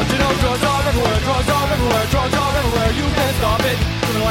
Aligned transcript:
Don't 0.00 0.12
you 0.12 0.18
know 0.18 0.32
drugs 0.40 0.64
are 0.64 0.88
everywhere, 0.88 1.20
drugs 1.20 1.48
are 1.50 1.72
everywhere, 1.72 2.06
drugs 2.08 2.32
are 2.32 2.56
everywhere. 2.56 2.90
You 2.92 3.04
can't 3.12 3.36
stop 3.36 3.60
it. 3.60 3.78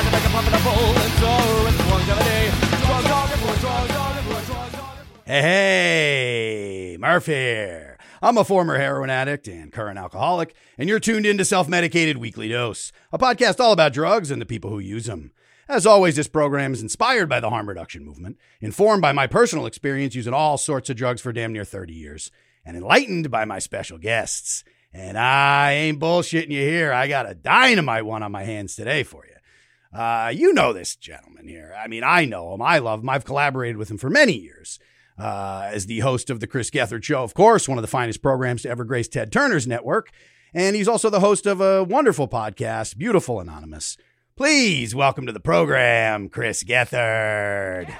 Make 0.09 0.25
a 0.25 0.63
bowl 0.63 0.97
and 0.97 1.13
so 1.21 1.67
it's 1.67 1.89
longevity. 1.91 2.85
Drugs 2.87 3.05
are 3.05 3.29
everywhere, 3.29 3.55
drugs 3.59 3.91
are 3.91 4.17
everywhere, 4.17 4.41
drugs 4.47 4.73
are 4.73 4.93
everywhere. 4.97 5.41
Hey, 5.41 6.97
Murph 6.99 7.27
here. 7.27 7.99
I'm 8.19 8.39
a 8.39 8.43
former 8.43 8.79
heroin 8.79 9.11
addict 9.11 9.47
and 9.47 9.71
current 9.71 9.99
alcoholic, 9.99 10.55
and 10.79 10.89
you're 10.89 10.99
tuned 10.99 11.27
in 11.27 11.37
to 11.37 11.45
Self 11.45 11.69
Medicated 11.69 12.17
Weekly 12.17 12.49
Dose, 12.49 12.91
a 13.13 13.19
podcast 13.19 13.59
all 13.59 13.71
about 13.71 13.93
drugs 13.93 14.31
and 14.31 14.41
the 14.41 14.47
people 14.47 14.71
who 14.71 14.79
use 14.79 15.05
them. 15.05 15.33
As 15.67 15.85
always, 15.85 16.15
this 16.15 16.27
program 16.27 16.73
is 16.73 16.81
inspired 16.81 17.29
by 17.29 17.39
the 17.39 17.51
harm 17.51 17.69
reduction 17.69 18.03
movement, 18.03 18.39
informed 18.59 19.03
by 19.03 19.11
my 19.11 19.27
personal 19.27 19.67
experience 19.67 20.15
using 20.15 20.33
all 20.33 20.57
sorts 20.57 20.89
of 20.89 20.97
drugs 20.97 21.21
for 21.21 21.31
damn 21.31 21.53
near 21.53 21.63
30 21.63 21.93
years, 21.93 22.31
and 22.65 22.75
enlightened 22.75 23.29
by 23.29 23.45
my 23.45 23.59
special 23.59 23.99
guests. 23.99 24.63
And 24.91 25.17
I 25.17 25.73
ain't 25.73 25.99
bullshitting 25.99 26.51
you 26.51 26.61
here. 26.61 26.91
I 26.91 27.07
got 27.07 27.29
a 27.29 27.35
dynamite 27.35 28.05
one 28.05 28.23
on 28.23 28.31
my 28.31 28.43
hands 28.43 28.75
today 28.75 29.03
for 29.03 29.25
you. 29.25 29.97
Uh, 29.97 30.31
you 30.33 30.53
know 30.53 30.73
this 30.73 30.95
gentleman 30.95 31.47
here. 31.47 31.75
I 31.77 31.87
mean, 31.87 32.03
I 32.03 32.25
know 32.25 32.53
him. 32.53 32.61
I 32.61 32.79
love 32.79 33.01
him. 33.01 33.09
I've 33.09 33.25
collaborated 33.25 33.77
with 33.77 33.89
him 33.89 33.97
for 33.97 34.09
many 34.09 34.33
years 34.33 34.79
uh, 35.17 35.69
as 35.71 35.85
the 35.85 35.99
host 35.99 36.29
of 36.29 36.39
the 36.39 36.47
Chris 36.47 36.69
Gethard 36.69 37.03
Show, 37.03 37.23
of 37.23 37.33
course, 37.33 37.67
one 37.67 37.77
of 37.77 37.81
the 37.81 37.87
finest 37.87 38.21
programs 38.21 38.63
to 38.63 38.69
ever 38.69 38.83
grace 38.83 39.07
Ted 39.07 39.31
Turner's 39.31 39.67
network. 39.67 40.11
And 40.53 40.75
he's 40.75 40.87
also 40.87 41.09
the 41.09 41.19
host 41.19 41.45
of 41.45 41.61
a 41.61 41.83
wonderful 41.83 42.27
podcast, 42.27 42.97
Beautiful 42.97 43.39
Anonymous. 43.39 43.97
Please 44.35 44.95
welcome 44.95 45.25
to 45.25 45.31
the 45.31 45.39
program, 45.39 46.29
Chris 46.29 46.63
Gethard. 46.63 47.93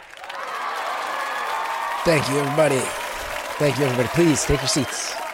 Thank 2.06 2.30
you, 2.30 2.40
everybody. 2.40 2.80
Thank 3.60 3.78
you, 3.78 3.86
everybody. 3.86 4.10
Please 4.10 4.44
take 4.46 4.62
your 4.62 4.68
seats. 4.70 5.29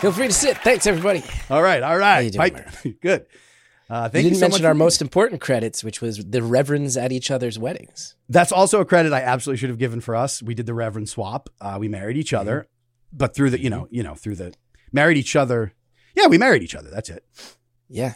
Feel 0.00 0.12
free 0.12 0.28
to 0.28 0.32
sit. 0.32 0.56
Thanks, 0.58 0.86
everybody. 0.86 1.24
All 1.50 1.62
right, 1.62 1.82
all 1.82 1.98
right. 1.98 2.20
you 2.20 2.30
doing, 2.30 2.96
Good. 3.02 3.26
Uh, 3.90 4.08
thank 4.08 4.24
you, 4.24 4.30
didn't 4.30 4.40
so 4.40 4.44
mention 4.48 4.64
our 4.66 4.72
for- 4.72 4.78
most 4.78 5.00
important 5.02 5.40
credits, 5.40 5.82
which 5.82 6.00
was 6.00 6.18
the 6.18 6.42
reverends 6.42 6.96
at 6.96 7.10
each 7.10 7.30
other's 7.30 7.58
weddings. 7.58 8.14
That's 8.28 8.52
also 8.52 8.80
a 8.80 8.84
credit 8.84 9.12
I 9.12 9.22
absolutely 9.22 9.58
should 9.58 9.70
have 9.70 9.78
given 9.78 10.00
for 10.00 10.14
us. 10.14 10.42
We 10.42 10.54
did 10.54 10.66
the 10.66 10.74
Reverend 10.74 11.08
swap. 11.08 11.48
Uh, 11.60 11.78
we 11.80 11.88
married 11.88 12.16
each 12.16 12.32
other, 12.32 12.68
but 13.12 13.34
through 13.34 13.50
the 13.50 13.60
you 13.60 13.70
know 13.70 13.88
you 13.90 14.02
know 14.02 14.14
through 14.14 14.36
the 14.36 14.54
married 14.92 15.16
each 15.16 15.34
other. 15.34 15.72
Yeah, 16.14 16.26
we 16.26 16.38
married 16.38 16.62
each 16.62 16.74
other. 16.74 16.90
That's 16.90 17.08
it. 17.10 17.24
Yeah. 17.88 18.14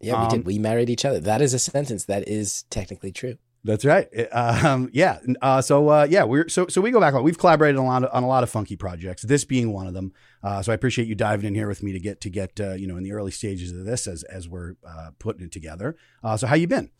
Yeah, 0.00 0.20
we 0.20 0.24
Um, 0.26 0.28
did. 0.28 0.46
We 0.46 0.58
married 0.58 0.90
each 0.90 1.04
other. 1.04 1.18
That 1.20 1.40
is 1.40 1.54
a 1.54 1.58
sentence 1.58 2.04
that 2.04 2.28
is 2.28 2.64
technically 2.70 3.10
true. 3.10 3.38
That's 3.64 3.84
right. 3.84 4.08
Um, 4.30 4.90
yeah. 4.92 5.18
Uh, 5.40 5.62
so 5.62 5.88
uh, 5.88 6.06
yeah, 6.08 6.24
we're 6.24 6.48
so 6.48 6.66
so 6.68 6.82
we 6.82 6.90
go 6.90 7.00
back. 7.00 7.14
We've 7.14 7.38
collaborated 7.38 7.78
on 7.78 7.84
a 7.84 7.88
lot 7.88 8.04
of, 8.04 8.10
on 8.12 8.22
a 8.22 8.28
lot 8.28 8.42
of 8.42 8.50
funky 8.50 8.76
projects. 8.76 9.22
This 9.22 9.44
being 9.44 9.72
one 9.72 9.86
of 9.86 9.94
them. 9.94 10.12
Uh, 10.42 10.60
so 10.60 10.70
I 10.70 10.74
appreciate 10.74 11.08
you 11.08 11.14
diving 11.14 11.46
in 11.46 11.54
here 11.54 11.66
with 11.66 11.82
me 11.82 11.92
to 11.92 11.98
get 11.98 12.20
to 12.20 12.30
get 12.30 12.60
uh, 12.60 12.74
you 12.74 12.86
know 12.86 12.98
in 12.98 13.02
the 13.02 13.12
early 13.12 13.30
stages 13.30 13.72
of 13.72 13.86
this 13.86 14.06
as 14.06 14.22
as 14.24 14.48
we're 14.48 14.74
uh, 14.86 15.10
putting 15.18 15.46
it 15.46 15.52
together. 15.52 15.96
Uh, 16.22 16.36
so 16.36 16.46
how 16.46 16.56
you 16.56 16.66
been? 16.66 16.90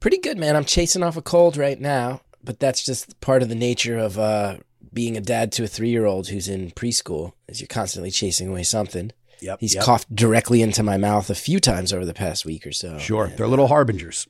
Pretty 0.00 0.18
good, 0.18 0.38
man. 0.38 0.56
I'm 0.56 0.64
chasing 0.64 1.04
off 1.04 1.16
a 1.16 1.22
cold 1.22 1.56
right 1.56 1.80
now, 1.80 2.22
but 2.42 2.58
that's 2.58 2.84
just 2.84 3.20
part 3.20 3.42
of 3.42 3.48
the 3.48 3.54
nature 3.54 3.98
of 3.98 4.18
uh, 4.18 4.56
being 4.92 5.16
a 5.16 5.20
dad 5.20 5.52
to 5.52 5.64
a 5.64 5.68
three 5.68 5.90
year 5.90 6.04
old 6.04 6.28
who's 6.28 6.48
in 6.48 6.72
preschool, 6.72 7.32
is 7.46 7.60
you're 7.60 7.68
constantly 7.68 8.10
chasing 8.10 8.48
away 8.48 8.64
something. 8.64 9.12
Yep. 9.40 9.58
He's 9.60 9.74
yep. 9.74 9.84
coughed 9.84 10.14
directly 10.14 10.62
into 10.62 10.82
my 10.82 10.96
mouth 10.96 11.30
a 11.30 11.34
few 11.34 11.60
times 11.60 11.92
over 11.92 12.04
the 12.04 12.14
past 12.14 12.44
week 12.44 12.66
or 12.66 12.72
so. 12.72 12.98
Sure, 12.98 13.28
they're 13.28 13.46
little 13.46 13.68
harbingers. 13.68 14.26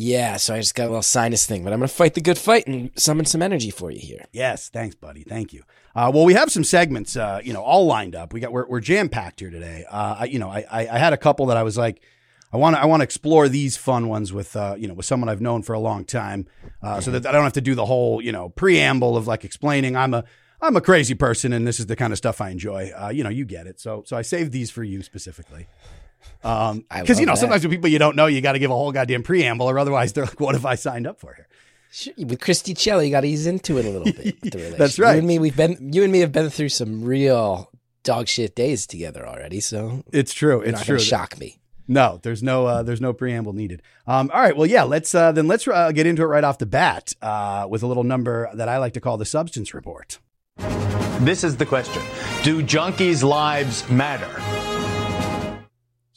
Yeah, 0.00 0.36
so 0.36 0.54
I 0.54 0.58
just 0.58 0.76
got 0.76 0.84
a 0.84 0.90
little 0.90 1.02
sinus 1.02 1.44
thing, 1.44 1.64
but 1.64 1.72
I'm 1.72 1.80
going 1.80 1.88
to 1.88 1.92
fight 1.92 2.14
the 2.14 2.20
good 2.20 2.38
fight 2.38 2.68
and 2.68 2.92
summon 2.94 3.26
some 3.26 3.42
energy 3.42 3.72
for 3.72 3.90
you 3.90 3.98
here. 3.98 4.26
Yes, 4.30 4.68
thanks, 4.68 4.94
buddy. 4.94 5.24
Thank 5.24 5.52
you. 5.52 5.64
Uh, 5.92 6.12
well, 6.14 6.24
we 6.24 6.34
have 6.34 6.52
some 6.52 6.62
segments, 6.62 7.16
uh, 7.16 7.40
you 7.42 7.52
know, 7.52 7.64
all 7.64 7.84
lined 7.84 8.14
up. 8.14 8.32
We 8.32 8.38
got 8.38 8.52
we're, 8.52 8.64
we're 8.68 8.78
jam 8.78 9.08
packed 9.08 9.40
here 9.40 9.50
today. 9.50 9.84
Uh, 9.90 10.18
I, 10.20 10.24
you 10.26 10.38
know, 10.38 10.50
I, 10.50 10.64
I 10.70 10.80
I 10.82 10.98
had 10.98 11.14
a 11.14 11.16
couple 11.16 11.46
that 11.46 11.56
I 11.56 11.64
was 11.64 11.76
like, 11.76 12.00
I 12.52 12.58
want 12.58 12.76
to 12.76 12.80
I 12.80 12.84
want 12.84 13.00
to 13.00 13.04
explore 13.04 13.48
these 13.48 13.76
fun 13.76 14.08
ones 14.08 14.32
with 14.32 14.54
uh, 14.54 14.76
you 14.78 14.86
know 14.86 14.94
with 14.94 15.04
someone 15.04 15.28
I've 15.28 15.40
known 15.40 15.62
for 15.62 15.72
a 15.72 15.80
long 15.80 16.04
time, 16.04 16.46
uh, 16.80 17.00
so 17.00 17.10
that 17.10 17.26
I 17.26 17.32
don't 17.32 17.42
have 17.42 17.54
to 17.54 17.60
do 17.60 17.74
the 17.74 17.86
whole 17.86 18.22
you 18.22 18.30
know 18.30 18.50
preamble 18.50 19.16
of 19.16 19.26
like 19.26 19.44
explaining 19.44 19.96
I'm 19.96 20.14
a 20.14 20.22
I'm 20.60 20.76
a 20.76 20.80
crazy 20.80 21.14
person 21.16 21.52
and 21.52 21.66
this 21.66 21.80
is 21.80 21.86
the 21.86 21.96
kind 21.96 22.12
of 22.12 22.18
stuff 22.18 22.40
I 22.40 22.50
enjoy. 22.50 22.92
Uh, 22.96 23.08
you 23.08 23.24
know, 23.24 23.30
you 23.30 23.44
get 23.44 23.66
it. 23.66 23.80
So 23.80 24.04
so 24.06 24.16
I 24.16 24.22
saved 24.22 24.52
these 24.52 24.70
for 24.70 24.84
you 24.84 25.02
specifically. 25.02 25.66
Um, 26.44 26.84
because 27.00 27.20
you 27.20 27.26
know 27.26 27.32
that. 27.32 27.38
sometimes 27.38 27.62
with 27.62 27.72
people 27.72 27.88
you 27.88 27.98
don't 27.98 28.16
know, 28.16 28.26
you 28.26 28.40
got 28.40 28.52
to 28.52 28.58
give 28.58 28.70
a 28.70 28.74
whole 28.74 28.92
goddamn 28.92 29.22
preamble, 29.22 29.68
or 29.68 29.78
otherwise 29.78 30.12
they're 30.12 30.24
like, 30.24 30.40
"What 30.40 30.54
have 30.54 30.66
I 30.66 30.74
signed 30.74 31.06
up 31.06 31.20
for 31.20 31.34
here?" 31.34 31.48
Sure, 31.90 32.12
With 32.18 32.40
Christy 32.40 32.74
Celli, 32.74 33.06
you 33.06 33.10
got 33.10 33.22
to 33.22 33.28
ease 33.28 33.46
into 33.46 33.78
it 33.78 33.86
a 33.86 33.90
little 33.90 34.12
bit. 34.12 34.40
the. 34.42 34.74
That's 34.76 34.98
right. 34.98 35.12
You 35.12 35.18
and 35.18 35.26
me, 35.26 35.38
we've 35.38 35.56
been 35.56 35.92
you 35.92 36.02
and 36.02 36.12
me 36.12 36.20
have 36.20 36.32
been 36.32 36.50
through 36.50 36.68
some 36.68 37.02
real 37.02 37.70
dog 38.02 38.28
shit 38.28 38.54
days 38.54 38.86
together 38.86 39.26
already. 39.26 39.60
So 39.60 40.04
It's 40.12 40.32
true. 40.32 40.60
It's 40.60 40.78
not 40.78 40.84
true. 40.84 40.98
shock 40.98 41.38
me. 41.38 41.58
No, 41.90 42.20
there's 42.22 42.42
no 42.42 42.66
uh, 42.66 42.82
there's 42.82 43.00
no 43.00 43.14
preamble 43.14 43.54
needed. 43.54 43.82
Um, 44.06 44.30
all 44.32 44.40
right, 44.40 44.54
well, 44.54 44.66
yeah, 44.66 44.82
let's 44.82 45.14
uh, 45.14 45.32
then 45.32 45.48
let's 45.48 45.66
uh, 45.66 45.90
get 45.92 46.06
into 46.06 46.22
it 46.22 46.26
right 46.26 46.44
off 46.44 46.58
the 46.58 46.66
bat 46.66 47.14
uh, 47.22 47.66
with 47.68 47.82
a 47.82 47.86
little 47.86 48.04
number 48.04 48.50
that 48.54 48.68
I 48.68 48.76
like 48.76 48.92
to 48.92 49.00
call 49.00 49.16
the 49.16 49.24
substance 49.24 49.72
report. 49.72 50.18
This 51.20 51.42
is 51.42 51.56
the 51.56 51.66
question 51.66 52.02
Do 52.42 52.62
junkies' 52.62 53.24
lives 53.24 53.88
matter? 53.90 54.57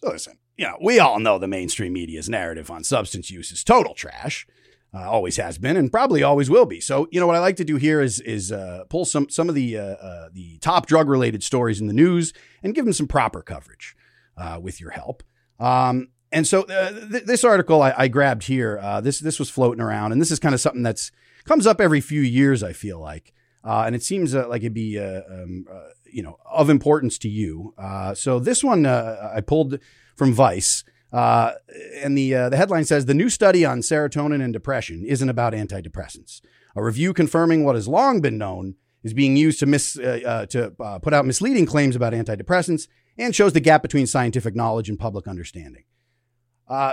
Listen, 0.03 0.37
you 0.57 0.65
know, 0.65 0.77
we 0.81 0.99
all 0.99 1.19
know 1.19 1.37
the 1.37 1.47
mainstream 1.47 1.93
media's 1.93 2.29
narrative 2.29 2.71
on 2.71 2.83
substance 2.83 3.29
use 3.29 3.51
is 3.51 3.63
total 3.63 3.93
trash. 3.93 4.47
Uh, 4.93 5.09
always 5.09 5.37
has 5.37 5.57
been, 5.57 5.77
and 5.77 5.89
probably 5.89 6.21
always 6.21 6.49
will 6.49 6.65
be. 6.65 6.81
So, 6.81 7.07
you 7.11 7.19
know, 7.21 7.25
what 7.27 7.37
I 7.37 7.39
like 7.39 7.55
to 7.57 7.63
do 7.63 7.77
here 7.77 8.01
is 8.01 8.19
is 8.19 8.51
uh, 8.51 8.83
pull 8.89 9.05
some 9.05 9.29
some 9.29 9.47
of 9.47 9.55
the 9.55 9.77
uh, 9.77 9.83
uh, 9.83 10.29
the 10.33 10.57
top 10.57 10.85
drug 10.85 11.07
related 11.07 11.43
stories 11.43 11.79
in 11.79 11.87
the 11.87 11.93
news 11.93 12.33
and 12.61 12.75
give 12.75 12.83
them 12.83 12.93
some 12.93 13.07
proper 13.07 13.41
coverage 13.41 13.95
uh, 14.35 14.59
with 14.61 14.81
your 14.81 14.89
help. 14.89 15.23
Um, 15.61 16.09
and 16.33 16.45
so, 16.45 16.63
uh, 16.63 16.91
th- 17.09 17.23
this 17.23 17.45
article 17.45 17.81
I, 17.81 17.93
I 17.97 18.07
grabbed 18.09 18.43
here, 18.43 18.81
this 19.01 19.19
this 19.19 19.39
was 19.39 19.49
floating 19.49 19.81
around, 19.81 20.11
and 20.11 20.19
this 20.19 20.31
is 20.31 20.39
kind 20.39 20.53
of 20.53 20.59
something 20.59 20.83
that's 20.83 21.09
comes 21.45 21.65
up 21.65 21.79
every 21.79 22.01
few 22.01 22.21
years. 22.21 22.61
I 22.61 22.73
feel 22.73 22.99
like, 22.99 23.33
uh, 23.63 23.83
and 23.85 23.95
it 23.95 24.03
seems 24.03 24.33
uh, 24.33 24.47
like 24.47 24.61
it'd 24.61 24.73
be 24.73 24.97
uh, 24.97 25.21
um, 25.29 25.65
uh, 25.71 25.89
you 26.11 26.23
know 26.23 26.37
of 26.51 26.69
importance 26.69 27.17
to 27.19 27.29
you. 27.29 27.73
Uh, 27.77 28.13
so 28.13 28.39
this 28.39 28.63
one 28.63 28.85
uh, 28.85 29.31
I 29.35 29.41
pulled 29.41 29.79
from 30.15 30.33
Vice. 30.33 30.83
And 31.13 32.17
the 32.17 32.31
the 32.31 32.55
headline 32.57 32.85
says 32.85 33.05
the 33.05 33.13
new 33.13 33.29
study 33.29 33.65
on 33.65 33.79
serotonin 33.81 34.41
and 34.41 34.53
depression 34.53 35.05
isn't 35.05 35.27
about 35.29 35.53
antidepressants. 35.53 36.41
A 36.75 36.81
review 36.81 37.13
confirming 37.13 37.65
what 37.65 37.75
has 37.75 37.87
long 37.87 38.21
been 38.21 38.37
known 38.37 38.75
is 39.03 39.13
being 39.13 39.35
used 39.35 39.59
to 39.59 39.65
mis 39.65 39.93
to 39.93 40.99
put 41.03 41.13
out 41.13 41.25
misleading 41.25 41.65
claims 41.65 41.97
about 41.97 42.13
antidepressants 42.13 42.87
and 43.17 43.35
shows 43.35 43.51
the 43.51 43.59
gap 43.59 43.81
between 43.81 44.07
scientific 44.07 44.55
knowledge 44.55 44.87
and 44.87 44.97
public 44.97 45.27
understanding. 45.27 45.83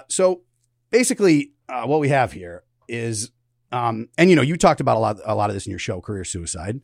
So 0.09 0.43
basically, 0.91 1.53
what 1.69 2.00
we 2.00 2.09
have 2.09 2.33
here 2.33 2.65
is, 2.89 3.31
um, 3.73 4.09
and 4.17 4.31
you 4.31 4.37
know, 4.37 4.43
you 4.43 4.56
talked 4.56 4.81
about 4.81 4.97
a 4.97 5.01
lot 5.01 5.17
a 5.25 5.34
lot 5.34 5.51
of 5.51 5.55
this 5.55 5.67
in 5.67 5.71
your 5.71 5.79
show, 5.79 6.01
Career 6.01 6.25
Suicide. 6.25 6.81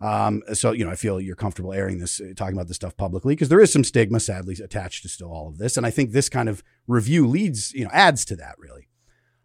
Um, 0.00 0.42
so 0.52 0.72
you 0.72 0.84
know, 0.84 0.90
I 0.90 0.96
feel 0.96 1.20
you're 1.20 1.36
comfortable 1.36 1.72
airing 1.72 1.98
this, 1.98 2.20
uh, 2.20 2.32
talking 2.36 2.54
about 2.54 2.68
this 2.68 2.76
stuff 2.76 2.96
publicly 2.96 3.34
because 3.34 3.48
there 3.48 3.60
is 3.60 3.72
some 3.72 3.82
stigma, 3.82 4.20
sadly, 4.20 4.56
attached 4.62 5.02
to 5.02 5.08
still 5.08 5.32
all 5.32 5.48
of 5.48 5.58
this, 5.58 5.76
and 5.76 5.84
I 5.84 5.90
think 5.90 6.12
this 6.12 6.28
kind 6.28 6.48
of 6.48 6.62
review 6.86 7.26
leads, 7.26 7.72
you 7.74 7.84
know, 7.84 7.90
adds 7.92 8.24
to 8.26 8.36
that 8.36 8.56
really. 8.58 8.88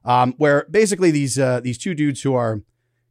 Um, 0.05 0.33
where 0.37 0.67
basically 0.69 1.11
these 1.11 1.39
uh, 1.39 1.61
these 1.61 1.77
two 1.77 1.95
dudes 1.95 2.21
who 2.21 2.35
are 2.35 2.61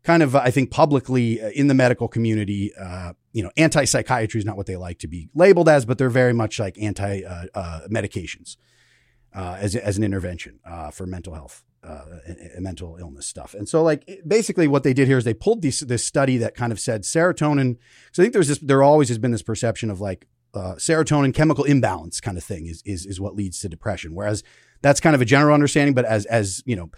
kind 0.02 0.22
of, 0.22 0.34
I 0.34 0.50
think, 0.50 0.70
publicly 0.70 1.40
uh, 1.40 1.50
in 1.50 1.68
the 1.68 1.74
medical 1.74 2.08
community, 2.08 2.72
uh, 2.74 3.14
you 3.32 3.42
know, 3.42 3.50
anti 3.56 3.84
psychiatry 3.84 4.38
is 4.38 4.44
not 4.44 4.56
what 4.56 4.66
they 4.66 4.76
like 4.76 4.98
to 5.00 5.08
be 5.08 5.28
labeled 5.34 5.68
as, 5.68 5.84
but 5.84 5.98
they're 5.98 6.10
very 6.10 6.32
much 6.32 6.58
like 6.58 6.76
anti 6.80 7.22
uh, 7.22 7.46
uh, 7.54 7.80
medications 7.90 8.56
uh, 9.34 9.56
as 9.58 9.74
as 9.74 9.96
an 9.96 10.04
intervention 10.04 10.60
uh, 10.64 10.90
for 10.90 11.06
mental 11.06 11.34
health. 11.34 11.64
Uh, 11.84 12.04
mental 12.60 12.96
illness 13.00 13.26
stuff. 13.26 13.54
And 13.54 13.68
so, 13.68 13.82
like, 13.82 14.22
basically, 14.24 14.68
what 14.68 14.84
they 14.84 14.92
did 14.94 15.08
here 15.08 15.18
is 15.18 15.24
they 15.24 15.34
pulled 15.34 15.62
this 15.62 15.80
this 15.80 16.04
study 16.04 16.36
that 16.36 16.54
kind 16.54 16.70
of 16.70 16.78
said 16.78 17.02
serotonin. 17.02 17.76
So 18.12 18.22
I 18.22 18.24
think 18.24 18.34
there's 18.34 18.46
this, 18.46 18.58
there 18.58 18.84
always 18.84 19.08
has 19.08 19.18
been 19.18 19.32
this 19.32 19.42
perception 19.42 19.90
of 19.90 20.00
like 20.00 20.28
uh, 20.54 20.74
serotonin 20.76 21.34
chemical 21.34 21.64
imbalance 21.64 22.20
kind 22.20 22.38
of 22.38 22.44
thing 22.44 22.66
is 22.66 22.82
is 22.86 23.04
is 23.04 23.20
what 23.20 23.34
leads 23.34 23.58
to 23.60 23.68
depression. 23.68 24.14
Whereas 24.14 24.44
that's 24.80 25.00
kind 25.00 25.16
of 25.16 25.20
a 25.20 25.24
general 25.24 25.54
understanding, 25.54 25.92
but 25.92 26.04
as 26.04 26.24
as 26.26 26.62
you 26.66 26.76
know, 26.76 26.90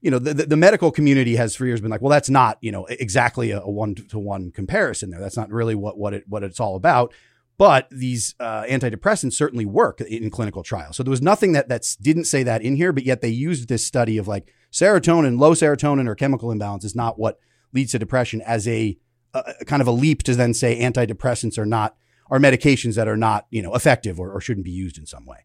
you 0.00 0.10
know, 0.10 0.18
the, 0.18 0.32
the, 0.32 0.46
the 0.46 0.56
medical 0.56 0.90
community 0.90 1.36
has 1.36 1.54
for 1.54 1.66
years 1.66 1.80
been 1.80 1.90
like, 1.90 2.00
well, 2.00 2.10
that's 2.10 2.30
not 2.30 2.56
you 2.62 2.72
know 2.72 2.86
exactly 2.86 3.50
a 3.50 3.60
one 3.60 3.94
to 3.94 4.18
one 4.18 4.52
comparison 4.52 5.10
there. 5.10 5.20
That's 5.20 5.36
not 5.36 5.50
really 5.50 5.74
what 5.74 5.98
what 5.98 6.14
it 6.14 6.24
what 6.28 6.42
it's 6.42 6.60
all 6.60 6.76
about. 6.76 7.12
But 7.60 7.88
these 7.90 8.34
uh, 8.40 8.62
antidepressants 8.62 9.34
certainly 9.34 9.66
work 9.66 10.00
in 10.00 10.30
clinical 10.30 10.62
trials. 10.62 10.96
So 10.96 11.02
there 11.02 11.10
was 11.10 11.20
nothing 11.20 11.52
that 11.52 11.68
that's 11.68 11.94
didn't 11.94 12.24
say 12.24 12.42
that 12.42 12.62
in 12.62 12.76
here, 12.76 12.90
but 12.90 13.02
yet 13.04 13.20
they 13.20 13.28
used 13.28 13.68
this 13.68 13.86
study 13.86 14.16
of 14.16 14.26
like 14.26 14.50
serotonin, 14.72 15.38
low 15.38 15.52
serotonin 15.52 16.08
or 16.08 16.14
chemical 16.14 16.50
imbalance 16.50 16.86
is 16.86 16.96
not 16.96 17.18
what 17.18 17.38
leads 17.74 17.92
to 17.92 17.98
depression 17.98 18.40
as 18.40 18.66
a, 18.66 18.96
a 19.34 19.62
kind 19.66 19.82
of 19.82 19.88
a 19.88 19.90
leap 19.90 20.22
to 20.22 20.34
then 20.34 20.54
say 20.54 20.80
antidepressants 20.80 21.58
are 21.58 21.66
not 21.66 21.96
are 22.30 22.38
medications 22.38 22.94
that 22.94 23.08
are 23.08 23.16
not 23.18 23.46
you 23.50 23.60
know 23.60 23.74
effective 23.74 24.18
or, 24.18 24.32
or 24.32 24.40
shouldn't 24.40 24.64
be 24.64 24.70
used 24.70 24.96
in 24.96 25.04
some 25.04 25.26
way. 25.26 25.44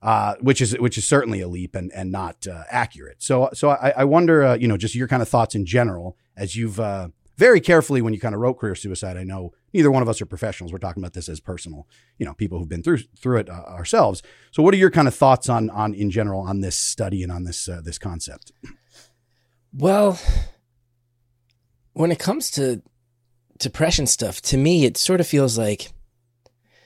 Uh, 0.00 0.36
which 0.40 0.60
is 0.60 0.78
which 0.78 0.96
is 0.96 1.04
certainly 1.04 1.40
a 1.40 1.48
leap 1.48 1.74
and 1.74 1.90
and 1.94 2.12
not 2.12 2.46
uh, 2.46 2.62
accurate. 2.70 3.20
So 3.20 3.50
so 3.54 3.70
I, 3.70 3.92
I 3.96 4.04
wonder 4.04 4.44
uh, 4.44 4.54
you 4.54 4.68
know 4.68 4.76
just 4.76 4.94
your 4.94 5.08
kind 5.08 5.20
of 5.20 5.28
thoughts 5.28 5.56
in 5.56 5.66
general 5.66 6.16
as 6.36 6.54
you've 6.54 6.78
uh, 6.78 7.08
very 7.36 7.60
carefully 7.60 8.02
when 8.02 8.14
you 8.14 8.20
kind 8.20 8.36
of 8.36 8.40
wrote 8.40 8.54
career 8.54 8.76
suicide. 8.76 9.16
I 9.16 9.24
know 9.24 9.52
neither 9.76 9.90
one 9.90 10.02
of 10.02 10.08
us 10.08 10.20
are 10.20 10.26
professionals. 10.26 10.72
We're 10.72 10.78
talking 10.78 11.02
about 11.02 11.12
this 11.12 11.28
as 11.28 11.38
personal, 11.38 11.86
you 12.18 12.26
know, 12.26 12.34
people 12.34 12.58
who've 12.58 12.68
been 12.68 12.82
through 12.82 12.98
through 13.18 13.38
it 13.40 13.50
uh, 13.50 13.64
ourselves. 13.68 14.22
So, 14.50 14.62
what 14.62 14.74
are 14.74 14.78
your 14.78 14.90
kind 14.90 15.06
of 15.06 15.14
thoughts 15.14 15.48
on 15.48 15.70
on 15.70 15.94
in 15.94 16.10
general 16.10 16.40
on 16.40 16.60
this 16.60 16.76
study 16.76 17.22
and 17.22 17.30
on 17.30 17.44
this 17.44 17.68
uh, 17.68 17.80
this 17.84 17.98
concept? 17.98 18.52
Well, 19.72 20.18
when 21.92 22.10
it 22.10 22.18
comes 22.18 22.50
to 22.52 22.82
depression 23.58 24.06
stuff, 24.06 24.40
to 24.42 24.56
me, 24.56 24.84
it 24.84 24.96
sort 24.96 25.20
of 25.20 25.26
feels 25.26 25.58
like 25.58 25.92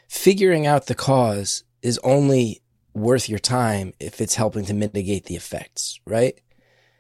figuring 0.08 0.66
out 0.66 0.86
the 0.86 0.94
cause 0.94 1.64
is 1.82 2.00
only 2.02 2.60
worth 2.94 3.28
your 3.28 3.38
time 3.38 3.92
if 4.00 4.20
it's 4.20 4.34
helping 4.34 4.64
to 4.64 4.74
mitigate 4.74 5.26
the 5.26 5.36
effects, 5.36 6.00
right? 6.04 6.40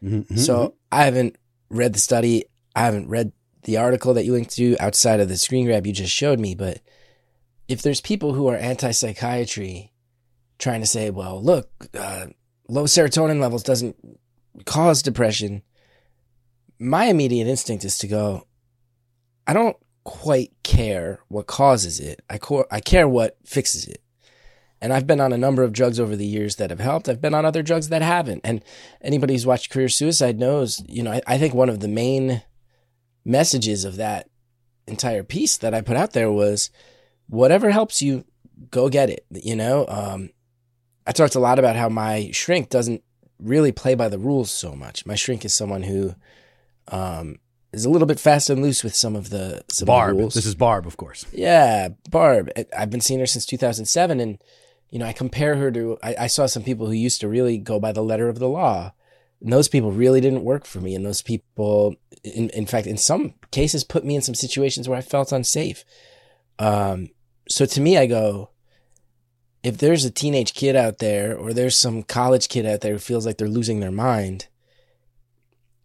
Mm-hmm. 0.02 0.36
So 0.36 0.74
I 0.92 1.04
haven't 1.04 1.36
read 1.68 1.92
the 1.92 1.98
study. 1.98 2.44
I 2.74 2.82
haven't 2.82 3.08
read 3.08 3.32
the 3.62 3.76
article 3.76 4.14
that 4.14 4.24
you 4.24 4.32
linked 4.32 4.56
to 4.56 4.76
outside 4.78 5.20
of 5.20 5.28
the 5.28 5.36
screen 5.36 5.66
grab 5.66 5.86
you 5.86 5.92
just 5.92 6.12
showed 6.12 6.40
me. 6.40 6.54
But 6.54 6.80
if 7.68 7.82
there's 7.82 8.00
people 8.00 8.34
who 8.34 8.48
are 8.48 8.56
anti 8.56 8.90
psychiatry 8.90 9.92
trying 10.58 10.80
to 10.80 10.86
say, 10.86 11.10
well, 11.10 11.42
look, 11.42 11.70
uh, 11.94 12.26
low 12.68 12.84
serotonin 12.84 13.40
levels 13.40 13.62
doesn't 13.62 13.96
cause 14.64 15.02
depression, 15.02 15.62
my 16.78 17.06
immediate 17.06 17.46
instinct 17.46 17.84
is 17.84 17.98
to 17.98 18.08
go, 18.08 18.46
I 19.46 19.52
don't 19.52 19.76
quite 20.04 20.52
care 20.62 21.20
what 21.28 21.46
causes 21.46 22.00
it. 22.00 22.22
I, 22.28 22.38
co- 22.38 22.66
I 22.70 22.80
care 22.80 23.08
what 23.08 23.36
fixes 23.44 23.86
it. 23.86 24.02
And 24.82 24.92
I've 24.92 25.06
been 25.06 25.20
on 25.20 25.32
a 25.32 25.38
number 25.38 25.62
of 25.62 25.74
drugs 25.74 26.00
over 26.00 26.16
the 26.16 26.26
years 26.26 26.56
that 26.56 26.70
have 26.70 26.80
helped. 26.80 27.08
I've 27.08 27.20
been 27.20 27.34
on 27.34 27.44
other 27.44 27.62
drugs 27.62 27.90
that 27.90 28.00
haven't. 28.00 28.40
And 28.44 28.64
anybody 29.02 29.34
who's 29.34 29.46
watched 29.46 29.70
Career 29.70 29.90
Suicide 29.90 30.38
knows, 30.38 30.82
you 30.88 31.02
know, 31.02 31.12
I, 31.12 31.20
I 31.26 31.38
think 31.38 31.52
one 31.52 31.68
of 31.68 31.80
the 31.80 31.88
main 31.88 32.42
messages 33.24 33.84
of 33.84 33.96
that 33.96 34.28
entire 34.86 35.22
piece 35.22 35.56
that 35.58 35.74
I 35.74 35.80
put 35.80 35.96
out 35.96 36.12
there 36.12 36.30
was 36.30 36.70
whatever 37.28 37.70
helps 37.70 38.02
you, 38.02 38.24
go 38.70 38.88
get 38.88 39.10
it. 39.10 39.24
You 39.30 39.56
know, 39.56 39.86
um, 39.88 40.30
I 41.06 41.12
talked 41.12 41.34
a 41.34 41.40
lot 41.40 41.58
about 41.58 41.76
how 41.76 41.88
my 41.88 42.30
shrink 42.32 42.68
doesn't 42.68 43.02
really 43.38 43.72
play 43.72 43.94
by 43.94 44.08
the 44.08 44.18
rules 44.18 44.50
so 44.50 44.74
much. 44.74 45.06
My 45.06 45.14
shrink 45.14 45.44
is 45.44 45.54
someone 45.54 45.82
who 45.82 46.14
um, 46.88 47.38
is 47.72 47.84
a 47.84 47.90
little 47.90 48.06
bit 48.06 48.20
fast 48.20 48.50
and 48.50 48.62
loose 48.62 48.84
with 48.84 48.94
some 48.94 49.16
of 49.16 49.30
the 49.30 49.62
some 49.68 49.86
Barb. 49.86 50.10
Of 50.10 50.16
the 50.16 50.22
rules. 50.22 50.34
This 50.34 50.46
is 50.46 50.54
Barb, 50.54 50.86
of 50.86 50.96
course. 50.96 51.24
Yeah, 51.32 51.88
Barb. 52.10 52.50
I've 52.76 52.90
been 52.90 53.00
seeing 53.00 53.20
her 53.20 53.26
since 53.26 53.46
2007, 53.46 54.20
and 54.20 54.38
you 54.90 54.98
know, 54.98 55.06
I 55.06 55.12
compare 55.12 55.56
her 55.56 55.70
to. 55.70 55.98
I, 56.02 56.16
I 56.20 56.26
saw 56.26 56.46
some 56.46 56.62
people 56.62 56.86
who 56.86 56.92
used 56.92 57.20
to 57.20 57.28
really 57.28 57.58
go 57.58 57.78
by 57.78 57.92
the 57.92 58.02
letter 58.02 58.28
of 58.28 58.38
the 58.38 58.48
law, 58.48 58.92
and 59.42 59.52
those 59.52 59.68
people 59.68 59.92
really 59.92 60.20
didn't 60.20 60.44
work 60.44 60.64
for 60.64 60.80
me. 60.80 60.94
And 60.94 61.04
those 61.04 61.22
people, 61.22 61.94
in 62.22 62.50
in 62.50 62.66
fact, 62.66 62.86
in 62.86 62.96
some 62.96 63.34
cases, 63.50 63.84
put 63.84 64.04
me 64.04 64.14
in 64.14 64.22
some 64.22 64.34
situations 64.34 64.88
where 64.88 64.98
I 64.98 65.02
felt 65.02 65.32
unsafe. 65.32 65.84
Um, 66.58 67.08
so 67.48 67.64
to 67.64 67.80
me, 67.80 67.96
I 67.96 68.06
go, 68.06 68.50
if 69.62 69.78
there's 69.78 70.04
a 70.04 70.10
teenage 70.10 70.54
kid 70.54 70.76
out 70.76 70.98
there, 70.98 71.36
or 71.36 71.52
there's 71.52 71.76
some 71.76 72.02
college 72.02 72.48
kid 72.48 72.66
out 72.66 72.80
there 72.82 72.92
who 72.92 72.98
feels 72.98 73.26
like 73.26 73.38
they're 73.38 73.48
losing 73.48 73.80
their 73.80 73.90
mind, 73.90 74.48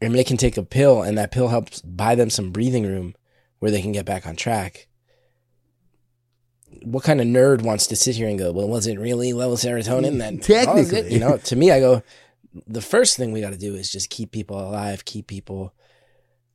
and 0.01 0.13
they 0.13 0.23
can 0.23 0.37
take 0.37 0.57
a 0.57 0.63
pill, 0.63 1.01
and 1.01 1.17
that 1.17 1.31
pill 1.31 1.47
helps 1.47 1.81
buy 1.81 2.15
them 2.15 2.29
some 2.29 2.51
breathing 2.51 2.85
room 2.85 3.15
where 3.59 3.71
they 3.71 3.81
can 3.81 3.93
get 3.93 4.05
back 4.05 4.27
on 4.27 4.35
track 4.35 4.87
what 6.83 7.03
kind 7.03 7.21
of 7.21 7.27
nerd 7.27 7.61
wants 7.61 7.87
to 7.87 7.95
sit 7.95 8.15
here 8.15 8.27
and 8.27 8.37
go, 8.37 8.51
well, 8.51 8.67
was 8.67 8.87
it 8.87 8.99
really 8.99 9.33
low 9.33 9.53
serotonin? 9.53 10.19
Then 10.19 10.39
Technically. 10.39 10.99
it? 10.99 11.11
you 11.11 11.19
know, 11.19 11.37
to 11.37 11.55
me, 11.55 11.71
I 11.71 11.79
go, 11.79 12.03
the 12.67 12.81
first 12.81 13.17
thing 13.17 13.31
we 13.31 13.41
got 13.41 13.51
to 13.51 13.57
do 13.57 13.75
is 13.75 13.91
just 13.91 14.09
keep 14.09 14.31
people 14.31 14.59
alive, 14.59 15.05
keep 15.05 15.27
people 15.27 15.73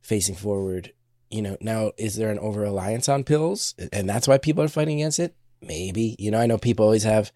facing 0.01 0.35
forward. 0.35 0.93
You 1.29 1.41
know, 1.41 1.57
now 1.61 1.91
is 1.97 2.15
there 2.15 2.31
an 2.31 2.39
over 2.39 2.61
reliance 2.61 3.07
on 3.07 3.23
pills, 3.23 3.75
and 3.93 4.09
that's 4.09 4.27
why 4.27 4.37
people 4.37 4.63
are 4.63 4.67
fighting 4.67 4.99
against 4.99 5.19
it? 5.19 5.35
Maybe. 5.61 6.15
You 6.19 6.31
know, 6.31 6.39
I 6.39 6.47
know 6.47 6.57
people 6.57 6.85
always 6.85 7.03
have 7.03 7.31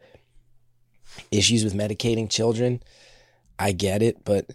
issues 1.32 1.64
with 1.64 1.74
medicating 1.74 2.30
children. 2.30 2.82
I 3.58 3.72
get 3.72 4.02
it, 4.02 4.26
but 4.26 4.52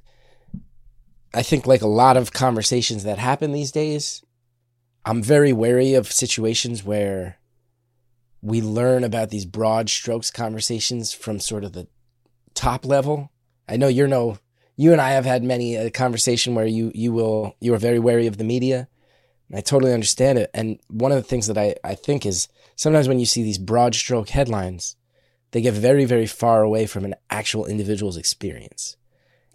I 1.32 1.42
think 1.42 1.66
like 1.66 1.82
a 1.82 1.86
lot 1.86 2.16
of 2.16 2.32
conversations 2.32 3.04
that 3.04 3.18
happen 3.18 3.52
these 3.52 3.72
days, 3.72 4.22
I'm 5.04 5.22
very 5.22 5.52
wary 5.52 5.94
of 5.94 6.10
situations 6.12 6.84
where 6.84 7.38
we 8.42 8.60
learn 8.60 9.04
about 9.04 9.30
these 9.30 9.46
broad 9.46 9.88
strokes 9.88 10.30
conversations 10.30 11.12
from 11.12 11.40
sort 11.40 11.64
of 11.64 11.72
the 11.72 11.86
top 12.54 12.84
level. 12.84 13.30
I 13.70 13.76
know 13.76 13.88
you're 13.88 14.08
no, 14.08 14.38
you 14.76 14.92
and 14.92 15.00
I 15.00 15.10
have 15.10 15.24
had 15.24 15.44
many 15.44 15.76
a 15.76 15.90
conversation 15.90 16.54
where 16.54 16.66
you 16.66 16.90
you 16.94 17.12
will 17.12 17.54
you 17.60 17.72
are 17.72 17.78
very 17.78 17.98
wary 17.98 18.26
of 18.26 18.36
the 18.36 18.44
media. 18.44 18.88
And 19.48 19.58
I 19.58 19.62
totally 19.62 19.92
understand 19.92 20.38
it. 20.38 20.50
And 20.52 20.78
one 20.88 21.12
of 21.12 21.16
the 21.16 21.28
things 21.28 21.46
that 21.46 21.58
I, 21.58 21.74
I 21.82 21.94
think 21.94 22.26
is 22.26 22.48
sometimes 22.76 23.08
when 23.08 23.18
you 23.18 23.26
see 23.26 23.42
these 23.42 23.58
broad 23.58 23.94
stroke 23.94 24.28
headlines, 24.28 24.96
they 25.50 25.60
get 25.60 25.74
very, 25.74 26.04
very 26.04 26.26
far 26.26 26.62
away 26.62 26.86
from 26.86 27.04
an 27.04 27.14
actual 27.30 27.66
individual's 27.66 28.16
experience. 28.16 28.96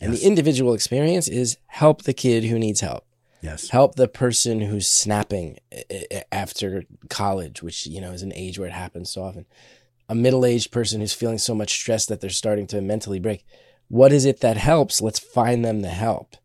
And 0.02 0.12
Yes. 0.12 0.22
the 0.22 0.28
individual 0.28 0.74
experience 0.74 1.30
is 1.30 1.58
help 1.68 2.04
the 2.04 2.14
kid 2.14 2.44
who 2.46 2.60
needs 2.60 2.82
help 2.82 3.06
Yes. 3.42 3.70
help 3.70 3.96
the 3.96 4.08
person 4.08 4.60
who's 4.62 4.88
snapping 4.88 5.58
after 6.32 6.84
college, 7.10 7.62
which 7.64 7.86
you 7.88 8.02
know 8.02 8.12
is 8.12 8.22
an 8.24 8.34
age 8.34 8.58
where 8.60 8.68
it 8.68 8.74
happens 8.74 9.10
so 9.12 9.24
often. 9.24 9.46
A 10.10 10.16
middle-aged 10.16 10.72
person 10.72 11.00
who's 11.00 11.14
feeling 11.14 11.38
so 11.38 11.56
much 11.56 11.72
stress 11.74 12.06
that 12.08 12.22
they're 12.22 12.30
starting 12.30 12.68
to 12.68 12.82
mentally 12.82 13.20
break. 13.20 13.46
What 13.88 14.12
is 14.12 14.26
it 14.26 14.42
that 14.42 14.58
helps? 14.58 15.02
Let's 15.02 15.20
find 15.20 15.64
them 15.64 15.82
the 15.82 15.90
help. 15.90 16.36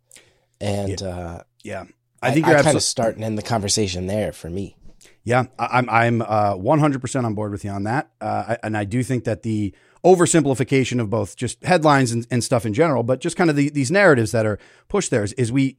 And 0.61 1.03
uh, 1.03 1.43
Yeah. 1.63 1.85
I 2.23 2.33
think 2.33 2.47
you're 2.47 2.57
kind 2.57 2.59
absolutely 2.59 2.77
of 2.79 2.83
start 2.83 3.15
and 3.17 3.25
end 3.25 3.39
the 3.39 3.43
conversation 3.43 4.07
there 4.07 4.31
for 4.33 4.51
me. 4.51 4.77
Yeah, 5.25 5.47
I- 5.59 5.79
I'm 5.79 5.89
I'm 5.89 6.23
uh, 6.23 6.55
100% 6.55 7.25
on 7.25 7.35
board 7.35 7.51
with 7.53 7.65
you 7.65 7.71
on 7.71 7.85
that, 7.85 8.11
uh, 8.21 8.45
I- 8.49 8.59
and 8.63 8.77
I 8.77 8.85
do 8.85 9.03
think 9.03 9.25
that 9.25 9.43
the 9.43 9.75
oversimplification 10.05 11.01
of 11.01 11.09
both 11.11 11.37
just 11.37 11.63
headlines 11.65 12.13
and, 12.13 12.27
and 12.31 12.43
stuff 12.45 12.67
in 12.67 12.75
general, 12.75 13.03
but 13.03 13.21
just 13.21 13.37
kind 13.37 13.49
of 13.51 13.57
the, 13.57 13.71
these 13.71 13.91
narratives 13.91 14.33
that 14.33 14.45
are 14.47 14.59
pushed 14.89 15.11
there 15.11 15.23
is, 15.25 15.33
is 15.35 15.51
we 15.53 15.79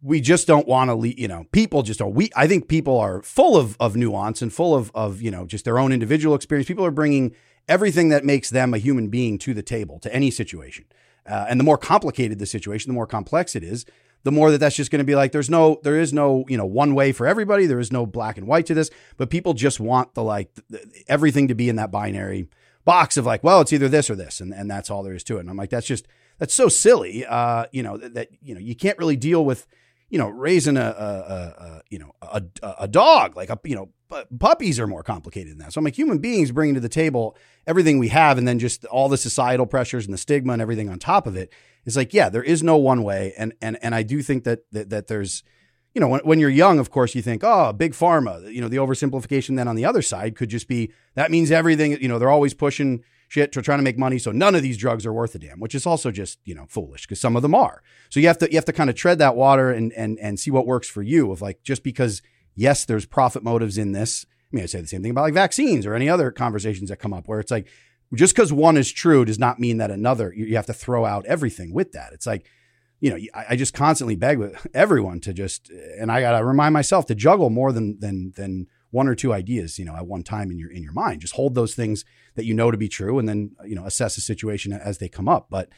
we 0.00 0.20
just 0.20 0.46
don't 0.46 0.68
want 0.68 0.88
to 0.90 0.94
lead, 0.94 1.18
you 1.18 1.26
know, 1.26 1.44
people 1.52 1.82
just 1.82 1.98
don't. 1.98 2.14
We 2.14 2.30
I 2.36 2.46
think 2.46 2.68
people 2.68 2.98
are 2.98 3.22
full 3.22 3.56
of 3.56 3.76
of 3.80 3.96
nuance 3.96 4.42
and 4.42 4.52
full 4.52 4.74
of 4.74 4.90
of 4.94 5.20
you 5.22 5.30
know 5.30 5.46
just 5.46 5.64
their 5.64 5.78
own 5.78 5.92
individual 5.92 6.34
experience. 6.34 6.68
People 6.68 6.84
are 6.84 6.90
bringing 6.90 7.34
everything 7.68 8.08
that 8.10 8.24
makes 8.24 8.50
them 8.50 8.72
a 8.74 8.78
human 8.78 9.08
being 9.08 9.38
to 9.38 9.54
the 9.54 9.62
table 9.62 9.98
to 10.00 10.14
any 10.14 10.30
situation, 10.30 10.84
uh, 11.28 11.46
and 11.48 11.60
the 11.60 11.64
more 11.64 11.78
complicated 11.78 12.38
the 12.38 12.46
situation, 12.46 12.88
the 12.88 12.94
more 12.94 13.06
complex 13.06 13.54
it 13.54 13.62
is 13.62 13.84
the 14.24 14.32
more 14.32 14.50
that 14.50 14.58
that's 14.58 14.76
just 14.76 14.90
going 14.90 14.98
to 14.98 15.04
be 15.04 15.14
like 15.14 15.32
there's 15.32 15.50
no 15.50 15.80
there 15.84 15.98
is 15.98 16.12
no 16.12 16.44
you 16.48 16.56
know 16.56 16.66
one 16.66 16.94
way 16.94 17.12
for 17.12 17.26
everybody. 17.26 17.66
There 17.66 17.80
is 17.80 17.92
no 17.92 18.06
black 18.06 18.36
and 18.36 18.46
white 18.46 18.66
to 18.66 18.74
this. 18.74 18.90
But 19.16 19.30
people 19.30 19.54
just 19.54 19.80
want 19.80 20.14
the 20.14 20.22
like 20.22 20.50
th- 20.70 20.84
everything 21.08 21.48
to 21.48 21.54
be 21.54 21.68
in 21.68 21.76
that 21.76 21.90
binary 21.90 22.48
box 22.84 23.16
of 23.16 23.26
like 23.26 23.44
well 23.44 23.60
it's 23.60 23.72
either 23.72 23.88
this 23.88 24.08
or 24.08 24.16
this 24.16 24.40
and, 24.40 24.52
and 24.52 24.70
that's 24.70 24.90
all 24.90 25.02
there 25.02 25.14
is 25.14 25.22
to 25.24 25.36
it. 25.36 25.40
And 25.40 25.50
i'm 25.50 25.56
like 25.56 25.70
that's 25.70 25.86
just 25.86 26.08
that's 26.38 26.54
so 26.54 26.68
silly 26.68 27.24
uh 27.26 27.66
you 27.70 27.82
know 27.82 27.98
that, 27.98 28.14
that 28.14 28.28
you 28.42 28.54
know 28.54 28.60
you 28.60 28.74
can't 28.74 28.98
really 28.98 29.16
deal 29.16 29.44
with 29.44 29.66
you 30.10 30.18
know 30.18 30.28
raising 30.28 30.76
a, 30.76 30.80
a, 30.80 30.84
a, 30.84 31.64
a 31.64 31.82
you 31.90 31.98
know 31.98 32.12
a, 32.22 32.42
a 32.80 32.88
dog 32.88 33.36
like 33.36 33.50
a 33.50 33.58
you 33.64 33.74
know 33.74 33.90
puppies 34.38 34.80
are 34.80 34.86
more 34.86 35.02
complicated 35.02 35.52
than 35.52 35.58
that 35.58 35.72
so 35.72 35.78
i'm 35.78 35.84
like 35.84 35.98
human 35.98 36.18
beings 36.18 36.50
bringing 36.50 36.74
to 36.74 36.80
the 36.80 36.88
table 36.88 37.36
everything 37.66 37.98
we 37.98 38.08
have 38.08 38.38
and 38.38 38.48
then 38.48 38.58
just 38.58 38.84
all 38.86 39.08
the 39.08 39.18
societal 39.18 39.66
pressures 39.66 40.06
and 40.06 40.14
the 40.14 40.18
stigma 40.18 40.52
and 40.52 40.62
everything 40.62 40.88
on 40.88 40.98
top 40.98 41.26
of 41.26 41.36
it. 41.36 41.50
it 41.50 41.52
is 41.84 41.96
like 41.96 42.14
yeah 42.14 42.28
there 42.28 42.42
is 42.42 42.62
no 42.62 42.76
one 42.76 43.02
way 43.02 43.34
and 43.36 43.52
and 43.60 43.78
and 43.82 43.94
i 43.94 44.02
do 44.02 44.22
think 44.22 44.44
that 44.44 44.60
that, 44.72 44.90
that 44.90 45.06
there's 45.08 45.42
you 45.94 46.00
know 46.00 46.08
when, 46.08 46.20
when 46.20 46.40
you're 46.40 46.50
young 46.50 46.78
of 46.78 46.90
course 46.90 47.14
you 47.14 47.22
think 47.22 47.42
oh 47.44 47.72
big 47.72 47.92
pharma 47.92 48.52
you 48.52 48.60
know 48.60 48.68
the 48.68 48.76
oversimplification 48.76 49.56
then 49.56 49.68
on 49.68 49.76
the 49.76 49.84
other 49.84 50.02
side 50.02 50.36
could 50.36 50.48
just 50.48 50.68
be 50.68 50.92
that 51.14 51.30
means 51.30 51.50
everything 51.50 52.00
you 52.00 52.08
know 52.08 52.18
they're 52.18 52.30
always 52.30 52.54
pushing 52.54 53.02
shit 53.28 53.52
to 53.52 53.62
trying 53.62 53.78
to 53.78 53.84
make 53.84 53.98
money 53.98 54.18
so 54.18 54.32
none 54.32 54.54
of 54.54 54.62
these 54.62 54.76
drugs 54.76 55.06
are 55.06 55.12
worth 55.12 55.34
a 55.34 55.38
damn 55.38 55.60
which 55.60 55.74
is 55.74 55.86
also 55.86 56.10
just 56.10 56.38
you 56.44 56.54
know 56.54 56.66
foolish 56.68 57.06
because 57.06 57.20
some 57.20 57.36
of 57.36 57.42
them 57.42 57.54
are. 57.54 57.82
So 58.10 58.20
you 58.20 58.26
have 58.26 58.38
to 58.38 58.50
you 58.50 58.56
have 58.56 58.64
to 58.64 58.72
kind 58.72 58.90
of 58.90 58.96
tread 58.96 59.18
that 59.18 59.36
water 59.36 59.70
and 59.70 59.92
and 59.92 60.18
and 60.18 60.40
see 60.40 60.50
what 60.50 60.66
works 60.66 60.88
for 60.88 61.02
you 61.02 61.30
of 61.30 61.40
like 61.40 61.62
just 61.62 61.82
because 61.82 62.22
yes 62.54 62.84
there's 62.84 63.06
profit 63.06 63.42
motives 63.42 63.78
in 63.78 63.92
this 63.92 64.26
i 64.52 64.56
mean 64.56 64.64
i 64.64 64.66
say 64.66 64.80
the 64.80 64.86
same 64.88 65.02
thing 65.02 65.10
about 65.10 65.22
like 65.22 65.34
vaccines 65.34 65.86
or 65.86 65.94
any 65.94 66.08
other 66.08 66.30
conversations 66.30 66.90
that 66.90 66.96
come 66.96 67.12
up 67.12 67.28
where 67.28 67.38
it's 67.38 67.50
like 67.50 67.68
just 68.14 68.34
because 68.34 68.52
one 68.52 68.76
is 68.76 68.90
true 68.90 69.24
does 69.24 69.38
not 69.38 69.60
mean 69.60 69.78
that 69.78 69.90
another 69.90 70.32
you 70.34 70.56
have 70.56 70.66
to 70.66 70.72
throw 70.72 71.04
out 71.04 71.26
everything 71.26 71.72
with 71.72 71.92
that. 71.92 72.12
It's 72.12 72.26
like 72.26 72.46
you 73.00 73.10
know 73.10 73.18
I, 73.34 73.46
I 73.50 73.56
just 73.56 73.74
constantly 73.74 74.16
beg 74.16 74.38
with 74.38 74.66
everyone 74.74 75.20
to 75.20 75.32
just 75.32 75.70
and 75.70 76.10
i 76.10 76.20
gotta 76.20 76.44
remind 76.44 76.72
myself 76.72 77.06
to 77.06 77.14
juggle 77.14 77.50
more 77.50 77.72
than 77.72 78.00
than 78.00 78.32
than 78.36 78.66
one 78.90 79.06
or 79.06 79.14
two 79.14 79.32
ideas 79.32 79.78
you 79.78 79.84
know 79.84 79.94
at 79.94 80.06
one 80.06 80.22
time 80.22 80.50
in 80.50 80.58
your 80.58 80.70
in 80.70 80.82
your 80.82 80.92
mind. 80.92 81.20
Just 81.20 81.34
hold 81.34 81.54
those 81.54 81.74
things 81.74 82.04
that 82.34 82.44
you 82.44 82.54
know 82.54 82.70
to 82.70 82.76
be 82.76 82.88
true 82.88 83.18
and 83.18 83.28
then 83.28 83.52
you 83.66 83.74
know 83.74 83.84
assess 83.84 84.14
the 84.14 84.20
situation 84.20 84.72
as 84.72 84.98
they 84.98 85.08
come 85.08 85.28
up. 85.28 85.48
But 85.50 85.68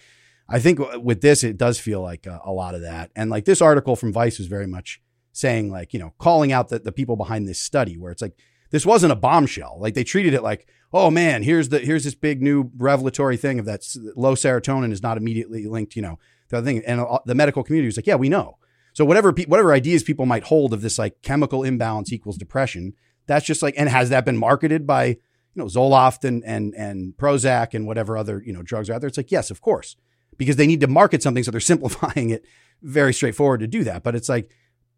i 0.53 0.59
think 0.59 0.81
with 0.97 1.21
this 1.21 1.45
it 1.45 1.57
does 1.57 1.79
feel 1.79 2.03
like 2.03 2.27
a, 2.27 2.41
a 2.45 2.53
lot 2.53 2.75
of 2.75 2.83
that. 2.83 3.11
And 3.15 3.31
like 3.31 3.45
this 3.45 3.63
article 3.63 3.97
from 3.97 4.13
vice 4.13 4.39
was 4.39 4.49
very 4.49 4.67
much 4.67 5.01
saying 5.33 5.71
like 5.71 5.93
you 5.93 6.01
know 6.01 6.13
calling 6.19 6.53
out 6.53 6.69
the, 6.69 6.79
the 6.79 6.93
people 6.93 7.17
behind 7.17 7.47
this 7.47 7.61
study 7.61 7.97
where 7.97 8.13
it's 8.13 8.23
like 8.23 8.37
this 8.71 8.87
wasn't 8.87 9.13
a 9.13 9.17
bombshell. 9.17 9.79
Like 9.81 9.95
they 9.95 10.05
treated 10.05 10.35
it 10.35 10.43
like 10.43 10.69
oh 10.93 11.11
man 11.11 11.43
here's 11.43 11.69
the 11.69 11.79
here's 11.79 12.05
this 12.05 12.15
big 12.15 12.43
new 12.43 12.71
revelatory 12.77 13.37
thing 13.37 13.59
of 13.59 13.67
that 13.67 13.83
low 14.17 14.35
serotonin 14.35 14.93
is 14.93 15.03
not 15.03 15.17
immediately 15.17 15.67
linked 15.67 15.97
you 15.97 16.03
know 16.03 16.19
the 16.49 16.59
other 16.59 16.65
thing. 16.65 16.83
And 16.87 17.01
uh, 17.01 17.19
the 17.27 17.35
medical 17.35 17.63
community 17.63 17.87
was 17.87 17.97
like 17.97 18.07
yeah 18.07 18.17
we 18.17 18.29
know 18.29 18.59
so 19.01 19.07
whatever 19.07 19.33
pe- 19.33 19.47
whatever 19.47 19.73
ideas 19.73 20.03
people 20.03 20.27
might 20.27 20.45
hold 20.45 20.75
of 20.75 20.83
this 20.83 20.99
like 20.99 21.23
chemical 21.23 21.65
imbalance 21.65 22.13
equals 22.13 22.37
depression 22.37 22.93
That's 23.27 23.47
just 23.47 23.63
like, 23.63 23.73
and 23.79 23.89
has 23.89 24.11
that 24.11 24.27
been 24.27 24.37
marketed 24.37 24.87
by, 24.87 25.07
you 25.07 25.17
know, 25.55 25.65
Zoloft 25.65 26.23
and 26.23 26.45
and 26.45 26.75
and 26.75 27.17
Prozac 27.17 27.73
and 27.73 27.87
whatever 27.87 28.19
other 28.19 28.43
you 28.45 28.53
know 28.53 28.61
drugs 28.63 28.91
are 28.91 28.93
out 28.93 29.01
there? 29.01 29.09
It's 29.09 29.17
like, 29.17 29.33
yes, 29.33 29.51
of 29.51 29.63
course, 29.63 29.97
because 30.37 30.57
they 30.57 30.67
need 30.67 30.83
to 30.83 30.87
market 30.87 31.23
something, 31.23 31.43
so 31.43 31.51
they're 31.51 31.61
simplifying 31.75 32.29
it 32.29 32.45
very 32.83 33.15
straightforward 33.15 33.61
to 33.61 33.67
do 33.67 33.85
that. 33.85 34.03
But 34.03 34.15
it's 34.15 34.29
like 34.29 34.51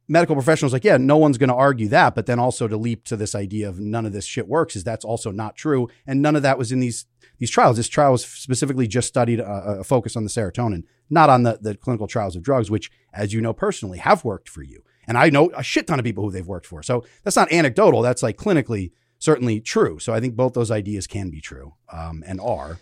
medical 0.09 0.35
professionals, 0.35 0.73
like, 0.73 0.83
yeah, 0.83 0.97
no 0.97 1.17
one's 1.17 1.39
going 1.39 1.49
to 1.49 1.55
argue 1.55 1.87
that. 1.91 2.17
But 2.17 2.27
then 2.27 2.41
also 2.41 2.67
to 2.67 2.77
leap 2.77 3.05
to 3.05 3.17
this 3.17 3.37
idea 3.37 3.69
of 3.69 3.79
none 3.79 4.05
of 4.05 4.13
this 4.13 4.25
shit 4.25 4.49
works 4.49 4.75
is 4.75 4.83
that's 4.83 5.05
also 5.05 5.31
not 5.31 5.55
true, 5.55 5.89
and 6.09 6.21
none 6.21 6.35
of 6.35 6.43
that 6.43 6.59
was 6.59 6.73
in 6.73 6.81
these 6.81 7.07
these 7.39 7.51
trials. 7.51 7.77
This 7.77 7.89
trial 7.89 8.13
was 8.13 8.25
specifically 8.25 8.87
just 8.87 9.09
studied 9.09 9.41
a, 9.41 9.81
a 9.81 9.85
focus 9.85 10.17
on 10.17 10.25
the 10.25 10.31
serotonin, 10.31 10.85
not 11.11 11.31
on 11.31 11.43
the 11.43 11.59
the 11.61 11.77
clinical 11.77 12.07
trials 12.07 12.37
of 12.37 12.43
drugs, 12.43 12.71
which, 12.71 12.91
as 13.13 13.33
you 13.33 13.41
know 13.41 13.53
personally, 13.53 13.99
have 13.99 14.25
worked 14.25 14.49
for 14.49 14.63
you. 14.63 14.83
And 15.07 15.19
I 15.19 15.31
know 15.31 15.51
a 15.57 15.63
shit 15.63 15.87
ton 15.87 15.99
of 15.99 16.05
people 16.05 16.25
who 16.25 16.31
they've 16.31 16.47
worked 16.47 16.67
for. 16.67 16.83
So 16.83 17.05
that's 17.25 17.37
not 17.37 17.53
anecdotal. 17.53 18.03
That's 18.03 18.23
like 18.23 18.37
clinically 18.37 18.93
certainly 19.19 19.61
true. 19.61 19.99
So 19.99 20.13
I 20.13 20.21
think 20.21 20.35
both 20.35 20.53
those 20.53 20.71
ideas 20.71 21.07
can 21.07 21.31
be 21.31 21.41
true 21.41 21.75
um, 21.93 22.23
and 22.27 22.41
are. 22.41 22.79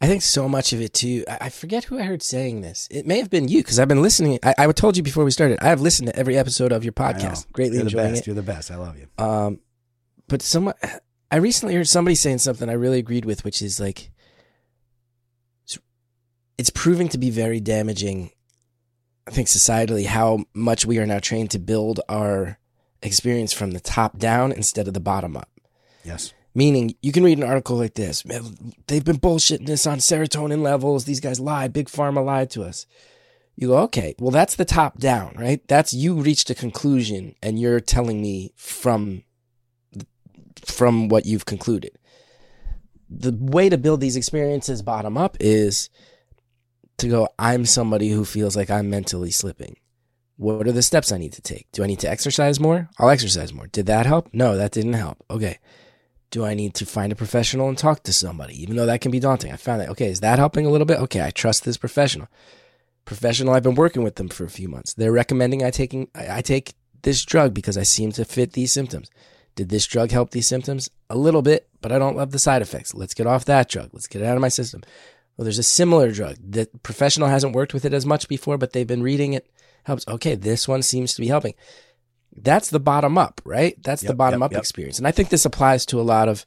I 0.00 0.06
think 0.06 0.22
so 0.22 0.48
much 0.48 0.72
of 0.72 0.80
it 0.80 0.94
too. 0.94 1.24
I 1.28 1.38
I 1.42 1.48
forget 1.50 1.84
who 1.84 1.98
I 1.98 2.02
heard 2.02 2.22
saying 2.22 2.62
this. 2.62 2.88
It 2.90 3.06
may 3.06 3.18
have 3.18 3.28
been 3.28 3.48
you 3.48 3.58
because 3.58 3.78
I've 3.78 3.88
been 3.88 4.00
listening. 4.00 4.38
I, 4.42 4.54
I 4.56 4.72
told 4.72 4.96
you 4.96 5.02
before 5.02 5.24
we 5.24 5.30
started. 5.30 5.58
I 5.60 5.68
have 5.68 5.82
listened 5.82 6.08
to 6.08 6.16
every 6.16 6.38
episode 6.38 6.72
of 6.72 6.84
your 6.84 6.94
podcast. 6.94 7.52
Greatly 7.52 7.76
You're 7.76 7.84
the 7.84 7.90
enjoying 7.90 8.12
best. 8.12 8.22
it. 8.22 8.26
You're 8.26 8.36
the 8.36 8.42
best. 8.42 8.70
I 8.70 8.76
love 8.76 8.96
you. 8.96 9.08
Um, 9.22 9.60
but 10.26 10.40
someone, 10.40 10.74
I 11.30 11.36
recently 11.36 11.74
heard 11.74 11.88
somebody 11.88 12.14
saying 12.14 12.38
something 12.38 12.68
I 12.68 12.74
really 12.74 12.98
agreed 12.98 13.24
with, 13.24 13.44
which 13.44 13.62
is 13.62 13.78
like, 13.78 14.10
it's, 16.58 16.70
proving 16.70 17.08
to 17.08 17.18
be 17.18 17.30
very 17.30 17.60
damaging. 17.60 18.30
I 19.26 19.30
think 19.30 19.48
societally, 19.48 20.06
how 20.06 20.44
much 20.52 20.84
we 20.84 20.98
are 20.98 21.06
now 21.06 21.18
trained 21.18 21.50
to 21.52 21.58
build 21.58 22.00
our 22.08 22.58
experience 23.02 23.52
from 23.52 23.70
the 23.70 23.80
top 23.80 24.18
down 24.18 24.52
instead 24.52 24.88
of 24.88 24.94
the 24.94 25.00
bottom 25.00 25.36
up. 25.36 25.48
Yes. 26.04 26.34
Meaning, 26.54 26.96
you 27.00 27.12
can 27.12 27.22
read 27.22 27.38
an 27.38 27.44
article 27.44 27.76
like 27.76 27.94
this. 27.94 28.22
They've 28.88 29.04
been 29.04 29.20
bullshitting 29.20 29.66
this 29.66 29.86
on 29.86 29.98
serotonin 29.98 30.62
levels. 30.62 31.04
These 31.04 31.20
guys 31.20 31.38
lied. 31.38 31.72
Big 31.72 31.88
pharma 31.88 32.24
lied 32.24 32.50
to 32.50 32.62
us. 32.64 32.86
You 33.56 33.68
go, 33.68 33.78
okay, 33.78 34.14
well, 34.18 34.30
that's 34.30 34.56
the 34.56 34.64
top 34.64 34.98
down, 34.98 35.34
right? 35.38 35.66
That's 35.68 35.94
you 35.94 36.14
reached 36.14 36.50
a 36.50 36.54
conclusion 36.54 37.36
and 37.42 37.58
you're 37.58 37.80
telling 37.80 38.20
me 38.20 38.52
from 38.56 39.22
from 40.66 41.08
what 41.08 41.26
you've 41.26 41.46
concluded. 41.46 41.92
The 43.08 43.36
way 43.38 43.68
to 43.68 43.78
build 43.78 44.00
these 44.00 44.16
experiences 44.16 44.82
bottom 44.82 45.16
up 45.18 45.36
is 45.40 45.90
to 46.98 47.08
go, 47.08 47.28
I'm 47.38 47.66
somebody 47.66 48.10
who 48.10 48.24
feels 48.24 48.56
like 48.56 48.70
I'm 48.70 48.88
mentally 48.90 49.30
slipping. 49.30 49.76
What 50.36 50.66
are 50.66 50.72
the 50.72 50.82
steps 50.82 51.12
I 51.12 51.18
need 51.18 51.32
to 51.34 51.42
take? 51.42 51.66
Do 51.72 51.82
I 51.82 51.86
need 51.86 52.00
to 52.00 52.10
exercise 52.10 52.60
more? 52.60 52.88
I'll 52.98 53.10
exercise 53.10 53.52
more. 53.52 53.66
Did 53.66 53.86
that 53.86 54.06
help? 54.06 54.28
No, 54.32 54.56
that 54.56 54.72
didn't 54.72 54.94
help. 54.94 55.22
Okay. 55.30 55.58
Do 56.30 56.44
I 56.44 56.54
need 56.54 56.74
to 56.74 56.86
find 56.86 57.12
a 57.12 57.16
professional 57.16 57.68
and 57.68 57.76
talk 57.76 58.04
to 58.04 58.12
somebody? 58.12 58.62
Even 58.62 58.76
though 58.76 58.86
that 58.86 59.00
can 59.00 59.10
be 59.10 59.20
daunting. 59.20 59.52
I 59.52 59.56
found 59.56 59.80
that, 59.80 59.88
okay, 59.90 60.06
is 60.06 60.20
that 60.20 60.38
helping 60.38 60.64
a 60.64 60.70
little 60.70 60.86
bit? 60.86 61.00
Okay, 61.00 61.22
I 61.22 61.30
trust 61.30 61.64
this 61.64 61.76
professional. 61.76 62.28
Professional, 63.04 63.52
I've 63.52 63.64
been 63.64 63.74
working 63.74 64.02
with 64.02 64.14
them 64.14 64.28
for 64.28 64.44
a 64.44 64.50
few 64.50 64.68
months. 64.68 64.94
They're 64.94 65.12
recommending 65.12 65.64
I 65.64 65.70
taking 65.70 66.08
I, 66.14 66.38
I 66.38 66.42
take 66.42 66.74
this 67.02 67.24
drug 67.24 67.52
because 67.52 67.76
I 67.76 67.82
seem 67.82 68.12
to 68.12 68.24
fit 68.24 68.52
these 68.52 68.72
symptoms. 68.72 69.10
Did 69.60 69.68
this 69.68 69.86
drug 69.86 70.10
help 70.10 70.30
these 70.30 70.46
symptoms? 70.46 70.88
A 71.10 71.18
little 71.18 71.42
bit, 71.42 71.68
but 71.82 71.92
I 71.92 71.98
don't 71.98 72.16
love 72.16 72.30
the 72.30 72.38
side 72.38 72.62
effects. 72.62 72.94
Let's 72.94 73.12
get 73.12 73.26
off 73.26 73.44
that 73.44 73.68
drug. 73.68 73.90
Let's 73.92 74.06
get 74.06 74.22
it 74.22 74.24
out 74.24 74.34
of 74.34 74.40
my 74.40 74.48
system. 74.48 74.80
Well, 75.36 75.44
there's 75.44 75.58
a 75.58 75.62
similar 75.62 76.10
drug. 76.12 76.36
The 76.42 76.66
professional 76.82 77.28
hasn't 77.28 77.54
worked 77.54 77.74
with 77.74 77.84
it 77.84 77.92
as 77.92 78.06
much 78.06 78.26
before, 78.26 78.56
but 78.56 78.72
they've 78.72 78.86
been 78.86 79.02
reading 79.02 79.34
it. 79.34 79.46
Helps. 79.84 80.08
Okay, 80.08 80.34
this 80.34 80.66
one 80.66 80.80
seems 80.80 81.12
to 81.12 81.20
be 81.20 81.26
helping. 81.26 81.52
That's 82.34 82.70
the 82.70 82.80
bottom 82.80 83.18
up, 83.18 83.42
right? 83.44 83.76
That's 83.82 84.00
the 84.00 84.14
bottom 84.14 84.40
yep, 84.40 84.46
up 84.46 84.52
yep. 84.52 84.60
experience. 84.60 84.96
And 84.96 85.06
I 85.06 85.10
think 85.10 85.28
this 85.28 85.44
applies 85.44 85.84
to 85.86 86.00
a 86.00 86.08
lot 86.08 86.30
of 86.30 86.46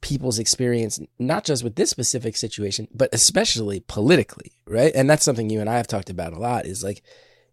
people's 0.00 0.38
experience, 0.38 1.00
not 1.18 1.42
just 1.42 1.64
with 1.64 1.74
this 1.74 1.90
specific 1.90 2.36
situation, 2.36 2.86
but 2.94 3.12
especially 3.12 3.80
politically, 3.80 4.52
right? 4.64 4.94
And 4.94 5.10
that's 5.10 5.24
something 5.24 5.50
you 5.50 5.60
and 5.60 5.68
I 5.68 5.78
have 5.78 5.88
talked 5.88 6.08
about 6.08 6.34
a 6.34 6.38
lot 6.38 6.66
is 6.66 6.84
like, 6.84 7.02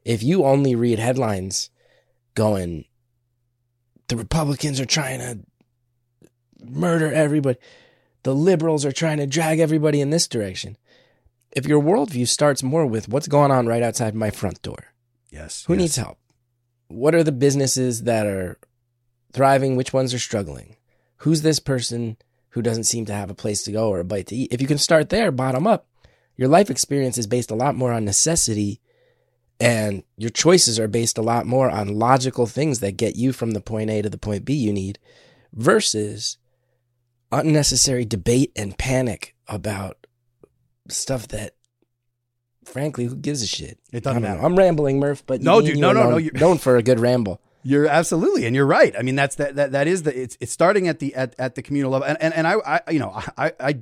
if 0.05 0.21
you 0.21 0.45
only 0.45 0.75
read 0.75 0.99
headlines 0.99 1.71
going, 2.35 2.85
the 4.11 4.17
Republicans 4.17 4.77
are 4.81 4.85
trying 4.85 5.19
to 5.19 5.39
murder 6.65 7.11
everybody, 7.11 7.57
the 8.23 8.35
liberals 8.35 8.85
are 8.85 8.91
trying 8.91 9.17
to 9.17 9.25
drag 9.25 9.59
everybody 9.59 10.01
in 10.01 10.09
this 10.09 10.27
direction. 10.27 10.77
If 11.53 11.65
your 11.65 11.81
worldview 11.81 12.27
starts 12.27 12.61
more 12.61 12.85
with 12.85 13.07
what's 13.07 13.29
going 13.29 13.51
on 13.51 13.67
right 13.67 13.81
outside 13.81 14.13
my 14.13 14.29
front 14.29 14.61
door, 14.61 14.93
Yes. 15.31 15.63
who 15.65 15.73
yes. 15.73 15.79
needs 15.79 15.95
help? 15.95 16.17
What 16.89 17.15
are 17.15 17.23
the 17.23 17.31
businesses 17.31 18.03
that 18.03 18.27
are 18.27 18.59
thriving? 19.31 19.77
Which 19.77 19.93
ones 19.93 20.13
are 20.13 20.19
struggling? 20.19 20.75
Who's 21.17 21.41
this 21.41 21.59
person 21.59 22.17
who 22.49 22.61
doesn't 22.61 22.83
seem 22.83 23.05
to 23.05 23.13
have 23.13 23.29
a 23.29 23.33
place 23.33 23.63
to 23.63 23.71
go 23.71 23.87
or 23.87 24.01
a 24.01 24.03
bite 24.03 24.27
to 24.27 24.35
eat? 24.35 24.51
If 24.51 24.59
you 24.61 24.67
can 24.67 24.77
start 24.77 25.07
there, 25.09 25.31
bottom 25.31 25.65
up, 25.65 25.87
your 26.35 26.49
life 26.49 26.69
experience 26.69 27.17
is 27.17 27.27
based 27.27 27.49
a 27.49 27.55
lot 27.55 27.75
more 27.75 27.93
on 27.93 28.03
necessity 28.03 28.81
and 29.61 30.03
your 30.17 30.29
choices 30.31 30.79
are 30.79 30.87
based 30.87 31.17
a 31.17 31.21
lot 31.21 31.45
more 31.45 31.69
on 31.69 31.87
logical 31.99 32.47
things 32.47 32.79
that 32.79 32.97
get 32.97 33.15
you 33.15 33.31
from 33.31 33.51
the 33.51 33.61
point 33.61 33.89
A 33.89 34.01
to 34.01 34.09
the 34.09 34.17
point 34.17 34.43
B 34.43 34.53
you 34.53 34.73
need 34.73 34.97
versus 35.53 36.37
unnecessary 37.31 38.03
debate 38.05 38.51
and 38.55 38.77
panic 38.77 39.35
about 39.47 40.05
stuff 40.89 41.27
that 41.29 41.55
frankly 42.65 43.05
who 43.05 43.15
gives 43.15 43.41
a 43.41 43.47
shit 43.47 43.79
It 43.93 44.03
doesn't 44.03 44.17
I'm, 44.17 44.21
matter. 44.23 44.45
I'm 44.45 44.55
rambling 44.55 44.99
murph 44.99 45.23
but 45.25 45.41
No, 45.41 45.61
dude, 45.61 45.77
no, 45.77 45.91
no, 45.93 46.03
no, 46.03 46.09
known, 46.11 46.23
you're- 46.23 46.39
known 46.39 46.57
for 46.57 46.75
a 46.77 46.83
good 46.83 46.99
ramble 46.99 47.41
You're 47.63 47.85
absolutely, 47.85 48.47
and 48.47 48.55
you're 48.55 48.65
right. 48.65 48.91
I 48.97 49.03
mean, 49.03 49.13
that's 49.13 49.35
that 49.35 49.53
that 49.55 49.73
that 49.73 49.87
is 49.87 50.01
the 50.01 50.19
it's 50.19 50.35
it's 50.39 50.51
starting 50.51 50.87
at 50.87 50.97
the 50.97 51.13
at, 51.13 51.35
at 51.37 51.53
the 51.53 51.61
communal 51.61 51.91
level, 51.91 52.07
and 52.07 52.17
and, 52.19 52.33
and 52.33 52.47
I, 52.47 52.53
I 52.55 52.91
you 52.91 52.97
know 52.97 53.11
I 53.37 53.53
I 53.59 53.79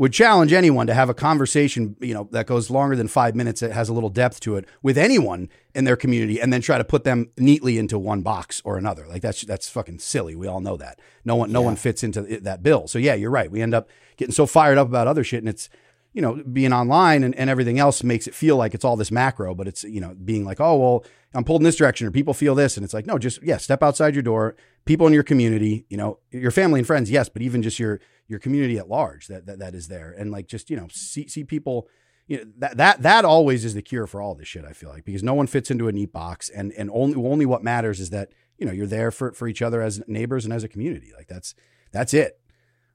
would 0.00 0.14
challenge 0.14 0.50
anyone 0.50 0.86
to 0.86 0.94
have 0.94 1.10
a 1.10 1.14
conversation 1.14 1.94
you 2.00 2.14
know 2.14 2.26
that 2.32 2.46
goes 2.46 2.70
longer 2.70 2.96
than 2.96 3.06
five 3.06 3.34
minutes 3.34 3.60
that 3.60 3.70
has 3.72 3.90
a 3.90 3.92
little 3.92 4.08
depth 4.08 4.40
to 4.40 4.56
it 4.56 4.64
with 4.82 4.96
anyone 4.96 5.46
in 5.74 5.84
their 5.84 5.94
community, 5.94 6.40
and 6.40 6.50
then 6.50 6.62
try 6.62 6.78
to 6.78 6.84
put 6.84 7.04
them 7.04 7.30
neatly 7.36 7.76
into 7.76 7.98
one 7.98 8.22
box 8.22 8.62
or 8.64 8.78
another. 8.78 9.06
Like 9.06 9.20
that's 9.20 9.42
that's 9.42 9.68
fucking 9.68 9.98
silly. 9.98 10.34
We 10.34 10.46
all 10.46 10.62
know 10.62 10.78
that. 10.78 10.98
No 11.22 11.36
one 11.36 11.52
no 11.52 11.60
one 11.60 11.76
fits 11.76 12.02
into 12.02 12.22
that 12.40 12.62
bill. 12.62 12.88
So 12.88 12.98
yeah, 12.98 13.12
you're 13.12 13.30
right. 13.30 13.50
We 13.50 13.60
end 13.60 13.74
up 13.74 13.90
getting 14.16 14.32
so 14.32 14.46
fired 14.46 14.78
up 14.78 14.88
about 14.88 15.06
other 15.06 15.22
shit, 15.22 15.40
and 15.40 15.50
it's 15.50 15.68
you 16.12 16.20
know, 16.20 16.42
being 16.52 16.72
online 16.72 17.22
and, 17.22 17.34
and 17.36 17.48
everything 17.48 17.78
else 17.78 18.02
makes 18.02 18.26
it 18.26 18.34
feel 18.34 18.56
like 18.56 18.74
it's 18.74 18.84
all 18.84 18.96
this 18.96 19.12
macro, 19.12 19.54
but 19.54 19.68
it's, 19.68 19.84
you 19.84 20.00
know, 20.00 20.12
being 20.24 20.44
like, 20.44 20.60
oh, 20.60 20.76
well, 20.76 21.04
I'm 21.34 21.44
pulled 21.44 21.60
in 21.60 21.64
this 21.64 21.76
direction 21.76 22.04
or 22.04 22.10
people 22.10 22.34
feel 22.34 22.56
this. 22.56 22.76
And 22.76 22.82
it's 22.82 22.92
like, 22.92 23.06
no, 23.06 23.16
just, 23.16 23.40
yeah, 23.44 23.58
step 23.58 23.80
outside 23.80 24.14
your 24.14 24.22
door, 24.24 24.56
people 24.86 25.06
in 25.06 25.12
your 25.12 25.22
community, 25.22 25.86
you 25.88 25.96
know, 25.96 26.18
your 26.32 26.50
family 26.50 26.80
and 26.80 26.86
friends, 26.86 27.12
yes, 27.12 27.28
but 27.28 27.42
even 27.42 27.62
just 27.62 27.78
your, 27.78 28.00
your 28.30 28.38
community 28.38 28.78
at 28.78 28.88
large 28.88 29.26
that, 29.26 29.44
that, 29.46 29.58
that 29.58 29.74
is 29.74 29.88
there. 29.88 30.14
And 30.16 30.30
like, 30.30 30.46
just, 30.46 30.70
you 30.70 30.76
know, 30.76 30.86
see, 30.90 31.28
see 31.28 31.44
people, 31.44 31.88
you 32.26 32.38
know, 32.38 32.44
that, 32.58 32.76
that, 32.78 33.02
that 33.02 33.24
always 33.24 33.64
is 33.64 33.74
the 33.74 33.82
cure 33.82 34.06
for 34.06 34.22
all 34.22 34.34
this 34.34 34.48
shit. 34.48 34.64
I 34.64 34.72
feel 34.72 34.88
like, 34.88 35.04
because 35.04 35.22
no 35.22 35.34
one 35.34 35.46
fits 35.46 35.70
into 35.70 35.88
a 35.88 35.92
neat 35.92 36.12
box 36.12 36.48
and, 36.48 36.72
and 36.78 36.88
only, 36.92 37.16
only 37.16 37.44
what 37.44 37.62
matters 37.62 38.00
is 38.00 38.10
that, 38.10 38.30
you 38.56 38.64
know, 38.64 38.72
you're 38.72 38.86
there 38.86 39.10
for, 39.10 39.32
for 39.32 39.48
each 39.48 39.60
other 39.60 39.82
as 39.82 40.00
neighbors 40.06 40.44
and 40.44 40.54
as 40.54 40.64
a 40.64 40.68
community. 40.68 41.12
Like 41.16 41.28
that's, 41.28 41.54
that's 41.92 42.14
it. 42.14 42.40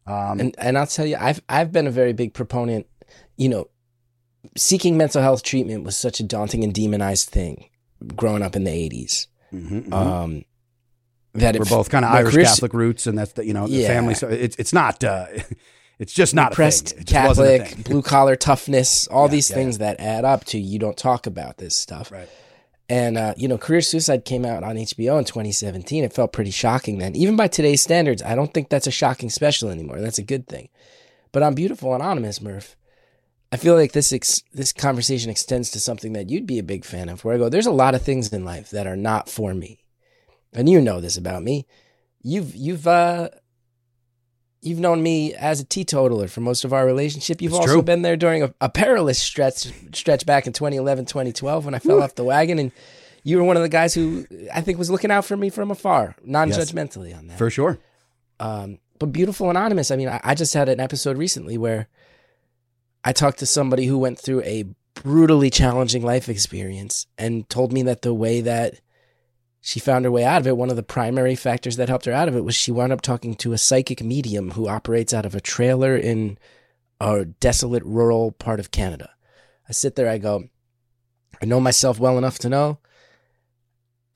Um, 0.07 0.39
and 0.39 0.55
and 0.59 0.77
I'll 0.77 0.87
tell 0.87 1.05
you, 1.05 1.17
I've 1.19 1.41
I've 1.49 1.71
been 1.71 1.87
a 1.87 1.91
very 1.91 2.13
big 2.13 2.33
proponent. 2.33 2.85
You 3.37 3.49
know, 3.49 3.65
seeking 4.55 4.97
mental 4.97 5.21
health 5.21 5.41
treatment 5.43 5.83
was 5.83 5.97
such 5.97 6.19
a 6.19 6.23
daunting 6.23 6.63
and 6.63 6.73
demonized 6.73 7.29
thing 7.29 7.69
growing 8.15 8.43
up 8.43 8.55
in 8.55 8.65
the 8.65 8.71
'80s. 8.71 9.27
mhm, 9.51 9.87
mhm. 9.87 9.93
Um, 9.93 10.45
that 11.35 11.57
we're 11.57 11.65
both 11.65 11.89
kind 11.89 12.05
of 12.05 12.11
Irish 12.11 12.35
Catholic 12.35 12.73
roots, 12.73 13.07
and 13.07 13.17
that's 13.17 13.33
the 13.33 13.45
you 13.45 13.53
know 13.53 13.67
the 13.67 13.73
Yeah. 13.77 13.87
family. 13.87 14.13
So 14.15 14.27
it's 14.27 14.55
it's 14.57 14.73
not 14.73 15.03
uh, 15.03 15.27
it's 15.99 16.13
just 16.13 16.33
not 16.33 16.51
Repressed 16.51 16.91
a 16.91 16.95
thing. 16.95 17.01
It 17.01 17.07
just 17.07 17.27
wasn't 17.27 17.47
a 17.47 17.57
Catholic, 17.59 17.83
blue 17.89 18.01
collar 18.01 18.35
toughness, 18.35 19.07
all 19.07 19.25
Yeah, 19.27 19.31
these 19.31 19.49
yeah, 19.49 19.55
things 19.55 19.77
that 19.79 19.99
add 19.99 20.25
up 20.25 20.45
to 20.45 20.59
you 20.59 20.79
don't 20.79 20.97
talk 20.97 21.27
about 21.27 21.57
this 21.57 21.75
stuff. 21.77 22.11
Right. 22.11 22.29
And 22.87 23.17
uh, 23.17 23.33
you 23.37 23.47
know, 23.47 23.57
Career 23.57 23.81
Suicide 23.81 24.25
came 24.25 24.45
out 24.45 24.63
on 24.63 24.75
HBO 24.75 25.17
in 25.17 25.25
2017. 25.25 26.03
It 26.03 26.13
felt 26.13 26.31
pretty 26.33 26.51
shocking 26.51 26.99
then. 26.99 27.15
Even 27.15 27.35
by 27.35 27.47
today's 27.47 27.81
standards, 27.81 28.21
I 28.21 28.35
don't 28.35 28.53
think 28.53 28.69
that's 28.69 28.85
a 28.87 28.91
shocking 28.91 29.29
special 29.31 29.69
anymore. 29.69 29.99
That's 29.99 30.19
a 30.19 30.23
good 30.23 30.47
thing. 30.47 30.69
But 31.31 31.41
on 31.43 31.55
Beautiful 31.55 31.95
Anonymous, 31.95 32.41
Murph, 32.41 32.75
I 33.51 33.57
feel 33.57 33.73
like 33.75 33.93
this 33.93 34.13
ex- 34.13 34.43
this 34.53 34.71
conversation 34.71 35.31
extends 35.31 35.71
to 35.71 35.79
something 35.79 36.13
that 36.13 36.29
you'd 36.29 36.45
be 36.45 36.59
a 36.59 36.63
big 36.63 36.85
fan 36.85 37.09
of. 37.09 37.23
Where 37.25 37.35
I 37.35 37.37
go, 37.39 37.49
there's 37.49 37.65
a 37.65 37.71
lot 37.71 37.95
of 37.95 38.01
things 38.03 38.31
in 38.31 38.45
life 38.45 38.69
that 38.69 38.85
are 38.85 38.95
not 38.95 39.29
for 39.29 39.53
me, 39.55 39.83
and 40.55 40.69
you 40.69 40.81
know 40.81 40.99
this 41.01 41.17
about 41.17 41.43
me. 41.43 41.65
You've 42.23 42.55
you've 42.55 42.87
uh 42.87 43.29
you've 44.61 44.79
known 44.79 45.03
me 45.03 45.33
as 45.35 45.59
a 45.59 45.63
teetotaler 45.63 46.27
for 46.27 46.41
most 46.41 46.63
of 46.65 46.73
our 46.73 46.85
relationship. 46.85 47.41
You've 47.41 47.51
It's 47.51 47.59
also 47.59 47.73
true. 47.73 47.81
been 47.83 48.01
there 48.01 48.17
during 48.17 48.41
a, 48.43 48.53
a 48.61 48.69
perilous 48.69 49.19
stretch 49.19 49.67
stretch 49.93 50.25
back 50.25 50.47
in 50.47 50.53
2011, 50.53 51.05
2012 51.05 51.65
when 51.65 51.75
I 51.75 51.79
fell 51.79 52.01
off 52.01 52.15
the 52.15 52.23
wagon 52.23 52.57
and 52.57 52.71
you 53.23 53.37
were 53.37 53.43
one 53.43 53.57
of 53.57 53.63
the 53.63 53.69
guys 53.69 53.93
who 53.93 54.25
I 54.53 54.61
think 54.61 54.77
was 54.77 54.89
looking 54.89 55.11
out 55.11 55.25
for 55.25 55.35
me 55.37 55.49
from 55.49 55.71
afar, 55.71 56.15
non-judgmentally 56.23 57.15
on 57.17 57.27
that. 57.27 57.37
for 57.37 57.49
sure. 57.49 57.79
Um, 58.39 58.77
but 58.99 59.07
beautiful 59.07 59.49
anonymous. 59.49 59.89
I 59.91 59.95
mean, 59.95 60.09
I, 60.09 60.19
I 60.23 60.35
just 60.35 60.53
had 60.53 60.69
an 60.69 60.79
episode 60.79 61.17
recently 61.17 61.57
where 61.57 61.87
I 63.03 63.13
talked 63.13 63.39
to 63.39 63.45
somebody 63.45 63.85
who 63.85 63.97
went 63.97 64.19
through 64.19 64.41
a 64.43 64.65
brutally 64.93 65.49
challenging 65.49 66.01
life 66.03 66.29
experience 66.29 67.07
and 67.17 67.47
told 67.49 67.73
me 67.73 67.83
that 67.83 68.01
the 68.03 68.13
way 68.13 68.41
that 68.41 68.79
she 69.65 69.79
found 69.79 70.05
her 70.05 70.11
way 70.11 70.23
out 70.23 70.41
of 70.41 70.47
it. 70.47 70.57
One 70.57 70.69
of 70.69 70.75
the 70.75 70.83
primary 70.83 71.35
factors 71.35 71.77
that 71.77 71.89
helped 71.89 72.05
her 72.05 72.13
out 72.13 72.27
of 72.27 72.35
it 72.35 72.43
was 72.43 72.55
she 72.55 72.71
wound 72.71 72.93
up 72.93 73.01
talking 73.01 73.33
to 73.35 73.53
a 73.53 73.57
psychic 73.57 74.03
medium 74.03 74.51
who 74.51 74.67
operates 74.67 75.13
out 75.13 75.25
of 75.25 75.33
a 75.33 75.41
trailer 75.41 75.95
in 75.95 76.37
a 77.01 77.25
desolate 77.25 77.83
rural 77.83 78.31
part 78.31 78.59
of 78.59 78.71
Canada. 78.71 79.09
I 79.67 79.71
sit 79.71 79.95
there, 79.95 80.07
I 80.07 80.19
go, 80.19 80.49
I 81.41 81.45
know 81.45 81.59
myself 81.59 81.99
well 81.99 82.17
enough 82.17 82.37
to 82.39 82.49
know 82.49 82.79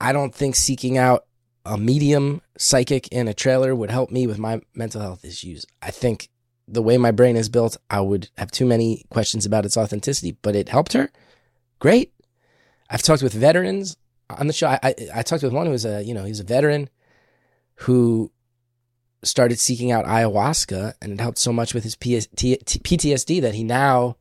I 0.00 0.12
don't 0.12 0.34
think 0.34 0.56
seeking 0.56 0.96
out 0.96 1.26
a 1.66 1.76
medium 1.76 2.40
psychic 2.56 3.08
in 3.08 3.28
a 3.28 3.34
trailer 3.34 3.74
would 3.74 3.90
help 3.90 4.10
me 4.10 4.26
with 4.26 4.38
my 4.38 4.60
mental 4.74 5.02
health 5.02 5.24
issues. 5.24 5.66
I 5.82 5.90
think 5.90 6.30
the 6.66 6.80
way 6.80 6.96
my 6.96 7.10
brain 7.10 7.36
is 7.36 7.48
built, 7.48 7.76
I 7.90 8.00
would 8.00 8.30
have 8.38 8.50
too 8.50 8.64
many 8.64 9.04
questions 9.10 9.44
about 9.44 9.66
its 9.66 9.76
authenticity, 9.76 10.38
but 10.42 10.56
it 10.56 10.70
helped 10.70 10.94
her. 10.94 11.10
Great. 11.80 12.14
I've 12.88 13.02
talked 13.02 13.22
with 13.22 13.34
veterans 13.34 13.96
on 14.38 14.46
the 14.46 14.52
show. 14.52 14.68
I, 14.68 14.78
I, 14.82 14.94
I 15.16 15.22
talked 15.22 15.42
with 15.42 15.52
one 15.52 15.66
who 15.66 15.72
was 15.72 15.84
a, 15.84 16.02
you 16.02 16.14
know, 16.14 16.24
he's 16.24 16.40
a 16.40 16.44
veteran 16.44 16.88
who 17.76 18.30
started 19.22 19.58
seeking 19.58 19.90
out 19.90 20.06
ayahuasca 20.06 20.94
and 21.02 21.12
it 21.12 21.20
helped 21.20 21.38
so 21.38 21.52
much 21.52 21.74
with 21.74 21.84
his 21.84 21.96
PTSD 21.96 23.40
that 23.42 23.54
he 23.54 23.62
now 23.64 24.16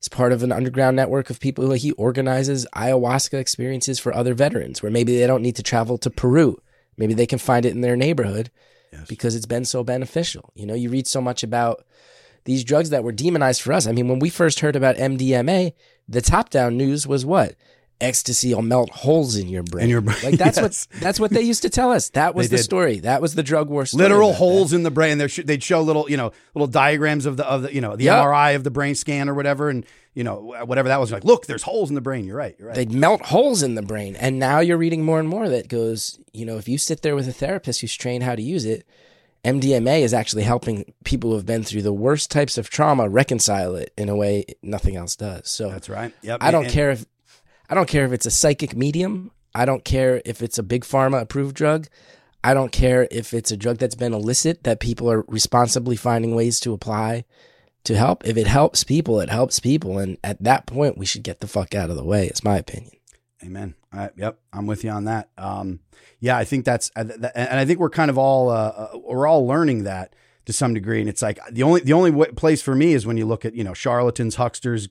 is 0.00 0.08
part 0.08 0.32
of 0.32 0.42
an 0.42 0.52
underground 0.52 0.96
network 0.96 1.30
of 1.30 1.40
people 1.40 1.66
who 1.66 1.72
he 1.72 1.92
organizes 1.92 2.66
ayahuasca 2.74 3.34
experiences 3.38 3.98
for 3.98 4.14
other 4.14 4.34
veterans 4.34 4.82
where 4.82 4.92
maybe 4.92 5.16
they 5.18 5.26
don't 5.26 5.42
need 5.42 5.56
to 5.56 5.62
travel 5.62 5.98
to 5.98 6.10
Peru. 6.10 6.60
Maybe 6.96 7.14
they 7.14 7.26
can 7.26 7.38
find 7.38 7.66
it 7.66 7.72
in 7.72 7.80
their 7.80 7.96
neighborhood 7.96 8.50
Yes. 8.92 9.08
because 9.08 9.34
it's 9.34 9.46
been 9.46 9.64
so 9.64 9.82
beneficial. 9.82 10.50
You 10.54 10.64
know, 10.64 10.74
you 10.74 10.90
read 10.90 11.08
so 11.08 11.20
much 11.20 11.42
about 11.42 11.84
these 12.44 12.62
drugs 12.62 12.90
that 12.90 13.02
were 13.02 13.12
demonized 13.12 13.60
for 13.60 13.72
us. 13.72 13.86
I 13.86 13.92
mean, 13.92 14.06
when 14.08 14.20
we 14.20 14.30
first 14.30 14.60
heard 14.60 14.76
about 14.76 14.96
MDMA, 14.96 15.72
the 16.08 16.20
top 16.20 16.50
down 16.50 16.76
news 16.76 17.04
was 17.06 17.26
what? 17.26 17.56
Ecstasy 18.00 18.52
will 18.54 18.60
melt 18.62 18.90
holes 18.90 19.36
in 19.36 19.48
your 19.48 19.62
brain. 19.62 19.84
In 19.84 19.90
your 19.90 20.00
brain, 20.02 20.18
Like 20.22 20.34
that's 20.38 20.58
yes. 20.60 20.86
what 20.92 21.00
that's 21.00 21.18
what 21.20 21.30
they 21.30 21.40
used 21.40 21.62
to 21.62 21.70
tell 21.70 21.92
us. 21.92 22.10
That 22.10 22.34
was 22.34 22.48
They 22.50 22.56
the 22.56 22.58
did. 22.58 22.64
story. 22.64 22.98
That 23.00 23.22
was 23.22 23.34
the 23.34 23.42
drug 23.42 23.68
war 23.70 23.86
story. 23.86 24.02
Literal 24.02 24.34
holes 24.34 24.72
in 24.74 24.82
the 24.82 24.90
brain. 24.90 25.16
There 25.18 25.28
should- 25.28 25.46
they'd 25.46 25.62
show 25.62 25.80
little, 25.80 26.08
you 26.10 26.16
know, 26.18 26.32
little 26.54 26.66
diagrams 26.66 27.24
of 27.26 27.36
the 27.38 27.46
of 27.46 27.62
the, 27.62 27.74
you 27.74 27.80
know, 27.80 27.96
the 27.96 28.04
Yep. 28.04 28.14
MRI 28.24 28.54
of 28.54 28.64
the 28.64 28.70
brain 28.70 28.94
scan 28.94 29.28
or 29.30 29.34
whatever, 29.34 29.70
and 29.70 29.86
you 30.14 30.24
know, 30.24 30.54
whatever 30.64 30.88
that 30.88 31.00
was. 31.00 31.10
Like, 31.12 31.24
look, 31.24 31.46
there's 31.46 31.62
holes 31.62 31.88
in 31.90 31.94
the 31.94 32.00
brain. 32.00 32.24
You're 32.26 32.36
right. 32.36 32.54
You're 32.58 32.68
right. 32.68 32.74
They'd 32.74 32.92
melt 32.92 33.22
holes 33.22 33.62
in 33.62 33.74
the 33.76 33.82
brain. 33.82 34.16
And 34.16 34.38
now 34.38 34.60
you're 34.60 34.78
reading 34.78 35.04
more 35.04 35.18
and 35.20 35.28
more 35.28 35.48
that 35.48 35.68
goes, 35.68 36.18
you 36.32 36.44
know, 36.46 36.56
if 36.58 36.68
you 36.68 36.78
sit 36.78 37.02
there 37.02 37.14
with 37.14 37.28
a 37.28 37.32
therapist 37.32 37.80
who's 37.82 37.94
trained 37.94 38.24
how 38.24 38.34
to 38.34 38.42
use 38.42 38.64
it, 38.64 38.86
MDMA 39.44 40.00
is 40.00 40.12
actually 40.12 40.42
helping 40.42 40.92
people 41.04 41.30
who 41.30 41.36
have 41.36 41.46
been 41.46 41.62
through 41.62 41.82
the 41.82 41.92
worst 41.92 42.30
types 42.30 42.58
of 42.58 42.68
trauma 42.68 43.08
reconcile 43.08 43.76
it 43.76 43.92
in 43.96 44.08
a 44.08 44.16
way 44.16 44.44
nothing 44.62 44.96
else 44.96 45.14
does. 45.16 45.48
So 45.48 45.68
That's 45.70 45.88
right. 45.88 46.12
Yep. 46.22 46.38
I 46.40 46.50
don't 46.50 46.64
And- 46.64 46.72
care 46.72 46.90
if 46.90 47.04
I 47.68 47.74
don't 47.74 47.88
care 47.88 48.04
if 48.04 48.12
it's 48.12 48.26
a 48.26 48.30
psychic 48.30 48.76
medium. 48.76 49.30
I 49.54 49.64
don't 49.64 49.84
care 49.84 50.22
if 50.24 50.42
it's 50.42 50.58
a 50.58 50.62
big 50.62 50.84
pharma 50.84 51.20
approved 51.20 51.56
drug. 51.56 51.88
I 52.44 52.54
don't 52.54 52.70
care 52.70 53.08
if 53.10 53.34
it's 53.34 53.50
a 53.50 53.56
drug 53.56 53.78
that's 53.78 53.94
been 53.94 54.14
illicit 54.14 54.64
that 54.64 54.78
people 54.80 55.10
are 55.10 55.24
responsibly 55.26 55.96
finding 55.96 56.34
ways 56.34 56.60
to 56.60 56.72
apply 56.72 57.24
to 57.84 57.96
help. 57.96 58.26
If 58.26 58.36
it 58.36 58.46
helps 58.46 58.84
people, 58.84 59.20
it 59.20 59.30
helps 59.30 59.58
people. 59.58 59.98
And 59.98 60.18
at 60.22 60.42
that 60.42 60.66
point, 60.66 60.98
we 60.98 61.06
should 61.06 61.22
get 61.22 61.40
the 61.40 61.48
fuck 61.48 61.74
out 61.74 61.90
of 61.90 61.96
the 61.96 62.04
way. 62.04 62.26
It's 62.26 62.44
my 62.44 62.56
opinion. 62.56 62.92
Amen. 63.42 63.74
Yep, 64.16 64.38
I'm 64.52 64.66
with 64.66 64.84
you 64.84 64.90
on 64.90 65.04
that. 65.04 65.30
Um, 65.38 65.80
yeah, 66.20 66.36
I 66.36 66.44
think 66.44 66.64
that's, 66.64 66.90
uh, 66.96 67.04
and 67.34 67.58
I 67.58 67.64
think 67.64 67.80
we're 67.80 67.90
kind 67.90 68.10
of 68.10 68.18
all 68.18 68.50
uh, 68.50 68.68
uh, 68.68 68.98
we're 68.98 69.26
all 69.26 69.46
learning 69.46 69.84
that 69.84 70.14
to 70.46 70.52
some 70.52 70.74
degree. 70.74 71.00
And 71.00 71.08
it's 71.08 71.22
like 71.22 71.38
the 71.50 71.62
only 71.62 71.80
the 71.80 71.92
only 71.92 72.26
place 72.32 72.62
for 72.62 72.74
me 72.74 72.92
is 72.92 73.06
when 73.06 73.16
you 73.16 73.26
look 73.26 73.44
at 73.44 73.54
you 73.54 73.64
know 73.64 73.74
charlatans, 73.74 74.36
hucksters, 74.36 74.88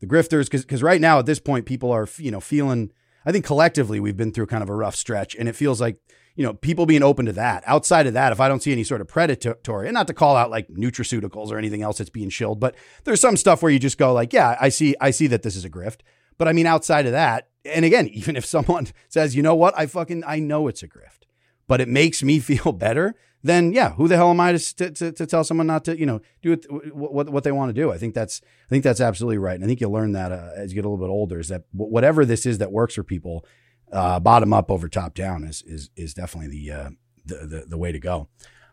the 0.00 0.06
grifters, 0.06 0.50
because 0.50 0.82
right 0.82 1.00
now 1.00 1.18
at 1.18 1.26
this 1.26 1.40
point 1.40 1.66
people 1.66 1.90
are 1.90 2.08
you 2.16 2.30
know 2.30 2.40
feeling. 2.40 2.90
I 3.26 3.32
think 3.32 3.46
collectively 3.46 4.00
we've 4.00 4.16
been 4.16 4.32
through 4.32 4.46
kind 4.46 4.62
of 4.62 4.68
a 4.68 4.74
rough 4.74 4.96
stretch, 4.96 5.34
and 5.34 5.48
it 5.48 5.56
feels 5.56 5.80
like 5.80 5.96
you 6.36 6.44
know 6.44 6.54
people 6.54 6.86
being 6.86 7.02
open 7.02 7.26
to 7.26 7.32
that. 7.32 7.62
Outside 7.66 8.06
of 8.06 8.14
that, 8.14 8.32
if 8.32 8.40
I 8.40 8.48
don't 8.48 8.62
see 8.62 8.72
any 8.72 8.84
sort 8.84 9.00
of 9.00 9.08
predatory, 9.08 9.88
and 9.88 9.94
not 9.94 10.06
to 10.08 10.14
call 10.14 10.36
out 10.36 10.50
like 10.50 10.68
nutraceuticals 10.68 11.50
or 11.50 11.58
anything 11.58 11.82
else 11.82 11.98
that's 11.98 12.10
being 12.10 12.28
shilled, 12.28 12.60
but 12.60 12.74
there's 13.04 13.20
some 13.20 13.36
stuff 13.36 13.62
where 13.62 13.72
you 13.72 13.78
just 13.78 13.98
go 13.98 14.12
like, 14.12 14.32
yeah, 14.32 14.56
I 14.60 14.68
see, 14.68 14.94
I 15.00 15.10
see 15.10 15.26
that 15.28 15.42
this 15.42 15.56
is 15.56 15.64
a 15.64 15.70
grift. 15.70 16.00
But 16.36 16.48
I 16.48 16.52
mean, 16.52 16.66
outside 16.66 17.06
of 17.06 17.12
that, 17.12 17.48
and 17.64 17.84
again, 17.84 18.08
even 18.12 18.36
if 18.36 18.44
someone 18.44 18.88
says, 19.08 19.36
you 19.36 19.42
know 19.42 19.54
what, 19.54 19.78
I 19.78 19.86
fucking, 19.86 20.24
I 20.26 20.38
know 20.38 20.68
it's 20.68 20.82
a 20.82 20.88
grift, 20.88 21.23
but 21.66 21.80
it 21.80 21.88
makes 21.88 22.22
me 22.22 22.38
feel 22.40 22.72
better, 22.72 23.14
then 23.42 23.72
yeah, 23.72 23.92
who 23.92 24.08
the 24.08 24.16
hell 24.16 24.30
am 24.30 24.40
I 24.40 24.52
to, 24.52 24.90
to, 24.90 25.12
to 25.12 25.26
tell 25.26 25.44
someone 25.44 25.66
not 25.66 25.84
to, 25.84 25.98
you 25.98 26.06
know, 26.06 26.20
do 26.42 26.52
it, 26.52 26.66
what, 26.94 27.28
what 27.28 27.44
they 27.44 27.52
want 27.52 27.74
to 27.74 27.80
do? 27.80 27.92
I 27.92 27.98
think 27.98 28.14
that's, 28.14 28.40
I 28.42 28.68
think 28.70 28.84
that's 28.84 29.02
absolutely 29.02 29.38
right. 29.38 29.54
And 29.54 29.64
I 29.64 29.66
think 29.66 29.80
you'll 29.80 29.92
learn 29.92 30.12
that 30.12 30.32
uh, 30.32 30.50
as 30.56 30.72
you 30.72 30.76
get 30.76 30.86
a 30.86 30.88
little 30.88 31.04
bit 31.04 31.12
older 31.12 31.38
is 31.38 31.48
that 31.48 31.64
whatever 31.72 32.24
this 32.24 32.46
is 32.46 32.58
that 32.58 32.72
works 32.72 32.94
for 32.94 33.02
people, 33.02 33.44
uh, 33.92 34.18
bottom 34.18 34.54
up 34.54 34.70
over 34.70 34.88
top 34.88 35.14
down 35.14 35.44
is, 35.44 35.62
is, 35.66 35.90
is 35.94 36.14
definitely 36.14 36.50
the, 36.50 36.72
uh, 36.72 36.90
the, 37.26 37.46
the, 37.46 37.64
the 37.68 37.78
way 37.78 37.92
to 37.92 37.98
go. 37.98 38.28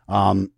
Um, 0.08 0.52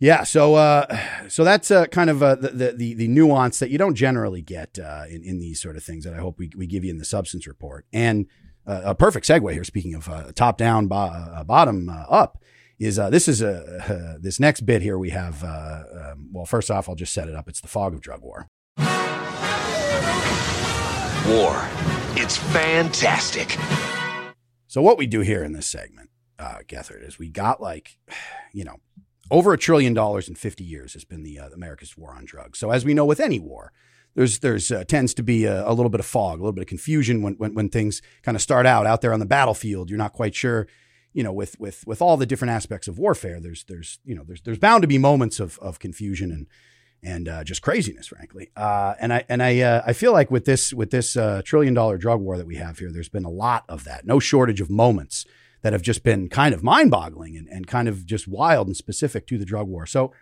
yeah, 0.00 0.22
so 0.22 0.54
uh, 0.54 0.86
so 1.28 1.42
that's 1.42 1.72
uh, 1.72 1.86
kind 1.86 2.08
of 2.08 2.22
uh, 2.22 2.36
the, 2.36 2.72
the 2.76 2.94
the 2.94 3.08
nuance 3.08 3.58
that 3.58 3.70
you 3.70 3.78
don't 3.78 3.96
generally 3.96 4.42
get 4.42 4.78
uh, 4.78 5.04
in 5.10 5.24
in 5.24 5.40
these 5.40 5.60
sort 5.60 5.76
of 5.76 5.82
things 5.82 6.04
that 6.04 6.14
I 6.14 6.18
hope 6.18 6.38
we, 6.38 6.50
we 6.56 6.68
give 6.68 6.84
you 6.84 6.90
in 6.90 6.98
the 6.98 7.04
substance 7.04 7.48
report. 7.48 7.84
And 7.92 8.26
uh, 8.68 8.82
a 8.84 8.94
perfect 8.94 9.26
segue 9.26 9.52
here. 9.52 9.64
Speaking 9.64 9.94
of 9.94 10.08
uh, 10.08 10.30
top 10.34 10.58
down, 10.58 10.86
bo- 10.86 10.96
uh, 10.96 11.42
bottom 11.44 11.88
uh, 11.88 12.04
up, 12.08 12.42
is 12.78 12.98
uh, 12.98 13.10
this 13.10 13.26
is 13.26 13.42
a 13.42 14.14
uh, 14.14 14.18
this 14.20 14.38
next 14.38 14.60
bit 14.60 14.82
here 14.82 14.98
we 14.98 15.10
have. 15.10 15.42
Uh, 15.42 15.82
um, 16.12 16.28
well, 16.32 16.44
first 16.44 16.70
off, 16.70 16.88
I'll 16.88 16.94
just 16.94 17.12
set 17.12 17.28
it 17.28 17.34
up. 17.34 17.48
It's 17.48 17.60
the 17.60 17.68
fog 17.68 17.94
of 17.94 18.00
drug 18.00 18.22
war. 18.22 18.46
War. 21.26 21.68
It's 22.16 22.36
fantastic. 22.36 23.56
So 24.66 24.82
what 24.82 24.98
we 24.98 25.06
do 25.06 25.20
here 25.20 25.42
in 25.44 25.52
this 25.52 25.66
segment, 25.66 26.10
uh, 26.38 26.58
Gethard, 26.66 27.06
is 27.06 27.18
we 27.18 27.28
got 27.28 27.60
like, 27.60 27.98
you 28.52 28.64
know, 28.64 28.76
over 29.30 29.52
a 29.52 29.58
trillion 29.58 29.94
dollars 29.94 30.28
in 30.28 30.34
50 30.34 30.64
years 30.64 30.94
has 30.94 31.04
been 31.04 31.22
the 31.22 31.38
uh, 31.38 31.48
America's 31.48 31.96
war 31.96 32.14
on 32.14 32.24
drugs. 32.24 32.58
So 32.58 32.70
as 32.70 32.84
we 32.84 32.94
know 32.94 33.04
with 33.04 33.20
any 33.20 33.38
war, 33.38 33.72
there's 34.14 34.40
there's 34.40 34.70
uh, 34.70 34.84
tends 34.84 35.14
to 35.14 35.22
be 35.22 35.44
a, 35.44 35.68
a 35.68 35.72
little 35.72 35.90
bit 35.90 36.00
of 36.00 36.06
fog, 36.06 36.38
a 36.38 36.42
little 36.42 36.52
bit 36.52 36.62
of 36.62 36.68
confusion 36.68 37.22
when 37.22 37.34
when, 37.34 37.54
when 37.54 37.68
things 37.68 38.02
kind 38.22 38.36
of 38.36 38.42
start 38.42 38.66
out 38.66 38.86
out 38.86 39.00
there 39.00 39.12
on 39.12 39.20
the 39.20 39.26
battlefield. 39.26 39.90
You're 39.90 39.98
not 39.98 40.12
quite 40.12 40.34
sure, 40.34 40.66
you 41.12 41.22
know, 41.22 41.32
with 41.32 41.58
with 41.60 41.86
with 41.86 42.02
all 42.02 42.16
the 42.16 42.26
different 42.26 42.50
aspects 42.50 42.88
of 42.88 42.98
warfare. 42.98 43.40
There's 43.40 43.64
there's 43.64 43.98
you 44.04 44.14
know 44.14 44.24
there's 44.26 44.40
there's 44.42 44.58
bound 44.58 44.82
to 44.82 44.88
be 44.88 44.98
moments 44.98 45.40
of 45.40 45.58
of 45.60 45.78
confusion 45.78 46.30
and 46.32 46.46
and 47.02 47.28
uh, 47.28 47.44
just 47.44 47.62
craziness, 47.62 48.08
frankly. 48.08 48.50
Uh, 48.56 48.94
and 48.98 49.12
I 49.12 49.24
and 49.28 49.42
I 49.42 49.60
uh, 49.60 49.82
I 49.86 49.92
feel 49.92 50.12
like 50.12 50.30
with 50.30 50.44
this 50.44 50.72
with 50.72 50.90
this 50.90 51.16
uh, 51.16 51.42
trillion 51.44 51.74
dollar 51.74 51.98
drug 51.98 52.20
war 52.20 52.36
that 52.36 52.46
we 52.46 52.56
have 52.56 52.78
here, 52.78 52.90
there's 52.90 53.08
been 53.08 53.24
a 53.24 53.30
lot 53.30 53.64
of 53.68 53.84
that. 53.84 54.06
No 54.06 54.18
shortage 54.18 54.60
of 54.60 54.70
moments 54.70 55.24
that 55.62 55.72
have 55.72 55.82
just 55.82 56.02
been 56.02 56.28
kind 56.28 56.54
of 56.54 56.62
mind 56.62 56.90
boggling 56.90 57.36
and, 57.36 57.48
and 57.48 57.66
kind 57.66 57.88
of 57.88 58.06
just 58.06 58.28
wild 58.28 58.66
and 58.66 58.76
specific 58.76 59.26
to 59.26 59.38
the 59.38 59.44
drug 59.44 59.66
war. 59.66 59.86
So 59.86 60.12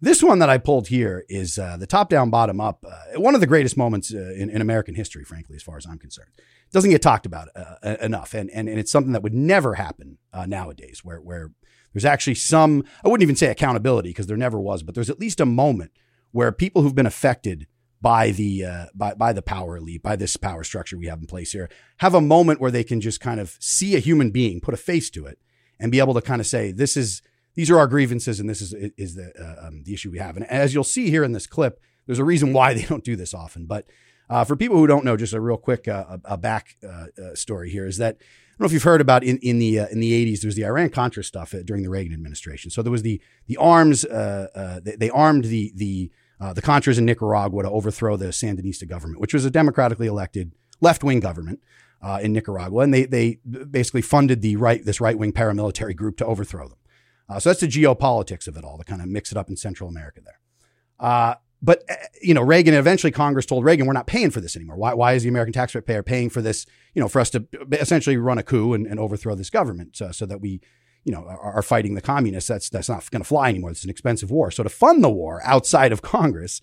this 0.00 0.22
one 0.22 0.38
that 0.38 0.48
I 0.48 0.58
pulled 0.58 0.88
here 0.88 1.24
is 1.28 1.58
uh, 1.58 1.76
the 1.76 1.86
top 1.86 2.08
down, 2.08 2.30
bottom 2.30 2.60
up. 2.60 2.84
Uh, 2.88 3.20
one 3.20 3.34
of 3.34 3.40
the 3.40 3.46
greatest 3.46 3.76
moments 3.76 4.14
uh, 4.14 4.32
in, 4.34 4.48
in 4.48 4.62
American 4.62 4.94
history, 4.94 5.24
frankly, 5.24 5.56
as 5.56 5.62
far 5.62 5.76
as 5.76 5.86
I'm 5.86 5.98
concerned. 5.98 6.30
It 6.38 6.72
Doesn't 6.72 6.90
get 6.90 7.02
talked 7.02 7.26
about 7.26 7.48
uh, 7.54 7.96
enough, 8.00 8.32
and, 8.32 8.50
and 8.50 8.68
and 8.68 8.78
it's 8.78 8.90
something 8.90 9.12
that 9.12 9.22
would 9.22 9.34
never 9.34 9.74
happen 9.74 10.18
uh, 10.32 10.46
nowadays, 10.46 11.00
where 11.04 11.20
where 11.20 11.50
there's 11.92 12.04
actually 12.04 12.36
some 12.36 12.84
I 13.04 13.08
wouldn't 13.08 13.22
even 13.22 13.36
say 13.36 13.48
accountability 13.48 14.10
because 14.10 14.26
there 14.26 14.36
never 14.36 14.58
was, 14.58 14.82
but 14.82 14.94
there's 14.94 15.10
at 15.10 15.20
least 15.20 15.40
a 15.40 15.46
moment 15.46 15.92
where 16.32 16.52
people 16.52 16.82
who've 16.82 16.94
been 16.94 17.06
affected 17.06 17.66
by 18.00 18.30
the 18.30 18.64
uh, 18.64 18.86
by 18.94 19.14
by 19.14 19.32
the 19.32 19.42
power 19.42 19.76
elite, 19.76 20.02
by 20.02 20.16
this 20.16 20.36
power 20.36 20.64
structure 20.64 20.96
we 20.96 21.06
have 21.06 21.20
in 21.20 21.26
place 21.26 21.52
here, 21.52 21.68
have 21.98 22.14
a 22.14 22.20
moment 22.20 22.60
where 22.60 22.70
they 22.70 22.84
can 22.84 23.00
just 23.00 23.20
kind 23.20 23.40
of 23.40 23.56
see 23.60 23.96
a 23.96 24.00
human 24.00 24.30
being, 24.30 24.60
put 24.60 24.74
a 24.74 24.78
face 24.78 25.10
to 25.10 25.26
it, 25.26 25.38
and 25.78 25.92
be 25.92 25.98
able 25.98 26.14
to 26.14 26.22
kind 26.22 26.40
of 26.40 26.46
say, 26.46 26.72
"This 26.72 26.96
is 26.96 27.20
these 27.60 27.70
are 27.70 27.78
our 27.78 27.86
grievances, 27.86 28.40
and 28.40 28.48
this 28.48 28.62
is 28.62 28.72
is 28.96 29.16
the 29.16 29.34
uh, 29.38 29.66
um, 29.66 29.82
the 29.84 29.92
issue 29.92 30.10
we 30.10 30.16
have." 30.16 30.34
And 30.38 30.46
as 30.46 30.72
you'll 30.72 30.82
see 30.82 31.10
here 31.10 31.22
in 31.22 31.32
this 31.32 31.46
clip, 31.46 31.78
there's 32.06 32.18
a 32.18 32.24
reason 32.24 32.54
why 32.54 32.72
they 32.76 32.84
don't 32.84 33.04
do 33.04 33.16
this 33.16 33.34
often. 33.34 33.66
But 33.66 33.86
uh, 34.30 34.44
for 34.44 34.56
people 34.56 34.78
who 34.78 34.86
don't 34.86 35.04
know, 35.04 35.14
just 35.14 35.34
a 35.34 35.40
real 35.42 35.58
quick 35.58 35.86
uh, 35.86 36.16
a, 36.24 36.38
back 36.38 36.78
uh, 36.82 37.06
uh, 37.22 37.34
story 37.34 37.68
here 37.68 37.86
is 37.86 37.98
that 37.98 38.16
I 38.16 38.52
don't 38.52 38.60
know 38.60 38.66
if 38.66 38.72
you've 38.72 38.82
heard 38.82 39.02
about 39.02 39.24
in 39.24 39.36
in 39.42 39.58
the 39.58 39.80
uh, 39.80 39.88
in 39.88 40.00
the 40.00 40.10
80s. 40.10 40.40
There 40.40 40.48
was 40.48 40.54
the 40.54 40.64
Iran 40.64 40.88
Contra 40.88 41.22
stuff 41.22 41.54
during 41.66 41.82
the 41.82 41.90
Reagan 41.90 42.14
administration. 42.14 42.70
So 42.70 42.80
there 42.80 42.90
was 42.90 43.02
the 43.02 43.20
the 43.46 43.58
arms. 43.58 44.02
They, 44.02 44.96
they 44.98 45.10
armed 45.10 45.44
the 45.44 45.70
the 45.74 46.10
the 46.54 46.62
Contras 46.62 46.96
in 46.96 47.04
Nicaragua 47.04 47.64
to 47.64 47.70
overthrow 47.70 48.16
the 48.16 48.28
Sandinista 48.28 48.88
government, 48.88 49.20
which 49.20 49.34
was 49.34 49.44
a 49.44 49.50
democratically 49.50 50.06
elected 50.06 50.52
left 50.80 51.04
wing 51.04 51.20
government 51.20 51.60
uh, 52.00 52.20
in 52.22 52.32
Nicaragua, 52.32 52.84
and 52.84 52.94
they 52.94 53.04
they 53.04 53.38
basically 53.70 54.00
funded 54.00 54.40
the 54.40 54.56
right 54.56 54.82
this 54.82 54.98
right 54.98 55.18
wing 55.18 55.32
paramilitary 55.32 55.94
group 55.94 56.16
to 56.16 56.24
overthrow 56.24 56.68
them. 56.68 56.78
Uh, 57.30 57.38
so 57.38 57.48
that's 57.48 57.60
the 57.60 57.68
geopolitics 57.68 58.48
of 58.48 58.56
it 58.56 58.64
all, 58.64 58.76
to 58.76 58.84
kind 58.84 59.00
of 59.00 59.08
mix 59.08 59.30
it 59.30 59.38
up 59.38 59.48
in 59.48 59.56
Central 59.56 59.88
America 59.88 60.20
there. 60.20 60.40
Uh, 60.98 61.34
but 61.62 61.84
uh, 61.88 61.94
you 62.20 62.34
know, 62.34 62.42
Reagan 62.42 62.74
eventually 62.74 63.12
Congress 63.12 63.46
told 63.46 63.64
Reagan, 63.64 63.86
"We're 63.86 63.92
not 63.92 64.06
paying 64.06 64.30
for 64.30 64.40
this 64.40 64.56
anymore. 64.56 64.76
Why, 64.76 64.94
why 64.94 65.12
is 65.12 65.22
the 65.22 65.28
American 65.28 65.52
taxpayer 65.52 66.02
paying 66.02 66.28
for 66.28 66.42
this? 66.42 66.66
You 66.94 67.00
know, 67.00 67.08
for 67.08 67.20
us 67.20 67.30
to 67.30 67.46
essentially 67.72 68.16
run 68.16 68.38
a 68.38 68.42
coup 68.42 68.74
and, 68.74 68.86
and 68.86 68.98
overthrow 68.98 69.34
this 69.34 69.50
government, 69.50 70.00
uh, 70.02 70.12
so 70.12 70.26
that 70.26 70.40
we, 70.40 70.60
you 71.04 71.12
know, 71.12 71.24
are, 71.24 71.54
are 71.54 71.62
fighting 71.62 71.94
the 71.94 72.00
communists? 72.00 72.48
That's 72.48 72.68
that's 72.68 72.88
not 72.88 73.08
going 73.10 73.22
to 73.22 73.28
fly 73.28 73.48
anymore. 73.48 73.70
It's 73.70 73.84
an 73.84 73.90
expensive 73.90 74.30
war. 74.30 74.50
So 74.50 74.62
to 74.62 74.68
fund 74.68 75.04
the 75.04 75.10
war 75.10 75.40
outside 75.44 75.92
of 75.92 76.02
Congress, 76.02 76.60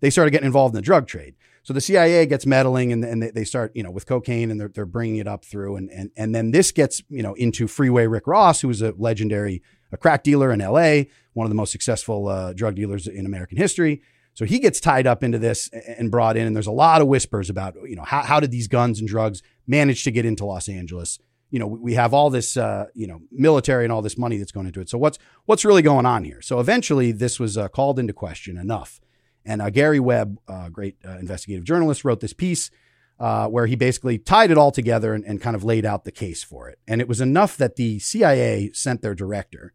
they 0.00 0.10
started 0.10 0.30
getting 0.30 0.46
involved 0.46 0.74
in 0.74 0.76
the 0.76 0.82
drug 0.82 1.06
trade. 1.06 1.34
So 1.64 1.72
the 1.72 1.80
CIA 1.80 2.26
gets 2.26 2.44
meddling 2.44 2.92
and, 2.92 3.02
and 3.02 3.22
they, 3.22 3.30
they 3.30 3.44
start, 3.44 3.72
you 3.74 3.82
know, 3.82 3.90
with 3.90 4.04
cocaine 4.04 4.50
and 4.50 4.60
they're, 4.60 4.68
they're 4.68 4.84
bringing 4.84 5.16
it 5.16 5.26
up 5.26 5.46
through. 5.46 5.76
And, 5.76 5.90
and, 5.90 6.10
and 6.14 6.34
then 6.34 6.50
this 6.50 6.70
gets, 6.72 7.02
you 7.08 7.22
know, 7.22 7.32
into 7.34 7.66
Freeway 7.66 8.06
Rick 8.06 8.26
Ross, 8.26 8.60
who 8.60 8.68
was 8.68 8.82
a 8.82 8.92
legendary 8.98 9.62
a 9.94 9.96
crack 9.96 10.22
dealer 10.22 10.52
in 10.52 10.60
LA, 10.60 11.04
one 11.32 11.46
of 11.46 11.50
the 11.50 11.54
most 11.54 11.72
successful 11.72 12.28
uh, 12.28 12.52
drug 12.52 12.74
dealers 12.74 13.06
in 13.06 13.24
American 13.24 13.56
history. 13.56 14.02
So 14.34 14.44
he 14.44 14.58
gets 14.58 14.80
tied 14.80 15.06
up 15.06 15.22
into 15.22 15.38
this 15.38 15.68
and 15.68 16.10
brought 16.10 16.36
in. 16.36 16.46
And 16.46 16.54
there's 16.54 16.66
a 16.66 16.72
lot 16.72 17.00
of 17.00 17.06
whispers 17.06 17.48
about, 17.48 17.76
you 17.88 17.96
know, 17.96 18.02
how, 18.02 18.22
how 18.22 18.40
did 18.40 18.50
these 18.50 18.66
guns 18.66 18.98
and 18.98 19.08
drugs 19.08 19.42
manage 19.66 20.02
to 20.04 20.10
get 20.10 20.26
into 20.26 20.44
Los 20.44 20.68
Angeles? 20.68 21.20
You 21.50 21.60
know, 21.60 21.68
we 21.68 21.94
have 21.94 22.12
all 22.12 22.30
this, 22.30 22.56
uh, 22.56 22.86
you 22.94 23.06
know, 23.06 23.20
military 23.30 23.84
and 23.84 23.92
all 23.92 24.02
this 24.02 24.18
money 24.18 24.36
that's 24.38 24.50
going 24.50 24.66
into 24.66 24.80
it. 24.80 24.88
So 24.88 24.98
what's 24.98 25.18
what's 25.44 25.64
really 25.64 25.82
going 25.82 26.04
on 26.04 26.24
here? 26.24 26.42
So 26.42 26.58
eventually, 26.58 27.12
this 27.12 27.38
was 27.38 27.56
uh, 27.56 27.68
called 27.68 28.00
into 28.00 28.12
question 28.12 28.58
enough, 28.58 29.00
and 29.44 29.62
uh, 29.62 29.70
Gary 29.70 30.00
Webb, 30.00 30.40
uh, 30.48 30.68
great 30.68 30.96
uh, 31.06 31.18
investigative 31.18 31.64
journalist, 31.64 32.04
wrote 32.04 32.18
this 32.18 32.32
piece 32.32 32.72
uh, 33.18 33.46
where 33.46 33.66
he 33.66 33.76
basically 33.76 34.18
tied 34.18 34.50
it 34.50 34.58
all 34.58 34.70
together 34.70 35.14
and, 35.14 35.24
and 35.24 35.40
kind 35.40 35.54
of 35.54 35.64
laid 35.64 35.84
out 35.84 36.04
the 36.04 36.12
case 36.12 36.42
for 36.42 36.68
it. 36.68 36.78
And 36.86 37.00
it 37.00 37.08
was 37.08 37.20
enough 37.20 37.56
that 37.58 37.76
the 37.76 37.98
CIA 37.98 38.70
sent 38.72 39.02
their 39.02 39.14
director 39.14 39.72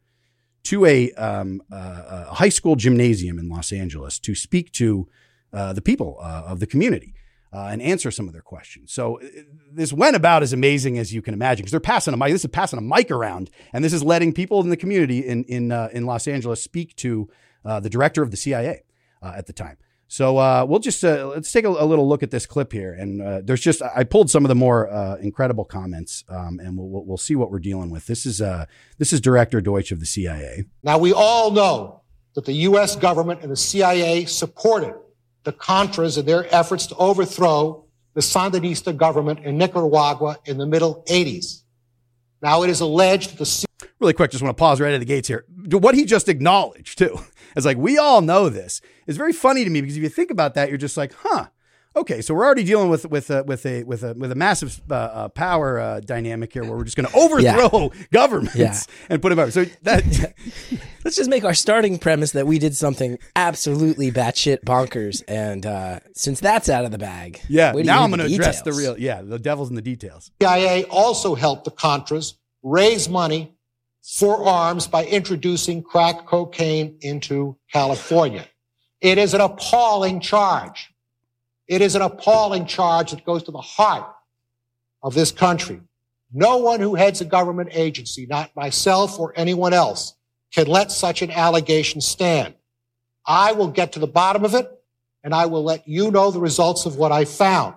to 0.64 0.86
a, 0.86 1.12
um, 1.14 1.62
uh, 1.72 2.26
a 2.30 2.34
high 2.36 2.50
school 2.50 2.76
gymnasium 2.76 3.40
in 3.40 3.50
Los 3.50 3.72
Angeles 3.72 4.20
to 4.20 4.36
speak 4.36 4.72
to 4.74 5.08
uh, 5.54 5.74
the 5.74 5.82
people 5.82 6.18
uh, 6.22 6.44
of 6.46 6.60
the 6.60 6.68
community 6.68 7.16
uh, 7.52 7.70
and 7.72 7.82
answer 7.82 8.12
some 8.12 8.28
of 8.28 8.34
their 8.34 8.42
questions. 8.42 8.92
So 8.92 9.20
uh, 9.20 9.26
this 9.72 9.92
went 9.92 10.16
about 10.16 10.44
as 10.44 10.54
amazing 10.54 11.00
as 11.00 11.14
you 11.14 11.22
can 11.22 11.34
imagine 11.34 11.64
because 11.64 11.72
they're 11.72 11.80
passing 11.80 12.14
a 12.14 12.18
mic. 12.18 12.32
This 12.32 12.44
is 12.44 12.52
passing 12.52 12.78
a 12.78 12.84
mic 12.84 13.10
around, 13.10 13.50
and 13.74 13.84
this 13.84 13.94
is 13.94 14.04
letting 14.04 14.34
people 14.34 14.62
in 14.62 14.70
the 14.70 14.78
community 14.78 15.20
in 15.20 15.44
in 15.46 15.72
in 15.72 16.06
Los 16.06 16.28
Angeles 16.28 16.62
speak 16.62 16.96
to 16.98 17.30
the 17.64 17.90
director 17.90 18.22
of 18.22 18.32
the 18.32 18.38
CIA 18.38 18.84
at 19.24 19.48
the 19.48 19.54
time. 19.54 19.78
So 20.12 20.38
uh, 20.38 20.66
we'll 20.68 20.80
just 20.80 21.04
uh, 21.06 21.28
let's 21.28 21.52
take 21.52 21.66
a, 21.66 21.70
a, 21.70 21.86
little 21.86 22.10
look 22.10 22.24
at 22.24 22.32
this 22.32 22.48
clip 22.48 22.74
here, 22.74 22.94
and 22.94 23.22
uh, 23.22 23.42
there's 23.44 23.62
just 23.62 23.84
I 23.84 24.04
pulled 24.04 24.32
some 24.32 24.44
of 24.44 24.50
the 24.50 24.56
more 24.56 24.90
uh, 24.90 25.18
incredible 25.18 25.64
comments, 25.64 26.24
um, 26.30 26.60
and 26.60 26.76
we'll, 26.76 27.06
we'll 27.06 27.18
see 27.18 27.36
what 27.36 27.52
we're 27.52 27.60
dealing 27.60 27.92
with. 27.92 28.08
This 28.08 28.26
is 28.26 28.42
uh, 28.42 28.66
this 28.98 29.14
is 29.14 29.22
Director 29.22 29.62
Deutch 29.62 29.92
of 29.92 30.00
the 30.00 30.08
CIA. 30.08 30.66
Now 30.82 30.98
we 30.98 31.14
all 31.14 31.52
know 31.52 32.02
that 32.34 32.46
the 32.46 32.54
U.S. 32.54 32.96
government 32.96 33.44
and 33.44 33.52
the 33.52 33.56
CIA 33.56 34.26
supported 34.26 34.96
the 35.44 35.54
Contras 35.54 36.18
in 36.18 36.26
their 36.26 36.54
efforts 36.54 36.88
to 36.88 36.96
overthrow 36.96 37.86
the 38.16 38.22
Sandinista 38.22 38.98
government 38.98 39.42
in 39.46 39.60
Nicaragua 39.60 40.38
in 40.46 40.58
the 40.58 40.66
middle 40.66 41.04
80s. 41.08 41.62
Now 42.42 42.64
it 42.64 42.72
is 42.72 42.82
alleged 42.82 43.32
that 43.32 43.38
the 43.38 43.69
really 44.00 44.14
quick, 44.14 44.32
just 44.32 44.44
want 44.44 44.56
to 44.56 44.60
pause 44.60 44.80
right 44.80 44.94
at 44.94 45.00
the 45.00 45.06
gates 45.06 45.28
here. 45.28 45.46
What 45.72 45.96
he 45.96 46.06
just 46.06 46.30
acknowledged 46.30 46.98
too 46.98 47.20
is 47.56 47.66
like 47.66 47.78
we 47.78 47.98
all 47.98 48.22
know 48.22 48.50
this. 48.50 48.82
It's 49.08 49.18
very 49.18 49.34
funny 49.34 49.64
to 49.64 49.70
me 49.70 49.82
because 49.82 49.98
if 49.98 50.04
you 50.04 50.10
think 50.10 50.32
about 50.32 50.56
that, 50.56 50.70
you're 50.70 50.78
just 50.78 50.98
like, 50.98 51.14
huh. 51.14 51.48
Okay, 51.96 52.22
so 52.22 52.36
we're 52.36 52.46
already 52.46 52.64
dealing 52.64 52.88
with 52.88 53.10
with 53.10 53.32
a, 53.32 53.44
with 53.44 53.66
a 53.66 53.82
with 53.84 54.04
a 54.04 54.14
with 54.14 54.32
a 54.32 54.36
massive 54.36 54.80
uh, 54.92 54.94
uh, 54.94 55.28
power 55.30 55.80
uh, 55.80 56.00
dynamic 56.00 56.54
here, 56.54 56.64
where 56.64 56.78
we're 56.78 56.84
just 56.84 56.96
going 56.96 57.10
to 57.10 57.18
overthrow 57.18 57.92
yeah. 57.92 58.04
governments 58.12 58.56
yeah. 58.56 58.80
and 59.10 59.24
put 59.24 59.30
them 59.30 59.40
over. 59.40 59.50
So 59.50 59.66
that 59.82 60.06
let's 61.04 61.18
just 61.18 61.32
make 61.32 61.44
our 61.44 61.56
starting 61.56 61.98
premise 61.98 62.34
that 62.34 62.46
we 62.46 62.60
did 62.60 62.76
something 62.76 63.18
absolutely 63.36 64.12
batshit 64.12 64.64
bonkers, 64.64 65.24
and 65.28 65.66
uh, 65.66 66.00
since 66.14 66.40
that's 66.40 66.70
out 66.70 66.86
of 66.86 66.92
the 66.92 67.00
bag, 67.00 67.42
yeah. 67.50 67.72
Now 67.72 68.04
I'm 68.04 68.12
going 68.12 68.20
to 68.20 68.34
address 68.34 68.62
the 68.62 68.72
real, 68.72 68.98
yeah, 68.98 69.24
the 69.24 69.40
devil's 69.40 69.70
in 69.70 69.76
the 69.76 69.82
details. 69.82 70.30
CIA 70.40 70.84
also 70.86 71.34
helped 71.34 71.66
the 71.66 71.72
Contras 71.72 72.36
raise 72.62 73.10
money 73.10 73.58
for 74.02 74.48
arms 74.48 74.88
by 74.88 75.06
introducing 75.06 75.84
crack 75.84 76.26
cocaine 76.26 76.98
into 77.02 77.58
California. 77.72 78.46
It 79.02 79.18
is 79.18 79.34
an 79.34 79.42
appalling 79.42 80.20
charge. 80.20 80.94
It 81.68 81.82
is 81.82 81.96
an 81.96 82.02
appalling 82.02 82.66
charge 82.66 83.12
that 83.12 83.26
goes 83.26 83.44
to 83.44 83.52
the 83.52 83.60
heart 83.60 84.12
of 85.04 85.14
this 85.14 85.32
country. 85.32 85.82
No 86.34 86.58
one 86.58 86.80
who 86.80 86.96
heads 86.96 87.22
a 87.22 87.26
government 87.26 87.70
agency, 87.74 88.26
not 88.26 88.56
myself 88.56 89.20
or 89.20 89.34
anyone 89.36 89.74
else, 89.74 90.16
can 90.54 90.68
let 90.68 90.92
such 90.92 91.22
an 91.22 91.32
allegation 91.32 92.02
stand. 92.02 92.56
I 93.26 93.52
will 93.52 93.70
get 93.70 93.94
to 93.94 94.00
the 94.00 94.08
bottom 94.08 94.44
of 94.44 94.56
it 94.56 94.70
and 95.24 95.34
I 95.34 95.46
will 95.46 95.64
let 95.64 95.88
you 95.88 96.12
know 96.12 96.32
the 96.32 96.40
results 96.40 96.86
of 96.86 96.96
what 96.96 97.12
I 97.12 97.26
found 97.26 97.76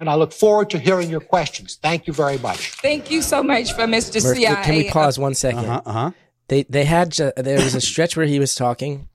and 0.00 0.08
I 0.08 0.14
look 0.14 0.32
forward 0.32 0.70
to 0.70 0.78
hearing 0.78 1.10
your 1.10 1.20
questions. 1.20 1.78
Thank 1.82 2.06
you 2.06 2.12
very 2.12 2.38
much. 2.38 2.72
Thank 2.74 3.10
you 3.10 3.22
so 3.22 3.42
much 3.42 3.72
for 3.72 3.82
Mr. 3.82 4.22
Murph, 4.22 4.36
CIA. 4.36 4.62
Can 4.62 4.76
we 4.76 4.90
pause 4.90 5.18
one 5.18 5.34
second? 5.34 5.64
Uh-huh, 5.64 5.82
uh-huh. 5.84 6.10
They 6.48 6.62
they 6.64 6.84
had 6.84 7.12
there 7.12 7.62
was 7.62 7.74
a 7.74 7.80
stretch 7.80 8.16
where 8.16 8.26
he 8.26 8.38
was 8.38 8.54
talking, 8.54 9.08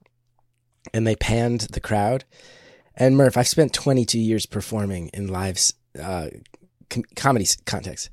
and 0.92 1.06
they 1.06 1.16
panned 1.16 1.62
the 1.72 1.80
crowd. 1.80 2.24
And 2.96 3.16
Murph, 3.16 3.36
I've 3.36 3.48
spent 3.48 3.72
22 3.72 4.20
years 4.20 4.46
performing 4.46 5.10
in 5.12 5.26
live 5.26 5.58
uh, 6.00 6.28
com- 6.90 7.04
comedy 7.16 7.46
context. 7.66 8.10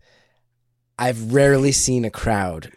I've 0.97 1.34
rarely 1.34 1.71
seen 1.71 2.03
a 2.03 2.10
crowd 2.10 2.71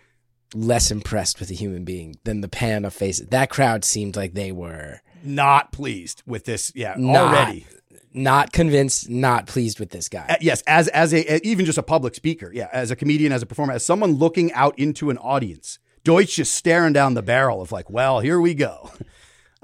less 0.54 0.90
impressed 0.90 1.40
with 1.40 1.50
a 1.50 1.54
human 1.54 1.84
being 1.84 2.16
than 2.24 2.40
the 2.42 2.48
pan 2.48 2.84
of 2.84 2.92
faces. 2.92 3.26
That 3.28 3.50
crowd 3.50 3.84
seemed 3.84 4.16
like 4.16 4.34
they 4.34 4.52
were 4.52 5.00
not 5.22 5.72
pleased 5.72 6.22
with 6.26 6.44
this. 6.44 6.72
Yeah, 6.74 6.94
not, 6.98 7.34
already 7.34 7.66
not 8.14 8.52
convinced, 8.52 9.10
not 9.10 9.46
pleased 9.46 9.80
with 9.80 9.90
this 9.90 10.08
guy. 10.08 10.26
Uh, 10.28 10.36
yes, 10.40 10.62
as 10.66 10.88
as 10.88 11.12
a, 11.12 11.46
even 11.46 11.66
just 11.66 11.78
a 11.78 11.82
public 11.82 12.14
speaker, 12.14 12.50
yeah, 12.54 12.68
as 12.72 12.90
a 12.90 12.96
comedian, 12.96 13.32
as 13.32 13.42
a 13.42 13.46
performer, 13.46 13.72
as 13.72 13.84
someone 13.84 14.12
looking 14.12 14.52
out 14.52 14.78
into 14.78 15.10
an 15.10 15.18
audience, 15.18 15.78
Deutch 16.04 16.36
just 16.36 16.54
staring 16.54 16.92
down 16.92 17.14
the 17.14 17.22
barrel 17.22 17.60
of 17.60 17.72
like, 17.72 17.90
well, 17.90 18.20
here 18.20 18.40
we 18.40 18.54
go. 18.54 18.90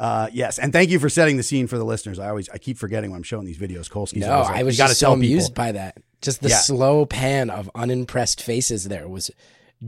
Uh, 0.00 0.30
yes, 0.32 0.58
and 0.58 0.72
thank 0.72 0.88
you 0.88 0.98
for 0.98 1.10
setting 1.10 1.36
the 1.36 1.42
scene 1.42 1.66
for 1.66 1.76
the 1.76 1.84
listeners. 1.84 2.18
I 2.18 2.30
always 2.30 2.48
I 2.48 2.56
keep 2.56 2.78
forgetting 2.78 3.10
when 3.10 3.18
I'm 3.18 3.22
showing 3.22 3.44
these 3.44 3.58
videos. 3.58 3.90
Kolsky's 3.90 4.26
no, 4.26 4.40
like, 4.40 4.56
I 4.56 4.62
was 4.62 4.78
just 4.78 4.98
so 4.98 5.12
amused 5.12 5.54
by 5.54 5.72
that. 5.72 5.98
Just 6.22 6.40
the 6.40 6.48
yeah. 6.48 6.56
slow 6.56 7.04
pan 7.04 7.50
of 7.50 7.70
unimpressed 7.74 8.42
faces 8.42 8.84
there 8.84 9.06
was 9.06 9.30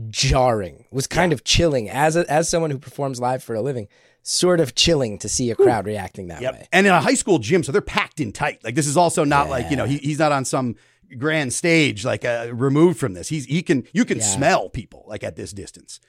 jarring. 0.09 0.85
Was 0.91 1.07
kind 1.07 1.31
yeah. 1.31 1.33
of 1.33 1.43
chilling 1.43 1.89
as 1.89 2.15
a, 2.15 2.31
as 2.31 2.47
someone 2.47 2.69
who 2.69 2.77
performs 2.77 3.19
live 3.19 3.41
for 3.41 3.55
a 3.55 3.61
living 3.63 3.87
sort 4.23 4.61
of 4.61 4.73
chilling 4.73 5.19
to 5.19 5.29
see 5.29 5.51
a 5.51 5.55
crowd 5.55 5.85
reacting 5.85 6.27
that 6.27 6.41
yep. 6.41 6.53
way. 6.53 6.67
And 6.71 6.87
in 6.87 6.93
a 6.93 7.01
high 7.01 7.13
school 7.13 7.39
gym, 7.39 7.61
so 7.61 7.71
they're 7.71 7.81
packed 7.81 8.19
in 8.19 8.31
tight. 8.31 8.63
Like 8.63 8.73
this 8.75 8.87
is 8.87 8.97
also 8.97 9.23
not 9.23 9.45
yeah. 9.45 9.51
like 9.51 9.69
you 9.69 9.77
know 9.77 9.85
he, 9.85 9.97
he's 9.97 10.19
not 10.19 10.31
on 10.31 10.45
some 10.45 10.75
grand 11.17 11.53
stage 11.53 12.03
like 12.03 12.25
uh, 12.25 12.49
removed 12.51 12.99
from 12.99 13.13
this. 13.13 13.27
He's 13.27 13.45
he 13.45 13.61
can 13.61 13.85
you 13.93 14.05
can 14.05 14.17
yeah. 14.17 14.23
smell 14.23 14.69
people 14.69 15.03
like 15.07 15.23
at 15.23 15.35
this 15.35 15.51
distance. 15.51 15.99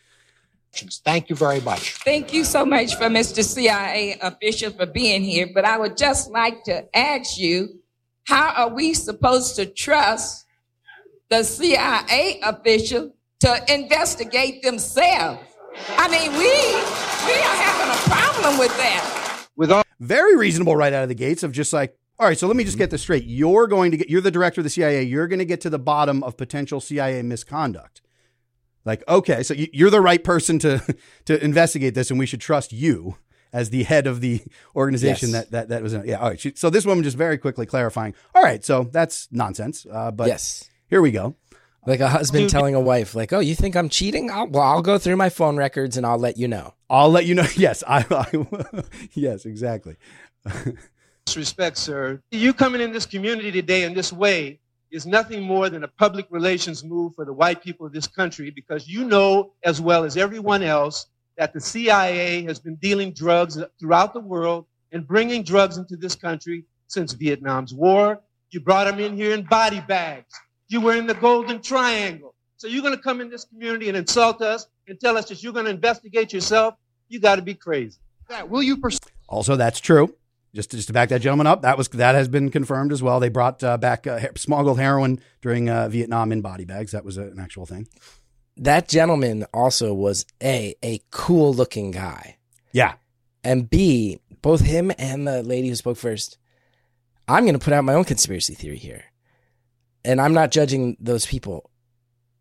Thank 1.04 1.30
you 1.30 1.36
very 1.36 1.60
much. 1.60 1.92
Thank 1.98 2.32
you 2.32 2.42
so 2.42 2.66
much 2.66 2.96
for 2.96 3.04
Mr. 3.04 3.44
CIA 3.44 4.18
official 4.20 4.72
for 4.72 4.86
being 4.86 5.22
here. 5.22 5.48
But 5.54 5.64
I 5.64 5.78
would 5.78 5.96
just 5.96 6.32
like 6.32 6.64
to 6.64 6.84
ask 6.96 7.38
you, 7.38 7.80
how 8.24 8.52
are 8.56 8.74
we 8.74 8.92
supposed 8.92 9.54
to 9.56 9.66
trust 9.66 10.46
the 11.28 11.44
CIA 11.44 12.40
official 12.42 13.14
to 13.40 13.72
investigate 13.72 14.62
themselves? 14.62 15.44
I 15.88 16.08
mean, 16.08 16.32
we 16.32 16.50
we 17.26 17.40
are 17.40 17.56
having 17.56 17.90
a 17.90 18.00
problem 18.08 18.58
with 18.58 18.76
that. 18.76 19.48
With 19.56 19.72
all- 19.72 19.84
very 20.00 20.36
reasonable 20.36 20.76
right 20.76 20.92
out 20.92 21.02
of 21.02 21.08
the 21.08 21.14
gates 21.14 21.42
of 21.42 21.52
just 21.52 21.72
like, 21.72 21.96
all 22.18 22.26
right, 22.26 22.38
so 22.38 22.46
let 22.46 22.56
me 22.56 22.64
just 22.64 22.78
get 22.78 22.90
this 22.90 23.02
straight. 23.02 23.24
You're 23.24 23.66
going 23.66 23.90
to 23.90 23.96
get 23.96 24.08
you're 24.10 24.20
the 24.20 24.30
director 24.30 24.60
of 24.60 24.64
the 24.64 24.70
CIA. 24.70 25.02
You're 25.02 25.28
going 25.28 25.38
to 25.40 25.44
get 25.44 25.60
to 25.62 25.70
the 25.70 25.78
bottom 25.78 26.22
of 26.22 26.36
potential 26.36 26.80
CIA 26.80 27.22
misconduct. 27.22 28.02
Like, 28.84 29.02
okay, 29.08 29.42
so 29.42 29.54
you're 29.54 29.90
the 29.90 30.00
right 30.00 30.22
person 30.22 30.58
to 30.60 30.96
to 31.24 31.42
investigate 31.42 31.94
this, 31.94 32.10
and 32.10 32.18
we 32.18 32.26
should 32.26 32.40
trust 32.40 32.72
you 32.72 33.16
as 33.52 33.70
the 33.70 33.84
head 33.84 34.06
of 34.06 34.20
the 34.20 34.42
organization 34.74 35.30
yes. 35.30 35.44
that, 35.44 35.50
that 35.52 35.68
that 35.68 35.82
was 35.82 35.94
in, 35.94 36.04
yeah 36.04 36.18
all 36.18 36.28
right 36.28 36.58
so 36.58 36.68
this 36.68 36.84
woman 36.84 37.04
just 37.04 37.16
very 37.16 37.38
quickly 37.38 37.64
clarifying 37.64 38.12
all 38.34 38.42
right 38.42 38.64
so 38.64 38.88
that's 38.90 39.28
nonsense 39.30 39.86
uh, 39.92 40.10
but 40.10 40.26
yes 40.26 40.68
here 40.88 41.00
we 41.00 41.12
go 41.12 41.36
like 41.86 42.00
a 42.00 42.08
husband 42.08 42.44
Dude. 42.44 42.50
telling 42.50 42.74
a 42.74 42.80
wife, 42.80 43.14
like, 43.14 43.32
"Oh, 43.32 43.40
you 43.40 43.54
think 43.54 43.76
I'm 43.76 43.88
cheating? 43.88 44.30
I'll, 44.30 44.46
well, 44.46 44.62
I'll 44.62 44.82
go 44.82 44.98
through 44.98 45.16
my 45.16 45.28
phone 45.28 45.56
records 45.56 45.96
and 45.96 46.06
I'll 46.06 46.18
let 46.18 46.36
you 46.36 46.48
know." 46.48 46.74
I'll 46.90 47.10
let 47.10 47.26
you 47.26 47.34
know. 47.34 47.46
Yes, 47.56 47.82
I. 47.86 48.04
I 48.10 48.82
yes, 49.14 49.46
exactly. 49.46 49.96
Respect, 51.34 51.78
sir. 51.78 52.20
You 52.30 52.52
coming 52.52 52.80
in 52.80 52.92
this 52.92 53.06
community 53.06 53.50
today 53.50 53.84
in 53.84 53.94
this 53.94 54.12
way 54.12 54.60
is 54.90 55.06
nothing 55.06 55.42
more 55.42 55.68
than 55.68 55.82
a 55.82 55.88
public 55.88 56.26
relations 56.30 56.84
move 56.84 57.14
for 57.14 57.24
the 57.24 57.32
white 57.32 57.62
people 57.62 57.86
of 57.86 57.92
this 57.92 58.06
country 58.06 58.50
because 58.50 58.86
you 58.86 59.04
know 59.04 59.52
as 59.64 59.80
well 59.80 60.04
as 60.04 60.16
everyone 60.16 60.62
else 60.62 61.06
that 61.36 61.52
the 61.52 61.60
CIA 61.60 62.42
has 62.44 62.60
been 62.60 62.76
dealing 62.76 63.12
drugs 63.12 63.58
throughout 63.80 64.14
the 64.14 64.20
world 64.20 64.66
and 64.92 65.06
bringing 65.06 65.42
drugs 65.42 65.78
into 65.78 65.96
this 65.96 66.14
country 66.14 66.64
since 66.86 67.12
Vietnam's 67.12 67.74
war. 67.74 68.20
You 68.50 68.60
brought 68.60 68.84
them 68.84 69.00
in 69.00 69.16
here 69.16 69.34
in 69.34 69.42
body 69.42 69.80
bags. 69.80 70.32
You 70.74 70.80
were 70.80 70.96
in 70.96 71.06
the 71.06 71.14
Golden 71.14 71.62
Triangle. 71.62 72.34
So 72.56 72.66
you're 72.66 72.82
going 72.82 72.96
to 72.96 73.00
come 73.00 73.20
in 73.20 73.30
this 73.30 73.44
community 73.44 73.86
and 73.86 73.96
insult 73.96 74.42
us 74.42 74.66
and 74.88 74.98
tell 74.98 75.16
us 75.16 75.28
that 75.28 75.40
you're 75.40 75.52
going 75.52 75.66
to 75.66 75.70
investigate 75.70 76.32
yourself? 76.32 76.74
You 77.08 77.20
got 77.20 77.36
to 77.36 77.42
be 77.42 77.54
crazy. 77.54 78.00
That 78.28 78.50
will 78.50 78.60
you 78.60 78.78
pers- 78.78 78.98
Also, 79.28 79.54
that's 79.54 79.78
true. 79.78 80.16
Just 80.52 80.72
to, 80.72 80.76
just 80.76 80.88
to 80.88 80.92
back 80.92 81.10
that 81.10 81.20
gentleman 81.20 81.46
up, 81.46 81.62
that 81.62 81.78
was 81.78 81.86
that 81.90 82.16
has 82.16 82.26
been 82.26 82.50
confirmed 82.50 82.90
as 82.90 83.04
well. 83.04 83.20
They 83.20 83.28
brought 83.28 83.62
uh, 83.62 83.76
back 83.78 84.08
uh, 84.08 84.18
smuggled 84.34 84.80
heroin 84.80 85.20
during 85.42 85.70
uh, 85.70 85.88
Vietnam 85.90 86.32
in 86.32 86.40
body 86.40 86.64
bags. 86.64 86.90
That 86.90 87.04
was 87.04 87.18
an 87.18 87.38
actual 87.38 87.66
thing. 87.66 87.86
That 88.56 88.88
gentleman 88.88 89.46
also 89.54 89.94
was 89.94 90.26
a 90.42 90.74
a 90.82 91.00
cool 91.12 91.54
looking 91.54 91.92
guy. 91.92 92.38
Yeah, 92.72 92.94
And 93.44 93.70
B, 93.70 94.18
both 94.42 94.62
him 94.62 94.90
and 94.98 95.24
the 95.24 95.44
lady 95.44 95.68
who 95.68 95.76
spoke 95.76 95.98
first, 95.98 96.36
I'm 97.28 97.44
going 97.44 97.56
to 97.56 97.64
put 97.64 97.72
out 97.72 97.84
my 97.84 97.94
own 97.94 98.02
conspiracy 98.02 98.54
theory 98.54 98.78
here. 98.78 99.04
And 100.04 100.20
I'm 100.20 100.34
not 100.34 100.50
judging 100.50 100.96
those 101.00 101.26
people. 101.26 101.70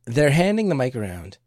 They're 0.05 0.31
handing 0.31 0.69
the 0.69 0.75
mic 0.75 0.95
around. 0.95 1.37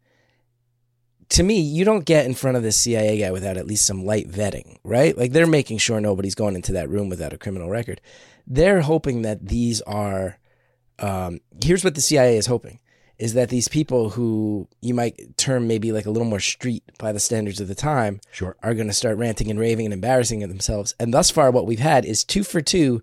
To 1.29 1.43
me, 1.43 1.59
you 1.59 1.83
don't 1.83 2.05
get 2.05 2.25
in 2.25 2.33
front 2.33 2.57
of 2.57 2.63
this 2.63 2.77
CIA 2.77 3.19
guy 3.19 3.31
without 3.31 3.57
at 3.57 3.67
least 3.67 3.85
some 3.85 4.05
light 4.05 4.29
vetting, 4.29 4.77
right? 4.83 5.17
Like 5.17 5.33
they're 5.33 5.45
making 5.45 5.77
sure 5.79 5.99
nobody's 5.99 6.35
going 6.35 6.55
into 6.55 6.71
that 6.73 6.89
room 6.89 7.09
without 7.09 7.33
a 7.33 7.37
criminal 7.37 7.69
record. 7.69 7.99
They're 8.47 8.81
hoping 8.81 9.23
that 9.23 9.47
these 9.47 9.81
are. 9.81 10.39
Um, 10.99 11.41
here's 11.63 11.83
what 11.83 11.93
the 11.95 12.01
CIA 12.01 12.37
is 12.37 12.47
hoping 12.47 12.79
is 13.19 13.33
that 13.33 13.49
these 13.49 13.67
people 13.67 14.11
who 14.11 14.67
you 14.81 14.93
might 14.93 15.37
term 15.37 15.67
maybe 15.67 15.91
like 15.91 16.05
a 16.05 16.09
little 16.11 16.27
more 16.27 16.39
street 16.39 16.83
by 16.99 17.11
the 17.11 17.19
standards 17.19 17.59
of 17.59 17.67
the 17.67 17.75
time 17.75 18.19
Sure. 18.31 18.55
are 18.61 18.75
going 18.75 18.87
to 18.87 18.93
start 18.93 19.17
ranting 19.17 19.49
and 19.49 19.59
raving 19.59 19.85
and 19.85 19.93
embarrassing 19.93 20.39
themselves. 20.39 20.93
And 20.99 21.13
thus 21.13 21.31
far, 21.31 21.49
what 21.49 21.65
we've 21.65 21.79
had 21.79 22.05
is 22.05 22.23
two 22.23 22.43
for 22.43 22.61
two 22.61 23.01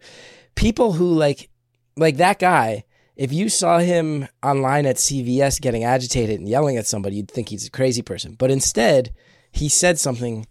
people 0.55 0.93
who 0.93 1.13
like, 1.13 1.49
like 1.97 2.17
that 2.19 2.39
guy. 2.39 2.85
If 3.17 3.33
you 3.33 3.49
saw 3.49 3.79
him 3.79 4.29
online 4.43 4.87
at 4.87 4.97
CVS 4.97 5.61
getting 5.61 5.85
agitated 5.85 6.41
and 6.41 6.49
yelling 6.49 6.77
at 6.77 6.87
somebody, 6.87 7.17
you'd 7.17 7.31
think 7.31 7.49
he's 7.49 7.67
a 7.67 7.71
crazy 7.71 8.03
person. 8.03 8.35
But 8.35 8.51
instead, 8.51 9.15
he 9.53 9.69
said 9.69 9.99
something 9.99 10.47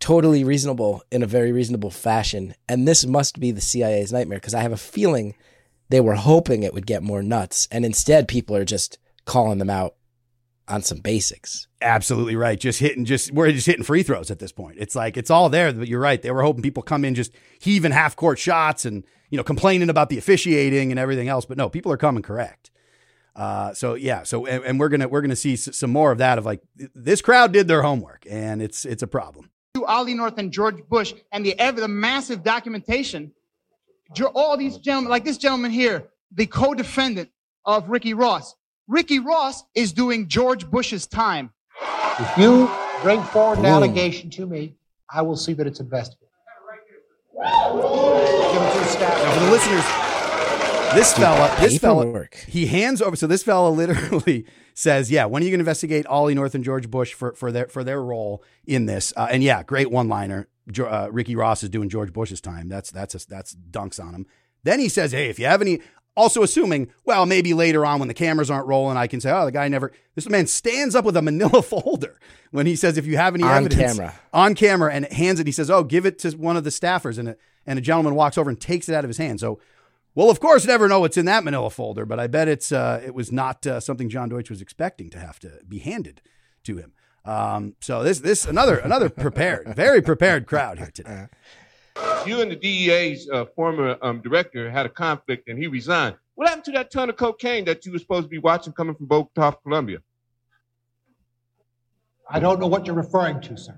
totally 0.00 0.42
reasonable 0.42 1.02
in 1.12 1.22
a 1.22 1.28
very 1.28 1.52
reasonable 1.52 1.90
fashion. 1.90 2.54
And 2.68 2.88
this 2.88 3.06
must 3.06 3.38
be 3.38 3.52
the 3.52 3.60
CIA's 3.60 4.12
nightmare 4.12 4.38
because 4.38 4.54
I 4.54 4.62
have 4.62 4.72
a 4.72 4.76
feeling 4.76 5.36
they 5.90 6.00
were 6.00 6.16
hoping 6.16 6.62
it 6.62 6.74
would 6.74 6.86
get 6.88 7.04
more 7.04 7.22
nuts. 7.22 7.68
And 7.70 7.84
instead, 7.84 8.26
people 8.26 8.56
are 8.56 8.64
just 8.64 8.98
calling 9.24 9.58
them 9.58 9.70
out 9.70 9.94
on 10.66 10.82
some 10.82 10.98
basics. 10.98 11.68
Absolutely 11.80 12.34
right. 12.34 12.58
Just 12.58 12.80
hitting, 12.80 13.04
just 13.04 13.30
we're 13.30 13.52
just 13.52 13.66
hitting 13.66 13.84
free 13.84 14.02
throws 14.02 14.30
at 14.30 14.40
this 14.40 14.52
point. 14.52 14.76
It's 14.78 14.96
like 14.96 15.16
it's 15.16 15.30
all 15.30 15.48
there, 15.48 15.72
but 15.72 15.86
you're 15.86 16.00
right. 16.00 16.20
They 16.20 16.30
were 16.32 16.42
hoping 16.42 16.62
people 16.62 16.82
come 16.82 17.04
in 17.04 17.14
just 17.14 17.32
heaving 17.60 17.92
half 17.92 18.16
court 18.16 18.40
shots 18.40 18.84
and 18.84 19.04
you 19.32 19.38
know 19.38 19.42
complaining 19.42 19.88
about 19.90 20.10
the 20.10 20.18
officiating 20.18 20.92
and 20.92 21.00
everything 21.00 21.26
else. 21.26 21.44
But 21.46 21.56
no, 21.56 21.68
people 21.68 21.90
are 21.90 21.96
coming 21.96 22.22
correct. 22.22 22.70
Uh, 23.34 23.72
so 23.72 23.94
yeah, 23.94 24.22
so 24.24 24.44
and, 24.46 24.62
and 24.62 24.78
we're 24.78 24.90
gonna 24.90 25.08
we're 25.08 25.22
gonna 25.22 25.34
see 25.34 25.54
s- 25.54 25.74
some 25.74 25.90
more 25.90 26.12
of 26.12 26.18
that 26.18 26.36
of 26.38 26.44
like 26.44 26.60
this 26.94 27.22
crowd 27.22 27.50
did 27.50 27.66
their 27.66 27.80
homework 27.82 28.26
and 28.30 28.60
it's 28.62 28.84
it's 28.84 29.02
a 29.02 29.06
problem. 29.06 29.50
to 29.74 29.86
Ollie 29.86 30.12
North 30.12 30.36
and 30.36 30.52
George 30.52 30.86
Bush 30.86 31.14
and 31.32 31.44
the 31.46 31.58
ev- 31.58 31.76
the 31.76 31.88
massive 31.88 32.44
documentation. 32.44 33.32
Jo- 34.14 34.30
All 34.34 34.58
these 34.58 34.76
gentlemen, 34.76 35.10
like 35.10 35.24
this 35.24 35.38
gentleman 35.38 35.70
here, 35.70 36.04
the 36.30 36.44
co-defendant 36.44 37.30
of 37.64 37.88
Ricky 37.88 38.12
Ross. 38.12 38.54
Ricky 38.86 39.18
Ross 39.18 39.64
is 39.74 39.94
doing 39.94 40.28
George 40.28 40.70
Bush's 40.70 41.06
time. 41.06 41.50
If 42.20 42.36
you 42.36 42.70
bring 43.02 43.22
forward 43.22 43.56
an 43.56 43.62
Boom. 43.64 43.72
allegation 43.72 44.28
to 44.30 44.44
me, 44.44 44.74
I 45.08 45.22
will 45.22 45.36
see 45.36 45.54
that 45.54 45.66
it's 45.66 45.80
investigated. 45.80 46.28
Give 46.28 46.98
it 46.98 47.04
to 47.06 47.14
the 47.14 47.14
staff. 47.14 47.21
Now 47.34 47.70
for 49.32 49.40
the 49.40 49.50
listeners, 49.50 49.84
this 50.94 51.14
fella, 51.14 51.56
this 51.60 51.78
fella, 51.78 52.04
Paperwork. 52.04 52.34
he 52.48 52.66
hands 52.66 53.00
over. 53.00 53.16
So 53.16 53.26
this 53.26 53.42
fella 53.42 53.68
literally 53.70 54.44
says, 54.74 55.10
"Yeah, 55.10 55.24
when 55.24 55.42
are 55.42 55.44
you 55.46 55.50
going 55.50 55.58
to 55.58 55.62
investigate 55.62 56.06
Ollie 56.06 56.34
North 56.34 56.54
and 56.54 56.62
George 56.62 56.90
Bush 56.90 57.14
for 57.14 57.32
for 57.32 57.50
their 57.50 57.66
for 57.68 57.82
their 57.84 58.02
role 58.02 58.44
in 58.66 58.86
this?" 58.86 59.12
Uh, 59.16 59.28
and 59.30 59.42
yeah, 59.42 59.62
great 59.62 59.90
one 59.90 60.08
liner. 60.08 60.48
Uh, 60.78 61.08
Ricky 61.10 61.34
Ross 61.34 61.62
is 61.62 61.70
doing 61.70 61.88
George 61.88 62.12
Bush's 62.12 62.40
time. 62.40 62.68
That's 62.68 62.90
that's 62.90 63.14
a, 63.14 63.26
that's 63.28 63.54
dunks 63.54 64.02
on 64.02 64.14
him. 64.14 64.26
Then 64.62 64.78
he 64.80 64.88
says, 64.88 65.12
"Hey, 65.12 65.28
if 65.28 65.38
you 65.38 65.46
have 65.46 65.62
any." 65.62 65.80
Also 66.14 66.42
assuming, 66.42 66.90
well, 67.04 67.24
maybe 67.24 67.54
later 67.54 67.86
on 67.86 67.98
when 67.98 68.08
the 68.08 68.14
cameras 68.14 68.50
aren't 68.50 68.66
rolling, 68.66 68.96
I 68.98 69.06
can 69.06 69.20
say, 69.20 69.30
"Oh, 69.30 69.46
the 69.46 69.52
guy 69.52 69.68
never." 69.68 69.92
This 70.14 70.28
man 70.28 70.46
stands 70.46 70.94
up 70.94 71.04
with 71.04 71.16
a 71.16 71.22
Manila 71.22 71.62
folder 71.62 72.20
when 72.50 72.66
he 72.66 72.76
says, 72.76 72.98
"If 72.98 73.06
you 73.06 73.16
have 73.16 73.34
any 73.34 73.44
On 73.44 73.50
evidence 73.64 73.96
camera. 73.96 74.14
on 74.32 74.54
camera," 74.54 74.92
and 74.92 75.06
hands 75.12 75.40
it. 75.40 75.46
He 75.46 75.52
says, 75.52 75.70
"Oh, 75.70 75.84
give 75.84 76.04
it 76.04 76.18
to 76.20 76.30
one 76.32 76.56
of 76.56 76.64
the 76.64 76.70
staffers," 76.70 77.18
and 77.18 77.30
a, 77.30 77.36
and 77.66 77.78
a 77.78 77.82
gentleman 77.82 78.14
walks 78.14 78.36
over 78.36 78.50
and 78.50 78.60
takes 78.60 78.88
it 78.88 78.94
out 78.94 79.04
of 79.04 79.08
his 79.08 79.18
hand. 79.18 79.40
So 79.40 79.58
We'll 80.14 80.28
of 80.28 80.40
course 80.40 80.66
never 80.66 80.88
know 80.88 81.00
what's 81.00 81.16
in 81.16 81.24
that 81.26 81.42
Manila 81.42 81.70
folder, 81.70 82.04
but 82.04 82.20
I 82.20 82.26
bet 82.26 82.46
it's 82.46 82.70
uh, 82.70 83.00
it 83.04 83.14
was 83.14 83.32
not 83.32 83.66
uh, 83.66 83.80
something 83.80 84.10
John 84.10 84.28
Deutch 84.28 84.50
was 84.50 84.60
expecting 84.60 85.08
to 85.10 85.18
have 85.18 85.38
to 85.40 85.60
be 85.66 85.78
handed 85.78 86.20
to 86.64 86.76
him. 86.76 86.92
Um, 87.24 87.76
so 87.80 88.02
this 88.02 88.20
this 88.20 88.44
another 88.44 88.76
another 88.76 89.08
prepared, 89.08 89.74
very 89.74 90.02
prepared 90.02 90.46
crowd 90.46 90.78
here 90.78 90.90
today. 90.92 91.26
You 92.26 92.40
and 92.40 92.50
the 92.50 92.56
DEA's 92.56 93.28
uh, 93.28 93.46
former 93.56 93.96
um, 94.00 94.20
director 94.20 94.70
had 94.70 94.86
a 94.86 94.88
conflict 94.88 95.48
and 95.48 95.58
he 95.58 95.66
resigned. 95.66 96.16
What 96.34 96.48
happened 96.48 96.64
to 96.66 96.72
that 96.72 96.90
ton 96.90 97.10
of 97.10 97.16
cocaine 97.16 97.64
that 97.66 97.84
you 97.84 97.92
were 97.92 97.98
supposed 97.98 98.24
to 98.24 98.28
be 98.28 98.38
watching 98.38 98.72
coming 98.72 98.94
from 98.94 99.06
Bogota, 99.06 99.52
Colombia? 99.52 99.98
I 102.28 102.40
don't 102.40 102.60
know 102.60 102.66
what 102.66 102.86
you're 102.86 102.96
referring 102.96 103.40
to, 103.42 103.56
sir. 103.56 103.76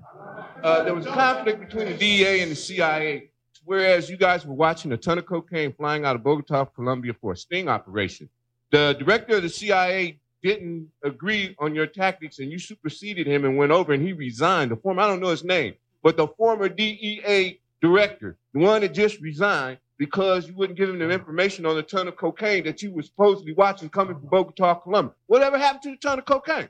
Uh, 0.63 0.83
there 0.83 0.95
was 0.95 1.05
a 1.05 1.11
conflict 1.11 1.59
between 1.59 1.87
the 1.87 1.97
DEA 1.97 2.41
and 2.41 2.51
the 2.51 2.55
CIA, 2.55 3.31
whereas 3.65 4.09
you 4.09 4.17
guys 4.17 4.45
were 4.45 4.53
watching 4.53 4.91
a 4.93 4.97
ton 4.97 5.17
of 5.17 5.25
cocaine 5.25 5.73
flying 5.73 6.05
out 6.05 6.15
of 6.15 6.23
Bogota, 6.23 6.65
Colombia 6.65 7.13
for 7.19 7.33
a 7.33 7.37
sting 7.37 7.67
operation. 7.67 8.29
The 8.71 8.95
director 8.97 9.37
of 9.37 9.43
the 9.43 9.49
CIA 9.49 10.19
didn't 10.41 10.89
agree 11.03 11.55
on 11.59 11.73
your 11.73 11.87
tactics 11.87 12.39
and 12.39 12.51
you 12.51 12.59
superseded 12.59 13.27
him 13.27 13.45
and 13.45 13.57
went 13.57 13.71
over 13.71 13.93
and 13.93 14.01
he 14.01 14.13
resigned. 14.13 14.71
The 14.71 14.75
former, 14.75 15.01
I 15.01 15.07
don't 15.07 15.19
know 15.19 15.29
his 15.29 15.43
name, 15.43 15.73
but 16.03 16.17
the 16.17 16.27
former 16.27 16.69
DEA 16.69 17.59
director, 17.81 18.37
the 18.53 18.59
one 18.59 18.81
that 18.81 18.93
just 18.93 19.19
resigned 19.21 19.77
because 19.97 20.47
you 20.47 20.53
wouldn't 20.55 20.77
give 20.77 20.89
him 20.89 20.99
the 20.99 21.09
information 21.09 21.65
on 21.65 21.75
the 21.75 21.83
ton 21.83 22.07
of 22.07 22.15
cocaine 22.17 22.63
that 22.65 22.81
you 22.81 22.91
were 22.91 23.03
supposedly 23.03 23.53
watching 23.53 23.89
coming 23.89 24.15
from 24.15 24.27
Bogota, 24.27 24.75
Colombia. 24.75 25.13
Whatever 25.27 25.57
happened 25.57 25.83
to 25.83 25.91
the 25.91 25.97
ton 25.97 26.19
of 26.19 26.25
cocaine? 26.25 26.69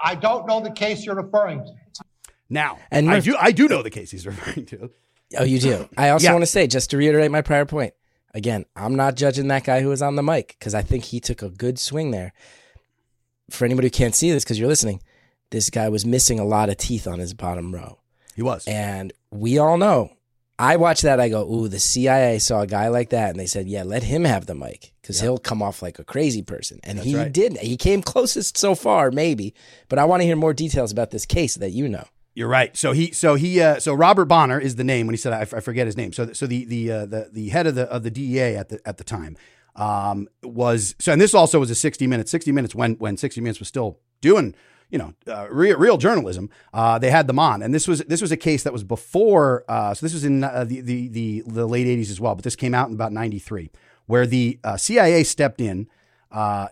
I 0.00 0.14
don't 0.16 0.46
know 0.48 0.60
the 0.60 0.70
case 0.72 1.04
you're 1.04 1.14
referring 1.14 1.64
to. 1.64 2.02
Now, 2.50 2.78
And 2.90 3.08
I 3.10 3.20
do 3.20 3.36
I 3.40 3.52
do 3.52 3.68
know 3.68 3.82
the 3.82 3.90
case 3.90 4.10
he's 4.10 4.26
referring 4.26 4.66
to. 4.66 4.90
Oh, 5.38 5.44
you 5.44 5.58
do. 5.58 5.88
I 5.96 6.10
also 6.10 6.24
Yeah. 6.24 6.32
want 6.32 6.42
to 6.42 6.46
say, 6.50 6.66
just 6.66 6.90
to 6.90 6.96
reiterate 6.96 7.30
my 7.30 7.40
prior 7.40 7.64
point, 7.64 7.94
again, 8.34 8.66
I'm 8.76 8.96
not 8.96 9.14
judging 9.16 9.48
that 9.48 9.64
guy 9.64 9.80
who 9.80 9.88
was 9.88 10.02
on 10.02 10.16
the 10.16 10.22
mic 10.22 10.56
because 10.58 10.74
I 10.74 10.82
think 10.82 11.04
he 11.04 11.20
took 11.20 11.40
a 11.42 11.48
good 11.48 11.78
swing 11.78 12.10
there. 12.10 12.32
For 13.50 13.64
anybody 13.64 13.86
who 13.86 13.90
can't 13.92 14.14
see 14.14 14.30
this 14.30 14.44
because 14.44 14.58
you're 14.58 14.68
listening, 14.68 15.00
this 15.50 15.70
guy 15.70 15.88
was 15.88 16.04
missing 16.04 16.38
a 16.38 16.44
lot 16.44 16.68
of 16.68 16.76
teeth 16.78 17.06
on 17.06 17.18
his 17.18 17.32
bottom 17.34 17.74
row. 17.74 17.98
He 18.34 18.42
was. 18.42 18.66
And 18.66 19.12
we 19.30 19.58
all 19.58 19.76
know. 19.76 20.10
I 20.58 20.76
watch 20.76 21.02
that. 21.02 21.18
I 21.18 21.28
go, 21.28 21.42
ooh, 21.50 21.66
the 21.66 21.80
CIA 21.80 22.38
saw 22.38 22.60
a 22.60 22.66
guy 22.66 22.88
like 22.88 23.10
that, 23.10 23.30
and 23.30 23.40
they 23.40 23.46
said, 23.46 23.66
yeah, 23.66 23.82
let 23.82 24.04
him 24.04 24.24
have 24.24 24.46
the 24.46 24.54
mic 24.54 24.92
because 25.00 25.20
he'll 25.20 25.38
come 25.38 25.62
off 25.62 25.82
like 25.82 25.98
a 25.98 26.04
crazy 26.04 26.42
person. 26.42 26.78
And 26.84 26.98
That's 26.98 27.08
he 27.08 27.16
right. 27.16 27.32
did. 27.32 27.56
He 27.56 27.76
came 27.76 28.02
closest 28.02 28.56
so 28.56 28.74
far, 28.74 29.10
maybe. 29.10 29.54
But 29.88 29.98
I 29.98 30.04
want 30.04 30.20
to 30.20 30.26
hear 30.26 30.36
more 30.36 30.52
details 30.52 30.92
about 30.92 31.10
this 31.10 31.26
case 31.26 31.56
that 31.56 31.70
you 31.70 31.88
know. 31.88 32.04
You're 32.34 32.48
right. 32.48 32.76
So 32.76 32.92
he, 32.92 33.10
so 33.12 33.34
he, 33.34 33.60
uh, 33.60 33.80
so 33.80 33.92
Robert 33.92 34.26
Bonner 34.26 34.58
is 34.58 34.76
the 34.76 34.84
name 34.84 35.06
when 35.06 35.14
he 35.14 35.18
said 35.18 35.32
I, 35.32 35.40
f- 35.40 35.54
I 35.54 35.60
forget 35.60 35.86
his 35.86 35.96
name. 35.96 36.12
So, 36.12 36.32
so 36.32 36.46
the 36.46 36.64
the 36.64 36.92
uh, 36.92 37.06
the 37.06 37.28
the 37.30 37.48
head 37.48 37.66
of 37.66 37.74
the 37.74 37.90
of 37.90 38.04
the 38.04 38.10
DEA 38.10 38.56
at 38.56 38.68
the 38.68 38.80
at 38.86 38.96
the 38.96 39.04
time 39.04 39.36
um, 39.76 40.28
was 40.42 40.94
so, 40.98 41.12
and 41.12 41.20
this 41.20 41.34
also 41.34 41.58
was 41.60 41.70
a 41.70 41.74
60 41.74 42.06
minutes. 42.06 42.30
60 42.30 42.52
minutes 42.52 42.74
when 42.74 42.94
when 42.94 43.16
60 43.16 43.40
minutes 43.40 43.58
was 43.58 43.68
still 43.68 43.98
doing 44.22 44.54
you 44.92 44.98
know 44.98 45.14
uh, 45.26 45.48
real 45.50 45.76
real 45.78 45.96
journalism. 45.96 46.50
Uh, 46.72 46.98
they 46.98 47.10
had 47.10 47.26
them 47.26 47.38
on, 47.38 47.62
and 47.62 47.74
this 47.74 47.88
was 47.88 48.00
this 48.02 48.20
was 48.20 48.30
a 48.30 48.36
case 48.36 48.62
that 48.62 48.72
was 48.72 48.84
before. 48.84 49.64
Uh, 49.66 49.94
so 49.94 50.04
this 50.04 50.12
was 50.12 50.22
in 50.22 50.44
uh, 50.44 50.64
the, 50.64 50.80
the 50.82 51.08
the 51.08 51.42
the 51.46 51.66
late 51.66 51.86
80s 51.86 52.10
as 52.10 52.20
well, 52.20 52.36
but 52.36 52.44
this 52.44 52.54
came 52.54 52.74
out 52.74 52.88
in 52.88 52.94
about 52.94 53.10
93, 53.10 53.70
where 54.06 54.26
the 54.26 54.60
uh, 54.62 54.76
CIA 54.76 55.24
stepped 55.24 55.60
in. 55.60 55.88
Uh, 56.30 56.68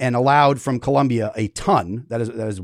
and 0.00 0.16
allowed 0.16 0.58
from 0.58 0.80
Colombia 0.80 1.32
a 1.36 1.46
ton 1.48 2.06
that 2.08 2.22
is 2.22 2.30
that 2.30 2.48
is 2.48 2.62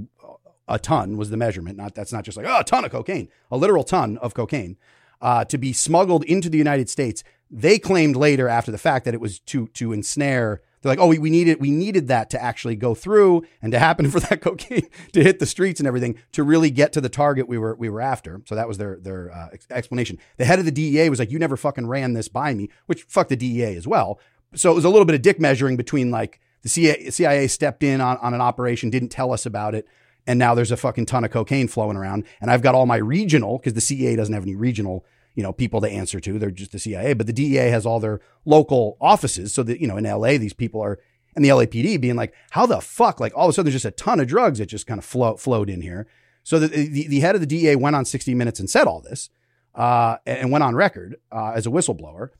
a 0.66 0.78
ton 0.78 1.18
was 1.18 1.28
the 1.28 1.36
measurement. 1.36 1.76
Not 1.76 1.94
that's 1.94 2.10
not 2.10 2.24
just 2.24 2.38
like 2.38 2.46
oh, 2.48 2.60
a 2.60 2.64
ton 2.64 2.86
of 2.86 2.90
cocaine, 2.90 3.28
a 3.50 3.58
literal 3.58 3.84
ton 3.84 4.16
of 4.16 4.32
cocaine 4.32 4.78
to 5.20 5.58
be 5.58 5.74
smuggled 5.74 6.24
into 6.24 6.48
the 6.48 6.56
United 6.56 6.88
States. 6.88 7.22
They 7.50 7.78
claimed 7.78 8.16
later, 8.16 8.48
after 8.48 8.70
the 8.70 8.78
fact, 8.78 9.04
that 9.04 9.12
it 9.12 9.20
was 9.20 9.40
to 9.40 9.68
to 9.68 9.92
ensnare. 9.92 10.62
They're 10.80 10.90
like, 10.90 10.98
oh, 10.98 11.08
we, 11.08 11.18
we 11.18 11.30
needed 11.30 11.60
we 11.60 11.70
needed 11.70 12.08
that 12.08 12.30
to 12.30 12.42
actually 12.42 12.76
go 12.76 12.94
through 12.94 13.44
and 13.62 13.72
to 13.72 13.78
happen 13.78 14.10
for 14.10 14.20
that 14.20 14.40
cocaine 14.40 14.88
to 15.12 15.22
hit 15.22 15.38
the 15.38 15.46
streets 15.46 15.80
and 15.80 15.86
everything 15.86 16.18
to 16.32 16.42
really 16.42 16.70
get 16.70 16.92
to 16.94 17.00
the 17.00 17.08
target 17.08 17.48
we 17.48 17.58
were 17.58 17.74
we 17.76 17.88
were 17.88 18.00
after. 18.00 18.42
So 18.46 18.54
that 18.54 18.68
was 18.68 18.78
their 18.78 18.96
their 18.96 19.32
uh, 19.32 19.48
ex- 19.52 19.66
explanation. 19.70 20.18
The 20.36 20.44
head 20.44 20.58
of 20.58 20.64
the 20.64 20.72
DEA 20.72 21.10
was 21.10 21.18
like, 21.18 21.30
you 21.30 21.38
never 21.38 21.56
fucking 21.56 21.86
ran 21.86 22.12
this 22.12 22.28
by 22.28 22.54
me, 22.54 22.68
which 22.86 23.02
fuck 23.04 23.28
the 23.28 23.36
DEA 23.36 23.76
as 23.76 23.86
well. 23.86 24.18
So 24.54 24.72
it 24.72 24.74
was 24.74 24.84
a 24.84 24.88
little 24.88 25.04
bit 25.04 25.14
of 25.14 25.22
dick 25.22 25.38
measuring 25.38 25.76
between 25.76 26.10
like 26.10 26.40
the 26.62 26.68
CIA, 26.68 27.10
CIA 27.10 27.46
stepped 27.46 27.82
in 27.82 28.00
on, 28.00 28.16
on 28.18 28.34
an 28.34 28.40
operation, 28.40 28.90
didn't 28.90 29.10
tell 29.10 29.32
us 29.32 29.46
about 29.46 29.74
it, 29.74 29.86
and 30.26 30.38
now 30.38 30.54
there's 30.54 30.70
a 30.70 30.76
fucking 30.76 31.06
ton 31.06 31.24
of 31.24 31.30
cocaine 31.30 31.68
flowing 31.68 31.96
around. 31.96 32.24
And 32.40 32.50
I've 32.50 32.62
got 32.62 32.74
all 32.74 32.86
my 32.86 32.96
regional 32.96 33.58
because 33.58 33.74
the 33.74 33.80
CIA 33.80 34.16
doesn't 34.16 34.34
have 34.34 34.42
any 34.42 34.54
regional, 34.54 35.04
you 35.34 35.42
know, 35.42 35.52
people 35.52 35.80
to 35.80 35.88
answer 35.88 36.20
to. 36.20 36.38
They're 36.38 36.50
just 36.50 36.72
the 36.72 36.78
CIA, 36.78 37.14
but 37.14 37.26
the 37.26 37.32
DEA 37.32 37.70
has 37.70 37.86
all 37.86 38.00
their 38.00 38.20
local 38.44 38.96
offices. 39.00 39.54
So 39.54 39.62
that 39.62 39.80
you 39.80 39.86
know, 39.86 39.96
in 39.96 40.04
LA, 40.04 40.38
these 40.38 40.52
people 40.52 40.80
are, 40.80 40.98
and 41.36 41.44
the 41.44 41.50
LAPD 41.50 42.00
being 42.00 42.16
like, 42.16 42.34
how 42.50 42.66
the 42.66 42.80
fuck? 42.80 43.20
Like 43.20 43.36
all 43.36 43.46
of 43.46 43.50
a 43.50 43.52
sudden, 43.52 43.70
there's 43.70 43.82
just 43.82 43.84
a 43.84 44.02
ton 44.02 44.20
of 44.20 44.26
drugs 44.26 44.58
that 44.58 44.66
just 44.66 44.86
kind 44.86 44.98
of 44.98 45.04
flow, 45.04 45.36
flowed 45.36 45.70
in 45.70 45.80
here. 45.80 46.06
So 46.42 46.58
the, 46.58 46.68
the 46.68 47.08
the 47.08 47.20
head 47.20 47.34
of 47.34 47.40
the 47.40 47.46
DEA 47.46 47.76
went 47.76 47.96
on 47.96 48.04
60 48.04 48.34
Minutes 48.34 48.58
and 48.58 48.70
said 48.70 48.86
all 48.86 49.00
this, 49.00 49.30
uh, 49.74 50.16
and 50.26 50.50
went 50.50 50.64
on 50.64 50.74
record 50.74 51.16
uh, 51.30 51.52
as 51.54 51.66
a 51.66 51.70
whistleblower. 51.70 52.30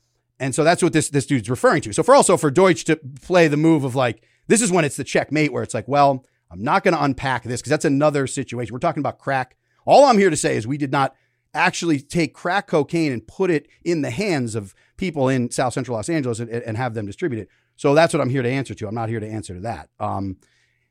And 0.41 0.55
so 0.55 0.65
that's 0.65 0.83
what 0.83 0.93
this 0.93 1.11
this 1.11 1.27
dude's 1.27 1.51
referring 1.51 1.83
to. 1.83 1.93
So 1.93 2.03
for 2.03 2.15
also 2.15 2.37
for 2.37 2.51
Deutch 2.51 2.85
to 2.85 2.97
play 3.23 3.49
the 3.49 3.57
move 3.57 3.85
of 3.85 3.95
like, 3.95 4.23
this 4.47 4.63
is 4.63 4.71
when 4.73 4.85
it's 4.85 4.97
the 4.97 5.05
checkmate 5.05 5.53
where 5.53 5.63
it's 5.63 5.75
like, 5.75 5.89
well, 5.89 6.25
I'm 6.51 6.63
not 6.63 6.85
going 6.85 6.95
to 6.95 7.03
unpack 7.03 7.45
this 7.45 7.61
because 7.61 7.71
that's 7.71 7.85
another 7.85 8.27
situation. 8.27 8.73
We're 8.73 8.79
talking 8.79 9.01
about 9.01 9.19
crack. 9.19 9.57
All 9.85 10.05
I'm 10.05 10.19
here 10.19 10.31
to 10.31 10.37
say 10.37 10.57
is 10.57 10.67
we 10.67 10.79
did 10.79 10.93
not 10.93 11.15
actually 11.59 12.01
take 12.01 12.35
crack 12.35 12.69
cocaine 12.69 13.13
and 13.13 13.27
put 13.27 13.51
it 13.51 13.69
in 13.85 14.03
the 14.03 14.11
hands 14.11 14.55
of 14.55 14.75
people 14.97 15.29
in 15.29 15.51
South 15.51 15.73
Central 15.73 15.97
Los 15.97 16.09
Angeles 16.09 16.41
and, 16.41 16.51
and 16.51 16.77
have 16.77 16.95
them 16.95 17.07
distribute 17.07 17.43
it. 17.43 17.49
So 17.77 17.95
that's 17.95 18.13
what 18.13 18.21
I'm 18.21 18.31
here 18.31 18.43
to 18.43 18.49
answer 18.51 18.75
to. 18.75 18.89
I'm 18.89 18.95
not 18.95 19.09
here 19.09 19.21
to 19.21 19.29
answer 19.29 19.55
to 19.55 19.61
that. 19.61 19.91
Um, 20.01 20.39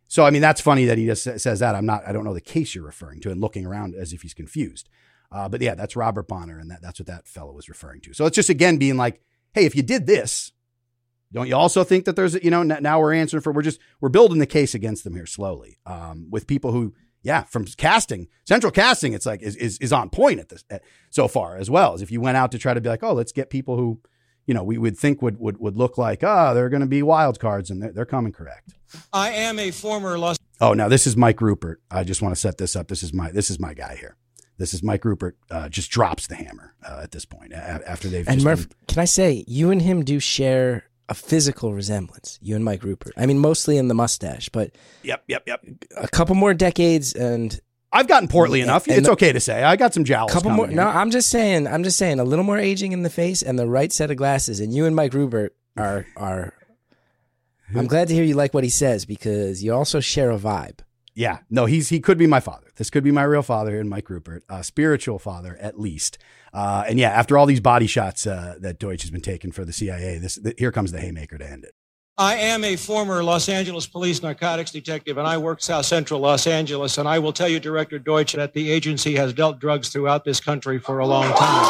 so 0.08 0.25
I 0.25 0.30
mean, 0.30 0.41
that's 0.41 0.62
funny 0.62 0.86
that 0.86 0.97
he 0.97 1.06
just 1.06 1.23
says 1.23 1.60
that. 1.60 1.75
I'm 1.75 1.86
not. 1.86 2.08
I 2.08 2.13
don't 2.13 2.23
know 2.23 2.34
the 2.34 2.41
case 2.41 2.73
you're 2.73 2.86
referring 2.86 3.19
to, 3.21 3.32
and 3.32 3.41
looking 3.41 3.65
around 3.65 3.93
as 3.95 4.13
if 4.13 4.21
he's 4.21 4.34
confused. 4.34 4.88
Uh, 5.32 5.49
but 5.49 5.62
yeah, 5.62 5.75
that's 5.75 5.97
Robert 5.97 6.27
Bonner, 6.27 6.58
and 6.58 6.71
that, 6.71 6.82
that's 6.82 6.99
what 6.99 7.08
that 7.08 7.27
fellow 7.27 7.51
was 7.51 7.67
referring 7.67 7.99
to. 8.01 8.13
So 8.13 8.25
it's 8.25 8.36
just 8.36 8.49
again 8.49 8.77
being 8.77 8.95
like, 8.95 9.21
hey, 9.53 9.65
if 9.65 9.75
you 9.75 9.84
did 9.84 10.08
this, 10.08 10.53
don't 11.34 11.47
you 11.47 11.56
also 11.56 11.84
think 11.84 12.06
that 12.06 12.15
there's 12.15 12.41
you 12.41 12.49
know 12.49 12.63
now 12.63 12.99
we're 12.99 13.13
answering 13.13 13.41
for 13.41 13.51
we're 13.51 13.62
just 13.62 13.80
we're 13.99 14.10
building 14.10 14.39
the 14.39 14.45
case 14.45 14.73
against 14.73 15.03
them 15.03 15.13
here 15.13 15.25
slowly 15.25 15.77
um, 15.86 16.27
with 16.30 16.47
people 16.47 16.71
who 16.71 16.93
yeah 17.23 17.43
from 17.43 17.65
casting 17.77 18.27
central 18.45 18.71
casting 18.71 19.13
it's 19.13 19.25
like 19.25 19.41
is 19.41 19.56
is, 19.56 19.77
is 19.80 19.91
on 19.93 20.10
point 20.10 20.39
at 20.39 20.49
this 20.49 20.63
at, 20.69 20.84
so 21.10 21.27
far 21.27 21.58
as 21.58 21.69
well 21.69 21.93
as 21.93 22.01
if 22.01 22.12
you 22.12 22.21
went 22.21 22.38
out 22.38 22.51
to 22.51 22.58
try 22.60 22.73
to 22.73 22.82
be 22.82 22.89
like 22.89 23.03
oh 23.03 23.13
let's 23.13 23.32
get 23.32 23.49
people 23.49 23.75
who 23.77 23.99
you 24.45 24.53
know 24.53 24.63
we 24.63 24.77
would 24.77 24.97
think 24.97 25.21
would 25.21 25.38
would 25.39 25.58
would 25.60 25.75
look 25.75 25.97
like 25.97 26.23
ah 26.23 26.53
they're 26.53 26.69
going 26.69 26.82
to 26.82 26.88
be 26.88 27.01
wild 27.03 27.39
cards 27.39 27.69
and 27.69 27.82
they're, 27.82 27.91
they're 27.91 28.06
coming 28.06 28.32
correct. 28.32 28.73
I 29.12 29.32
am 29.32 29.60
a 29.60 29.71
former 29.71 30.17
Los 30.17 30.38
Oh, 30.60 30.73
now 30.73 30.88
this 30.88 31.06
is 31.06 31.15
Mike 31.15 31.38
Ruppert. 31.38 31.75
I 31.91 32.03
just 32.03 32.21
want 32.21 32.34
to 32.34 32.39
set 32.39 32.58
this 32.58 32.75
up. 32.75 32.88
This 32.88 33.03
is 33.03 33.13
my 33.13 33.30
this 33.32 33.49
is 33.51 33.60
my 33.60 33.73
guy 33.73 33.95
here. 33.97 34.15
This 34.58 34.73
is 34.73 34.82
Mike 34.82 35.01
Ruppert. 35.03 35.34
Uh, 35.51 35.69
just 35.69 35.91
drops 35.91 36.25
the 36.27 36.36
hammer 36.36 36.73
uh, 36.84 37.01
at 37.03 37.12
this 37.12 37.25
point 37.25 37.51
a- 37.53 37.58
after 37.88 38.08
they've 38.08 38.27
And 38.27 38.38
just 38.38 38.45
Murph, 38.45 38.69
been- 38.69 38.77
can 38.88 38.99
I 38.99 39.06
say 39.06 39.43
you 39.47 39.69
and 39.69 39.82
him 39.82 40.03
do 40.03 40.19
share 40.19 40.86
a 41.10 41.13
physical 41.13 41.74
resemblance? 41.74 42.38
You 42.41 42.56
and 42.56 42.65
Mike 42.65 42.82
Ruppert. 42.82 43.12
I 43.17 43.26
mean, 43.26 43.39
mostly 43.39 43.78
in 43.78 43.88
the 43.88 43.93
mustache, 43.96 44.50
but 44.50 44.72
Yep, 45.04 45.24
yep, 45.28 45.43
yep. 45.48 45.63
a 45.96 46.08
couple 46.08 46.36
more 46.36 46.54
decades 46.54 47.13
and 47.13 47.60
I've 47.91 48.08
gotten 48.08 48.28
portly 48.28 48.60
enough. 48.62 48.86
and 48.88 48.98
It's 48.98 49.08
the- 49.08 49.13
okay 49.13 49.32
to 49.32 49.39
say 49.39 49.63
I 49.63 49.76
got 49.78 49.93
some 49.93 50.04
jowls. 50.04 50.32
couple 50.32 50.52
more. 50.52 50.67
here. 50.67 50.76
No, 50.76 50.88
I'm 50.88 51.10
just 51.10 51.30
saying. 51.30 51.67
I'm 51.67 51.84
just 51.84 51.98
saying 51.98 52.20
a 52.20 52.24
little 52.26 52.43
more 52.43 52.58
aging 52.58 52.91
in 52.91 53.04
the 53.04 53.10
face 53.10 53.41
and 53.41 53.58
the 53.58 53.67
right 53.67 53.91
set 53.93 54.12
of 54.12 54.17
glasses. 54.17 54.60
And 54.60 54.74
you 54.74 54.86
and 54.86 54.96
Mike 54.96 55.13
Ruppert 55.13 55.52
are 55.78 56.06
are. 56.17 56.54
I'm 57.76 57.88
glad 57.93 58.08
to 58.10 58.13
hear 58.13 58.24
you 58.24 58.36
like 58.36 58.54
what 58.54 58.63
he 58.63 58.70
says 58.70 59.06
because 59.06 59.63
you 59.63 59.74
also 59.74 60.00
share 60.00 60.32
a 60.32 60.38
vibe. 60.38 60.80
Yeah, 61.15 61.39
no, 61.50 61.65
he's 61.65 61.89
he 61.89 62.00
could 62.00 62.17
be 62.17 62.28
my 62.28 62.39
father. 62.39 62.67
This 62.76 62.89
could 62.89 63.04
be 63.04 63.12
my 63.12 63.24
real 63.24 63.41
father 63.41 63.80
and 63.80 63.89
Mike 63.89 64.06
Ruppert, 64.08 64.41
uh, 64.50 64.62
spiritual 64.62 65.17
father 65.17 65.58
at 65.60 65.80
least. 65.80 66.17
Uh, 66.58 66.84
and 66.88 66.98
yeah, 66.98 67.12
after 67.12 67.38
all 67.38 67.46
these 67.46 67.60
body 67.60 67.86
shots 67.86 68.26
uh, 68.26 68.56
that 68.60 68.80
Deutch 68.80 69.04
has 69.04 69.12
been 69.12 69.22
taking 69.22 69.52
for 69.52 69.63
the 69.63 69.72
CIA, 69.72 70.17
this 70.17 70.39
th- 70.41 70.56
here 70.58 70.72
comes 70.72 70.91
the 70.91 71.00
haymaker 71.00 71.38
to 71.38 71.48
end 71.48 71.63
it. 71.63 71.76
I 72.17 72.34
am 72.34 72.63
a 72.63 72.76
former 72.76 73.24
Los 73.24 73.48
Angeles 73.48 73.86
police 73.86 74.24
narcotics 74.24 74.72
detective, 74.72 75.20
and 75.20 75.28
I 75.28 75.38
work 75.38 75.62
South 75.62 75.86
Central 75.86 76.20
Los 76.20 76.48
Angeles. 76.48 76.98
And 76.98 77.08
I 77.08 77.20
will 77.20 77.32
tell 77.32 77.48
you, 77.48 77.60
Director 77.60 78.00
Deutch, 78.00 78.34
that 78.34 78.54
the 78.54 78.72
agency 78.72 79.15
has 79.17 79.34
dealt 79.34 79.60
drugs 79.60 79.89
throughout 79.89 80.26
this 80.26 80.39
country 80.39 80.80
for 80.80 80.98
a 80.98 81.06
long 81.06 81.32
time. 81.36 81.65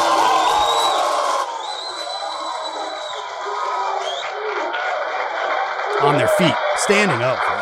On 6.00 6.16
their 6.16 6.28
feet, 6.28 6.54
standing 6.76 7.20
up. 7.20 7.57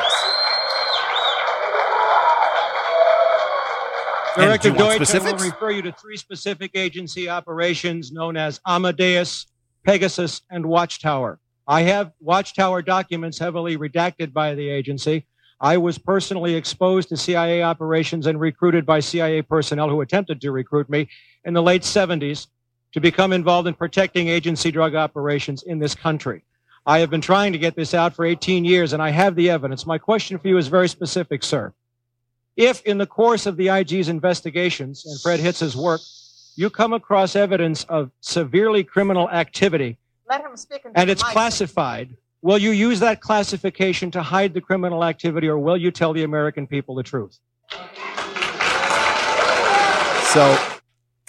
Director 4.36 4.70
do 4.70 4.76
you 4.76 4.84
want 4.84 4.98
Deutch, 4.98 5.14
will 5.14 5.38
refer 5.38 5.70
you 5.70 5.82
to 5.82 5.92
three 5.92 6.16
specific 6.16 6.72
agency 6.74 7.28
operations 7.28 8.12
known 8.12 8.36
as 8.36 8.60
Amadeus, 8.66 9.46
Pegasus, 9.84 10.42
and 10.50 10.66
Watchtower. 10.66 11.38
I 11.66 11.82
have 11.82 12.12
Watchtower 12.20 12.82
documents 12.82 13.38
heavily 13.38 13.76
redacted 13.76 14.32
by 14.32 14.54
the 14.54 14.68
agency. 14.68 15.26
I 15.60 15.78
was 15.78 15.96
personally 15.96 16.54
exposed 16.54 17.08
to 17.08 17.16
CIA 17.16 17.62
operations 17.62 18.26
and 18.26 18.38
recruited 18.38 18.84
by 18.84 19.00
CIA 19.00 19.40
personnel 19.42 19.88
who 19.88 20.02
attempted 20.02 20.40
to 20.42 20.52
recruit 20.52 20.90
me 20.90 21.08
in 21.44 21.54
the 21.54 21.62
late 21.62 21.82
70s 21.82 22.48
to 22.92 23.00
become 23.00 23.32
involved 23.32 23.66
in 23.68 23.74
protecting 23.74 24.28
agency 24.28 24.70
drug 24.70 24.94
operations 24.94 25.62
in 25.62 25.78
this 25.78 25.94
country. 25.94 26.44
I 26.84 26.98
have 26.98 27.10
been 27.10 27.20
trying 27.20 27.52
to 27.52 27.58
get 27.58 27.74
this 27.74 27.94
out 27.94 28.14
for 28.14 28.24
18 28.24 28.64
years, 28.64 28.92
and 28.92 29.02
I 29.02 29.10
have 29.10 29.34
the 29.34 29.50
evidence. 29.50 29.86
My 29.86 29.98
question 29.98 30.38
for 30.38 30.46
you 30.46 30.58
is 30.58 30.68
very 30.68 30.88
specific, 30.88 31.42
sir. 31.42 31.72
If 32.56 32.82
in 32.82 32.98
the 32.98 33.06
course 33.06 33.44
of 33.46 33.56
the 33.56 33.68
IG's 33.68 34.08
investigations 34.08 35.04
and 35.04 35.20
Fred 35.20 35.40
Hitz's 35.40 35.76
work, 35.76 36.00
you 36.56 36.70
come 36.70 36.94
across 36.94 37.36
evidence 37.36 37.84
of 37.84 38.10
severely 38.20 38.82
criminal 38.82 39.28
activity 39.28 39.98
Let 40.28 40.40
him 40.40 40.56
speak 40.56 40.80
and 40.94 41.10
it's 41.10 41.22
mic. 41.22 41.32
classified, 41.32 42.16
will 42.40 42.56
you 42.56 42.70
use 42.70 43.00
that 43.00 43.20
classification 43.20 44.10
to 44.12 44.22
hide 44.22 44.54
the 44.54 44.62
criminal 44.62 45.04
activity 45.04 45.48
or 45.48 45.58
will 45.58 45.76
you 45.76 45.90
tell 45.90 46.14
the 46.14 46.22
American 46.22 46.66
people 46.66 46.94
the 46.94 47.02
truth? 47.02 47.38
So, 50.32 50.58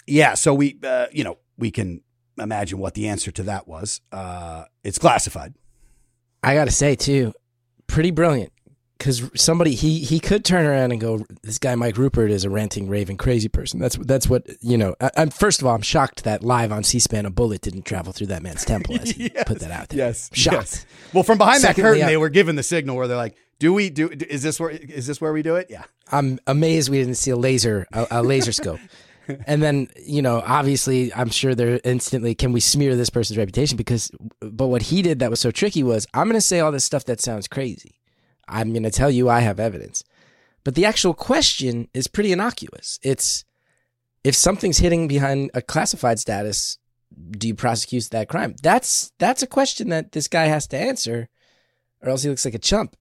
yeah, 0.06 0.34
so 0.34 0.54
we, 0.54 0.78
uh, 0.84 1.08
you 1.12 1.24
know, 1.24 1.38
we 1.58 1.72
can 1.72 2.02
imagine 2.38 2.78
what 2.78 2.94
the 2.94 3.08
answer 3.08 3.32
to 3.32 3.44
that 3.44 3.68
was. 3.68 4.02
Uh, 4.12 4.66
it's 4.84 4.98
classified. 4.98 5.54
I 6.44 6.56
got 6.56 6.66
to 6.66 6.72
say 6.72 6.96
too, 6.96 7.34
pretty 7.88 8.12
brilliant. 8.12 8.52
Because 8.98 9.30
somebody 9.36 9.76
he 9.76 10.00
he 10.00 10.20
could 10.20 10.44
turn 10.44 10.66
around 10.66 10.92
and 10.92 11.00
go, 11.00 11.26
this 11.44 11.60
guy 11.60 11.76
Mike 11.76 11.96
Ruppert 11.96 12.30
is 12.30 12.44
a 12.44 12.50
ranting, 12.50 12.90
raving, 12.90 13.18
crazy 13.18 13.48
person. 13.48 13.80
That's 13.80 13.96
that's 13.98 14.28
what 14.28 14.46
you 14.62 14.78
know. 14.78 14.96
I, 15.00 15.12
I'm 15.18 15.30
first 15.30 15.62
of 15.62 15.68
all, 15.68 15.76
I'm 15.76 15.82
shocked 15.82 16.24
that 16.24 16.44
live 16.44 16.72
on 16.72 16.84
C-SPAN 16.84 17.26
a 17.26 17.30
bullet 17.30 17.62
didn't 17.62 17.84
travel 17.84 18.14
through 18.14 18.28
that 18.28 18.42
man's 18.44 18.66
temple. 18.66 18.96
As 19.00 19.12
he 19.12 19.30
put 19.46 19.60
that 19.60 19.72
out 19.72 19.90
there. 19.90 20.00
Yes, 20.00 20.30
shocked. 20.34 20.56
yes. 20.56 20.86
Well, 21.14 21.24
from 21.24 21.38
behind 21.38 21.64
that 21.64 21.76
curtain, 21.76 22.04
I- 22.04 22.08
they 22.08 22.18
were 22.18 22.30
given 22.30 22.56
the 22.56 22.64
signal 22.64 22.96
where 22.96 23.08
they're 23.08 23.18
like, 23.18 23.36
"Do 23.60 23.74
we 23.74 23.90
do? 23.90 24.10
Is 24.10 24.42
this 24.44 24.60
where? 24.60 24.72
Is 24.72 25.06
this 25.08 25.22
where 25.22 25.34
we 25.34 25.42
do 25.44 25.56
it? 25.56 25.68
Yeah." 25.70 25.84
I'm 26.12 26.40
amazed 26.48 26.90
we 26.90 26.98
didn't 27.00 27.16
see 27.16 27.32
a 27.32 27.36
laser 27.36 27.86
a, 27.92 28.08
a 28.12 28.24
laser 28.24 28.52
scope. 28.52 28.80
and 29.46 29.62
then 29.62 29.90
you 30.06 30.22
know, 30.22 30.42
obviously, 30.46 31.14
I'm 31.14 31.30
sure 31.30 31.54
they're 31.54 31.80
instantly 31.84 32.34
can 32.34 32.52
we 32.52 32.62
smear 32.62 32.96
this 32.96 33.10
person's 33.10 33.38
reputation 33.38 33.78
because, 33.78 34.10
but 34.40 34.68
what 34.68 34.84
he 34.84 35.02
did 35.02 35.20
that 35.20 35.30
was 35.30 35.40
so 35.40 35.52
tricky 35.52 35.84
was 35.84 36.08
I'm 36.14 36.28
going 36.28 36.34
to 36.36 36.42
say 36.42 36.62
all 36.62 36.72
this 36.72 36.86
stuff 36.86 37.06
that 37.06 37.22
sounds 37.22 37.48
crazy. 37.48 37.96
I'm 38.48 38.72
going 38.72 38.84
to 38.84 38.92
tell 38.92 39.12
you 39.12 39.30
I 39.30 39.42
have 39.42 39.60
evidence, 39.60 40.04
but 40.64 40.76
the 40.76 40.86
actual 40.86 41.14
question 41.14 41.88
is 41.94 42.08
pretty 42.08 42.32
innocuous. 42.32 43.00
It's 43.04 43.46
if 44.24 44.36
something's 44.36 44.80
hitting 44.80 45.08
behind 45.08 45.52
a 45.54 45.62
classified 45.62 46.20
status, 46.20 46.78
do 47.32 47.48
you 47.48 47.56
prosecute 47.56 48.10
that 48.12 48.30
crime? 48.30 48.56
That's 48.62 49.12
that's 49.20 49.42
a 49.44 49.48
question 49.48 49.90
that 49.90 50.12
this 50.12 50.28
guy 50.28 50.46
has 50.46 50.68
to 50.68 50.78
answer, 50.78 51.30
or 52.02 52.10
else 52.10 52.24
he 52.24 52.30
looks 52.30 52.46
like 52.46 52.54
a 52.54 52.60
chump. 52.60 52.96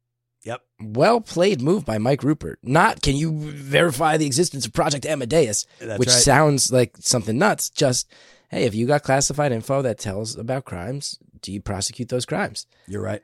Yep. 0.45 0.61
Well 0.81 1.21
played 1.21 1.61
move 1.61 1.85
by 1.85 1.99
Mike 1.99 2.21
Ruppert. 2.21 2.57
Not 2.63 3.03
can 3.03 3.17
you 3.17 3.33
verify 3.37 4.17
the 4.17 4.27
existence 4.27 4.65
of 4.65 4.73
Project 4.73 5.05
Amadeus, 5.05 5.67
That's 5.81 5.99
which 5.99 6.09
right. 6.09 6.15
sounds 6.15 6.73
like 6.73 6.97
something 7.01 7.37
nuts. 7.37 7.69
Just 7.69 8.09
hey, 8.49 8.65
if 8.65 8.75
you 8.75 8.87
got 8.87 9.03
classified 9.03 9.51
info 9.51 9.83
that 9.83 9.99
tells 9.99 10.37
about 10.37 10.65
crimes, 10.65 11.19
do 11.43 11.53
you 11.53 11.61
prosecute 11.61 12.09
those 12.09 12.25
crimes? 12.25 12.67
You're 12.87 13.03
right. 13.03 13.23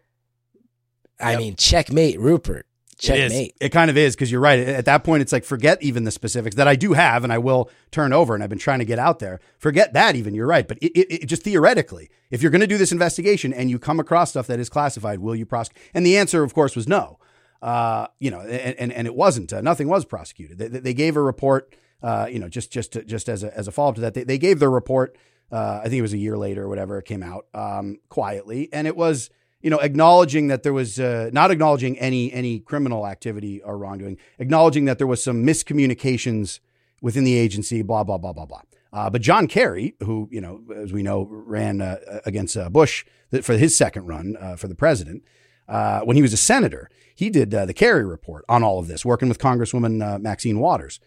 I 1.22 1.36
mean, 1.36 1.56
checkmate, 1.56 2.18
Ruppert. 2.18 2.60
It. 2.60 2.66
Checkmate. 2.98 3.56
It 3.60 3.70
kind 3.70 3.90
of 3.90 3.96
is 3.96 4.14
because 4.14 4.30
you're 4.30 4.40
right. 4.40 4.60
At 4.60 4.84
that 4.84 5.02
point, 5.02 5.22
it's 5.22 5.32
like 5.32 5.44
forget 5.44 5.82
even 5.82 6.04
the 6.04 6.12
specifics 6.12 6.54
that 6.56 6.68
I 6.68 6.76
do 6.76 6.92
have 6.92 7.24
and 7.24 7.32
I 7.32 7.38
will 7.38 7.68
turn 7.90 8.12
over 8.12 8.34
and 8.34 8.44
I've 8.44 8.50
been 8.50 8.58
trying 8.58 8.78
to 8.78 8.84
get 8.84 8.98
out 8.98 9.18
there. 9.18 9.40
Forget 9.58 9.92
that 9.94 10.14
even. 10.14 10.34
You're 10.34 10.46
right. 10.46 10.68
But 10.68 10.78
it, 10.78 10.92
it, 10.92 11.22
it 11.22 11.26
just 11.26 11.42
theoretically, 11.42 12.10
if 12.30 12.42
you're 12.42 12.52
going 12.52 12.60
to 12.60 12.66
do 12.66 12.78
this 12.78 12.92
investigation 12.92 13.52
and 13.52 13.70
you 13.70 13.80
come 13.80 13.98
across 13.98 14.30
stuff 14.30 14.46
that 14.46 14.60
is 14.60 14.68
classified, 14.68 15.18
will 15.18 15.34
you 15.34 15.44
prosecute? 15.44 15.82
And 15.94 16.06
the 16.06 16.16
answer, 16.16 16.44
of 16.44 16.54
course, 16.54 16.76
was 16.76 16.86
no. 16.86 17.18
Uh, 17.60 18.06
you 18.20 18.30
know, 18.30 18.40
and, 18.40 18.76
and, 18.78 18.92
and 18.92 19.06
it 19.06 19.14
wasn't. 19.14 19.52
Uh, 19.52 19.60
nothing 19.60 19.88
was 19.88 20.04
prosecuted. 20.04 20.58
They, 20.58 20.68
they 20.68 20.94
gave 20.94 21.16
a 21.16 21.22
report. 21.22 21.74
Uh, 22.02 22.26
you 22.30 22.38
know, 22.38 22.48
just 22.48 22.72
just 22.72 22.92
to, 22.92 23.04
just 23.04 23.28
as 23.28 23.44
a 23.44 23.56
as 23.56 23.68
a 23.68 23.72
follow 23.72 23.90
up 23.90 23.94
to 23.96 24.00
that, 24.00 24.14
they, 24.14 24.24
they 24.24 24.38
gave 24.38 24.58
their 24.58 24.70
report. 24.70 25.16
Uh, 25.50 25.80
I 25.80 25.84
think 25.84 25.94
it 25.94 26.02
was 26.02 26.12
a 26.12 26.18
year 26.18 26.36
later 26.36 26.64
or 26.64 26.68
whatever 26.68 26.98
it 26.98 27.04
came 27.04 27.22
out 27.22 27.46
um, 27.54 27.98
quietly, 28.08 28.68
and 28.72 28.86
it 28.86 28.96
was 28.96 29.30
you 29.62 29.70
know, 29.70 29.78
acknowledging 29.78 30.48
that 30.48 30.62
there 30.62 30.72
was 30.72 30.98
uh, 30.98 31.30
not 31.32 31.50
acknowledging 31.50 31.98
any 31.98 32.32
any 32.32 32.58
criminal 32.58 33.06
activity 33.06 33.62
or 33.62 33.78
wrongdoing, 33.78 34.18
acknowledging 34.38 34.84
that 34.86 34.98
there 34.98 35.06
was 35.06 35.22
some 35.22 35.44
miscommunications 35.44 36.60
within 37.00 37.24
the 37.24 37.36
agency, 37.36 37.82
blah 37.82 38.04
blah 38.04 38.18
blah 38.18 38.32
blah 38.32 38.46
blah. 38.46 38.62
Uh, 38.92 39.08
but 39.08 39.22
John 39.22 39.46
Kerry, 39.46 39.94
who 40.00 40.28
you 40.30 40.40
know, 40.40 40.60
as 40.76 40.92
we 40.92 41.02
know, 41.02 41.26
ran 41.30 41.80
uh, 41.80 41.98
against 42.26 42.56
uh, 42.56 42.68
Bush 42.68 43.04
for 43.42 43.56
his 43.56 43.76
second 43.76 44.06
run 44.06 44.36
uh, 44.38 44.56
for 44.56 44.68
the 44.68 44.74
president 44.74 45.22
uh, 45.68 46.00
when 46.00 46.16
he 46.16 46.22
was 46.22 46.32
a 46.32 46.36
senator, 46.38 46.90
he 47.14 47.30
did 47.30 47.50
the 47.52 47.72
Kerry 47.72 48.04
report 48.04 48.44
on 48.48 48.62
all 48.62 48.78
of 48.78 48.88
this, 48.88 49.04
working 49.04 49.28
with 49.28 49.38
Congresswoman 49.38 50.20
Maxine 50.20 50.58
Waters 50.58 51.00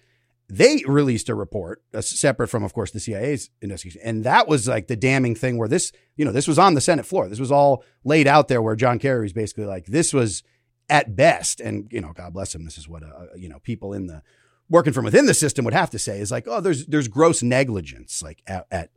they 0.47 0.83
released 0.85 1.29
a 1.29 1.35
report 1.35 1.83
uh, 1.93 2.01
separate 2.01 2.49
from, 2.49 2.63
of 2.63 2.73
course, 2.73 2.91
the 2.91 2.99
CIA's 2.99 3.49
investigation. 3.61 4.01
And 4.03 4.23
that 4.23 4.47
was 4.47 4.67
like 4.67 4.87
the 4.87 4.95
damning 4.95 5.35
thing 5.35 5.57
where 5.57 5.67
this, 5.67 5.91
you 6.15 6.25
know, 6.25 6.31
this 6.31 6.47
was 6.47 6.59
on 6.59 6.75
the 6.75 6.81
Senate 6.81 7.05
floor. 7.05 7.27
This 7.27 7.39
was 7.39 7.51
all 7.51 7.83
laid 8.03 8.27
out 8.27 8.47
there 8.47 8.61
where 8.61 8.75
John 8.75 8.99
Kerry 8.99 9.23
was 9.23 9.33
basically 9.33 9.65
like, 9.65 9.87
this 9.87 10.13
was 10.13 10.43
at 10.87 11.15
best, 11.15 11.59
and, 11.61 11.87
you 11.91 11.99
know, 11.99 12.13
God 12.13 12.33
bless 12.33 12.53
him, 12.53 12.63
this 12.63 12.77
is 12.77 12.87
what, 12.87 13.01
uh, 13.01 13.35
you 13.35 13.49
know, 13.49 13.57
people 13.59 13.91
in 13.93 14.05
the, 14.05 14.21
working 14.69 14.93
from 14.93 15.05
within 15.05 15.25
the 15.25 15.33
system 15.33 15.65
would 15.65 15.73
have 15.73 15.89
to 15.89 15.99
say 15.99 16.19
is 16.19 16.31
like, 16.31 16.47
oh, 16.47 16.61
there's, 16.61 16.85
there's 16.85 17.07
gross 17.07 17.41
negligence, 17.41 18.21
like 18.21 18.43
at, 18.45 18.67
at, 18.69 18.89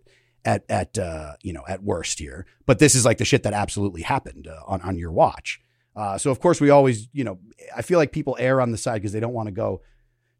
at, 0.44 0.64
at 0.68 0.99
uh, 0.99 1.32
you 1.42 1.55
know, 1.55 1.64
at 1.66 1.82
worst 1.82 2.18
here. 2.18 2.46
But 2.66 2.78
this 2.78 2.94
is 2.94 3.07
like 3.07 3.18
the 3.18 3.24
shit 3.24 3.42
that 3.44 3.55
absolutely 3.55 4.03
happened 4.03 4.49
uh, 4.49 4.61
on, 4.66 4.82
on 4.82 4.99
your 4.99 5.12
watch. 5.12 5.61
Uh, 5.96 6.16
so, 6.16 6.30
of 6.30 6.40
course, 6.40 6.61
we 6.61 6.70
always, 6.70 7.09
you 7.12 7.24
know, 7.24 7.38
I 7.74 7.82
feel 7.82 7.99
like 7.99 8.12
people 8.12 8.36
err 8.38 8.61
on 8.61 8.70
the 8.70 8.78
side 8.78 8.94
because 8.94 9.12
they 9.12 9.20
don't 9.20 9.32
want 9.32 9.49
to 9.49 9.53
go 9.53 9.80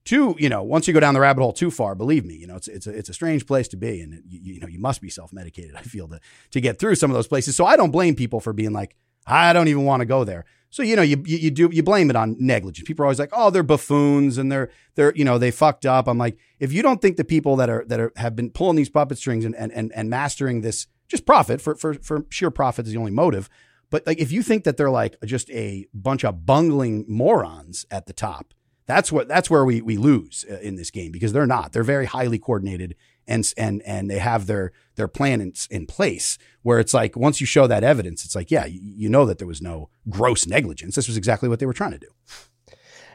too, 0.09 0.34
you 0.38 0.48
know, 0.48 0.62
once 0.62 0.88
you 0.88 0.94
go 0.94 1.00
down 1.00 1.12
the 1.12 1.20
rabbit 1.20 1.42
hole 1.42 1.52
too 1.52 1.70
far, 1.70 1.94
believe 1.94 2.24
me, 2.24 2.34
you 2.34 2.46
know, 2.46 2.56
it's 2.56 2.66
it's 2.66 2.86
a, 2.86 2.90
it's 2.96 3.11
a 3.11 3.12
strange 3.12 3.46
place 3.46 3.68
to 3.68 3.76
be, 3.76 4.00
and 4.00 4.22
you, 4.26 4.54
you 4.54 4.61
know, 4.61 4.66
you 4.66 4.78
must 4.78 5.02
be 5.02 5.11
self 5.11 5.34
medicated. 5.34 5.74
I 5.76 5.82
feel 5.82 6.09
to 6.09 6.18
to 6.52 6.61
get 6.62 6.78
through 6.78 6.94
some 6.94 7.11
of 7.11 7.14
those 7.14 7.26
places. 7.26 7.56
So 7.56 7.66
I 7.66 7.76
don't 7.76 7.90
blame 7.90 8.14
people 8.14 8.40
for 8.40 8.54
being 8.54 8.72
like, 8.72 8.96
I 9.26 9.52
don't 9.52 9.68
even 9.68 9.84
want 9.84 10.00
to 10.00 10.06
go 10.06 10.24
there. 10.24 10.46
So 10.70 10.82
you 10.82 10.96
know, 10.96 11.02
you, 11.02 11.22
you 11.26 11.36
you 11.36 11.50
do 11.50 11.68
you 11.70 11.82
blame 11.82 12.09
it 12.09 12.16
on 12.16 12.36
negligence. 12.38 12.88
People 12.88 13.02
are 13.02 13.06
always 13.06 13.18
like, 13.18 13.34
oh, 13.34 13.50
they're 13.50 13.62
buffoons 13.62 14.38
and 14.38 14.50
they're 14.50 14.70
they're 14.94 15.14
you 15.14 15.26
know 15.26 15.36
they 15.36 15.50
fucked 15.50 15.84
up. 15.84 16.09
I'm 16.09 16.16
like, 16.16 16.38
if 16.59 16.72
you 16.72 16.82
don't 16.82 17.02
think 17.02 17.18
the 17.18 17.24
people 17.24 17.56
that 17.56 17.68
are 17.68 17.84
that 17.88 18.00
are 18.00 18.12
have 18.16 18.34
been 18.34 18.50
pulling 18.50 18.76
these 18.76 18.88
puppet 18.88 19.18
strings 19.18 19.44
and 19.44 19.54
and 19.56 19.70
and, 19.72 19.92
and 19.94 20.09
mastering 20.09 20.62
this 20.62 20.86
just 21.06 21.26
profit 21.26 21.61
for 21.61 21.74
for 21.74 21.92
for 21.94 22.24
sheer 22.30 22.50
profit 22.50 22.86
is 22.86 22.94
the 22.94 22.98
only 22.98 23.11
motive. 23.12 23.50
But 23.90 24.06
like, 24.06 24.18
if 24.18 24.32
you 24.32 24.42
think 24.42 24.64
that 24.64 24.78
they're 24.78 24.90
like 24.90 25.16
just 25.24 25.50
a 25.50 25.86
bunch 25.92 26.24
of 26.24 26.46
bungling 26.46 27.04
morons 27.09 27.84
at 27.90 28.06
the 28.06 28.14
top, 28.14 28.54
that's 28.89 29.12
what 29.12 29.28
that's 29.28 29.51
where 29.51 29.64
we 29.64 29.82
we 29.82 29.99
lose 29.99 30.45
uh, 30.51 30.59
in 30.61 30.76
this 30.76 30.91
game 30.91 31.12
because 31.12 31.32
they're 31.32 31.47
not. 31.47 31.72
They're 31.72 31.84
very 31.84 32.07
highly 32.07 32.39
coordinated 32.39 32.97
and 33.28 33.53
and 33.59 33.82
and 33.82 34.11
they 34.11 34.18
have 34.18 34.47
their 34.47 34.72
their 34.97 35.07
plan 35.07 35.41
in, 35.43 35.53
in 35.70 35.86
place. 35.86 36.39
Where 36.62 36.80
it's 36.80 36.95
like 36.95 37.14
once 37.14 37.41
you 37.41 37.47
show 37.47 37.66
that 37.66 37.84
evidence, 37.84 38.24
it's 38.24 38.34
like 38.34 38.51
yeah, 38.51 38.64
you, 38.64 38.80
you 38.82 39.09
know 39.11 39.26
that 39.26 39.39
there 39.39 39.47
was 39.47 39.62
no 39.62 39.91
gross 40.09 40.47
negligence. 40.47 40.97
This 40.97 41.07
was 41.07 41.18
exactly 41.18 41.49
what 41.49 41.61
they 41.61 41.66
were 41.66 41.74
trying 41.74 41.93
to 41.93 41.99
do. 41.99 42.09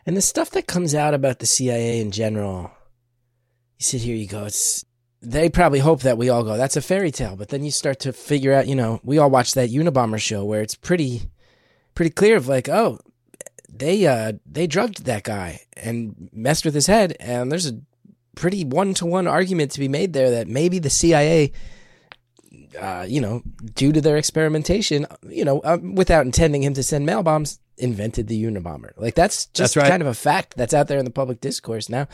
And 0.06 0.16
the 0.16 0.22
stuff 0.22 0.52
that 0.52 0.68
comes 0.68 0.94
out 0.94 1.14
about 1.14 1.40
the 1.40 1.46
CIA 1.46 2.00
in 2.00 2.12
general, 2.12 2.72
you 3.80 3.84
sit 3.84 4.02
here, 4.02 4.16
you 4.16 4.28
go, 4.28 4.46
it's 4.46 4.86
they 5.22 5.50
probably 5.50 5.80
hope 5.80 6.02
that 6.02 6.18
we 6.18 6.30
all 6.30 6.44
go, 6.44 6.58
that's 6.58 6.76
a 6.76 6.82
fairy 6.82 7.10
tale. 7.10 7.36
But 7.36 7.50
then 7.50 7.64
you 7.64 7.72
start 7.72 8.02
to 8.02 8.14
figure 8.14 8.54
out, 8.54 8.68
you 8.68 8.76
know, 8.76 9.00
we 9.04 9.18
all 9.18 9.30
watch 9.30 9.54
that 9.54 9.70
Unabomber 9.70 10.20
show 10.20 10.44
where 10.44 10.62
it's 10.62 10.76
pretty, 10.76 11.32
pretty 11.96 12.12
clear 12.12 12.36
of 12.36 12.48
like, 12.48 12.68
oh, 12.68 13.00
they, 13.76 14.06
uh, 14.06 14.34
they 14.46 14.68
drugged 14.68 15.06
that 15.06 15.24
guy 15.24 15.62
and 15.76 16.30
messed 16.32 16.66
with 16.66 16.76
his 16.76 16.88
head. 16.88 17.16
And 17.20 17.52
there's 17.52 17.66
a 17.70 17.80
pretty 18.36 18.64
one 18.64 18.94
to 18.96 19.06
one 19.06 19.28
argument 19.28 19.72
to 19.72 19.80
be 19.80 19.88
made 19.88 20.14
there 20.14 20.32
that 20.32 20.48
maybe 20.48 20.80
the 20.80 20.90
CIA, 20.90 21.52
uh, 22.80 23.06
you 23.08 23.22
know, 23.22 23.42
due 23.76 23.92
to 23.92 24.02
their 24.02 24.18
experimentation, 24.18 25.06
you 25.28 25.46
know, 25.46 25.60
uh, 25.62 25.78
without 25.82 26.26
intending 26.26 26.64
him 26.64 26.74
to 26.74 26.84
send 26.84 27.06
mail 27.06 27.24
bombs, 27.24 27.60
invented 27.78 28.28
the 28.28 28.44
Unabomber. 28.44 28.92
Like 28.98 29.16
that's 29.16 29.48
just 29.48 29.74
That's 29.74 29.78
right. 29.78 29.90
kind 29.90 30.02
of 30.02 30.08
a 30.08 30.14
fact 30.14 30.56
that's 30.56 30.74
out 30.74 30.88
there 30.88 31.00
in 31.00 31.06
the 31.06 31.12
public 31.12 31.42
discourse 31.42 31.90
now. 31.90 32.08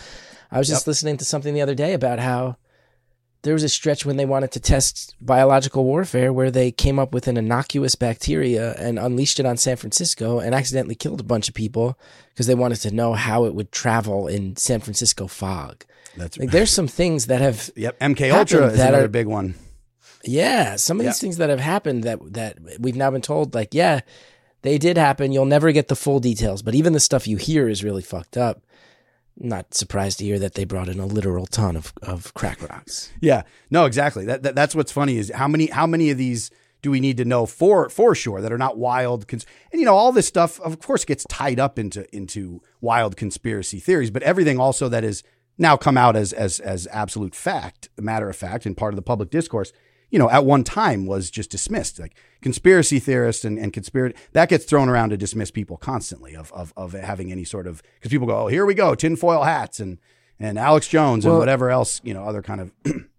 I 0.52 0.58
was 0.58 0.68
just 0.68 0.84
Yep. 0.84 0.88
listening 0.88 1.18
to 1.18 1.26
something 1.26 1.54
the 1.54 1.62
other 1.62 1.76
day 1.76 1.94
about 1.94 2.20
how 2.20 2.56
there 3.44 3.54
was 3.54 3.64
a 3.64 3.70
stretch 3.70 4.06
when 4.06 4.18
they 4.18 4.26
wanted 4.26 4.52
to 4.52 4.60
test 4.60 5.16
biological 5.22 5.84
warfare 5.86 6.34
where 6.34 6.52
they 6.52 6.72
came 6.72 7.00
up 7.00 7.14
with 7.14 7.28
an 7.28 7.38
innocuous 7.38 7.96
bacteria 7.96 8.74
and 8.74 9.00
unleashed 9.00 9.40
it 9.40 9.46
on 9.46 9.56
San 9.58 9.78
Francisco 9.78 10.40
and 10.40 10.54
accidentally 10.54 10.96
killed 10.96 11.22
a 11.22 11.24
bunch 11.24 11.48
of 11.48 11.56
people 11.56 11.98
because 12.34 12.48
they 12.48 12.56
wanted 12.56 12.78
to 12.82 12.92
know 12.94 13.14
how 13.14 13.46
it 13.46 13.56
would 13.56 13.72
travel 13.72 14.28
in 14.28 14.56
San 14.58 14.82
Francisco 14.82 15.28
fog. 15.28 15.86
That's 16.18 16.38
Like 16.38 16.52
there's 16.52 16.72
some 16.72 16.88
things 16.88 17.28
that 17.28 17.40
have 17.40 17.70
Yep, 17.76 18.00
MK 18.00 18.30
Ultra 18.32 18.68
is 18.68 18.80
another 18.80 19.06
are- 19.06 19.08
big 19.08 19.28
one. 19.28 19.56
yeah, 20.26 20.76
some 20.76 21.00
of 21.00 21.06
Yeah. 21.06 21.12
these 21.12 21.20
things 21.22 21.38
that 21.38 21.50
have 21.50 21.60
happened 21.62 22.04
that 22.04 22.20
that 22.34 22.58
we've 22.80 22.96
now 22.98 23.10
been 23.12 23.22
told, 23.22 23.54
like, 23.56 23.74
yeah, 23.74 24.02
they 24.64 24.78
did 24.78 24.98
happen. 24.98 25.32
You'll 25.32 25.46
never 25.46 25.72
get 25.72 25.88
the 25.88 25.96
full 25.96 26.20
details, 26.20 26.62
but 26.62 26.76
even 26.76 26.92
the 26.94 27.00
stuff 27.00 27.28
you 27.28 27.38
hear 27.38 27.70
is 27.70 27.84
really 27.84 28.02
fucked 28.02 28.36
up. 28.38 28.62
Not 29.42 29.74
surprised 29.74 30.20
to 30.20 30.26
hear 30.26 30.38
that 30.40 30.56
they 30.56 30.66
brought 30.66 30.90
in 30.90 31.00
a 31.00 31.06
literal 31.06 31.46
ton 31.46 31.78
of, 31.78 31.94
of 32.02 32.34
crack 32.34 32.62
rocks. 32.70 33.10
Yeah, 33.22 33.44
no, 33.70 33.86
exactly. 33.86 34.26
That, 34.26 34.44
that 34.44 34.54
that's 34.54 34.76
what's 34.76 34.92
funny 34.92 35.18
is 35.18 35.32
how 35.34 35.48
many 35.48 35.68
how 35.68 35.88
many 35.88 36.10
of 36.10 36.18
these 36.18 36.52
do 36.82 36.92
we 36.92 37.00
need 37.00 37.18
to 37.18 37.26
know 37.26 37.46
for 37.46 37.90
for 37.90 38.14
sure 38.14 38.42
that 38.42 38.52
are 38.52 38.58
not 38.58 38.78
wild? 38.78 39.28
Cons- 39.30 39.46
and 39.72 39.80
you 39.80 39.86
know, 39.86 39.96
all 39.96 40.12
this 40.12 40.28
stuff, 40.28 40.60
of 40.60 40.82
course, 40.82 41.06
gets 41.06 41.26
tied 41.30 41.60
up 41.60 41.80
into 41.80 42.14
into 42.14 42.62
wild 42.82 43.16
conspiracy 43.16 43.80
theories, 43.80 44.12
but 44.12 44.24
everything 44.24 44.60
also 44.60 44.90
that 44.90 45.06
is 45.06 45.24
now 45.58 45.78
come 45.78 45.98
out 45.98 46.18
as 46.18 46.34
as 46.34 46.60
as 46.60 46.88
absolute 46.92 47.34
fact, 47.34 47.88
matter 47.98 48.30
of 48.30 48.36
fact, 48.36 48.66
and 48.66 48.76
part 48.76 48.94
of 48.94 48.98
the 48.98 49.02
public 49.02 49.30
discourse. 49.30 49.72
You 50.10 50.20
know, 50.20 50.30
at 50.30 50.46
one 50.46 50.64
time 50.64 51.06
was 51.06 51.30
just 51.30 51.52
dismissed. 51.52 52.00
Like 52.00 52.16
conspiracy 52.42 53.00
theorists 53.00 53.46
and, 53.46 53.60
and 53.60 53.72
conspiracy 53.72 54.16
that 54.34 54.50
gets 54.50 54.66
thrown 54.66 54.90
around 54.90 55.10
to 55.10 55.18
dismiss 55.18 55.52
people 55.52 55.78
constantly 55.78 56.36
of 56.36 56.52
of, 56.54 56.74
of 56.76 56.94
having 56.94 57.32
any 57.32 57.44
sort 57.44 57.68
of 57.68 57.82
because 57.96 58.12
people 58.12 58.28
go, 58.28 58.44
oh, 58.44 58.48
here 58.48 58.66
we 58.66 58.74
go, 58.74 58.96
tinfoil 58.96 59.44
hats 59.44 59.80
and 59.80 60.00
and 60.40 60.58
Alex 60.58 60.88
Jones 60.88 61.26
and 61.26 61.38
whatever 61.38 61.70
else, 61.70 62.02
you 62.04 62.14
know, 62.14 62.24
other 62.24 62.42
kind 62.42 62.62
of 62.62 62.72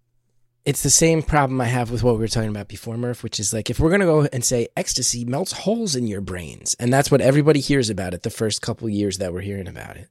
It's 0.67 0.83
the 0.83 0.91
same 0.91 1.23
problem 1.23 1.59
I 1.61 1.65
have 1.65 1.91
with 1.91 2.03
what 2.03 2.15
we 2.15 2.21
were 2.21 2.29
talking 2.29 2.51
about 2.51 2.69
before, 2.69 2.99
Murph, 2.99 3.23
which 3.23 3.41
is 3.41 3.53
like 3.53 3.71
if 3.71 3.81
we're 3.81 3.91
gonna 3.91 4.05
go 4.05 4.29
and 4.31 4.45
say 4.45 4.69
ecstasy 4.77 5.25
melts 5.25 5.53
holes 5.53 5.97
in 5.97 6.07
your 6.07 6.21
brains, 6.21 6.77
and 6.79 6.93
that's 6.93 7.11
what 7.11 7.23
everybody 7.23 7.61
hears 7.61 7.89
about 7.89 8.13
it 8.13 8.23
the 8.23 8.31
first 8.31 8.61
couple 8.61 8.89
years 8.89 9.19
that 9.19 9.33
we're 9.33 9.41
hearing 9.41 9.69
about 9.69 9.97
it. 9.97 10.09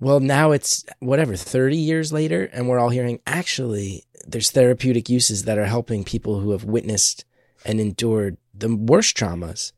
Well, 0.00 0.20
now 0.20 0.52
it's 0.52 0.84
whatever, 1.00 1.34
30 1.34 1.76
years 1.76 2.12
later, 2.12 2.44
and 2.52 2.68
we're 2.68 2.78
all 2.78 2.90
hearing 2.90 3.20
actually 3.26 4.04
there's 4.26 4.50
therapeutic 4.50 5.08
uses 5.08 5.44
that 5.44 5.58
are 5.58 5.64
helping 5.64 6.04
people 6.04 6.40
who 6.40 6.52
have 6.52 6.64
witnessed 6.64 7.24
and 7.64 7.80
endured 7.80 8.36
the 8.54 8.74
worst 8.74 9.16
traumas 9.16 9.72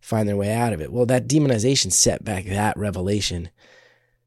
find 0.00 0.28
their 0.28 0.36
way 0.36 0.52
out 0.52 0.72
of 0.72 0.80
it. 0.80 0.92
Well, 0.92 1.06
that 1.06 1.26
demonization 1.26 1.90
set 1.90 2.22
back 2.22 2.44
that 2.44 2.76
revelation 2.76 3.48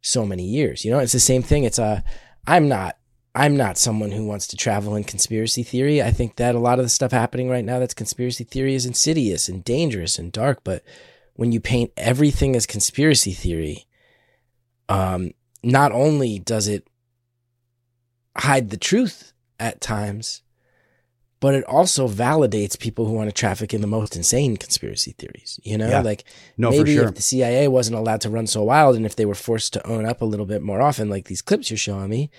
so 0.02 0.26
many 0.26 0.44
years. 0.44 0.84
You 0.84 0.92
know, 0.92 1.00
it's 1.00 1.14
the 1.14 1.20
same 1.20 1.44
thing. 1.44 1.64
It's 1.64 1.80
a, 1.80 2.04
I'm 2.48 2.68
not, 2.68 2.98
I'm 3.36 3.56
not 3.56 3.78
someone 3.78 4.12
who 4.12 4.26
wants 4.26 4.48
to 4.48 4.58
travel 4.58 4.96
in 4.96 5.04
conspiracy 5.04 5.62
theory. 5.62 6.02
I 6.02 6.10
think 6.10 6.38
that 6.38 6.56
a 6.56 6.60
lot 6.60 6.80
of 6.80 6.86
the 6.86 6.90
stuff 6.90 7.12
happening 7.12 7.50
right 7.50 7.64
now 7.64 7.78
that's 7.78 7.94
conspiracy 7.94 8.44
theory 8.44 8.74
is 8.74 8.88
insidious 8.88 9.48
and 9.48 9.64
dangerous 9.64 10.18
and 10.18 10.32
dark. 10.32 10.64
But 10.64 10.84
when 11.36 11.52
you 11.52 11.60
paint 11.60 11.92
everything 11.96 12.56
as 12.56 12.66
conspiracy 12.66 13.32
theory, 13.32 13.87
um, 14.90 15.32
not 15.64 15.92
only 15.92 16.40
does 16.40 16.68
it 16.68 16.88
hide 18.38 18.70
the 18.70 18.78
truth 18.78 19.34
at 19.60 19.82
times, 19.82 20.42
but 21.40 21.54
it 21.54 21.64
also 21.66 22.08
validates 22.08 22.80
people 22.80 23.06
who 23.06 23.14
want 23.14 23.30
to 23.30 23.34
traffic 23.34 23.74
in 23.74 23.82
the 23.82 23.88
most 23.88 24.16
insane 24.16 24.58
conspiracy 24.58 25.14
theories. 25.18 25.60
You 25.64 25.78
know, 25.78 25.88
Yeah. 25.90 26.02
like 26.02 26.24
No, 26.58 26.72
maybe 26.72 26.96
sure. 26.96 27.08
if 27.10 27.16
the 27.16 27.22
CIA 27.22 27.68
wasn't 27.68 27.98
allowed 27.98 28.22
to 28.22 28.30
run 28.30 28.48
so 28.48 28.64
wild, 28.64 28.96
and 28.96 29.06
if 29.06 29.16
they 29.16 29.26
were 29.26 29.36
forced 29.36 29.74
to 29.74 29.88
own 29.88 30.06
up 30.06 30.22
a 30.22 30.26
little 30.26 30.46
bit 30.48 30.62
more 30.64 30.82
often, 30.82 31.10
like 31.10 31.26
these 31.26 31.42
clips 31.44 31.70
you're 31.70 31.78
showing 31.78 32.10
me, 32.10 32.30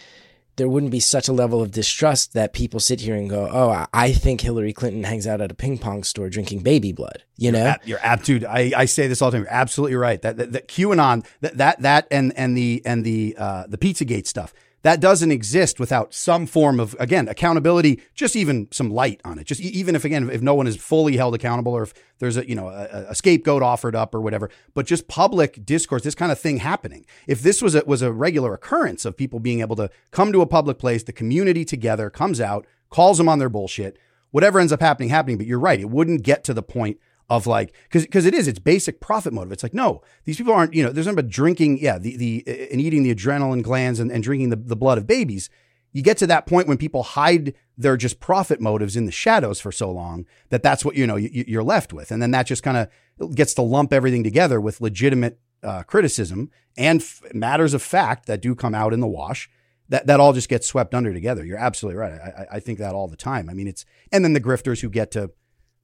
there 0.59 0.69
wouldn't 0.69 0.93
be 0.93 1.01
such 1.01 1.27
a 1.29 1.33
level 1.33 1.63
of 1.63 1.71
distrust 1.71 2.35
that 2.35 2.53
people 2.53 2.79
sit 2.81 3.01
here 3.01 3.15
and 3.15 3.31
go, 3.31 3.49
"Oh, 3.51 3.87
I- 3.95 4.13
think 4.13 4.43
Hillary 4.43 4.73
Clinton 4.75 5.05
hangs 5.05 5.27
out 5.27 5.41
at 5.41 5.51
a 5.51 5.55
ping 5.55 5.79
pong 5.79 6.05
store 6.05 6.29
drinking 6.29 6.61
baby 6.61 6.93
blood." 6.93 7.23
You 7.39 7.53
know, 7.53 7.75
You're 7.85 8.01
ab- 8.01 8.23
dude. 8.25 8.45
I, 8.45 8.73
I 8.77 8.85
say 8.85 9.07
this 9.09 9.23
all 9.23 9.31
the 9.31 9.39
time. 9.39 9.45
You're 9.45 9.53
absolutely 9.55 9.97
right. 9.97 10.21
That 10.21 10.37
that, 10.37 10.53
that 10.53 10.69
QAnon, 10.69 11.25
that 11.41 11.57
that 11.57 11.81
that 11.83 12.07
and 12.11 12.37
and 12.37 12.57
the 12.57 12.83
and 12.85 13.05
the 13.05 13.35
uh, 13.39 13.65
the 13.67 13.79
PizzaGate 13.79 14.27
stuff 14.27 14.53
that 14.83 15.01
doesn't 15.01 15.33
exist 15.33 15.81
without 15.81 16.15
some 16.15 16.47
form 16.47 16.79
of 16.79 16.95
again 16.99 17.29
accountability. 17.29 18.01
Just 18.15 18.37
even 18.37 18.69
some 18.71 18.91
light 18.91 19.21
on 19.25 19.39
it. 19.39 19.47
Just 19.47 19.61
even 19.61 19.95
if 19.95 20.05
again 20.05 20.31
if 20.31 20.43
no 20.43 20.55
one 20.55 20.67
is 20.67 20.77
fully 20.77 21.17
held 21.17 21.35
accountable 21.35 21.73
or 21.73 21.83
if 21.83 21.95
there's 22.19 22.37
a 22.37 22.49
you 22.49 22.55
know 22.55 22.69
a, 22.69 23.07
a 23.11 23.15
scapegoat 23.15 23.63
offered 23.63 23.97
up 23.97 24.15
or 24.15 24.21
whatever, 24.21 24.51
but 24.75 24.87
just 24.87 25.09
public 25.09 25.65
discourse, 25.65 26.03
this 26.03 26.15
kind 26.15 26.33
of 26.33 26.39
thing 26.39 26.59
happening. 26.59 27.05
If 27.27 27.41
this 27.41 27.61
was 27.61 27.75
a 27.75 27.83
was 27.87 28.03
a 28.03 28.13
regular 28.13 28.55
occurrence 28.55 29.05
of 29.05 29.17
people 29.17 29.41
being 29.41 29.61
able 29.61 29.77
to 29.77 29.91
come 30.11 30.33
to 30.33 30.43
a 30.43 30.47
public 30.47 30.79
place, 30.79 31.03
the 31.03 31.13
community 31.13 31.65
together 31.65 32.11
comes 32.11 32.41
out, 32.41 32.67
calls 32.91 33.19
them 33.19 33.29
on 33.29 33.39
their 33.39 33.49
bullshit 33.49 33.99
whatever 34.31 34.61
ends 34.61 34.73
up 34.73 34.81
happening, 34.81 35.09
happening. 35.09 35.39
But 35.39 35.47
you're 35.47 35.59
right. 35.59 35.81
It 35.81 35.91
wouldn't 35.91 36.23
get 36.23 36.45
to 36.45 36.55
the 36.55 36.63
point 36.63 36.99
of 37.29 37.47
like, 37.47 37.75
cause, 37.91 38.07
cause 38.11 38.25
it 38.25 38.35
is, 38.35 38.49
it's 38.49 38.59
basic 38.59 39.01
profit 39.01 39.33
motive. 39.33 39.53
It's 39.53 39.63
like, 39.63 39.75
no, 39.75 40.03
these 40.25 40.37
people 40.37 40.55
aren't, 40.55 40.73
you 40.73 40.83
know, 40.83 40.91
there's 40.91 41.07
nothing 41.07 41.17
but 41.17 41.29
drinking. 41.29 41.79
Yeah. 41.79 41.99
The, 41.99 42.17
the, 42.17 42.69
and 42.73 42.81
eating 42.81 43.03
the 43.03 43.15
adrenaline 43.15 43.63
glands 43.63 44.01
and, 44.01 44.11
and 44.11 44.23
drinking 44.23 44.51
the, 44.51 44.57
the 44.57 44.77
blood 44.77 44.99
of 44.99 45.07
babies. 45.07 45.51
You 45.93 46.03
get 46.03 46.17
to 46.19 46.27
that 46.27 46.47
point 46.47 46.69
when 46.69 46.79
people 46.79 47.03
hide 47.03 47.55
their 47.77 47.97
just 47.97 48.21
profit 48.21 48.61
motives 48.61 48.97
in 48.97 49.07
the 49.07 49.13
shadows 49.13 49.61
for 49.61 49.73
so 49.73 49.91
long 49.91 50.27
that 50.51 50.63
that's 50.63 50.85
what, 50.85 50.97
you 50.97 51.07
know, 51.07 51.17
you, 51.17 51.45
you're 51.47 51.63
left 51.63 51.93
with. 51.93 52.11
And 52.11 52.23
then 52.23 52.31
that 52.31 52.47
just 52.47 52.63
kind 52.63 52.77
of 52.77 53.35
gets 53.35 53.55
to 53.55 53.63
lump 53.63 53.93
everything 53.93 54.23
together 54.25 54.61
with 54.61 54.81
legitimate 54.81 55.39
uh, 55.63 55.83
criticism 55.83 56.51
and 56.77 57.01
f- 57.01 57.23
matters 57.35 57.75
of 57.75 57.83
fact 57.83 58.27
that 58.27 58.41
do 58.41 58.55
come 58.55 58.75
out 58.75 58.93
in 58.93 59.01
the 59.01 59.07
wash 59.07 59.51
that 59.89 60.07
that 60.07 60.21
all 60.21 60.33
just 60.33 60.49
gets 60.49 60.67
swept 60.67 60.95
under 60.95 61.13
together. 61.13 61.45
You're 61.45 61.59
absolutely 61.59 61.99
right. 61.99 62.13
I, 62.13 62.47
I 62.53 62.61
think 62.61 62.79
that 62.79 62.95
all 62.95 63.09
the 63.09 63.17
time. 63.17 63.49
I 63.49 63.55
mean, 63.55 63.67
it's 63.67 63.85
and 64.13 64.25
then 64.25 64.35
the 64.35 64.41
grifters 64.41 64.81
who 64.81 64.91
get 64.91 65.11
to 65.13 65.31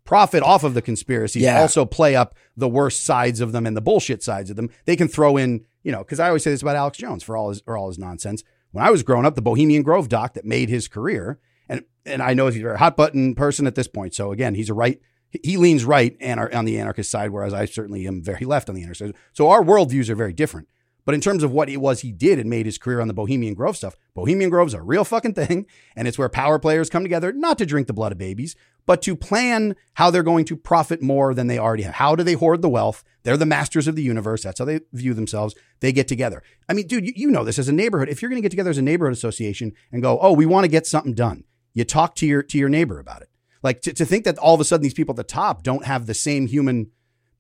profit 0.04 0.42
off 0.42 0.64
of 0.64 0.74
the 0.74 0.82
conspiracies 0.82 1.42
Yeah. 1.42 1.60
also 1.60 1.84
play 1.84 2.14
up 2.14 2.34
the 2.56 2.68
worst 2.68 3.04
sides 3.04 3.40
of 3.40 3.52
them 3.52 3.66
and 3.66 3.76
the 3.76 3.80
bullshit 3.80 4.22
sides 4.22 4.50
of 4.50 4.56
them. 4.56 4.70
They 4.84 4.96
can 4.96 5.08
throw 5.08 5.36
in, 5.36 5.64
you 5.82 5.92
know, 5.92 5.98
because 5.98 6.20
I 6.20 6.28
always 6.28 6.42
say 6.42 6.50
this 6.50 6.62
about 6.62 6.76
Alex 6.76 6.98
Jones 6.98 7.22
for 7.22 7.36
all 7.36 7.48
his 7.48 7.60
for 7.60 7.76
all 7.76 7.88
his 7.88 7.98
nonsense. 7.98 8.44
When 8.72 8.84
I 8.84 8.90
was 8.90 9.02
growing 9.02 9.24
up, 9.24 9.34
the 9.34 9.42
Bohemian 9.42 9.82
Grove 9.82 10.08
doc 10.08 10.34
that 10.34 10.44
made 10.44 10.68
his 10.68 10.88
career, 10.88 11.38
and 11.68 11.84
and 12.04 12.22
I 12.22 12.34
know 12.34 12.48
he's 12.48 12.62
a 12.64 12.76
hot 12.76 12.96
button 12.96 13.34
person 13.34 13.66
at 13.66 13.74
this 13.76 13.88
point. 13.88 14.14
So 14.14 14.30
again, 14.32 14.54
he's 14.54 14.70
a 14.70 14.74
right. 14.74 15.00
He 15.42 15.56
leans 15.56 15.84
right 15.84 16.16
and 16.20 16.38
on 16.38 16.64
the 16.64 16.78
anarchist 16.78 17.10
side, 17.10 17.30
whereas 17.30 17.52
I 17.54 17.64
certainly 17.64 18.06
am 18.06 18.22
very 18.22 18.44
left 18.44 18.68
on 18.68 18.74
the 18.76 18.82
anarchist 18.82 19.14
side. 19.14 19.20
So 19.32 19.48
our 19.48 19.62
worldviews 19.64 20.08
are 20.08 20.14
very 20.14 20.32
different. 20.32 20.68
But 21.06 21.14
in 21.14 21.20
terms 21.20 21.42
of 21.42 21.52
what 21.52 21.68
it 21.68 21.78
was 21.78 22.00
he 22.00 22.12
did 22.12 22.38
and 22.38 22.48
made 22.48 22.64
his 22.66 22.78
career 22.78 23.00
on 23.00 23.08
the 23.08 23.14
Bohemian 23.14 23.52
Grove 23.54 23.76
stuff, 23.76 23.94
Bohemian 24.14 24.48
Grove's 24.48 24.72
a 24.74 24.80
real 24.80 25.04
fucking 25.04 25.34
thing. 25.34 25.66
And 25.96 26.08
it's 26.08 26.16
where 26.16 26.28
power 26.30 26.58
players 26.58 26.88
come 26.88 27.02
together, 27.02 27.30
not 27.32 27.58
to 27.58 27.66
drink 27.66 27.88
the 27.88 27.92
blood 27.92 28.12
of 28.12 28.16
babies, 28.16 28.56
but 28.86 29.02
to 29.02 29.16
plan 29.16 29.76
how 29.94 30.10
they're 30.10 30.22
going 30.22 30.44
to 30.46 30.56
profit 30.56 31.02
more 31.02 31.34
than 31.34 31.46
they 31.46 31.58
already 31.58 31.84
have. 31.84 31.94
How 31.94 32.14
do 32.14 32.22
they 32.22 32.34
hoard 32.34 32.62
the 32.62 32.68
wealth? 32.68 33.04
They're 33.22 33.36
the 33.36 33.46
masters 33.46 33.88
of 33.88 33.96
the 33.96 34.02
universe. 34.02 34.42
That's 34.42 34.58
how 34.58 34.64
they 34.66 34.80
view 34.92 35.14
themselves. 35.14 35.54
They 35.80 35.92
get 35.92 36.08
together. 36.08 36.42
I 36.68 36.74
mean, 36.74 36.86
dude, 36.86 37.16
you, 37.16 37.30
know 37.30 37.44
this 37.44 37.58
as 37.58 37.68
a 37.68 37.72
neighborhood. 37.72 38.08
If 38.08 38.20
you're 38.20 38.28
going 38.28 38.40
to 38.40 38.42
get 38.42 38.50
together 38.50 38.70
as 38.70 38.78
a 38.78 38.82
neighborhood 38.82 39.14
association 39.14 39.72
and 39.90 40.02
go, 40.02 40.18
oh, 40.20 40.32
we 40.32 40.46
want 40.46 40.64
to 40.64 40.68
get 40.68 40.86
something 40.86 41.14
done, 41.14 41.44
you 41.72 41.84
talk 41.84 42.14
to 42.16 42.26
your 42.26 42.42
to 42.42 42.58
your 42.58 42.68
neighbor 42.68 43.00
about 43.00 43.22
it. 43.22 43.30
Like 43.62 43.80
to, 43.82 43.92
to 43.94 44.04
think 44.04 44.24
that 44.24 44.38
all 44.38 44.54
of 44.54 44.60
a 44.60 44.64
sudden 44.64 44.82
these 44.82 44.94
people 44.94 45.12
at 45.12 45.16
the 45.16 45.24
top 45.24 45.62
don't 45.62 45.86
have 45.86 46.06
the 46.06 46.14
same 46.14 46.46
human 46.46 46.90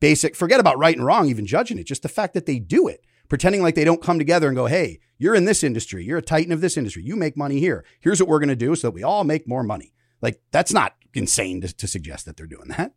basic, 0.00 0.34
forget 0.34 0.60
about 0.60 0.78
right 0.78 0.96
and 0.96 1.04
wrong, 1.04 1.28
even 1.28 1.46
judging 1.46 1.78
it, 1.78 1.86
just 1.86 2.02
the 2.02 2.08
fact 2.08 2.34
that 2.34 2.46
they 2.46 2.58
do 2.58 2.88
it, 2.88 3.04
pretending 3.28 3.62
like 3.62 3.74
they 3.74 3.84
don't 3.84 4.02
come 4.02 4.18
together 4.18 4.48
and 4.48 4.56
go, 4.56 4.66
hey, 4.66 5.00
you're 5.18 5.34
in 5.34 5.44
this 5.44 5.62
industry, 5.62 6.04
you're 6.04 6.18
a 6.18 6.22
titan 6.22 6.52
of 6.52 6.60
this 6.60 6.76
industry, 6.76 7.02
you 7.02 7.14
make 7.14 7.36
money 7.36 7.60
here. 7.60 7.84
Here's 8.00 8.20
what 8.20 8.28
we're 8.28 8.38
going 8.38 8.48
to 8.48 8.56
do 8.56 8.74
so 8.74 8.88
that 8.88 8.94
we 8.94 9.02
all 9.02 9.24
make 9.24 9.46
more 9.46 9.62
money. 9.62 9.92
Like 10.20 10.40
that's 10.50 10.72
not 10.72 10.94
insane 11.12 11.60
to, 11.62 11.72
to 11.74 11.86
suggest 11.86 12.26
that 12.26 12.36
they're 12.36 12.46
doing 12.46 12.68
that. 12.68 12.92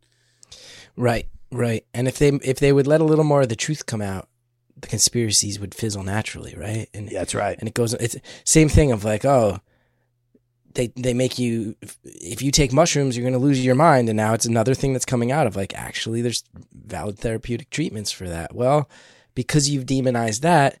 Right, 0.96 1.28
right. 1.52 1.84
And 1.94 2.08
if 2.08 2.18
they 2.18 2.28
if 2.28 2.58
they 2.58 2.72
would 2.72 2.86
let 2.86 3.00
a 3.00 3.04
little 3.04 3.24
more 3.24 3.42
of 3.42 3.48
the 3.48 3.56
truth 3.56 3.86
come 3.86 4.02
out, 4.02 4.28
the 4.76 4.88
conspiracies 4.88 5.58
would 5.60 5.74
fizzle 5.74 6.02
naturally, 6.02 6.54
right? 6.56 6.88
And 6.94 7.10
yeah, 7.10 7.20
that's 7.20 7.34
right. 7.34 7.58
And 7.58 7.68
it 7.68 7.74
goes. 7.74 7.94
It's 7.94 8.16
same 8.44 8.68
thing 8.68 8.92
of 8.92 9.04
like, 9.04 9.24
oh, 9.24 9.58
they 10.74 10.88
they 10.96 11.14
make 11.14 11.38
you 11.38 11.76
if 12.04 12.42
you 12.42 12.50
take 12.50 12.72
mushrooms, 12.72 13.16
you're 13.16 13.28
going 13.28 13.38
to 13.40 13.46
lose 13.46 13.64
your 13.64 13.74
mind, 13.74 14.08
and 14.08 14.16
now 14.16 14.34
it's 14.34 14.46
another 14.46 14.74
thing 14.74 14.92
that's 14.92 15.04
coming 15.04 15.32
out 15.32 15.46
of 15.46 15.56
like, 15.56 15.74
actually, 15.74 16.22
there's 16.22 16.44
valid 16.72 17.18
therapeutic 17.18 17.70
treatments 17.70 18.12
for 18.12 18.28
that. 18.28 18.54
Well, 18.54 18.88
because 19.34 19.68
you've 19.68 19.86
demonized 19.86 20.42
that. 20.42 20.78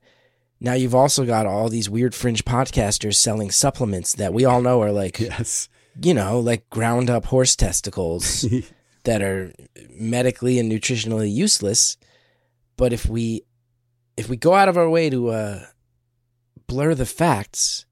Now 0.60 0.72
you've 0.72 0.94
also 0.94 1.24
got 1.24 1.46
all 1.46 1.68
these 1.68 1.88
weird 1.88 2.14
fringe 2.16 2.44
podcasters 2.44 3.14
selling 3.14 3.52
supplements 3.52 4.14
that 4.14 4.34
we 4.34 4.44
all 4.44 4.60
know 4.60 4.82
are 4.82 4.90
like, 4.90 5.20
yes, 5.20 5.68
you 6.02 6.14
know, 6.14 6.40
like 6.40 6.68
ground 6.70 7.10
up 7.10 7.26
horse 7.26 7.56
testicles 7.56 8.46
that 9.04 9.22
are 9.22 9.52
medically 9.90 10.58
and 10.58 10.70
nutritionally 10.70 11.32
useless. 11.32 11.96
But 12.76 12.92
if 12.92 13.06
we 13.06 13.42
if 14.16 14.28
we 14.28 14.36
go 14.36 14.54
out 14.54 14.68
of 14.68 14.76
our 14.76 14.88
way 14.88 15.10
to 15.10 15.28
uh, 15.28 15.60
blur 16.66 16.94
the 16.94 17.06
facts, 17.06 17.86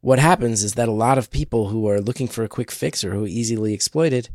what 0.00 0.18
happens 0.18 0.62
is 0.62 0.74
that 0.74 0.88
a 0.88 0.92
lot 0.92 1.18
of 1.18 1.30
people 1.30 1.68
who 1.68 1.88
are 1.88 2.00
looking 2.00 2.28
for 2.28 2.44
a 2.44 2.48
quick 2.48 2.70
fix 2.70 3.02
or 3.04 3.12
who 3.12 3.24
are 3.24 3.28
easily 3.28 3.74
exploited 3.74 4.28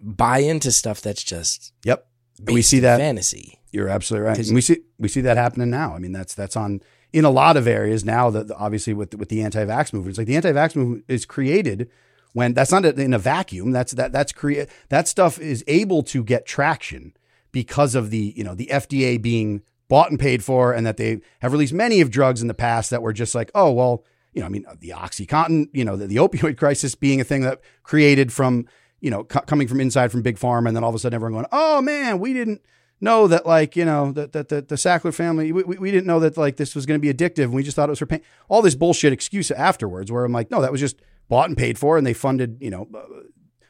buy 0.00 0.38
into 0.38 0.70
stuff 0.70 1.00
that's 1.00 1.22
just 1.22 1.72
yep. 1.84 2.06
we 2.44 2.62
see 2.62 2.80
that 2.80 2.98
fantasy. 2.98 3.60
You're 3.72 3.88
absolutely 3.88 4.28
right. 4.28 4.38
We 4.52 4.60
see 4.60 4.78
we 4.98 5.08
see 5.08 5.20
that 5.22 5.36
happening 5.36 5.70
now. 5.70 5.94
I 5.94 5.98
mean, 5.98 6.12
that's 6.12 6.34
that's 6.34 6.56
on 6.56 6.80
in 7.16 7.24
a 7.24 7.30
lot 7.30 7.56
of 7.56 7.66
areas 7.66 8.04
now. 8.04 8.28
That 8.28 8.50
obviously 8.52 8.92
with 8.92 9.14
with 9.14 9.30
the 9.30 9.42
anti-vax 9.42 9.92
movement, 9.94 10.10
it's 10.10 10.18
like 10.18 10.26
the 10.26 10.36
anti-vax 10.36 10.76
movement 10.76 11.04
is 11.08 11.24
created 11.24 11.88
when 12.34 12.52
that's 12.52 12.70
not 12.70 12.84
in 12.84 13.14
a 13.14 13.18
vacuum. 13.18 13.72
That's 13.72 13.92
that 13.92 14.12
that's 14.12 14.32
create 14.32 14.68
that 14.90 15.08
stuff 15.08 15.38
is 15.38 15.64
able 15.66 16.02
to 16.04 16.22
get 16.22 16.44
traction 16.44 17.14
because 17.52 17.94
of 17.94 18.10
the 18.10 18.34
you 18.36 18.44
know 18.44 18.54
the 18.54 18.66
FDA 18.66 19.20
being 19.20 19.62
bought 19.88 20.10
and 20.10 20.20
paid 20.20 20.44
for, 20.44 20.74
and 20.74 20.86
that 20.86 20.98
they 20.98 21.22
have 21.40 21.52
released 21.52 21.72
many 21.72 22.02
of 22.02 22.10
drugs 22.10 22.42
in 22.42 22.48
the 22.48 22.54
past 22.54 22.90
that 22.90 23.00
were 23.00 23.14
just 23.14 23.34
like, 23.34 23.50
oh 23.54 23.72
well, 23.72 24.04
you 24.34 24.40
know, 24.40 24.46
I 24.46 24.50
mean, 24.50 24.66
the 24.80 24.90
OxyContin, 24.90 25.70
you 25.72 25.86
know, 25.86 25.96
the, 25.96 26.06
the 26.06 26.16
opioid 26.16 26.58
crisis 26.58 26.94
being 26.94 27.22
a 27.22 27.24
thing 27.24 27.40
that 27.42 27.62
created 27.82 28.30
from 28.30 28.66
you 29.00 29.10
know 29.10 29.24
co- 29.24 29.40
coming 29.40 29.68
from 29.68 29.80
inside 29.80 30.12
from 30.12 30.20
big 30.20 30.36
pharma, 30.36 30.68
and 30.68 30.76
then 30.76 30.84
all 30.84 30.90
of 30.90 30.94
a 30.94 30.98
sudden 30.98 31.14
everyone 31.14 31.32
going, 31.32 31.46
oh 31.50 31.80
man, 31.80 32.18
we 32.18 32.34
didn't 32.34 32.60
know 33.00 33.26
that 33.26 33.46
like 33.46 33.76
you 33.76 33.84
know 33.84 34.12
that 34.12 34.32
that 34.32 34.48
the, 34.48 34.62
the 34.62 34.76
Sackler 34.76 35.12
family 35.12 35.52
we, 35.52 35.62
we 35.62 35.78
we 35.78 35.90
didn't 35.90 36.06
know 36.06 36.20
that 36.20 36.36
like 36.36 36.56
this 36.56 36.74
was 36.74 36.86
going 36.86 37.00
to 37.00 37.02
be 37.02 37.12
addictive 37.12 37.44
and 37.44 37.54
we 37.54 37.62
just 37.62 37.76
thought 37.76 37.88
it 37.88 37.90
was 37.90 37.98
for 37.98 38.06
pain. 38.06 38.22
All 38.48 38.62
this 38.62 38.74
bullshit 38.74 39.12
excuse 39.12 39.50
afterwards 39.50 40.10
where 40.10 40.24
I'm 40.24 40.32
like 40.32 40.50
no 40.50 40.60
that 40.60 40.72
was 40.72 40.80
just 40.80 40.96
bought 41.28 41.48
and 41.48 41.56
paid 41.56 41.78
for 41.78 41.98
and 41.98 42.06
they 42.06 42.14
funded 42.14 42.58
you 42.60 42.70
know 42.70 42.88
uh, 42.94 43.02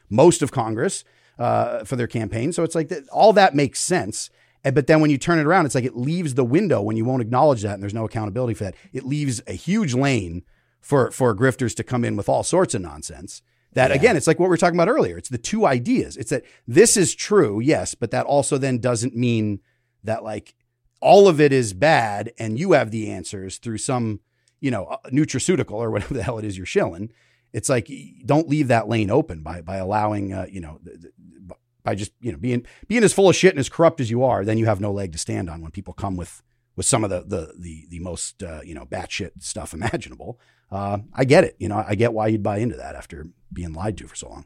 most 0.09 0.41
of 0.41 0.51
Congress 0.51 1.03
uh, 1.37 1.83
for 1.83 1.95
their 1.95 2.07
campaign. 2.07 2.51
So 2.53 2.63
it's 2.63 2.75
like 2.75 2.87
that, 2.89 3.07
all 3.09 3.33
that 3.33 3.55
makes 3.55 3.79
sense 3.79 4.29
but 4.63 4.87
then 4.87 4.99
when 4.99 5.09
you 5.09 5.17
turn 5.17 5.39
it 5.39 5.45
around 5.45 5.65
it's 5.65 5.75
like 5.75 5.85
it 5.85 5.95
leaves 5.95 6.33
the 6.33 6.43
window 6.43 6.81
when 6.81 6.97
you 6.97 7.05
won't 7.05 7.21
acknowledge 7.21 7.61
that 7.61 7.75
and 7.75 7.81
there's 7.81 7.93
no 7.93 8.05
accountability 8.05 8.53
for 8.53 8.65
that. 8.65 8.75
It 8.91 9.05
leaves 9.05 9.41
a 9.47 9.53
huge 9.53 9.93
lane 9.93 10.43
for 10.81 11.11
for 11.11 11.35
grifters 11.35 11.75
to 11.75 11.83
come 11.83 12.03
in 12.03 12.15
with 12.15 12.29
all 12.29 12.43
sorts 12.43 12.73
of 12.73 12.81
nonsense 12.81 13.41
that 13.77 13.91
again, 13.91 14.17
it's 14.17 14.27
like 14.27 14.39
what 14.39 14.47
we 14.47 14.49
were 14.49 14.57
talking 14.57 14.75
about 14.77 14.89
earlier. 14.89 15.17
It's 15.17 15.29
the 15.29 15.37
two 15.37 15.65
ideas. 15.65 16.17
It's 16.17 16.31
that 16.31 16.43
this 16.67 16.97
is 16.97 17.13
true, 17.13 17.59
yes, 17.59 17.93
but 17.93 18.11
that 18.11 18.25
also 18.25 18.57
then 18.57 18.79
doesn't 18.79 19.15
mean 19.15 19.59
that 20.03 20.23
like 20.23 20.55
all 20.99 21.27
of 21.27 21.39
it 21.39 21.53
is 21.53 21.73
bad 21.73 22.33
and 22.39 22.57
you 22.57 22.71
have 22.71 22.89
the 22.89 23.11
answers 23.11 23.59
through 23.59 23.77
some, 23.77 24.19
you 24.59 24.71
know, 24.71 24.85
uh, 24.85 24.97
nutraceutical 25.11 25.73
or 25.73 25.91
whatever 25.91 26.15
the 26.15 26.23
hell 26.23 26.39
it 26.39 26.45
is 26.45 26.57
you're 26.57 26.65
shilling. 26.65 27.11
It's 27.53 27.69
like 27.69 27.89
don't 28.25 28.49
leave 28.49 28.67
that 28.69 28.89
lane 28.89 29.11
open 29.11 29.41
by 29.41 29.61
by 29.61 29.77
allowing, 29.77 30.33
uh, 30.33 30.47
you 30.49 30.59
know, 30.59 30.79
the, 30.83 30.97
the, 30.97 31.55
by 31.83 31.95
just 31.95 32.11
you 32.19 32.31
know 32.31 32.37
being 32.37 32.65
being 32.87 33.03
as 33.03 33.13
full 33.13 33.29
of 33.29 33.35
shit 33.35 33.53
and 33.53 33.59
as 33.59 33.69
corrupt 33.69 34.01
as 34.01 34.09
you 34.09 34.23
are. 34.23 34.43
Then 34.43 34.57
you 34.57 34.65
have 34.65 34.81
no 34.81 34.91
leg 34.91 35.11
to 35.13 35.17
stand 35.17 35.49
on 35.49 35.61
when 35.61 35.71
people 35.71 35.93
come 35.93 36.17
with 36.17 36.41
with 36.75 36.85
some 36.85 37.03
of 37.03 37.09
the 37.09 37.21
the 37.21 37.53
the 37.57 37.85
the 37.89 37.99
most 37.99 38.41
uh, 38.41 38.61
you 38.63 38.73
know 38.73 38.85
batshit 38.85 39.31
stuff 39.39 39.73
imaginable. 39.79 40.39
Uh, 40.71 40.99
I 41.13 41.25
get 41.25 41.43
it. 41.43 41.55
You 41.59 41.69
know, 41.69 41.83
I 41.85 41.95
get 41.95 42.13
why 42.13 42.27
you'd 42.27 42.43
buy 42.43 42.57
into 42.57 42.77
that 42.77 42.95
after 42.95 43.27
being 43.51 43.73
lied 43.73 43.97
to 43.97 44.07
for 44.07 44.15
so 44.15 44.29
long. 44.29 44.45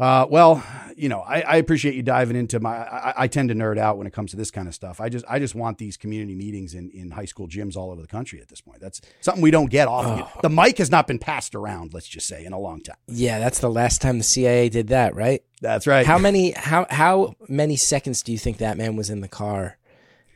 Uh, 0.00 0.26
well, 0.30 0.64
you 0.96 1.10
know, 1.10 1.20
I, 1.20 1.42
I 1.42 1.56
appreciate 1.56 1.94
you 1.94 2.02
diving 2.02 2.34
into 2.34 2.58
my. 2.58 2.74
I, 2.74 3.14
I 3.18 3.26
tend 3.26 3.50
to 3.50 3.54
nerd 3.54 3.76
out 3.76 3.98
when 3.98 4.06
it 4.06 4.14
comes 4.14 4.30
to 4.30 4.36
this 4.38 4.50
kind 4.50 4.66
of 4.66 4.74
stuff. 4.74 4.98
I 4.98 5.10
just, 5.10 5.26
I 5.28 5.38
just 5.38 5.54
want 5.54 5.76
these 5.76 5.98
community 5.98 6.34
meetings 6.34 6.72
in, 6.72 6.90
in 6.92 7.10
high 7.10 7.26
school 7.26 7.46
gyms 7.46 7.76
all 7.76 7.90
over 7.90 8.00
the 8.00 8.08
country 8.08 8.40
at 8.40 8.48
this 8.48 8.62
point. 8.62 8.80
That's 8.80 9.02
something 9.20 9.42
we 9.42 9.50
don't 9.50 9.70
get 9.70 9.88
often. 9.88 10.24
The 10.40 10.48
mic 10.48 10.78
has 10.78 10.90
not 10.90 11.06
been 11.06 11.18
passed 11.18 11.54
around. 11.54 11.92
Let's 11.92 12.08
just 12.08 12.26
say 12.26 12.46
in 12.46 12.54
a 12.54 12.58
long 12.58 12.80
time. 12.80 12.96
Yeah, 13.08 13.38
that's 13.40 13.58
the 13.58 13.68
last 13.68 14.00
time 14.00 14.16
the 14.16 14.24
CIA 14.24 14.70
did 14.70 14.88
that, 14.88 15.14
right? 15.14 15.42
That's 15.60 15.86
right. 15.86 16.06
How 16.06 16.16
many 16.16 16.52
how 16.52 16.86
how 16.88 17.34
many 17.46 17.76
seconds 17.76 18.22
do 18.22 18.32
you 18.32 18.38
think 18.38 18.56
that 18.56 18.78
man 18.78 18.96
was 18.96 19.10
in 19.10 19.20
the 19.20 19.28
car 19.28 19.76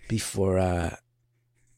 before 0.08 0.58
uh 0.58 0.96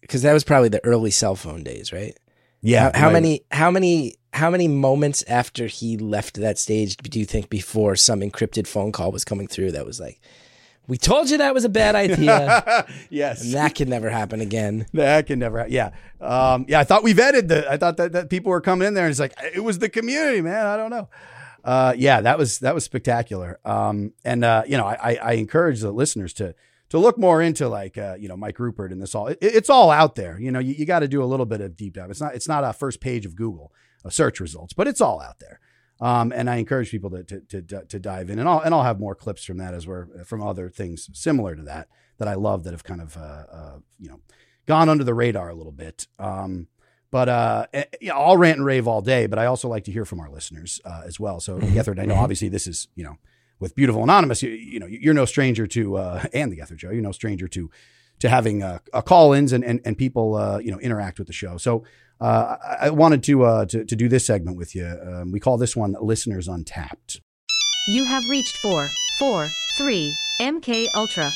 because 0.06 0.22
that 0.22 0.32
was 0.32 0.44
probably 0.44 0.68
the 0.68 0.84
early 0.84 1.10
cell 1.10 1.34
phone 1.34 1.64
days, 1.64 1.92
right? 1.92 2.16
Yeah. 2.60 2.90
How, 2.94 3.00
how 3.00 3.06
right. 3.06 3.12
many 3.14 3.40
how 3.50 3.70
many 3.70 4.14
how 4.32 4.50
many 4.50 4.68
moments 4.68 5.24
after 5.28 5.66
he 5.66 5.96
left 5.96 6.34
that 6.34 6.58
stage 6.58 6.96
do 6.96 7.18
you 7.18 7.24
think 7.24 7.48
before 7.50 7.96
some 7.96 8.20
encrypted 8.20 8.66
phone 8.66 8.92
call 8.92 9.10
was 9.10 9.24
coming 9.24 9.48
through 9.48 9.72
that 9.72 9.84
was 9.86 9.98
like, 9.98 10.20
"We 10.86 10.96
told 10.98 11.30
you 11.30 11.38
that 11.38 11.54
was 11.54 11.64
a 11.64 11.68
bad 11.68 11.94
idea." 12.06 12.86
yes. 13.10 13.44
And 13.44 13.54
that 13.54 13.74
can 13.74 13.88
never 13.88 14.10
happen 14.10 14.40
again. 14.40 14.86
That 14.92 15.26
can 15.26 15.38
never. 15.38 15.60
ha- 15.60 15.66
Yeah, 15.68 15.90
um, 16.20 16.66
yeah. 16.68 16.80
I 16.80 16.84
thought 16.84 17.02
we 17.02 17.14
vetted 17.14 17.48
the. 17.48 17.70
I 17.70 17.76
thought 17.76 17.96
that, 17.96 18.12
that 18.12 18.30
people 18.30 18.50
were 18.50 18.60
coming 18.60 18.86
in 18.86 18.94
there, 18.94 19.04
and 19.04 19.10
it's 19.10 19.20
like 19.20 19.34
it 19.54 19.64
was 19.64 19.78
the 19.78 19.88
community, 19.88 20.40
man. 20.40 20.66
I 20.66 20.76
don't 20.76 20.90
know. 20.90 21.08
Uh, 21.64 21.94
yeah, 21.96 22.20
that 22.20 22.38
was 22.38 22.60
that 22.60 22.74
was 22.74 22.84
spectacular. 22.84 23.58
Um, 23.64 24.12
and 24.24 24.44
uh, 24.44 24.62
you 24.66 24.76
know, 24.76 24.86
I, 24.86 24.96
I, 25.02 25.16
I 25.16 25.32
encourage 25.32 25.80
the 25.80 25.90
listeners 25.90 26.32
to 26.34 26.54
to 26.90 26.98
look 26.98 27.18
more 27.18 27.42
into 27.42 27.68
like 27.68 27.98
uh, 27.98 28.16
you 28.18 28.28
know 28.28 28.36
Mike 28.36 28.56
Ruppert 28.56 28.92
and 28.92 29.00
this 29.00 29.14
all. 29.14 29.28
It, 29.28 29.38
it's 29.40 29.70
all 29.70 29.90
out 29.90 30.14
there. 30.14 30.38
You 30.38 30.52
know, 30.52 30.58
you, 30.58 30.74
you 30.74 30.86
got 30.86 31.00
to 31.00 31.08
do 31.08 31.22
a 31.22 31.26
little 31.26 31.46
bit 31.46 31.60
of 31.60 31.76
deep 31.76 31.94
dive. 31.94 32.10
It's 32.10 32.20
not 32.20 32.34
it's 32.34 32.48
not 32.48 32.64
a 32.64 32.72
first 32.72 33.00
page 33.00 33.26
of 33.26 33.36
Google 33.36 33.72
uh, 34.04 34.10
search 34.10 34.40
results, 34.40 34.72
but 34.72 34.86
it's 34.86 35.00
all 35.00 35.20
out 35.20 35.38
there. 35.38 35.60
Um, 36.00 36.30
and 36.32 36.50
I 36.50 36.56
encourage 36.56 36.90
people 36.90 37.10
to, 37.10 37.24
to 37.24 37.62
to 37.62 37.84
to 37.84 37.98
dive 37.98 38.30
in, 38.30 38.38
and 38.38 38.48
I'll 38.48 38.60
and 38.60 38.74
I'll 38.74 38.82
have 38.82 39.00
more 39.00 39.14
clips 39.14 39.44
from 39.44 39.58
that 39.58 39.74
as 39.74 39.86
we're 39.86 40.24
from 40.24 40.42
other 40.42 40.68
things 40.68 41.08
similar 41.12 41.56
to 41.56 41.62
that 41.62 41.88
that 42.18 42.28
I 42.28 42.34
love 42.34 42.64
that 42.64 42.72
have 42.72 42.84
kind 42.84 43.00
of 43.00 43.16
uh, 43.16 43.44
uh, 43.50 43.78
you 43.98 44.08
know 44.08 44.20
gone 44.66 44.88
under 44.88 45.04
the 45.04 45.14
radar 45.14 45.48
a 45.48 45.54
little 45.54 45.72
bit. 45.72 46.06
Um, 46.18 46.68
but 47.10 47.28
uh, 47.28 47.66
eh, 47.72 47.84
you 48.00 48.08
know, 48.08 48.16
I'll 48.16 48.36
rant 48.36 48.58
and 48.58 48.66
rave 48.66 48.86
all 48.86 49.00
day, 49.00 49.26
but 49.26 49.38
I 49.38 49.46
also 49.46 49.68
like 49.68 49.84
to 49.84 49.92
hear 49.92 50.04
from 50.04 50.20
our 50.20 50.28
listeners 50.28 50.80
uh, 50.84 51.02
as 51.06 51.18
well. 51.18 51.40
So 51.40 51.58
Gethard, 51.58 52.00
I 52.00 52.04
know 52.04 52.16
obviously 52.16 52.48
this 52.48 52.66
is 52.66 52.88
you 52.94 53.04
know 53.04 53.16
with 53.58 53.74
beautiful 53.74 54.02
anonymous, 54.02 54.42
you, 54.42 54.50
you 54.50 54.78
know 54.78 54.86
you're 54.86 55.14
no 55.14 55.24
stranger 55.24 55.66
to 55.66 55.96
uh, 55.96 56.24
and 56.32 56.52
the 56.52 56.58
Gethard 56.58 56.80
show. 56.80 56.90
You're 56.90 57.02
no 57.02 57.12
stranger 57.12 57.48
to 57.48 57.70
to 58.18 58.28
having 58.28 58.62
uh, 58.62 58.78
uh, 58.92 59.02
call-ins 59.02 59.52
and 59.52 59.64
and, 59.64 59.80
and 59.84 59.96
people 59.96 60.34
uh, 60.34 60.58
you 60.58 60.70
know 60.70 60.80
interact 60.80 61.18
with 61.18 61.26
the 61.26 61.32
show. 61.32 61.56
So 61.56 61.84
uh, 62.20 62.56
I, 62.80 62.90
wanted 62.90 63.22
to, 63.24 63.44
uh, 63.44 63.66
to 63.66 63.84
to 63.84 63.96
do 63.96 64.08
this 64.08 64.24
segment 64.24 64.56
with 64.56 64.74
you. 64.74 64.86
Um, 64.86 65.32
we 65.32 65.40
call 65.40 65.58
this 65.58 65.76
one 65.76 65.94
"Listeners 66.00 66.48
Untapped." 66.48 67.20
You 67.88 68.04
have 68.04 68.24
reached 68.28 68.56
4, 68.56 68.88
4, 69.20 69.46
3, 69.78 70.12
MK 70.40 70.86
Ultra. 70.94 71.30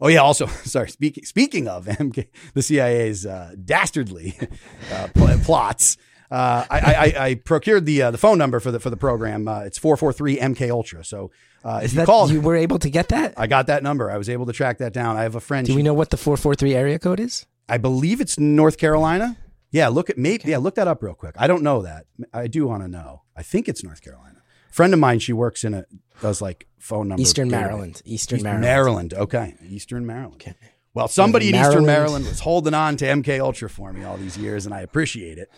Oh 0.00 0.08
yeah. 0.08 0.18
Also, 0.18 0.46
sorry. 0.64 0.90
Speaking 0.90 1.24
speaking 1.24 1.68
of 1.68 1.86
MK, 1.86 2.26
the 2.54 2.62
CIA's 2.62 3.24
uh, 3.24 3.54
dastardly 3.64 4.36
uh, 4.92 5.08
pl- 5.14 5.38
plots. 5.38 5.96
Uh, 6.32 6.64
I, 6.70 6.78
I, 6.80 7.24
I- 7.26 7.34
procured 7.34 7.84
the 7.84 8.02
uh, 8.02 8.10
the 8.10 8.18
phone 8.18 8.38
number 8.38 8.58
for 8.58 8.70
the 8.70 8.80
for 8.80 8.88
the 8.90 8.96
program. 8.96 9.46
Uh, 9.46 9.60
it's 9.60 9.76
four 9.78 9.96
four 9.98 10.12
three 10.14 10.38
MK 10.38 10.70
Ultra. 10.70 11.04
So 11.04 11.30
uh, 11.62 11.78
if 11.82 11.86
Is 11.86 11.92
you 11.94 11.98
that 11.98 12.06
call, 12.06 12.30
you 12.32 12.40
were 12.40 12.56
able 12.56 12.78
to 12.78 12.88
get 12.88 13.08
that? 13.10 13.34
I 13.36 13.46
got 13.46 13.66
that 13.66 13.82
number. 13.82 14.10
I 14.10 14.16
was 14.16 14.28
able 14.30 14.46
to 14.46 14.52
track 14.54 14.78
that 14.78 14.92
down. 14.94 15.16
I 15.18 15.22
have 15.24 15.34
a 15.34 15.40
friend. 15.40 15.66
Do 15.66 15.74
we 15.74 15.82
know 15.82 15.92
what 15.94 16.08
the 16.10 16.16
443 16.16 16.74
area 16.74 16.98
code 16.98 17.20
is? 17.20 17.44
I 17.68 17.76
believe 17.76 18.20
it's 18.20 18.38
North 18.38 18.78
Carolina. 18.78 19.36
Yeah, 19.70 19.88
look 19.88 20.08
at 20.10 20.16
maybe 20.18 20.44
yeah, 20.50 20.58
look 20.58 20.74
that 20.76 20.88
up 20.88 21.02
real 21.02 21.14
quick. 21.14 21.34
I 21.38 21.46
don't 21.46 21.62
know 21.62 21.82
that. 21.82 22.06
I 22.32 22.46
do 22.46 22.66
want 22.66 22.82
to 22.82 22.88
know. 22.88 23.22
I 23.36 23.42
think 23.42 23.68
it's 23.68 23.84
North 23.84 24.00
Carolina. 24.02 24.42
friend 24.70 24.92
of 24.94 25.00
mine, 25.00 25.18
she 25.18 25.32
works 25.34 25.64
in 25.64 25.74
a 25.74 25.84
does 26.22 26.40
like 26.40 26.66
phone 26.78 27.08
number 27.08 27.20
Eastern 27.20 27.48
database. 27.48 27.50
Maryland. 27.52 28.02
Eastern 28.06 28.36
East- 28.38 28.44
Maryland. 28.44 28.62
Maryland. 28.64 29.14
Okay, 29.14 29.54
Eastern 29.68 30.06
Maryland. 30.06 30.54
Well, 30.94 31.08
somebody 31.08 31.46
in 31.48 31.52
Maryland. 31.52 31.72
Eastern 31.72 31.86
Maryland 31.86 32.26
was 32.26 32.40
holding 32.40 32.74
on 32.74 32.96
to 32.98 33.06
MK 33.06 33.40
Ultra 33.40 33.70
for 33.70 33.92
me 33.94 34.04
all 34.04 34.16
these 34.18 34.36
years, 34.36 34.66
and 34.66 34.74
I 34.74 34.80
appreciate 34.82 35.38
it. 35.38 35.50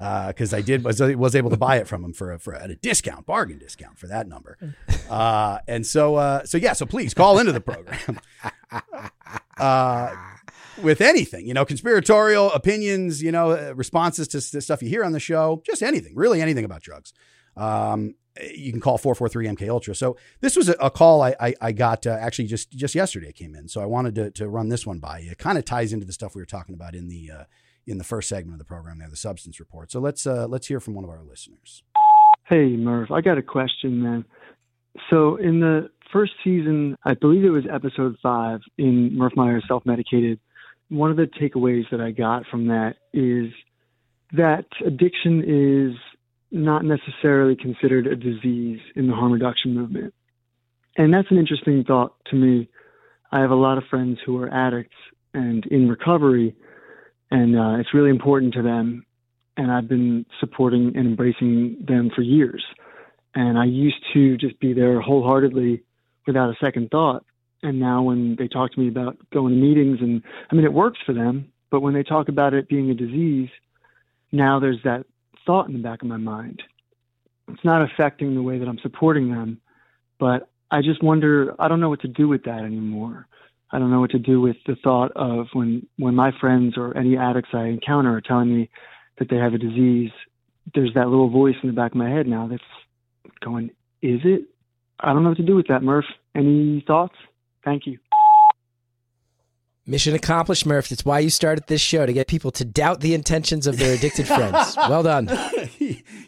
Because 0.00 0.54
I 0.54 0.62
did 0.62 0.82
was 0.82 1.00
was 1.00 1.36
able 1.36 1.50
to 1.50 1.58
buy 1.58 1.76
it 1.76 1.86
from 1.86 2.02
him 2.02 2.14
for 2.14 2.32
a, 2.32 2.38
for 2.38 2.54
a, 2.54 2.62
at 2.62 2.70
a 2.70 2.74
discount, 2.74 3.26
bargain 3.26 3.58
discount 3.58 3.98
for 3.98 4.06
that 4.08 4.26
number. 4.26 4.56
Uh, 5.10 5.58
and 5.66 5.84
so 5.84 6.14
uh, 6.14 6.44
so 6.44 6.56
yeah, 6.56 6.72
so 6.72 6.86
please 6.86 7.14
call 7.14 7.40
into 7.40 7.50
the 7.52 7.60
program. 7.60 8.20
Uh, 9.58 10.14
with 10.82 11.02
anything, 11.02 11.46
you 11.46 11.52
know, 11.52 11.66
conspiratorial 11.66 12.50
opinions, 12.52 13.22
you 13.22 13.30
know, 13.30 13.50
uh, 13.50 13.74
responses 13.76 14.26
to, 14.28 14.38
s- 14.38 14.64
stuff 14.64 14.82
you 14.82 14.88
hear 14.88 15.04
on 15.04 15.12
the 15.12 15.20
show, 15.20 15.62
just 15.66 15.82
anything, 15.82 16.14
really 16.14 16.40
anything 16.40 16.64
about 16.64 16.80
drugs. 16.80 17.12
Um, 17.58 18.14
you 18.40 18.70
can 18.72 18.80
call 18.80 18.96
443 18.96 19.48
MK 19.48 19.68
Ultra. 19.70 19.94
So 19.94 20.16
this 20.40 20.56
was 20.56 20.70
a, 20.70 20.72
a 20.80 20.90
call 20.90 21.20
I, 21.22 21.34
I, 21.38 21.54
I 21.60 21.72
got 21.72 22.06
uh, 22.06 22.16
actually 22.18 22.46
just 22.46 22.70
just 22.70 22.94
yesterday 22.94 23.32
came 23.32 23.54
in. 23.54 23.68
So 23.68 23.82
I 23.82 23.86
wanted 23.86 24.14
to, 24.14 24.30
to 24.30 24.48
run 24.48 24.70
this 24.70 24.86
one 24.86 24.98
by 24.98 25.18
you. 25.18 25.32
It 25.32 25.38
kind 25.38 25.58
of 25.58 25.64
ties 25.66 25.92
into 25.92 26.06
the 26.06 26.12
stuff 26.12 26.34
we 26.34 26.40
were 26.40 26.46
talking 26.46 26.74
about 26.74 26.94
in 26.94 27.08
the 27.08 27.30
uh, 27.40 27.44
in 27.86 27.98
the 27.98 28.04
first 28.04 28.28
segment 28.28 28.54
of 28.54 28.58
the 28.58 28.64
program 28.64 28.98
there, 28.98 29.08
the 29.08 29.16
substance 29.16 29.60
report. 29.60 29.90
So 29.90 30.00
let's 30.00 30.26
uh, 30.26 30.46
let's 30.48 30.66
hear 30.66 30.80
from 30.80 30.94
one 30.94 31.04
of 31.04 31.10
our 31.10 31.22
listeners. 31.22 31.82
Hey, 32.44 32.76
Murph, 32.76 33.10
I 33.10 33.20
got 33.20 33.38
a 33.38 33.42
question, 33.42 34.02
man. 34.02 34.24
So, 35.08 35.36
in 35.36 35.60
the 35.60 35.88
first 36.12 36.32
season, 36.42 36.96
I 37.04 37.14
believe 37.14 37.44
it 37.44 37.50
was 37.50 37.64
episode 37.72 38.16
five 38.22 38.60
in 38.76 39.16
Murph 39.16 39.34
Meyer 39.36 39.60
Self 39.68 39.86
Medicated, 39.86 40.40
one 40.90 41.10
of 41.10 41.16
the 41.16 41.28
takeaways 41.40 41.84
that 41.90 42.00
I 42.00 42.10
got 42.10 42.44
from 42.50 42.66
that 42.66 42.96
is 43.12 43.52
that 44.32 44.66
addiction 44.84 45.42
is 45.46 45.96
not 46.50 46.84
necessarily 46.84 47.56
considered 47.56 48.06
a 48.06 48.16
disease 48.16 48.80
in 48.96 49.06
the 49.06 49.14
harm 49.14 49.32
reduction 49.32 49.74
movement. 49.74 50.12
And 50.96 51.14
that's 51.14 51.30
an 51.30 51.38
interesting 51.38 51.84
thought 51.84 52.14
to 52.26 52.36
me. 52.36 52.68
I 53.30 53.40
have 53.40 53.52
a 53.52 53.56
lot 53.56 53.78
of 53.78 53.84
friends 53.88 54.18
who 54.26 54.36
are 54.42 54.52
addicts 54.52 54.96
and 55.32 55.64
in 55.66 55.88
recovery, 55.88 56.56
and 57.30 57.58
uh, 57.58 57.78
it's 57.78 57.94
really 57.94 58.10
important 58.10 58.54
to 58.54 58.62
them 58.62 59.04
and 59.56 59.70
I've 59.70 59.88
been 59.88 60.24
supporting 60.38 60.92
and 60.96 61.06
embracing 61.06 61.84
them 61.86 62.10
for 62.14 62.22
years. 62.22 62.64
And 63.34 63.58
I 63.58 63.66
used 63.66 64.02
to 64.14 64.36
just 64.36 64.58
be 64.58 64.72
there 64.72 65.00
wholeheartedly 65.00 65.82
without 66.26 66.50
a 66.50 66.56
second 66.60 66.90
thought. 66.90 67.24
And 67.62 67.78
now 67.78 68.02
when 68.02 68.36
they 68.36 68.48
talk 68.48 68.72
to 68.72 68.80
me 68.80 68.88
about 68.88 69.18
going 69.32 69.54
to 69.54 69.60
meetings 69.60 69.98
and 70.00 70.22
I 70.50 70.54
mean 70.54 70.64
it 70.64 70.72
works 70.72 70.98
for 71.04 71.12
them, 71.12 71.52
but 71.70 71.80
when 71.80 71.94
they 71.94 72.02
talk 72.02 72.28
about 72.28 72.54
it 72.54 72.68
being 72.68 72.90
a 72.90 72.94
disease, 72.94 73.50
now 74.32 74.58
there's 74.58 74.82
that 74.84 75.04
thought 75.46 75.66
in 75.66 75.74
the 75.74 75.78
back 75.78 76.02
of 76.02 76.08
my 76.08 76.16
mind. 76.16 76.62
It's 77.48 77.64
not 77.64 77.82
affecting 77.82 78.34
the 78.34 78.42
way 78.42 78.58
that 78.58 78.68
I'm 78.68 78.78
supporting 78.78 79.30
them, 79.30 79.60
but 80.18 80.48
I 80.70 80.80
just 80.80 81.02
wonder 81.02 81.54
I 81.58 81.68
don't 81.68 81.80
know 81.80 81.90
what 81.90 82.00
to 82.00 82.08
do 82.08 82.28
with 82.28 82.44
that 82.44 82.62
anymore. 82.64 83.26
I 83.72 83.78
don't 83.78 83.90
know 83.90 84.00
what 84.00 84.10
to 84.10 84.18
do 84.18 84.40
with 84.40 84.56
the 84.66 84.76
thought 84.82 85.12
of 85.14 85.46
when 85.52 85.86
when 85.96 86.14
my 86.14 86.32
friends 86.40 86.74
or 86.76 86.96
any 86.96 87.16
addicts 87.16 87.50
I 87.52 87.66
encounter 87.66 88.16
are 88.16 88.20
telling 88.20 88.54
me 88.54 88.68
that 89.18 89.28
they 89.28 89.36
have 89.36 89.54
a 89.54 89.58
disease, 89.58 90.10
there's 90.74 90.92
that 90.94 91.08
little 91.08 91.30
voice 91.30 91.54
in 91.62 91.68
the 91.68 91.74
back 91.74 91.92
of 91.92 91.96
my 91.96 92.08
head 92.10 92.26
now 92.26 92.48
that's 92.48 92.62
going, 93.40 93.70
is 94.02 94.20
it? 94.24 94.42
I 94.98 95.12
don't 95.12 95.22
know 95.22 95.30
what 95.30 95.38
to 95.38 95.44
do 95.44 95.54
with 95.54 95.68
that, 95.68 95.82
Murph. 95.82 96.04
Any 96.34 96.82
thoughts? 96.86 97.14
Thank 97.64 97.86
you. 97.86 97.98
Mission 99.86 100.14
accomplished, 100.14 100.66
Murph. 100.66 100.88
That's 100.88 101.04
why 101.04 101.18
you 101.20 101.30
started 101.30 101.66
this 101.66 101.80
show 101.80 102.06
to 102.06 102.12
get 102.12 102.28
people 102.28 102.50
to 102.52 102.64
doubt 102.64 103.00
the 103.00 103.14
intentions 103.14 103.66
of 103.66 103.78
their 103.78 103.94
addicted 103.94 104.26
friends. 104.26 104.76
Well 104.90 105.02
done. 105.02 105.28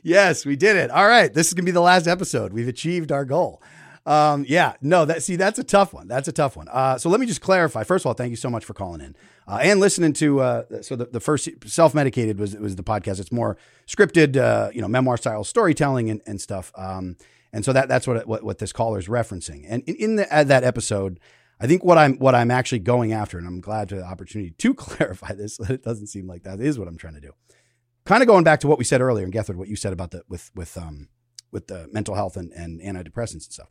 yes, 0.02 0.46
we 0.46 0.56
did 0.56 0.76
it. 0.76 0.90
All 0.90 1.06
right, 1.06 1.32
this 1.32 1.48
is 1.48 1.54
gonna 1.54 1.64
be 1.66 1.70
the 1.72 1.80
last 1.80 2.06
episode. 2.06 2.52
We've 2.52 2.68
achieved 2.68 3.10
our 3.12 3.24
goal. 3.24 3.62
Um, 4.04 4.44
yeah, 4.48 4.74
no, 4.80 5.04
that 5.04 5.22
see, 5.22 5.36
that's 5.36 5.58
a 5.58 5.64
tough 5.64 5.92
one. 5.92 6.08
That's 6.08 6.26
a 6.26 6.32
tough 6.32 6.56
one. 6.56 6.68
Uh, 6.68 6.98
so 6.98 7.08
let 7.08 7.20
me 7.20 7.26
just 7.26 7.40
clarify. 7.40 7.84
First 7.84 8.02
of 8.02 8.08
all, 8.08 8.14
thank 8.14 8.30
you 8.30 8.36
so 8.36 8.50
much 8.50 8.64
for 8.64 8.74
calling 8.74 9.00
in 9.00 9.14
uh, 9.46 9.60
and 9.62 9.78
listening 9.78 10.12
to. 10.14 10.40
Uh, 10.40 10.82
so 10.82 10.96
the, 10.96 11.06
the 11.06 11.20
first 11.20 11.48
self 11.66 11.94
medicated 11.94 12.38
was 12.38 12.56
was 12.56 12.74
the 12.76 12.82
podcast. 12.82 13.20
It's 13.20 13.30
more 13.30 13.56
scripted, 13.86 14.36
uh, 14.36 14.70
you 14.74 14.80
know, 14.80 14.88
memoir 14.88 15.16
style 15.16 15.44
storytelling 15.44 16.10
and, 16.10 16.20
and 16.26 16.40
stuff. 16.40 16.72
Um, 16.74 17.16
and 17.52 17.64
so 17.64 17.72
that 17.72 17.88
that's 17.88 18.06
what 18.06 18.26
what, 18.26 18.42
what 18.42 18.58
this 18.58 18.72
caller 18.72 18.98
is 18.98 19.06
referencing. 19.06 19.64
And 19.68 19.84
in, 19.84 19.94
in 19.96 20.16
the, 20.16 20.26
that 20.30 20.64
episode, 20.64 21.20
I 21.60 21.68
think 21.68 21.84
what 21.84 21.96
I'm 21.96 22.16
what 22.18 22.34
I'm 22.34 22.50
actually 22.50 22.80
going 22.80 23.12
after, 23.12 23.38
and 23.38 23.46
I'm 23.46 23.60
glad 23.60 23.88
to 23.90 23.96
the 23.96 24.04
opportunity 24.04 24.50
to 24.50 24.74
clarify 24.74 25.34
this. 25.34 25.60
It 25.60 25.84
doesn't 25.84 26.08
seem 26.08 26.26
like 26.26 26.42
that 26.42 26.60
is 26.60 26.76
what 26.76 26.88
I'm 26.88 26.98
trying 26.98 27.14
to 27.14 27.20
do. 27.20 27.32
Kind 28.04 28.20
of 28.20 28.26
going 28.26 28.42
back 28.42 28.58
to 28.60 28.66
what 28.66 28.78
we 28.78 28.84
said 28.84 29.00
earlier, 29.00 29.24
and 29.24 29.32
Gethard, 29.32 29.54
what 29.54 29.68
you 29.68 29.76
said 29.76 29.92
about 29.92 30.10
the 30.10 30.24
with 30.28 30.50
with 30.56 30.76
um 30.76 31.08
with 31.52 31.68
the 31.68 31.86
mental 31.92 32.14
health 32.14 32.36
and, 32.36 32.50
and 32.52 32.80
antidepressants 32.80 33.32
and 33.32 33.42
stuff. 33.42 33.68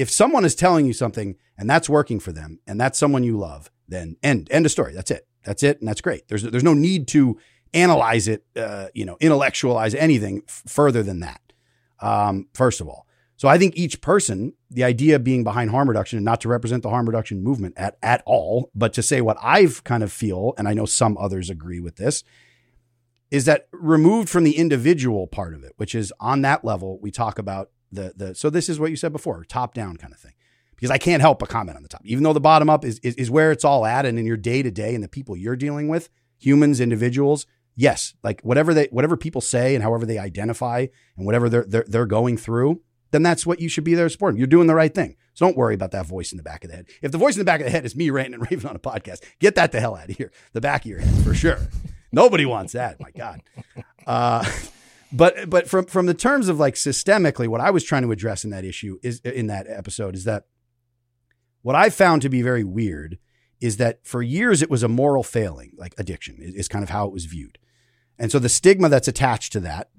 If 0.00 0.10
someone 0.10 0.44
is 0.44 0.54
telling 0.54 0.86
you 0.86 0.92
something 0.92 1.36
and 1.58 1.68
that's 1.68 1.88
working 1.88 2.20
for 2.20 2.32
them, 2.32 2.60
and 2.66 2.80
that's 2.80 2.98
someone 2.98 3.22
you 3.22 3.36
love, 3.36 3.70
then 3.86 4.16
end 4.22 4.48
end 4.50 4.64
of 4.64 4.72
story. 4.72 4.94
That's 4.94 5.10
it. 5.10 5.26
That's 5.44 5.62
it, 5.62 5.78
and 5.80 5.88
that's 5.88 6.00
great. 6.00 6.28
There's 6.28 6.42
there's 6.42 6.64
no 6.64 6.74
need 6.74 7.06
to 7.08 7.38
analyze 7.74 8.26
it, 8.26 8.44
uh, 8.56 8.88
you 8.94 9.04
know, 9.04 9.16
intellectualize 9.20 9.94
anything 9.94 10.42
f- 10.48 10.62
further 10.66 11.02
than 11.02 11.20
that. 11.20 11.40
Um, 12.00 12.48
first 12.54 12.80
of 12.80 12.88
all, 12.88 13.06
so 13.36 13.48
I 13.48 13.58
think 13.58 13.76
each 13.76 14.00
person, 14.00 14.54
the 14.70 14.84
idea 14.84 15.18
being 15.18 15.44
behind 15.44 15.70
harm 15.70 15.88
reduction 15.88 16.16
and 16.18 16.24
not 16.24 16.40
to 16.42 16.48
represent 16.48 16.82
the 16.82 16.90
harm 16.90 17.06
reduction 17.06 17.42
movement 17.42 17.74
at, 17.76 17.96
at 18.02 18.22
all, 18.26 18.70
but 18.74 18.92
to 18.94 19.02
say 19.02 19.20
what 19.20 19.38
I've 19.42 19.84
kind 19.84 20.02
of 20.02 20.12
feel, 20.12 20.52
and 20.58 20.68
I 20.68 20.74
know 20.74 20.84
some 20.84 21.16
others 21.16 21.48
agree 21.48 21.80
with 21.80 21.96
this, 21.96 22.24
is 23.30 23.44
that 23.44 23.68
removed 23.72 24.28
from 24.28 24.44
the 24.44 24.56
individual 24.56 25.26
part 25.26 25.54
of 25.54 25.62
it, 25.62 25.72
which 25.76 25.94
is 25.94 26.12
on 26.20 26.42
that 26.42 26.64
level, 26.64 26.98
we 27.00 27.10
talk 27.10 27.38
about 27.38 27.70
the, 27.92 28.12
the, 28.16 28.34
so 28.34 28.50
this 28.50 28.68
is 28.68 28.78
what 28.78 28.90
you 28.90 28.96
said 28.96 29.12
before, 29.12 29.44
top 29.44 29.74
down 29.74 29.96
kind 29.96 30.12
of 30.12 30.18
thing. 30.18 30.34
Because 30.74 30.90
I 30.90 30.98
can't 30.98 31.20
help 31.20 31.40
but 31.40 31.50
comment 31.50 31.76
on 31.76 31.82
the 31.82 31.88
top, 31.88 32.00
even 32.04 32.24
though 32.24 32.32
the 32.32 32.40
bottom 32.40 32.70
up 32.70 32.84
is, 32.84 32.98
is, 33.00 33.14
is 33.16 33.30
where 33.30 33.52
it's 33.52 33.64
all 33.64 33.84
at 33.84 34.06
and 34.06 34.18
in 34.18 34.24
your 34.24 34.38
day 34.38 34.62
to 34.62 34.70
day 34.70 34.94
and 34.94 35.04
the 35.04 35.08
people 35.08 35.36
you're 35.36 35.56
dealing 35.56 35.88
with, 35.88 36.08
humans, 36.38 36.80
individuals, 36.80 37.46
yes, 37.76 38.14
like 38.22 38.40
whatever 38.42 38.72
they, 38.72 38.88
whatever 38.90 39.16
people 39.16 39.42
say 39.42 39.74
and 39.74 39.84
however 39.84 40.06
they 40.06 40.18
identify 40.18 40.86
and 41.16 41.26
whatever 41.26 41.48
they're, 41.50 41.66
they're, 41.68 41.84
they're 41.86 42.06
going 42.06 42.38
through, 42.38 42.80
then 43.10 43.22
that's 43.22 43.44
what 43.44 43.60
you 43.60 43.68
should 43.68 43.84
be 43.84 43.94
there 43.94 44.08
supporting. 44.08 44.38
You're 44.38 44.46
doing 44.46 44.68
the 44.68 44.74
right 44.74 44.94
thing. 44.94 45.16
So 45.34 45.46
don't 45.46 45.56
worry 45.56 45.74
about 45.74 45.90
that 45.92 46.06
voice 46.06 46.32
in 46.32 46.36
the 46.36 46.42
back 46.42 46.64
of 46.64 46.70
the 46.70 46.76
head. 46.76 46.86
If 47.02 47.12
the 47.12 47.18
voice 47.18 47.34
in 47.34 47.40
the 47.40 47.44
back 47.44 47.60
of 47.60 47.66
the 47.66 47.70
head 47.70 47.84
is 47.84 47.96
me 47.96 48.10
ranting 48.10 48.34
and 48.34 48.42
raving 48.50 48.68
on 48.68 48.76
a 48.76 48.80
podcast, 48.80 49.22
get 49.38 49.54
that 49.56 49.72
the 49.72 49.80
hell 49.80 49.96
out 49.96 50.08
of 50.08 50.16
here. 50.16 50.32
The 50.52 50.60
back 50.60 50.82
of 50.82 50.90
your 50.90 51.00
head 51.00 51.24
for 51.24 51.34
sure. 51.34 51.58
Nobody 52.12 52.46
wants 52.46 52.72
that. 52.72 53.00
My 53.00 53.10
God. 53.10 53.42
Uh, 54.06 54.44
but 55.12 55.50
but 55.50 55.68
from 55.68 55.86
from 55.86 56.06
the 56.06 56.14
terms 56.14 56.48
of 56.48 56.58
like 56.58 56.74
systemically, 56.74 57.48
what 57.48 57.60
I 57.60 57.70
was 57.70 57.84
trying 57.84 58.02
to 58.02 58.12
address 58.12 58.44
in 58.44 58.50
that 58.50 58.64
issue 58.64 58.98
is 59.02 59.20
in 59.20 59.48
that 59.48 59.66
episode 59.68 60.14
is 60.14 60.24
that 60.24 60.44
what 61.62 61.76
I 61.76 61.90
found 61.90 62.22
to 62.22 62.28
be 62.28 62.42
very 62.42 62.64
weird 62.64 63.18
is 63.60 63.76
that 63.76 64.06
for 64.06 64.22
years 64.22 64.62
it 64.62 64.70
was 64.70 64.82
a 64.82 64.88
moral 64.88 65.22
failing, 65.22 65.72
like 65.76 65.94
addiction 65.98 66.38
is, 66.40 66.68
kind 66.68 66.82
of 66.82 66.88
how 66.88 67.06
it 67.06 67.12
was 67.12 67.26
viewed. 67.26 67.58
And 68.18 68.32
so 68.32 68.38
the 68.38 68.48
stigma 68.48 68.88
that's 68.88 69.08
attached 69.08 69.52
to 69.52 69.60
that, 69.60 69.90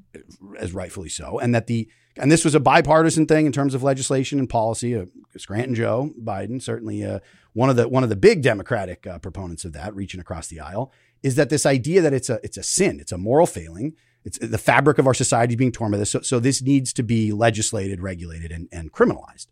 as 0.57 0.73
rightfully 0.73 1.09
so, 1.09 1.39
and 1.39 1.53
that 1.53 1.67
the 1.67 1.87
and 2.17 2.31
this 2.31 2.43
was 2.43 2.55
a 2.55 2.59
bipartisan 2.59 3.25
thing 3.25 3.45
in 3.45 3.51
terms 3.51 3.73
of 3.73 3.83
legislation 3.83 4.37
and 4.37 4.49
policy. 4.49 4.95
Uh, 4.95 5.05
Scranton 5.37 5.73
Joe 5.73 6.11
Biden, 6.21 6.61
certainly 6.61 7.05
uh, 7.05 7.19
one 7.53 7.69
of 7.69 7.77
the 7.77 7.87
one 7.87 8.03
of 8.03 8.09
the 8.09 8.15
big 8.15 8.41
Democratic 8.41 9.07
uh, 9.07 9.17
proponents 9.19 9.63
of 9.63 9.73
that, 9.73 9.95
reaching 9.95 10.19
across 10.19 10.47
the 10.47 10.59
aisle, 10.59 10.91
is 11.23 11.35
that 11.35 11.49
this 11.49 11.65
idea 11.65 12.01
that 12.01 12.13
it's 12.13 12.29
a 12.29 12.39
it's 12.43 12.57
a 12.57 12.63
sin, 12.63 12.99
it's 12.99 13.13
a 13.13 13.17
moral 13.17 13.47
failing, 13.47 13.95
it's 14.23 14.37
the 14.37 14.57
fabric 14.57 14.97
of 14.97 15.07
our 15.07 15.13
society 15.13 15.55
being 15.55 15.71
torn 15.71 15.91
by 15.91 15.97
this. 15.97 16.11
So, 16.11 16.21
so 16.21 16.39
this 16.39 16.61
needs 16.61 16.93
to 16.93 17.03
be 17.03 17.31
legislated, 17.31 18.01
regulated, 18.01 18.51
and, 18.51 18.67
and 18.71 18.91
criminalized. 18.91 19.47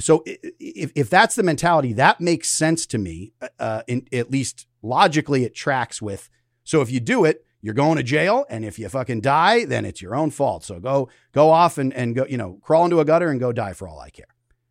So 0.00 0.22
if, 0.26 0.92
if 0.94 1.10
that's 1.10 1.34
the 1.34 1.42
mentality, 1.42 1.92
that 1.94 2.20
makes 2.20 2.48
sense 2.48 2.86
to 2.86 2.98
me. 2.98 3.32
Uh, 3.58 3.82
in, 3.86 4.06
at 4.12 4.30
least 4.30 4.66
logically, 4.82 5.44
it 5.44 5.54
tracks 5.54 6.00
with. 6.00 6.28
So 6.64 6.80
if 6.80 6.90
you 6.90 7.00
do 7.00 7.24
it, 7.24 7.44
you're 7.60 7.74
going 7.74 7.96
to 7.96 8.04
jail, 8.04 8.46
and 8.48 8.64
if 8.64 8.78
you 8.78 8.88
fucking 8.88 9.20
die, 9.20 9.64
then 9.64 9.84
it's 9.84 10.00
your 10.00 10.14
own 10.14 10.30
fault. 10.30 10.64
So 10.64 10.78
go 10.78 11.08
go 11.32 11.50
off 11.50 11.76
and, 11.76 11.92
and 11.92 12.14
go, 12.14 12.24
you 12.28 12.36
know, 12.36 12.60
crawl 12.62 12.84
into 12.84 13.00
a 13.00 13.04
gutter 13.04 13.30
and 13.30 13.40
go 13.40 13.52
die 13.52 13.72
for 13.72 13.88
all 13.88 13.98
I 13.98 14.10
care. 14.10 14.26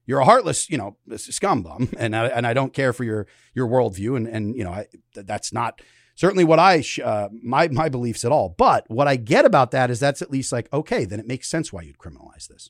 You're 0.05 0.22
a 0.22 0.26
heartless, 0.26 0.70
you 0.70 0.78
know, 0.78 0.95
scum 1.18 1.64
bum, 1.64 1.89
and 1.97 2.16
I, 2.16 2.28
and 2.28 2.47
I 2.47 2.53
don't 2.53 2.74
care 2.74 2.93
for 2.93 3.03
your 3.03 3.28
your 3.53 3.68
worldview, 3.68 4.16
and 4.16 4.26
and 4.28 4.55
you 4.55 4.64
know 4.64 4.72
I, 4.72 4.88
that's 5.14 5.51
not 5.51 5.82
certainly 6.18 6.43
what 6.43 6.59
I 6.59 6.84
uh, 7.01 7.30
my 7.41 7.70
my 7.70 7.88
beliefs 7.88 8.26
at 8.26 8.34
all. 8.34 8.53
But 8.57 8.84
what 8.89 9.07
I 9.07 9.15
get 9.15 9.45
about 9.45 9.72
that 9.72 9.89
is 9.89 10.01
that's 10.01 10.22
at 10.22 10.32
least 10.32 10.51
like 10.51 10.68
okay, 10.74 11.05
then 11.05 11.22
it 11.22 11.28
makes 11.28 11.47
sense 11.47 11.72
why 11.72 11.84
you'd 11.84 11.97
criminalize 11.97 12.49
this. 12.49 12.70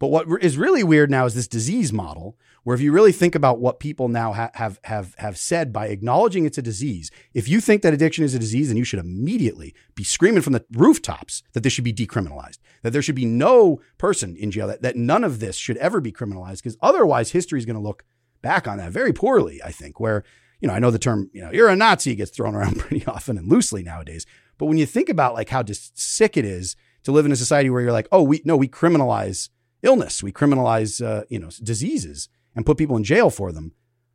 But 0.00 0.08
what 0.08 0.26
is 0.42 0.56
really 0.56 0.84
weird 0.84 1.10
now 1.10 1.26
is 1.26 1.34
this 1.34 1.48
disease 1.48 1.92
model, 1.92 2.38
where 2.62 2.74
if 2.74 2.80
you 2.80 2.92
really 2.92 3.10
think 3.10 3.34
about 3.34 3.58
what 3.58 3.80
people 3.80 4.08
now 4.08 4.32
ha- 4.32 4.52
have 4.54 4.78
have 4.84 5.14
have 5.18 5.36
said 5.36 5.72
by 5.72 5.88
acknowledging 5.88 6.44
it's 6.44 6.58
a 6.58 6.62
disease, 6.62 7.10
if 7.34 7.48
you 7.48 7.60
think 7.60 7.82
that 7.82 7.94
addiction 7.94 8.24
is 8.24 8.34
a 8.34 8.38
disease, 8.38 8.68
then 8.68 8.76
you 8.76 8.84
should 8.84 9.00
immediately 9.00 9.74
be 9.96 10.04
screaming 10.04 10.42
from 10.42 10.52
the 10.52 10.64
rooftops 10.72 11.42
that 11.52 11.64
this 11.64 11.72
should 11.72 11.84
be 11.84 11.92
decriminalized, 11.92 12.58
that 12.82 12.92
there 12.92 13.02
should 13.02 13.16
be 13.16 13.24
no 13.24 13.80
person 13.98 14.36
in 14.36 14.52
jail, 14.52 14.68
that, 14.68 14.82
that 14.82 14.94
none 14.96 15.24
of 15.24 15.40
this 15.40 15.56
should 15.56 15.76
ever 15.78 16.00
be 16.00 16.12
criminalized, 16.12 16.62
because 16.62 16.76
otherwise 16.80 17.32
history 17.32 17.58
is 17.58 17.66
going 17.66 17.74
to 17.74 17.82
look 17.82 18.04
back 18.40 18.68
on 18.68 18.78
that 18.78 18.92
very 18.92 19.12
poorly. 19.12 19.60
I 19.64 19.72
think 19.72 19.98
where 19.98 20.22
you 20.60 20.68
know 20.68 20.74
I 20.74 20.78
know 20.78 20.90
the 20.90 20.98
term 20.98 21.30
you 21.32 21.42
know 21.42 21.50
you're 21.52 21.68
a 21.68 21.76
Nazi 21.76 22.14
gets 22.14 22.30
thrown 22.30 22.54
around 22.54 22.78
pretty 22.78 23.06
often 23.06 23.38
and 23.38 23.48
loosely 23.48 23.82
nowadays, 23.82 24.26
but 24.58 24.66
when 24.66 24.78
you 24.78 24.86
think 24.86 25.08
about 25.08 25.34
like 25.34 25.48
how 25.48 25.62
just 25.62 25.98
sick 25.98 26.36
it 26.36 26.44
is 26.44 26.76
to 27.04 27.12
live 27.12 27.24
in 27.24 27.32
a 27.32 27.36
society 27.36 27.70
where 27.70 27.80
you're 27.80 27.92
like, 27.92 28.08
oh, 28.12 28.22
we 28.22 28.42
no, 28.44 28.56
we 28.56 28.68
criminalize 28.68 29.48
illness. 29.82 30.22
We 30.22 30.32
criminalize, 30.32 31.04
uh, 31.04 31.24
you 31.28 31.38
know, 31.38 31.50
diseases 31.62 32.28
and 32.54 32.66
put 32.66 32.76
people 32.76 32.96
in 32.96 33.04
jail 33.04 33.30
for 33.30 33.52
them. 33.52 33.72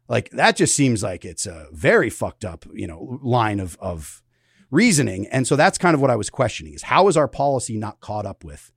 Like 0.08 0.30
that 0.32 0.56
just 0.56 0.76
seems 0.76 1.02
like 1.02 1.24
it's 1.26 1.46
a 1.46 1.68
very 1.72 2.10
fucked 2.10 2.44
up, 2.44 2.66
you 2.74 2.88
know, 2.88 3.20
line 3.24 3.60
of 3.60 3.78
of 3.80 4.22
reasoning. 4.70 5.28
And 5.28 5.48
so 5.48 5.56
that's 5.56 5.78
kind 5.78 5.96
of 5.96 6.02
what 6.02 6.12
I 6.12 6.16
was 6.16 6.30
questioning 6.30 6.74
is 6.74 6.84
how 6.84 7.08
is 7.08 7.16
our 7.16 7.28
policy 7.28 7.78
not 7.78 8.00
caught 8.00 8.26
up 8.26 8.44
with 8.44 8.72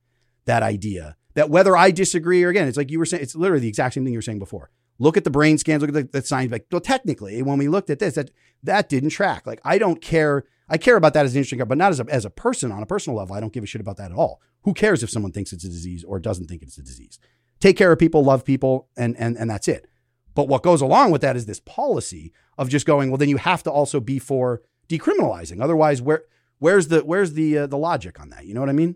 that 0.45 0.63
idea 0.63 1.17
that 1.33 1.49
whether 1.49 1.75
I 1.75 1.91
disagree 1.91 2.43
or 2.43 2.49
again, 2.49 2.67
it's 2.67 2.77
like 2.77 2.89
you 2.89 2.99
were 2.99 3.05
saying, 3.05 3.21
it's 3.21 3.35
literally 3.35 3.61
the 3.61 3.67
exact 3.67 3.93
same 3.93 4.03
thing 4.03 4.13
you 4.13 4.17
were 4.17 4.23
saying 4.23 4.39
before. 4.39 4.71
Look 4.99 5.17
at 5.17 5.23
the 5.23 5.29
brain 5.29 5.57
scans, 5.57 5.81
look 5.81 5.89
at 5.89 6.11
the, 6.11 6.19
the 6.21 6.25
science. 6.25 6.51
Like, 6.51 6.65
well, 6.71 6.81
technically, 6.81 7.41
when 7.41 7.57
we 7.57 7.67
looked 7.67 7.89
at 7.89 7.99
this, 7.99 8.15
that 8.15 8.31
that 8.63 8.89
didn't 8.89 9.09
track. 9.11 9.45
Like, 9.45 9.61
I 9.63 9.77
don't 9.77 10.01
care. 10.01 10.45
I 10.69 10.77
care 10.77 10.97
about 10.97 11.13
that 11.13 11.25
as 11.25 11.33
an 11.33 11.37
interesting, 11.37 11.65
but 11.67 11.77
not 11.77 11.91
as 11.91 11.99
a, 11.99 12.05
as 12.09 12.25
a 12.25 12.29
person 12.29 12.71
on 12.71 12.83
a 12.83 12.85
personal 12.85 13.17
level. 13.17 13.35
I 13.35 13.39
don't 13.39 13.53
give 13.53 13.63
a 13.63 13.67
shit 13.67 13.79
about 13.79 13.97
that 13.97 14.11
at 14.11 14.17
all. 14.17 14.41
Who 14.63 14.73
cares 14.73 15.03
if 15.03 15.09
someone 15.09 15.31
thinks 15.31 15.53
it's 15.53 15.63
a 15.63 15.69
disease 15.69 16.03
or 16.03 16.19
doesn't 16.19 16.47
think 16.47 16.61
it's 16.61 16.77
a 16.77 16.83
disease? 16.83 17.19
Take 17.59 17.77
care 17.77 17.91
of 17.91 17.99
people, 17.99 18.23
love 18.23 18.43
people, 18.43 18.89
and 18.97 19.15
and 19.17 19.37
and 19.37 19.49
that's 19.49 19.67
it. 19.67 19.87
But 20.35 20.47
what 20.47 20.61
goes 20.63 20.81
along 20.81 21.11
with 21.11 21.21
that 21.21 21.35
is 21.35 21.45
this 21.45 21.59
policy 21.59 22.31
of 22.57 22.69
just 22.69 22.85
going, 22.85 23.09
well, 23.09 23.17
then 23.17 23.29
you 23.29 23.37
have 23.37 23.63
to 23.63 23.71
also 23.71 23.99
be 23.99 24.19
for 24.19 24.61
decriminalizing. 24.89 25.61
Otherwise, 25.61 26.01
where 26.01 26.23
where's 26.59 26.87
the 26.89 27.01
where's 27.01 27.33
the 27.33 27.57
uh, 27.59 27.67
the 27.67 27.77
logic 27.77 28.19
on 28.19 28.29
that? 28.29 28.45
You 28.45 28.53
know 28.53 28.59
what 28.59 28.69
I 28.69 28.73
mean? 28.73 28.95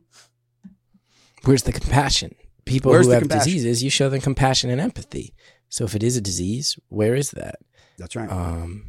Where's 1.44 1.64
the 1.64 1.72
compassion? 1.72 2.36
People 2.66 2.92
Where's 2.92 3.08
who 3.08 3.14
have 3.14 3.24
compassion? 3.24 3.46
diseases, 3.46 3.84
you 3.84 3.90
show 3.90 4.10
them 4.10 4.22
compassion 4.22 4.70
and 4.70 4.80
empathy. 4.80 5.34
So 5.72 5.86
if 5.86 5.96
it 5.96 6.04
is 6.04 6.18
a 6.18 6.22
disease, 6.22 6.78
where 6.90 7.16
is 7.16 7.32
that? 7.32 7.56
That's 7.98 8.16
right. 8.16 8.30
Um, 8.30 8.86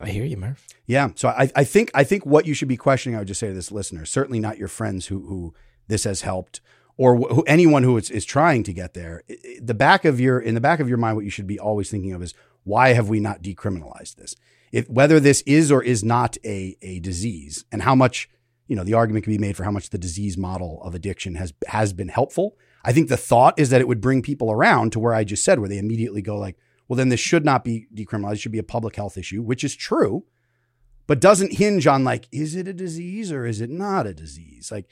I 0.00 0.08
hear 0.08 0.24
you, 0.24 0.38
Murph. 0.38 0.66
Yeah. 0.86 1.10
So 1.14 1.28
I, 1.28 1.50
I 1.54 1.62
think 1.62 1.90
I 1.94 2.04
think 2.04 2.24
what 2.24 2.46
you 2.46 2.54
should 2.54 2.68
be 2.68 2.76
questioning, 2.78 3.16
I 3.16 3.18
would 3.20 3.28
just 3.28 3.38
say 3.38 3.48
to 3.48 3.54
this 3.54 3.70
listener, 3.70 4.06
certainly 4.06 4.40
not 4.40 4.56
your 4.56 4.68
friends 4.68 5.06
who 5.06 5.26
who 5.26 5.54
this 5.88 6.04
has 6.04 6.22
helped, 6.22 6.62
or 6.96 7.16
wh- 7.16 7.34
who, 7.34 7.42
anyone 7.42 7.82
who 7.82 7.98
is, 7.98 8.10
is 8.10 8.24
trying 8.24 8.62
to 8.62 8.72
get 8.72 8.94
there. 8.94 9.22
The 9.60 9.74
back 9.74 10.06
of 10.06 10.18
your 10.18 10.40
in 10.40 10.54
the 10.54 10.60
back 10.60 10.80
of 10.80 10.88
your 10.88 10.96
mind, 10.96 11.16
what 11.16 11.26
you 11.26 11.30
should 11.30 11.46
be 11.46 11.58
always 11.58 11.90
thinking 11.90 12.14
of 12.14 12.22
is 12.22 12.32
why 12.64 12.94
have 12.94 13.10
we 13.10 13.20
not 13.20 13.42
decriminalized 13.42 14.16
this? 14.16 14.34
If 14.72 14.88
whether 14.88 15.20
this 15.20 15.42
is 15.42 15.70
or 15.70 15.82
is 15.82 16.02
not 16.02 16.38
a 16.44 16.76
a 16.80 17.00
disease, 17.00 17.66
and 17.70 17.82
how 17.82 17.94
much 17.94 18.30
you 18.68 18.76
know 18.76 18.84
the 18.84 18.94
argument 18.94 19.24
can 19.24 19.34
be 19.34 19.38
made 19.38 19.56
for 19.56 19.64
how 19.64 19.70
much 19.70 19.90
the 19.90 19.98
disease 19.98 20.38
model 20.38 20.80
of 20.82 20.94
addiction 20.94 21.34
has 21.34 21.52
has 21.66 21.92
been 21.92 22.08
helpful. 22.08 22.56
I 22.84 22.92
think 22.92 23.08
the 23.08 23.16
thought 23.16 23.58
is 23.58 23.70
that 23.70 23.80
it 23.80 23.88
would 23.88 24.00
bring 24.00 24.22
people 24.22 24.50
around 24.50 24.92
to 24.92 25.00
where 25.00 25.14
I 25.14 25.24
just 25.24 25.44
said, 25.44 25.58
where 25.58 25.68
they 25.68 25.78
immediately 25.78 26.22
go 26.22 26.36
like, 26.38 26.56
well, 26.88 26.96
then 26.96 27.08
this 27.08 27.20
should 27.20 27.44
not 27.44 27.64
be 27.64 27.86
decriminalized. 27.94 28.34
It 28.34 28.40
should 28.40 28.52
be 28.52 28.58
a 28.58 28.64
public 28.64 28.96
health 28.96 29.16
issue, 29.16 29.42
which 29.42 29.64
is 29.64 29.76
true 29.76 30.24
but 31.10 31.18
doesn't 31.18 31.54
hinge 31.54 31.88
on 31.88 32.04
like 32.04 32.28
is 32.30 32.54
it 32.54 32.68
a 32.68 32.72
disease 32.72 33.32
or 33.32 33.44
is 33.44 33.60
it 33.60 33.68
not 33.68 34.06
a 34.06 34.14
disease? 34.14 34.70
Like 34.70 34.88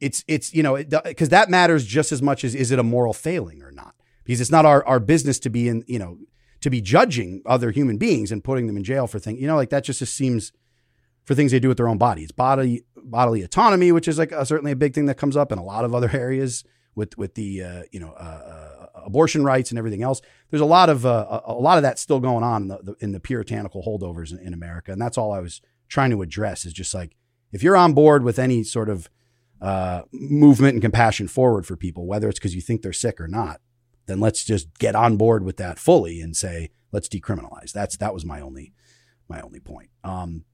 it's 0.00 0.24
it's 0.26 0.54
you 0.54 0.62
know 0.62 0.82
because 1.04 1.28
that 1.28 1.50
matters 1.50 1.84
just 1.84 2.10
as 2.10 2.22
much 2.22 2.42
as 2.42 2.54
is 2.54 2.70
it 2.70 2.78
a 2.78 2.82
moral 2.82 3.12
failing 3.12 3.62
or 3.62 3.70
not 3.70 3.94
because 4.24 4.40
it's 4.40 4.50
not 4.50 4.64
our, 4.64 4.82
our 4.86 4.98
business 4.98 5.38
to 5.40 5.50
be 5.50 5.68
in 5.68 5.84
you 5.86 5.98
know 5.98 6.16
to 6.62 6.70
be 6.70 6.80
judging 6.80 7.42
other 7.44 7.70
human 7.70 7.98
beings 7.98 8.32
and 8.32 8.42
putting 8.42 8.66
them 8.66 8.78
in 8.78 8.82
jail 8.82 9.06
for 9.06 9.18
things 9.18 9.42
you 9.42 9.46
know 9.46 9.56
like 9.56 9.68
that 9.68 9.84
just, 9.84 9.98
just 9.98 10.14
seems 10.14 10.52
for 11.24 11.34
things 11.34 11.52
they 11.52 11.60
do 11.60 11.68
with 11.68 11.76
their 11.76 11.88
own 11.88 11.98
body. 11.98 12.22
It's 12.22 12.32
body 12.32 12.84
bodily 12.96 13.42
autonomy 13.42 13.92
which 13.92 14.08
is 14.08 14.16
like 14.16 14.32
a, 14.32 14.46
certainly 14.46 14.72
a 14.72 14.76
big 14.76 14.94
thing 14.94 15.04
that 15.04 15.18
comes 15.18 15.36
up 15.36 15.52
in 15.52 15.58
a 15.58 15.62
lot 15.62 15.84
of 15.84 15.94
other 15.94 16.08
areas 16.14 16.64
with 16.98 17.16
with 17.16 17.34
the 17.34 17.62
uh, 17.62 17.82
you 17.92 18.00
know 18.00 18.10
uh, 18.10 18.88
uh, 18.94 19.00
abortion 19.06 19.44
rights 19.44 19.70
and 19.70 19.78
everything 19.78 20.02
else. 20.02 20.20
There's 20.50 20.60
a 20.60 20.66
lot 20.66 20.90
of 20.90 21.06
uh, 21.06 21.40
a, 21.46 21.52
a 21.52 21.54
lot 21.54 21.78
of 21.78 21.82
that 21.82 21.98
still 21.98 22.20
going 22.20 22.44
on 22.44 22.62
in 22.62 22.68
the, 22.68 22.78
the, 22.82 22.94
in 23.00 23.12
the 23.12 23.20
puritanical 23.20 23.82
holdovers 23.82 24.32
in, 24.32 24.38
in 24.40 24.52
America, 24.52 24.92
and 24.92 25.00
that's 25.00 25.16
all 25.16 25.32
I 25.32 25.38
was 25.38 25.62
trying 25.88 26.10
to 26.10 26.20
address. 26.20 26.66
Is 26.66 26.74
just 26.74 26.92
like 26.92 27.16
if 27.52 27.62
you're 27.62 27.76
on 27.76 27.94
board 27.94 28.24
with 28.24 28.38
any 28.38 28.64
sort 28.64 28.90
of 28.90 29.08
uh, 29.62 30.02
movement 30.12 30.74
and 30.74 30.82
compassion 30.82 31.28
forward 31.28 31.64
for 31.64 31.76
people, 31.76 32.06
whether 32.06 32.28
it's 32.28 32.38
because 32.38 32.54
you 32.54 32.60
think 32.60 32.82
they're 32.82 32.92
sick 32.92 33.20
or 33.20 33.28
not, 33.28 33.60
then 34.06 34.20
let's 34.20 34.44
just 34.44 34.76
get 34.78 34.94
on 34.94 35.16
board 35.16 35.44
with 35.44 35.56
that 35.56 35.78
fully 35.78 36.20
and 36.20 36.36
say 36.36 36.70
let's 36.92 37.08
decriminalize. 37.08 37.72
That's 37.72 37.96
that 37.98 38.12
was 38.12 38.24
my 38.24 38.40
only 38.40 38.74
my 39.28 39.40
only 39.40 39.60
point. 39.60 39.90
Um, 40.02 40.44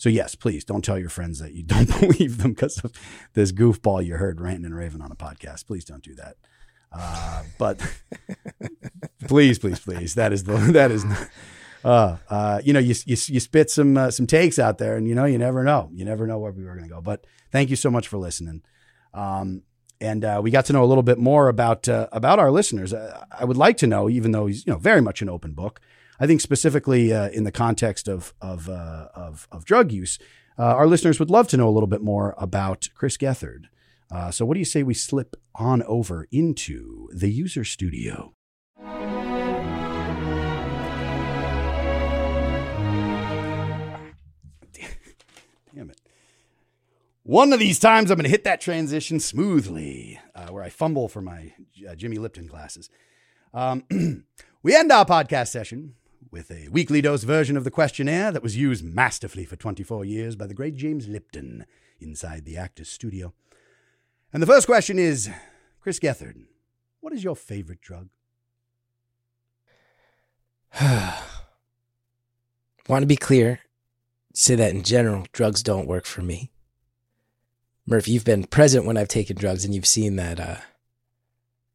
so 0.00 0.08
yes, 0.08 0.34
please 0.34 0.64
don't 0.64 0.82
tell 0.82 0.98
your 0.98 1.10
friends 1.10 1.40
that 1.40 1.52
you 1.52 1.62
don't 1.66 1.86
believe 2.00 2.38
them 2.38 2.54
because 2.54 2.78
of 2.78 2.90
this 3.34 3.52
goofball 3.52 4.02
you 4.02 4.16
heard 4.16 4.40
ranting 4.40 4.64
and 4.64 4.74
raving 4.74 5.02
on 5.02 5.12
a 5.12 5.14
podcast. 5.14 5.66
Please 5.66 5.84
don't 5.84 6.02
do 6.02 6.14
that. 6.14 6.36
Uh, 6.90 7.42
but 7.58 7.78
please, 9.28 9.58
please, 9.58 9.78
please, 9.78 10.14
that 10.14 10.32
is 10.32 10.44
the 10.44 10.54
that 10.72 10.90
is. 10.90 11.04
Uh, 11.84 12.16
uh, 12.30 12.60
you 12.64 12.72
know, 12.72 12.78
you, 12.78 12.94
you, 13.04 13.16
you 13.26 13.40
spit 13.40 13.70
some 13.70 13.98
uh, 13.98 14.10
some 14.10 14.26
takes 14.26 14.58
out 14.58 14.78
there, 14.78 14.96
and 14.96 15.06
you 15.06 15.14
know, 15.14 15.26
you 15.26 15.36
never 15.36 15.62
know. 15.62 15.90
You 15.92 16.06
never 16.06 16.26
know 16.26 16.38
where 16.38 16.52
we 16.52 16.64
were 16.64 16.74
going 16.74 16.88
to 16.88 16.94
go. 16.94 17.02
But 17.02 17.26
thank 17.52 17.68
you 17.68 17.76
so 17.76 17.90
much 17.90 18.08
for 18.08 18.16
listening. 18.16 18.62
Um, 19.12 19.64
and 20.00 20.24
uh, 20.24 20.40
we 20.42 20.50
got 20.50 20.64
to 20.66 20.72
know 20.72 20.82
a 20.82 20.86
little 20.86 21.02
bit 21.02 21.18
more 21.18 21.48
about 21.48 21.88
uh, 21.88 22.08
about 22.10 22.38
our 22.38 22.50
listeners. 22.50 22.94
Uh, 22.94 23.22
I 23.30 23.44
would 23.44 23.58
like 23.58 23.76
to 23.78 23.86
know, 23.86 24.08
even 24.08 24.32
though 24.32 24.46
he's 24.46 24.66
you 24.66 24.72
know 24.72 24.78
very 24.78 25.02
much 25.02 25.20
an 25.20 25.28
open 25.28 25.52
book. 25.52 25.80
I 26.20 26.26
think 26.26 26.42
specifically 26.42 27.14
uh, 27.14 27.30
in 27.30 27.44
the 27.44 27.52
context 27.52 28.06
of 28.06 28.34
of 28.42 28.68
uh, 28.68 29.08
of, 29.14 29.48
of 29.50 29.64
drug 29.64 29.90
use, 29.90 30.18
uh, 30.58 30.64
our 30.64 30.86
listeners 30.86 31.18
would 31.18 31.30
love 31.30 31.48
to 31.48 31.56
know 31.56 31.66
a 31.66 31.72
little 31.72 31.86
bit 31.86 32.02
more 32.02 32.34
about 32.36 32.90
Chris 32.94 33.16
Gethard. 33.16 33.64
Uh, 34.12 34.30
so, 34.30 34.44
what 34.44 34.52
do 34.54 34.58
you 34.58 34.66
say 34.66 34.82
we 34.82 34.92
slip 34.92 35.34
on 35.54 35.82
over 35.84 36.28
into 36.30 37.08
the 37.14 37.30
user 37.30 37.64
studio? 37.64 38.34
Damn 45.74 45.88
it. 45.88 46.00
One 47.22 47.54
of 47.54 47.60
these 47.60 47.78
times, 47.78 48.10
I'm 48.10 48.16
going 48.16 48.24
to 48.24 48.30
hit 48.30 48.44
that 48.44 48.60
transition 48.60 49.20
smoothly, 49.20 50.20
uh, 50.34 50.48
where 50.48 50.62
I 50.62 50.68
fumble 50.68 51.08
for 51.08 51.22
my 51.22 51.54
uh, 51.88 51.94
Jimmy 51.94 52.18
Lipton 52.18 52.46
glasses. 52.46 52.90
Um, 53.54 53.84
we 54.62 54.76
end 54.76 54.92
our 54.92 55.06
podcast 55.06 55.48
session 55.48 55.94
with 56.30 56.50
a 56.50 56.68
weekly 56.68 57.00
dose 57.00 57.24
version 57.24 57.56
of 57.56 57.64
the 57.64 57.70
questionnaire 57.70 58.30
that 58.32 58.42
was 58.42 58.56
used 58.56 58.84
masterfully 58.84 59.44
for 59.44 59.56
24 59.56 60.04
years 60.04 60.36
by 60.36 60.46
the 60.46 60.54
great 60.54 60.76
James 60.76 61.08
Lipton 61.08 61.66
inside 61.98 62.44
the 62.44 62.56
Actors 62.56 62.88
Studio. 62.88 63.32
And 64.32 64.42
the 64.42 64.46
first 64.46 64.66
question 64.66 64.98
is 64.98 65.28
Chris 65.80 65.98
Gethard, 65.98 66.44
what 67.00 67.12
is 67.12 67.24
your 67.24 67.36
favorite 67.36 67.80
drug? 67.80 68.08
Want 72.88 73.02
to 73.02 73.06
be 73.06 73.16
clear, 73.16 73.60
say 74.32 74.54
that 74.54 74.72
in 74.72 74.82
general, 74.82 75.26
drugs 75.32 75.62
don't 75.62 75.88
work 75.88 76.06
for 76.06 76.22
me. 76.22 76.52
Murph, 77.86 78.06
you've 78.06 78.24
been 78.24 78.44
present 78.44 78.84
when 78.84 78.96
I've 78.96 79.08
taken 79.08 79.36
drugs 79.36 79.64
and 79.64 79.74
you've 79.74 79.86
seen 79.86 80.16
that. 80.16 80.38
Uh, 80.38 80.56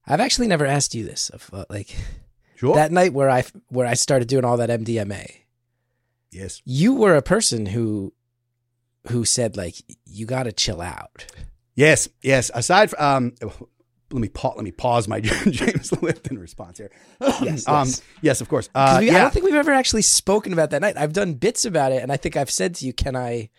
I've 0.07 0.21
actually 0.21 0.47
never 0.47 0.65
asked 0.65 0.95
you 0.95 1.03
this. 1.03 1.29
Of, 1.29 1.49
uh, 1.51 1.65
like 1.69 1.95
sure. 2.55 2.75
that 2.75 2.91
night 2.91 3.13
where 3.13 3.29
I 3.29 3.43
where 3.69 3.87
I 3.87 3.93
started 3.93 4.27
doing 4.27 4.45
all 4.45 4.57
that 4.57 4.69
MDMA. 4.69 5.31
Yes. 6.31 6.61
You 6.65 6.95
were 6.95 7.15
a 7.15 7.21
person 7.21 7.65
who 7.67 8.13
who 9.09 9.25
said 9.25 9.55
like 9.55 9.75
you 10.05 10.25
got 10.25 10.43
to 10.43 10.51
chill 10.51 10.81
out. 10.81 11.25
Yes, 11.75 12.07
yes. 12.21 12.49
Aside 12.53 12.89
from, 12.89 13.03
um, 13.03 13.33
let 14.11 14.21
me 14.21 14.29
pa- 14.29 14.53
let 14.55 14.63
me 14.63 14.71
pause 14.71 15.07
my 15.07 15.19
James 15.21 15.91
Lipton 16.01 16.39
response 16.39 16.77
here. 16.77 16.91
Yes, 17.41 17.67
um, 17.67 17.87
yes. 17.87 18.01
yes, 18.21 18.41
of 18.41 18.49
course. 18.49 18.69
Uh, 18.73 18.97
we- 18.99 19.09
I 19.09 19.19
don't 19.21 19.33
think 19.33 19.45
we've 19.45 19.55
ever 19.55 19.71
actually 19.73 20.01
spoken 20.03 20.53
about 20.53 20.71
that 20.71 20.81
night. 20.81 20.97
I've 20.97 21.13
done 21.13 21.33
bits 21.33 21.65
about 21.65 21.91
it, 21.91 22.01
and 22.01 22.11
I 22.11 22.17
think 22.17 22.37
I've 22.37 22.51
said 22.51 22.75
to 22.75 22.85
you, 22.85 22.93
"Can 22.93 23.15
I 23.15 23.49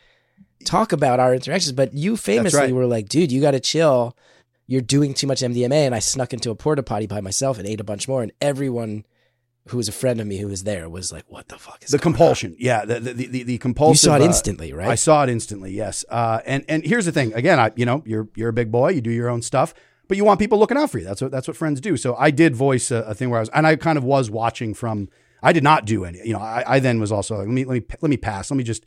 talk 0.65 0.93
about 0.93 1.21
our 1.21 1.35
interactions?" 1.35 1.73
But 1.73 1.95
you 1.95 2.17
famously 2.17 2.59
right. 2.61 2.75
were 2.75 2.87
like, 2.87 3.09
"Dude, 3.09 3.33
you 3.33 3.41
got 3.41 3.53
to 3.53 3.61
chill. 3.61 4.17
You're 4.67 4.81
doing 4.81 5.15
too 5.15 5.27
much 5.27 5.41
MDMA." 5.41 5.87
And 5.87 5.95
I 5.95 5.99
snuck 5.99 6.33
into 6.33 6.51
a 6.51 6.55
porta 6.55 6.83
potty 6.83 7.07
by 7.07 7.21
myself 7.21 7.59
and 7.59 7.67
ate 7.67 7.81
a 7.81 7.85
bunch 7.85 8.09
more. 8.09 8.23
And 8.23 8.33
everyone 8.41 9.05
who 9.69 9.77
was 9.77 9.89
a 9.89 9.93
friend 9.93 10.21
of 10.21 10.27
me 10.27 10.39
who 10.39 10.47
was 10.47 10.63
there 10.63 10.89
was 10.89 11.13
like, 11.13 11.25
"What 11.29 11.49
the 11.49 11.59
fuck 11.59 11.83
is 11.83 11.91
the 11.91 11.99
compulsion. 11.99 12.55
Yeah, 12.59 12.85
the 12.85 13.01
the 13.01 13.13
the, 13.13 13.43
the 13.43 13.59
compulsive. 13.59 14.09
You 14.09 14.11
saw 14.11 14.17
it 14.17 14.23
uh, 14.23 14.27
instantly, 14.27 14.73
right? 14.73 14.89
I 14.89 14.95
saw 14.95 15.25
it 15.25 15.29
instantly. 15.29 15.73
Yes. 15.73 16.05
Uh, 16.09 16.41
and 16.47 16.65
and 16.69 16.85
here's 16.85 17.05
the 17.05 17.13
thing. 17.13 17.35
Again, 17.35 17.59
I 17.59 17.73
you 17.77 17.85
know 17.85 18.03
you're 18.07 18.29
you're 18.35 18.49
a 18.49 18.55
big 18.55 18.71
boy. 18.71 18.91
You 18.91 19.01
do 19.01 19.11
your 19.11 19.29
own 19.29 19.43
stuff, 19.43 19.75
but 20.09 20.17
you 20.17 20.25
want 20.25 20.39
people 20.39 20.59
looking 20.59 20.77
out 20.77 20.91
for 20.91 20.99
you. 20.99 21.05
That's 21.05 21.21
what 21.21 21.31
that's 21.31 21.49
what 21.49 21.57
friends 21.57 21.81
do. 21.81 21.97
So 21.97 22.15
I 22.17 22.31
did 22.31 22.55
voice 22.55 22.91
a, 22.91 22.99
a 22.99 23.15
thing 23.15 23.31
where 23.31 23.39
I 23.39 23.43
was, 23.43 23.49
and 23.51 23.67
I 23.67 23.77
kind 23.77 23.99
of 23.99 24.05
was 24.05 24.31
watching 24.31 24.75
from. 24.75 25.09
I 25.43 25.53
did 25.53 25.63
not 25.63 25.85
do 25.85 26.05
any. 26.05 26.19
You 26.25 26.33
know, 26.33 26.41
I, 26.41 26.65
I 26.67 26.81
then 26.81 26.99
was 26.99 27.13
also 27.13 27.37
like, 27.37 27.47
let 27.47 27.53
me 27.53 27.65
let 27.65 27.75
me 27.75 27.97
let 28.01 28.09
me 28.09 28.17
pass. 28.17 28.51
Let 28.51 28.57
me 28.57 28.65
just 28.65 28.85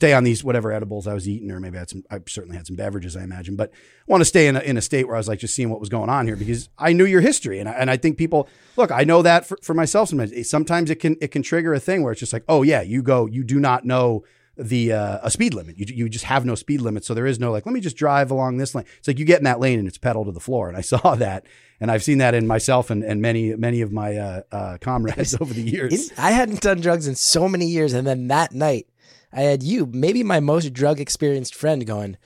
stay 0.00 0.14
on 0.14 0.24
these 0.24 0.42
whatever 0.42 0.72
edibles 0.72 1.06
I 1.06 1.12
was 1.12 1.28
eating, 1.28 1.50
or 1.50 1.60
maybe 1.60 1.76
I 1.76 1.80
had 1.80 1.90
some. 1.90 2.04
I 2.10 2.20
certainly 2.26 2.56
had 2.56 2.66
some 2.66 2.74
beverages, 2.74 3.18
I 3.18 3.22
imagine, 3.22 3.54
but 3.54 3.70
I 3.70 3.76
want 4.06 4.22
to 4.22 4.24
stay 4.24 4.46
in 4.46 4.56
a, 4.56 4.60
in 4.60 4.78
a 4.78 4.80
state 4.80 5.06
where 5.06 5.14
I 5.14 5.18
was 5.18 5.28
like 5.28 5.40
just 5.40 5.54
seeing 5.54 5.68
what 5.68 5.78
was 5.78 5.90
going 5.90 6.08
on 6.08 6.26
here 6.26 6.36
because 6.36 6.70
I 6.78 6.94
knew 6.94 7.04
your 7.04 7.20
history, 7.20 7.60
and 7.60 7.68
I, 7.68 7.72
and 7.72 7.90
I 7.90 7.98
think 7.98 8.16
people 8.16 8.48
look. 8.78 8.90
I 8.90 9.04
know 9.04 9.20
that 9.20 9.44
for, 9.44 9.58
for 9.62 9.74
myself. 9.74 10.08
Sometimes 10.08 10.48
sometimes 10.48 10.88
it 10.88 10.96
can 10.96 11.16
it 11.20 11.28
can 11.28 11.42
trigger 11.42 11.74
a 11.74 11.80
thing 11.80 12.02
where 12.02 12.12
it's 12.12 12.20
just 12.20 12.32
like, 12.32 12.44
oh 12.48 12.62
yeah, 12.62 12.80
you 12.80 13.02
go, 13.02 13.26
you 13.26 13.44
do 13.44 13.60
not 13.60 13.84
know 13.84 14.24
the 14.56 14.92
uh, 14.92 15.18
a 15.22 15.30
speed 15.30 15.52
limit. 15.52 15.78
You 15.78 15.86
you 15.94 16.08
just 16.08 16.24
have 16.24 16.46
no 16.46 16.54
speed 16.54 16.80
limit, 16.80 17.04
so 17.04 17.12
there 17.12 17.26
is 17.26 17.38
no 17.38 17.52
like. 17.52 17.66
Let 17.66 17.72
me 17.72 17.80
just 17.80 17.96
drive 17.96 18.30
along 18.30 18.56
this 18.56 18.74
lane. 18.74 18.86
It's 18.98 19.08
like 19.08 19.18
you 19.18 19.26
get 19.26 19.38
in 19.38 19.44
that 19.44 19.60
lane 19.60 19.78
and 19.78 19.86
it's 19.86 19.98
pedal 19.98 20.24
to 20.24 20.32
the 20.32 20.40
floor. 20.40 20.68
And 20.68 20.76
I 20.76 20.80
saw 20.92 21.14
that, 21.16 21.44
and 21.78 21.90
I've 21.90 22.02
seen 22.02 22.18
that 22.18 22.34
in 22.34 22.46
myself 22.46 22.90
and, 22.90 23.02
and 23.04 23.20
many 23.20 23.54
many 23.54 23.82
of 23.82 23.92
my 23.92 24.16
uh, 24.16 24.42
uh, 24.50 24.78
comrades 24.80 25.34
over 25.40 25.52
the 25.52 25.62
years. 25.62 26.10
I 26.16 26.30
hadn't 26.30 26.62
done 26.62 26.80
drugs 26.80 27.06
in 27.06 27.16
so 27.16 27.48
many 27.48 27.66
years, 27.66 27.92
and 27.92 28.06
then 28.06 28.28
that 28.28 28.52
night, 28.52 28.86
I 29.32 29.42
had 29.42 29.62
you, 29.62 29.86
maybe 29.92 30.22
my 30.22 30.40
most 30.40 30.72
drug 30.72 31.00
experienced 31.00 31.54
friend, 31.54 31.86
going, 31.86 32.16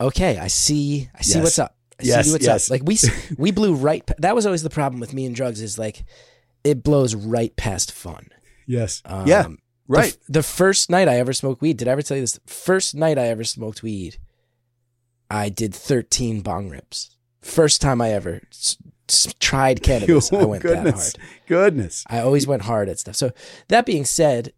"Okay, 0.00 0.38
I 0.38 0.46
see, 0.46 1.10
I 1.14 1.22
see 1.22 1.34
Yes. 1.38 1.42
what's 1.44 1.58
up. 1.58 1.76
I 1.98 2.02
Yes, 2.04 2.26
see 2.26 2.32
what's 2.32 2.44
yes. 2.46 2.66
up." 2.68 2.70
Like 2.70 2.82
we 2.84 2.98
we 3.38 3.50
blew 3.50 3.74
right. 3.74 4.04
pa- 4.06 4.14
That 4.18 4.34
was 4.34 4.46
always 4.46 4.62
the 4.62 4.70
problem 4.70 5.00
with 5.00 5.12
me 5.14 5.26
and 5.26 5.34
drugs 5.34 5.60
is 5.60 5.78
like 5.78 6.04
it 6.64 6.82
blows 6.82 7.14
right 7.14 7.54
past 7.56 7.90
fun. 7.92 8.28
Yes. 8.66 9.02
Um, 9.04 9.26
yeah. 9.26 9.46
Right. 9.88 10.16
The, 10.26 10.32
the 10.34 10.42
first 10.44 10.88
night 10.90 11.08
I 11.08 11.18
ever 11.18 11.32
smoked 11.32 11.60
weed, 11.60 11.76
did 11.78 11.88
I 11.88 11.92
ever 11.92 12.02
tell 12.02 12.16
you 12.16 12.22
this? 12.22 12.38
First 12.46 12.94
night 12.94 13.18
I 13.18 13.26
ever 13.26 13.42
smoked 13.42 13.82
weed, 13.82 14.18
I 15.30 15.48
did 15.48 15.74
13 15.74 16.40
bong 16.42 16.68
rips. 16.68 17.16
First 17.40 17.80
time 17.80 18.00
I 18.00 18.10
ever 18.10 18.42
s- 18.52 18.76
s- 19.08 19.34
tried 19.40 19.82
cannabis, 19.82 20.32
I 20.32 20.36
Oh, 20.40 20.46
went 20.48 20.62
goodness. 20.62 21.14
that 21.14 21.20
hard. 21.20 21.30
Goodness. 21.48 22.04
I 22.08 22.20
always 22.20 22.46
went 22.46 22.62
hard 22.62 22.88
at 22.88 22.98
stuff. 23.00 23.16
So 23.16 23.32
that 23.68 23.86
being 23.86 24.04
said, 24.04 24.52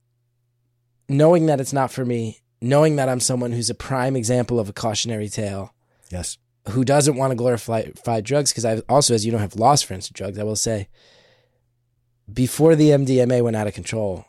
knowing 1.12 1.46
that 1.46 1.60
it's 1.60 1.72
not 1.72 1.92
for 1.92 2.04
me, 2.04 2.40
knowing 2.60 2.96
that 2.96 3.08
I'm 3.08 3.20
someone 3.20 3.52
who's 3.52 3.70
a 3.70 3.74
prime 3.74 4.16
example 4.16 4.58
of 4.58 4.68
a 4.68 4.72
cautionary 4.72 5.28
tale, 5.28 5.74
Yes. 6.10 6.38
who 6.70 6.84
doesn't 6.84 7.16
want 7.16 7.30
to 7.30 7.36
glorify 7.36 7.82
drugs, 8.22 8.52
because 8.52 8.64
I 8.64 8.78
also, 8.88 9.14
as 9.14 9.24
you 9.26 9.32
know, 9.32 9.38
have 9.38 9.56
lost 9.56 9.84
friends 9.86 10.06
to 10.08 10.12
drugs. 10.12 10.38
I 10.38 10.42
will 10.44 10.56
say, 10.56 10.88
before 12.32 12.76
the 12.76 12.90
MDMA 12.90 13.42
went 13.42 13.56
out 13.56 13.66
of 13.66 13.74
control, 13.74 14.24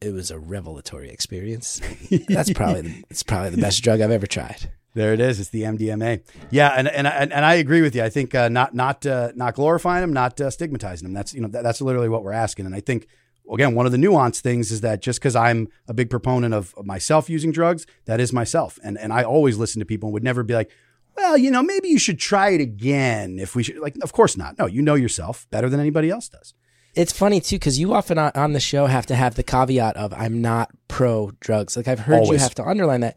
it 0.00 0.12
was 0.12 0.30
a 0.30 0.38
revelatory 0.38 1.10
experience. 1.10 1.80
That's 2.28 2.52
probably 2.52 3.04
it's 3.10 3.22
probably 3.22 3.50
the 3.50 3.60
best 3.60 3.82
drug 3.82 4.00
I've 4.00 4.10
ever 4.10 4.26
tried. 4.26 4.70
There 4.94 5.12
it 5.12 5.20
is. 5.20 5.38
It's 5.38 5.50
the 5.50 5.62
MDMA. 5.62 6.22
Yeah, 6.50 6.70
and 6.76 6.88
and 6.88 7.06
and, 7.06 7.32
and 7.32 7.44
I 7.44 7.54
agree 7.54 7.82
with 7.82 7.94
you. 7.94 8.02
I 8.02 8.08
think 8.08 8.34
uh, 8.34 8.48
not 8.48 8.74
not 8.74 9.04
uh, 9.06 9.30
not 9.36 9.54
glorifying 9.54 10.00
them, 10.00 10.12
not 10.12 10.40
uh, 10.40 10.50
stigmatizing 10.50 11.06
them. 11.06 11.12
That's 11.12 11.34
you 11.34 11.40
know 11.42 11.48
that, 11.48 11.62
that's 11.62 11.80
literally 11.80 12.08
what 12.08 12.24
we're 12.24 12.32
asking. 12.32 12.66
And 12.66 12.74
I 12.74 12.80
think 12.80 13.06
again, 13.52 13.74
one 13.74 13.86
of 13.86 13.92
the 13.92 13.98
nuanced 13.98 14.40
things 14.40 14.70
is 14.70 14.80
that 14.80 15.02
just 15.02 15.20
because 15.20 15.36
I'm 15.36 15.68
a 15.88 15.94
big 15.94 16.10
proponent 16.10 16.54
of 16.54 16.74
myself 16.84 17.28
using 17.30 17.52
drugs, 17.52 17.86
that 18.06 18.20
is 18.20 18.32
myself. 18.32 18.78
And 18.82 18.98
and 18.98 19.12
I 19.12 19.22
always 19.22 19.56
listen 19.58 19.80
to 19.80 19.86
people 19.86 20.08
and 20.08 20.14
would 20.14 20.24
never 20.24 20.42
be 20.42 20.54
like, 20.54 20.70
well, 21.16 21.36
you 21.36 21.50
know, 21.50 21.62
maybe 21.62 21.88
you 21.88 21.98
should 21.98 22.18
try 22.18 22.50
it 22.50 22.60
again. 22.60 23.38
If 23.38 23.54
we 23.54 23.62
should, 23.62 23.78
like, 23.78 23.96
of 24.02 24.12
course 24.12 24.36
not. 24.36 24.58
No, 24.58 24.66
you 24.66 24.82
know 24.82 24.94
yourself 24.94 25.46
better 25.50 25.68
than 25.68 25.80
anybody 25.80 26.10
else 26.10 26.28
does. 26.28 26.54
It's 26.94 27.12
funny 27.12 27.40
too 27.40 27.56
because 27.56 27.78
you 27.78 27.94
often 27.94 28.18
on, 28.18 28.32
on 28.34 28.52
the 28.52 28.60
show 28.60 28.86
have 28.86 29.06
to 29.06 29.14
have 29.14 29.36
the 29.36 29.44
caveat 29.44 29.96
of 29.96 30.12
"I'm 30.12 30.42
not 30.42 30.70
pro 30.88 31.30
drugs." 31.40 31.76
Like 31.76 31.88
I've 31.88 32.00
heard 32.00 32.26
you 32.26 32.36
have 32.36 32.54
to 32.56 32.66
underline 32.66 33.00
that, 33.02 33.16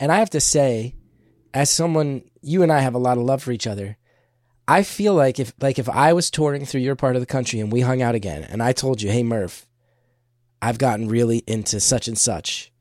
and 0.00 0.10
I 0.10 0.18
have 0.18 0.30
to 0.30 0.40
say, 0.40 0.96
as 1.54 1.70
someone, 1.70 2.24
you 2.40 2.62
and 2.62 2.72
I 2.72 2.80
have 2.80 2.94
a 2.94 2.98
lot 2.98 3.18
of 3.18 3.24
love 3.24 3.42
for 3.42 3.52
each 3.52 3.66
other. 3.66 3.96
I 4.68 4.82
feel 4.82 5.14
like 5.14 5.38
if 5.40 5.52
like 5.60 5.78
if 5.78 5.88
I 5.88 6.12
was 6.12 6.30
touring 6.30 6.64
through 6.66 6.82
your 6.82 6.96
part 6.96 7.16
of 7.16 7.22
the 7.22 7.26
country 7.26 7.60
and 7.60 7.72
we 7.72 7.80
hung 7.80 8.00
out 8.00 8.14
again, 8.14 8.44
and 8.44 8.62
I 8.62 8.72
told 8.72 9.02
you, 9.02 9.10
"Hey 9.10 9.22
Murph, 9.22 9.66
I've 10.60 10.78
gotten 10.78 11.08
really 11.08 11.38
into 11.46 11.80
such 11.80 12.06
and 12.08 12.16
such," 12.16 12.72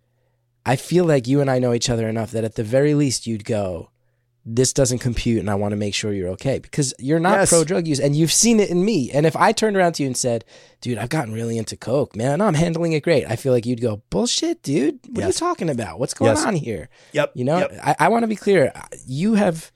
I 0.65 0.75
feel 0.75 1.05
like 1.05 1.27
you 1.27 1.41
and 1.41 1.49
I 1.49 1.59
know 1.59 1.73
each 1.73 1.89
other 1.89 2.07
enough 2.07 2.31
that 2.31 2.43
at 2.43 2.55
the 2.55 2.63
very 2.63 2.93
least 2.93 3.25
you'd 3.25 3.45
go, 3.45 3.89
"This 4.45 4.73
doesn't 4.73 4.99
compute, 4.99 5.39
and 5.39 5.49
I 5.49 5.55
want 5.55 5.71
to 5.71 5.75
make 5.75 5.95
sure 5.95 6.13
you're 6.13 6.29
okay," 6.29 6.59
because 6.59 6.93
you're 6.99 7.19
not 7.19 7.39
Yes. 7.39 7.49
pro 7.49 7.63
drug 7.63 7.87
use, 7.87 7.99
and 7.99 8.15
you've 8.15 8.31
seen 8.31 8.59
it 8.59 8.69
in 8.69 8.85
me. 8.85 9.09
And 9.11 9.25
if 9.25 9.35
I 9.35 9.51
turned 9.51 9.75
around 9.75 9.93
to 9.93 10.03
you 10.03 10.07
and 10.07 10.15
said, 10.15 10.45
"Dude, 10.81 10.99
I've 10.99 11.09
gotten 11.09 11.33
really 11.33 11.57
into 11.57 11.75
coke, 11.75 12.15
man. 12.15 12.41
I'm 12.41 12.53
handling 12.53 12.93
it 12.93 13.01
great," 13.01 13.25
I 13.27 13.35
feel 13.35 13.53
like 13.53 13.65
you'd 13.65 13.81
go, 13.81 14.03
"Bullshit, 14.11 14.61
dude. 14.61 14.99
What 15.09 15.23
are 15.23 15.27
you 15.27 15.33
talking 15.33 15.69
about? 15.69 15.99
What's 15.99 16.13
going 16.13 16.29
Yes. 16.35 16.45
on 16.45 16.55
here?" 16.55 16.89
Yep. 17.13 17.31
You 17.33 17.43
know, 17.45 17.57
Yep. 17.57 17.79
I, 17.83 17.95
I 18.01 18.07
want 18.09 18.21
to 18.21 18.27
be 18.27 18.35
clear. 18.35 18.71
You 19.07 19.33
have, 19.33 19.71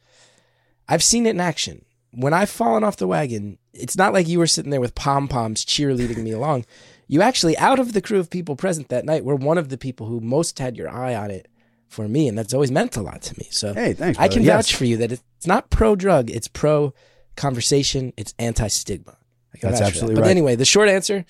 I've 0.88 1.04
seen 1.04 1.26
it 1.26 1.32
in 1.32 1.42
action. 1.42 1.82
When 2.16 2.34
I've 2.34 2.50
fallen 2.50 2.84
off 2.84 2.98
the 2.98 3.08
wagon, 3.08 3.58
it's 3.74 3.98
not 3.98 4.14
like 4.14 4.28
you 4.28 4.40
were 4.40 4.48
sitting 4.48 4.72
there 4.72 4.80
with 4.82 4.96
pom 4.96 5.28
poms 5.28 5.66
cheerleading 5.66 6.18
me 6.24 6.32
along. 6.32 6.66
You 7.08 7.22
actually, 7.22 7.58
out 7.58 7.78
of 7.80 7.94
the 7.94 8.02
crew 8.02 8.20
of 8.20 8.30
people 8.30 8.56
present 8.56 8.90
that 8.90 9.06
night, 9.06 9.24
were 9.26 9.36
one 9.36 9.58
of 9.58 9.70
the 9.70 9.78
people 9.78 10.08
who 10.08 10.20
most 10.20 10.58
had 10.60 10.76
your 10.78 10.90
eye 10.90 11.14
on 11.16 11.30
it 11.30 11.48
for 11.88 12.08
me, 12.08 12.28
and 12.28 12.38
that's 12.38 12.54
always 12.54 12.72
meant 12.72 12.98
a 12.98 13.02
lot 13.02 13.22
to 13.24 13.38
me. 13.38 13.48
So, 13.52 13.74
Hey, 13.74 13.94
thanks, 13.94 14.18
I 14.20 14.28
can 14.28 14.44
Yes. 14.44 14.70
vouch 14.70 14.76
for 14.76 14.86
you 14.86 14.98
that 14.98 15.12
it's 15.12 15.46
not 15.46 15.70
pro 15.70 15.96
drug, 15.96 16.32
it's 16.32 16.48
pro 16.48 16.94
conversation, 17.36 18.14
it's 18.18 18.34
anti 18.40 18.68
stigma. 18.68 19.18
That's 19.62 19.82
absolutely 19.82 20.16
But 20.16 20.24
right. 20.24 20.32
anyway, 20.32 20.56
the 20.56 20.66
short 20.66 20.90
answer, 20.90 21.26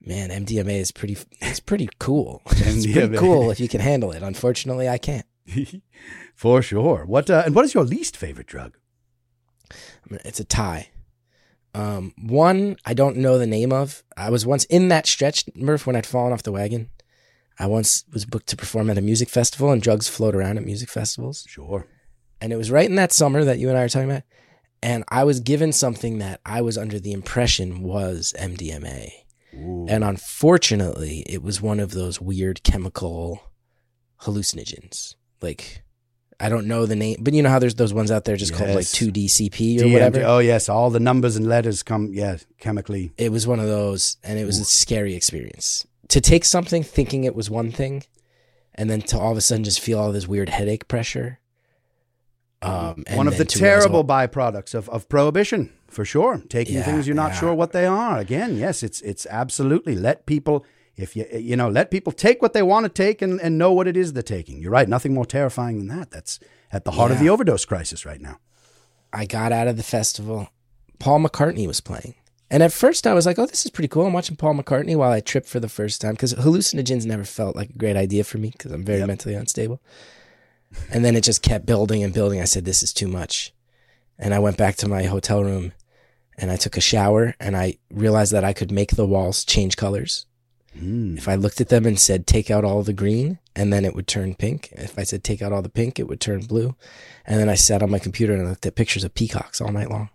man, 0.00 0.30
MDMA 0.30 0.78
is 0.80 0.90
pretty. 0.92 1.16
It's 1.40 1.60
pretty 1.60 1.88
cool. 1.98 2.42
it's 2.50 2.86
pretty 2.86 3.16
cool 3.16 3.50
if 3.50 3.60
you 3.60 3.68
can 3.68 3.80
handle 3.80 4.12
it. 4.12 4.22
Unfortunately, 4.22 4.88
I 4.88 4.98
can't. 4.98 5.26
For 6.34 6.62
sure. 6.62 7.04
What 7.06 7.28
uh, 7.30 7.42
and 7.46 7.54
what 7.54 7.64
is 7.64 7.74
your 7.74 7.84
least 7.84 8.16
favorite 8.16 8.46
drug? 8.46 8.76
It's 10.10 10.40
a 10.40 10.44
tie. 10.44 10.90
Um, 11.74 12.14
one 12.18 12.76
I 12.86 12.94
don't 12.94 13.18
know 13.18 13.38
the 13.38 13.46
name 13.46 13.72
of. 13.72 14.02
I 14.16 14.30
was 14.30 14.46
once 14.46 14.64
in 14.64 14.88
that 14.88 15.06
stretch, 15.06 15.44
Murph, 15.54 15.86
when 15.86 15.96
I'd 15.96 16.06
fallen 16.06 16.32
off 16.32 16.42
the 16.42 16.52
wagon. 16.52 16.90
I 17.58 17.66
once 17.66 18.04
was 18.12 18.24
booked 18.24 18.48
to 18.48 18.56
perform 18.56 18.90
at 18.90 18.98
a 18.98 19.02
music 19.02 19.28
festival, 19.28 19.70
and 19.70 19.82
drugs 19.82 20.08
float 20.08 20.34
around 20.34 20.58
at 20.58 20.64
music 20.64 20.88
festivals. 20.88 21.44
Sure. 21.48 21.86
And 22.40 22.52
it 22.52 22.56
was 22.56 22.70
right 22.70 22.88
in 22.88 22.96
that 22.96 23.12
summer 23.12 23.44
that 23.44 23.58
you 23.58 23.68
and 23.68 23.78
I 23.78 23.82
were 23.82 23.88
talking 23.88 24.10
about. 24.10 24.22
And 24.82 25.04
I 25.08 25.24
was 25.24 25.40
given 25.40 25.72
something 25.72 26.18
that 26.18 26.40
I 26.44 26.60
was 26.60 26.76
under 26.76 26.98
the 27.00 27.12
impression 27.12 27.82
was 27.82 28.34
MDMA. 28.38 29.10
And 29.88 30.04
unfortunately, 30.04 31.24
it 31.26 31.42
was 31.42 31.62
one 31.62 31.80
of 31.80 31.92
those 31.92 32.20
weird 32.20 32.62
chemical 32.62 33.40
hallucinogens. 34.22 35.14
Like, 35.40 35.82
I 36.38 36.48
don't 36.50 36.66
know 36.66 36.84
the 36.84 36.96
name, 36.96 37.16
but 37.20 37.32
you 37.32 37.42
know 37.42 37.48
how 37.48 37.58
there's 37.58 37.76
those 37.76 37.94
ones 37.94 38.10
out 38.10 38.24
there 38.24 38.36
just 38.36 38.52
called 38.54 38.70
like 38.70 38.84
2DCP 38.84 39.82
or 39.82 39.88
whatever? 39.88 40.22
Oh 40.24 40.38
yes, 40.38 40.68
all 40.68 40.90
the 40.90 41.00
numbers 41.00 41.36
and 41.36 41.46
letters 41.46 41.82
come. 41.82 42.10
Yeah, 42.12 42.36
chemically. 42.58 43.12
It 43.16 43.32
was 43.32 43.46
one 43.46 43.58
of 43.58 43.66
those, 43.66 44.18
and 44.22 44.38
it 44.38 44.44
was 44.44 44.58
a 44.58 44.64
scary 44.64 45.14
experience. 45.14 45.86
To 46.08 46.20
take 46.20 46.44
something 46.44 46.82
thinking 46.82 47.24
it 47.24 47.34
was 47.34 47.48
one 47.48 47.72
thing, 47.72 48.04
and 48.74 48.90
then 48.90 49.00
to 49.02 49.18
all 49.18 49.32
of 49.32 49.38
a 49.38 49.40
sudden 49.40 49.64
just 49.64 49.80
feel 49.80 49.98
all 49.98 50.12
this 50.12 50.28
weird 50.28 50.50
headache 50.50 50.88
pressure. 50.88 51.40
Um, 52.62 53.04
and 53.06 53.16
One 53.16 53.28
of 53.28 53.38
the 53.38 53.44
terrible 53.44 54.02
well, 54.02 54.28
byproducts 54.28 54.74
of, 54.74 54.88
of 54.88 55.08
prohibition, 55.08 55.72
for 55.88 56.04
sure. 56.04 56.42
Taking 56.48 56.76
Yeah, 56.76 56.82
things 56.82 57.06
you're 57.06 57.14
not 57.16 57.32
yeah. 57.32 57.40
sure 57.40 57.54
what 57.54 57.72
they 57.72 57.86
are. 57.86 58.18
Again, 58.18 58.56
yes, 58.56 58.82
it's 58.82 59.00
it's 59.02 59.26
absolutely 59.30 59.94
let 59.94 60.26
people 60.26 60.64
if 60.96 61.14
you 61.14 61.26
you 61.32 61.56
know 61.56 61.68
let 61.68 61.90
people 61.90 62.12
take 62.12 62.40
what 62.42 62.52
they 62.52 62.62
want 62.62 62.84
to 62.84 62.88
take 62.90 63.22
and, 63.22 63.40
and 63.40 63.58
know 63.58 63.72
what 63.72 63.86
it 63.86 63.96
is 63.96 64.12
they're 64.12 64.22
taking. 64.22 64.60
You're 64.60 64.72
right. 64.72 64.88
Nothing 64.88 65.14
more 65.14 65.26
terrifying 65.26 65.78
than 65.78 65.88
that. 65.98 66.10
That's 66.10 66.40
at 66.72 66.84
the 66.84 66.92
heart 66.92 67.12
of 67.12 67.18
the 67.18 67.28
overdose 67.28 67.64
crisis 67.64 68.06
right 68.06 68.20
now. 68.20 68.38
I 69.12 69.26
got 69.26 69.52
out 69.52 69.68
of 69.68 69.76
the 69.76 69.82
festival. 69.82 70.48
Paul 70.98 71.20
McCartney 71.20 71.66
was 71.66 71.80
playing. 71.80 72.14
And 72.50 72.62
at 72.62 72.72
first 72.72 73.06
I 73.06 73.14
was 73.14 73.26
like, 73.26 73.38
oh, 73.38 73.46
this 73.46 73.64
is 73.64 73.70
pretty 73.70 73.88
cool. 73.88 74.06
I'm 74.06 74.12
watching 74.12 74.36
Paul 74.36 74.54
McCartney 74.54 74.96
while 74.96 75.10
I 75.10 75.20
trip 75.20 75.46
for 75.46 75.58
the 75.58 75.68
first 75.68 76.00
time 76.00 76.12
because 76.12 76.34
hallucinogens 76.34 77.04
never 77.04 77.24
felt 77.24 77.56
like 77.56 77.70
a 77.70 77.78
great 77.78 77.96
idea 77.96 78.24
for 78.24 78.38
me 78.38 78.50
because 78.50 78.72
I'm 78.72 78.84
very 78.84 79.04
mentally 79.04 79.34
unstable. 79.34 79.80
And 80.90 81.04
then 81.04 81.16
it 81.16 81.24
just 81.24 81.42
kept 81.42 81.66
building 81.66 82.04
and 82.04 82.14
building. 82.14 82.40
I 82.40 82.44
said, 82.44 82.64
this 82.64 82.82
is 82.82 82.92
too 82.92 83.08
much. 83.08 83.52
And 84.18 84.32
I 84.32 84.38
went 84.38 84.56
back 84.56 84.76
to 84.76 84.88
my 84.88 85.04
hotel 85.04 85.42
room 85.42 85.72
and 86.38 86.50
I 86.50 86.56
took 86.56 86.76
a 86.76 86.80
shower 86.80 87.34
and 87.40 87.56
I 87.56 87.78
realized 87.90 88.32
that 88.32 88.44
I 88.44 88.52
could 88.52 88.70
make 88.70 88.92
the 88.92 89.06
walls 89.06 89.44
change 89.44 89.76
colors. 89.76 90.26
If 90.78 91.28
I 91.28 91.34
looked 91.34 91.60
at 91.60 91.68
them 91.68 91.86
and 91.86 91.98
said, 91.98 92.26
take 92.26 92.50
out 92.50 92.64
all 92.64 92.82
the 92.82 92.92
green, 92.92 93.38
and 93.54 93.72
then 93.72 93.84
it 93.84 93.94
would 93.94 94.06
turn 94.06 94.34
pink. 94.34 94.70
If 94.72 94.98
I 94.98 95.04
said, 95.04 95.24
take 95.24 95.40
out 95.40 95.52
all 95.52 95.62
the 95.62 95.68
pink, 95.68 95.98
it 95.98 96.06
would 96.08 96.20
turn 96.20 96.40
blue. 96.40 96.76
And 97.24 97.40
then 97.40 97.48
I 97.48 97.54
sat 97.54 97.82
on 97.82 97.90
my 97.90 97.98
computer 97.98 98.34
and 98.34 98.46
I 98.46 98.50
looked 98.50 98.66
at 98.66 98.74
pictures 98.74 99.04
of 99.04 99.14
peacocks 99.14 99.60
all 99.60 99.72
night 99.72 99.90
long. 99.90 100.10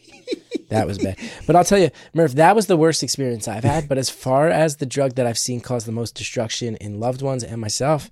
that 0.68 0.86
was 0.86 0.98
bad. 0.98 1.16
But 1.46 1.56
I'll 1.56 1.64
tell 1.64 1.78
you, 1.78 1.90
Murph, 2.14 2.34
that 2.34 2.54
was 2.54 2.66
the 2.66 2.76
worst 2.76 3.02
experience 3.02 3.48
I've 3.48 3.64
had. 3.64 3.88
But 3.88 3.98
as 3.98 4.10
far 4.10 4.48
as 4.48 4.76
the 4.76 4.86
drug 4.86 5.14
that 5.16 5.26
I've 5.26 5.38
seen 5.38 5.60
cause 5.60 5.84
the 5.84 5.92
most 5.92 6.14
destruction 6.14 6.76
in 6.76 7.00
loved 7.00 7.22
ones 7.22 7.42
and 7.42 7.60
myself, 7.60 8.10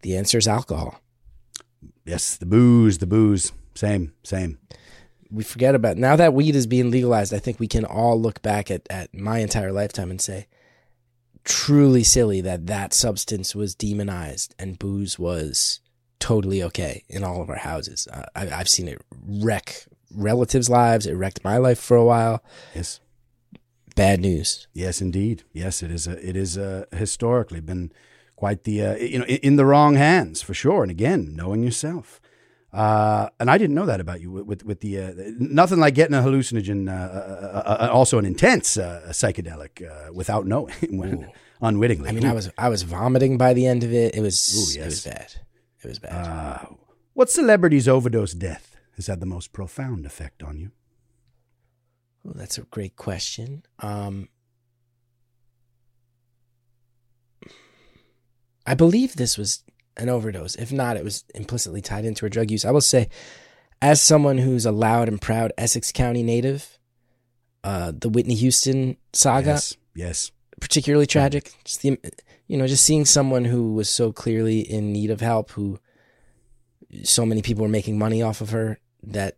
the 0.00 0.16
answer 0.16 0.38
is 0.38 0.48
alcohol. 0.48 1.00
Yes, 2.04 2.36
the 2.36 2.46
booze, 2.46 2.98
the 2.98 3.06
booze. 3.06 3.52
Same, 3.74 4.12
same. 4.22 4.58
we 5.30 5.42
forget 5.42 5.74
about 5.74 5.96
now 5.96 6.14
that 6.16 6.34
weed 6.34 6.54
is 6.54 6.66
being 6.66 6.90
legalized 6.90 7.32
i 7.32 7.38
think 7.38 7.58
we 7.58 7.66
can 7.66 7.86
all 7.86 8.20
look 8.20 8.42
back 8.42 8.70
at, 8.70 8.86
at 8.90 9.14
my 9.14 9.38
entire 9.38 9.72
lifetime 9.72 10.10
and 10.10 10.20
say 10.20 10.46
truly 11.44 12.02
silly 12.04 12.40
that 12.40 12.66
that 12.66 12.94
substance 12.94 13.54
was 13.54 13.74
demonized 13.74 14.54
and 14.58 14.78
booze 14.78 15.18
was 15.18 15.80
totally 16.20 16.62
okay 16.62 17.02
in 17.08 17.24
all 17.24 17.42
of 17.42 17.50
our 17.50 17.56
houses 17.56 18.06
uh, 18.12 18.22
I, 18.36 18.48
i've 18.50 18.68
seen 18.68 18.86
it 18.86 19.00
wreck 19.26 19.86
relatives 20.14 20.70
lives 20.70 21.06
it 21.06 21.14
wrecked 21.14 21.42
my 21.42 21.56
life 21.56 21.80
for 21.80 21.96
a 21.96 22.04
while 22.04 22.44
Yes. 22.74 23.00
bad 23.96 24.20
news 24.20 24.68
Yes, 24.72 25.00
indeed. 25.02 25.42
Yes, 25.52 25.82
it 25.82 25.90
is. 25.90 26.06
A, 26.06 26.12
it 26.28 26.36
is 26.36 26.56
uh 26.56 26.84
historically 26.92 27.60
been 27.60 27.92
quite 28.36 28.64
the 28.64 28.82
uh, 28.82 28.94
you 28.96 29.18
know 29.18 29.24
in, 29.26 29.38
in 29.38 29.56
the 29.56 29.66
wrong 29.66 29.96
hands 29.96 30.40
for 30.42 30.54
sure. 30.54 30.82
And 30.82 30.90
again, 30.90 31.34
knowing 31.36 31.62
yourself. 31.62 32.20
Uh, 32.72 33.28
and 33.38 33.50
I 33.50 33.58
didn't 33.58 33.74
know 33.74 33.84
that 33.86 34.00
about 34.00 34.20
you 34.22 34.30
with 34.30 34.46
with, 34.46 34.64
with 34.64 34.80
the 34.80 34.98
uh, 35.00 35.12
nothing 35.38 35.78
like 35.78 35.94
getting 35.94 36.14
a 36.14 36.22
hallucinogen, 36.22 36.88
uh, 36.88 36.92
uh, 36.92 37.76
uh, 37.80 37.88
also 37.92 38.18
an 38.18 38.24
intense 38.24 38.78
uh, 38.78 39.02
psychedelic 39.10 39.82
uh, 39.82 40.10
without 40.12 40.46
knowing, 40.46 40.72
when, 40.90 41.30
unwittingly. 41.60 42.08
i 42.08 42.12
mean 42.12 42.24
i 42.24 42.32
was 42.32 42.50
i 42.56 42.68
was 42.70 42.82
vomiting 42.82 43.36
by 43.36 43.52
the 43.52 43.66
end 43.66 43.84
of 43.84 43.92
it 43.92 44.14
it 44.14 44.20
was 44.22 44.36
Ooh, 44.56 44.80
it 44.80 44.84
was 44.86 45.04
bad 45.04 45.34
it 45.84 45.88
was 45.88 45.98
bad 45.98 46.12
Uh, 46.12 46.74
what 47.12 47.28
celebrity's 47.30 47.86
overdose 47.86 48.32
death 48.32 48.76
has 48.96 49.06
had 49.06 49.20
the 49.20 49.26
most 49.26 49.52
profound 49.52 50.06
effect 50.06 50.42
on 50.42 50.56
you? 50.58 50.70
Ooh, 52.26 52.32
that's 52.34 52.56
a 52.56 52.62
great 52.62 52.96
question. 52.96 53.64
Um, 53.80 54.28
I 58.66 58.74
believe 58.74 59.16
this 59.16 59.36
was 59.36 59.62
an 59.96 60.08
overdose. 60.08 60.54
If 60.56 60.72
not, 60.72 60.96
it 60.96 61.04
was 61.04 61.24
implicitly 61.34 61.80
tied 61.80 62.04
into 62.04 62.24
her 62.24 62.28
drug 62.28 62.50
use. 62.50 62.64
I 62.64 62.70
will 62.70 62.80
say, 62.80 63.08
as 63.80 64.00
someone 64.00 64.38
who's 64.38 64.64
a 64.66 64.72
loud 64.72 65.08
and 65.08 65.20
proud 65.20 65.52
Essex 65.58 65.92
County 65.92 66.22
native, 66.22 66.78
uh, 67.64 67.92
the 67.96 68.08
Whitney 68.08 68.34
Houston 68.34 68.96
saga 69.12 69.46
Yes, 69.50 69.76
yes. 69.94 70.30
particularly 70.60 71.06
tragic. 71.06 71.52
Just 71.64 71.82
the, 71.82 71.98
you 72.46 72.56
know, 72.56 72.66
just 72.66 72.84
seeing 72.84 73.04
someone 73.04 73.44
who 73.44 73.74
was 73.74 73.88
so 73.88 74.12
clearly 74.12 74.60
in 74.60 74.92
need 74.92 75.10
of 75.10 75.20
help, 75.20 75.50
who 75.52 75.78
so 77.04 77.24
many 77.24 77.42
people 77.42 77.62
were 77.62 77.68
making 77.68 77.98
money 77.98 78.22
off 78.22 78.40
of 78.40 78.50
her 78.50 78.78
that 79.02 79.36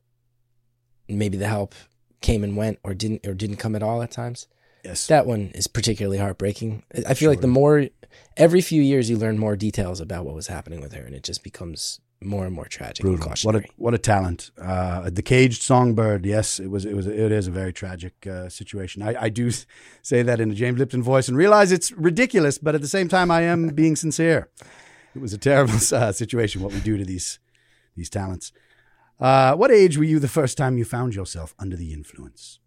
maybe 1.08 1.36
the 1.36 1.48
help 1.48 1.74
came 2.20 2.42
and 2.42 2.56
went 2.56 2.78
or 2.82 2.94
didn't 2.94 3.26
or 3.26 3.34
didn't 3.34 3.56
come 3.56 3.76
at 3.76 3.82
all 3.82 4.02
at 4.02 4.10
times. 4.10 4.46
Yes. 4.84 5.06
That 5.06 5.26
one 5.26 5.50
is 5.54 5.66
particularly 5.66 6.18
heartbreaking. 6.18 6.82
I- 6.94 7.10
I 7.10 7.14
feel 7.14 7.30
like 7.30 7.40
the 7.40 7.46
more 7.46 7.88
every 8.36 8.60
few 8.60 8.82
years 8.82 9.08
you 9.10 9.16
learn 9.16 9.38
more 9.38 9.56
details 9.56 10.00
about 10.00 10.24
what 10.24 10.34
was 10.34 10.48
happening 10.48 10.80
with 10.80 10.92
her 10.92 11.02
and 11.04 11.14
it 11.14 11.22
just 11.22 11.42
becomes 11.42 12.00
more 12.24 12.46
and 12.46 12.54
more 12.54 12.64
tragic 12.64 13.02
Brutal. 13.02 13.32
What 13.42 13.56
a 13.56 13.64
what 13.76 13.94
a 13.94 13.98
talent. 13.98 14.50
Uh, 14.60 15.10
the 15.10 15.22
caged 15.22 15.62
songbird. 15.62 16.24
Yes, 16.24 16.58
it 16.58 16.68
was. 16.68 16.84
It 16.84 16.94
was. 16.94 17.06
It 17.06 17.32
is 17.32 17.46
a 17.46 17.50
very 17.50 17.72
tragic 17.72 18.26
uh, 18.26 18.48
situation. 18.48 19.02
I, 19.02 19.24
I 19.24 19.28
do 19.28 19.50
say 20.02 20.22
that 20.22 20.40
in 20.40 20.50
a 20.50 20.54
James 20.54 20.78
Lipton 20.78 21.02
voice 21.02 21.28
and 21.28 21.36
realize 21.36 21.72
it's 21.72 21.92
ridiculous, 21.92 22.58
but 22.58 22.74
at 22.74 22.80
the 22.80 22.88
same 22.88 23.08
time, 23.08 23.30
I 23.30 23.42
am 23.42 23.68
being 23.68 23.96
sincere. 23.96 24.48
It 25.14 25.20
was 25.20 25.32
a 25.32 25.38
terrible 25.38 25.74
uh, 25.92 26.12
situation. 26.12 26.62
What 26.62 26.72
we 26.72 26.80
do 26.80 26.96
to 26.96 27.04
these 27.04 27.38
these 27.96 28.10
talents. 28.10 28.52
Uh, 29.20 29.54
what 29.54 29.70
age 29.70 29.96
were 29.96 30.04
you 30.04 30.18
the 30.18 30.28
first 30.28 30.58
time 30.58 30.76
you 30.76 30.84
found 30.84 31.14
yourself 31.14 31.54
under 31.58 31.76
the 31.76 31.92
influence? 31.92 32.58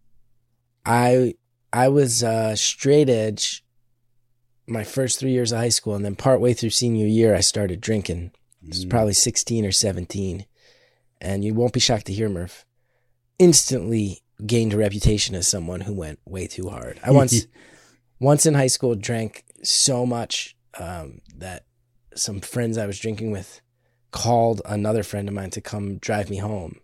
I 0.85 1.35
I 1.73 1.89
was 1.89 2.23
uh, 2.23 2.55
straight 2.55 3.09
edge 3.09 3.65
my 4.67 4.83
first 4.83 5.19
three 5.19 5.31
years 5.31 5.51
of 5.51 5.59
high 5.59 5.69
school, 5.69 5.95
and 5.95 6.03
then 6.03 6.15
partway 6.15 6.53
through 6.53 6.71
senior 6.71 7.07
year, 7.07 7.35
I 7.35 7.39
started 7.39 7.81
drinking. 7.81 8.31
I 8.63 8.69
was 8.69 8.85
probably 8.85 9.13
sixteen 9.13 9.65
or 9.65 9.71
seventeen, 9.71 10.45
and 11.21 11.43
you 11.43 11.53
won't 11.53 11.73
be 11.73 11.79
shocked 11.79 12.07
to 12.07 12.13
hear 12.13 12.29
Murph 12.29 12.65
instantly 13.39 14.23
gained 14.45 14.73
a 14.73 14.77
reputation 14.77 15.35
as 15.35 15.47
someone 15.47 15.81
who 15.81 15.93
went 15.93 16.19
way 16.25 16.47
too 16.47 16.69
hard. 16.69 16.99
I 17.03 17.11
once 17.11 17.47
once 18.19 18.45
in 18.45 18.53
high 18.53 18.67
school 18.67 18.95
drank 18.95 19.43
so 19.63 20.05
much 20.05 20.55
um, 20.79 21.21
that 21.35 21.65
some 22.15 22.41
friends 22.41 22.77
I 22.77 22.85
was 22.85 22.99
drinking 22.99 23.31
with 23.31 23.61
called 24.11 24.61
another 24.65 25.03
friend 25.03 25.27
of 25.27 25.33
mine 25.33 25.51
to 25.51 25.61
come 25.61 25.97
drive 25.97 26.29
me 26.29 26.37
home 26.37 26.79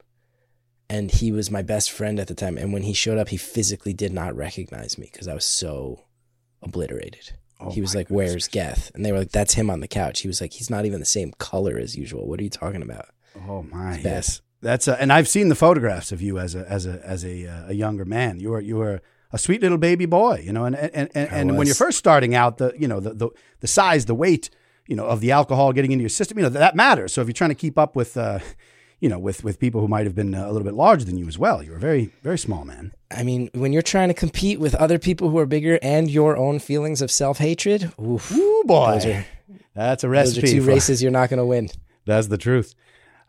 and 0.90 1.10
he 1.10 1.32
was 1.32 1.50
my 1.50 1.62
best 1.62 1.90
friend 1.90 2.20
at 2.20 2.28
the 2.28 2.36
time. 2.36 2.58
And 2.58 2.74
when 2.74 2.84
he 2.84 2.94
showed 2.94 3.18
up, 3.18 3.30
he 3.30 3.38
physically 3.38 3.94
did 3.94 4.14
not 4.14 4.36
recognize 4.36 4.98
me 4.98 5.10
because 5.12 5.28
I 5.28 5.34
was 5.34 5.46
so 5.46 6.04
obliterated. 6.62 7.32
Oh 7.66 7.72
he 7.72 7.82
was 7.82 7.96
like, 7.96 8.10
"Where's 8.10 8.48
Geth?" 8.48 8.92
And 8.94 9.06
they 9.06 9.12
were 9.12 9.20
like, 9.20 9.32
"That's 9.32 9.54
him 9.54 9.70
on 9.70 9.80
the 9.80 9.88
couch." 9.88 10.22
He 10.22 10.28
was 10.28 10.42
like, 10.42 10.54
"He's 10.54 10.70
not 10.70 10.86
even 10.86 11.00
the 11.00 11.06
same 11.06 11.32
color 11.38 11.78
as 11.78 11.96
usual. 11.96 12.28
What 12.28 12.40
are 12.40 12.44
you 12.44 12.50
talking 12.50 12.82
about?" 12.82 13.08
Oh 13.48 13.64
my, 13.64 14.00
yes. 14.00 14.42
That's 14.62 14.88
a, 14.88 15.00
and 15.02 15.12
I've 15.12 15.28
seen 15.28 15.50
the 15.50 15.56
photographs 15.56 16.12
of 16.12 16.22
you 16.22 16.40
as 16.40 16.56
a 16.56 16.70
as 16.72 16.86
a 16.86 17.02
as 17.06 17.26
a 17.26 17.48
uh, 17.48 17.70
a 17.70 17.74
younger 17.74 18.06
man. 18.06 18.40
You 18.40 18.52
were 18.52 18.62
you 18.62 18.78
were 18.78 19.02
a 19.34 19.38
sweet 19.38 19.62
little 19.62 19.78
baby 19.78 20.06
boy, 20.06 20.42
you 20.46 20.54
know. 20.54 20.66
And 20.66 20.76
and 20.76 21.10
and, 21.14 21.30
and 21.32 21.58
when 21.58 21.68
you're 21.68 21.76
first 21.76 21.98
starting 21.98 22.34
out, 22.34 22.60
the 22.60 22.74
you 22.78 22.88
know 22.88 23.00
the, 23.00 23.14
the 23.14 23.30
the 23.60 23.68
size, 23.68 24.06
the 24.06 24.16
weight, 24.16 24.50
you 24.88 24.96
know, 24.96 25.06
of 25.06 25.20
the 25.20 25.32
alcohol 25.32 25.74
getting 25.74 25.92
into 25.92 26.04
your 26.04 26.10
system, 26.10 26.38
you 26.38 26.44
know, 26.44 26.50
that 26.50 26.76
matters. 26.76 27.14
So 27.14 27.22
if 27.22 27.28
you're 27.28 27.34
trying 27.34 27.50
to 27.50 27.56
keep 27.56 27.78
up 27.78 27.96
with, 27.96 28.16
uh, 28.16 28.40
you 29.04 29.10
know, 29.10 29.20
with 29.20 29.44
with 29.44 29.60
people 29.60 29.82
who 29.82 29.90
might 29.90 30.06
have 30.06 30.16
been 30.16 30.34
uh, 30.34 30.46
a 30.46 30.52
little 30.54 30.64
bit 30.64 30.76
larger 30.76 31.04
than 31.04 31.18
you 31.18 31.28
as 31.28 31.38
well, 31.38 31.62
you 31.62 31.72
were 31.72 31.76
a 31.76 31.80
very 31.80 32.06
very 32.22 32.38
small 32.38 32.64
man. 32.64 32.94
I 33.12 33.24
mean, 33.24 33.50
when 33.54 33.74
you're 33.74 33.82
trying 33.82 34.08
to 34.08 34.14
compete 34.14 34.62
with 34.62 34.74
other 34.76 34.98
people 34.98 35.30
who 35.30 35.38
are 35.40 35.46
bigger 35.46 35.78
and 35.82 36.10
your 36.10 36.38
own 36.38 36.60
feelings 36.60 37.02
of 37.02 37.12
self 37.12 37.38
hatred, 37.38 37.92
oof, 38.02 38.32
Ooh 38.32 38.64
boy, 38.66 39.02
are, 39.04 39.26
that's 39.76 40.06
a 40.06 40.10
recipe. 40.10 40.40
those 40.40 40.50
are 40.52 40.54
two 40.56 40.62
for- 40.62 40.68
races 40.70 41.04
you're 41.04 41.12
not 41.12 41.30
going 41.30 41.40
to 41.40 41.46
win. 41.46 41.70
That's 42.06 42.28
the 42.28 42.38
truth. 42.38 42.76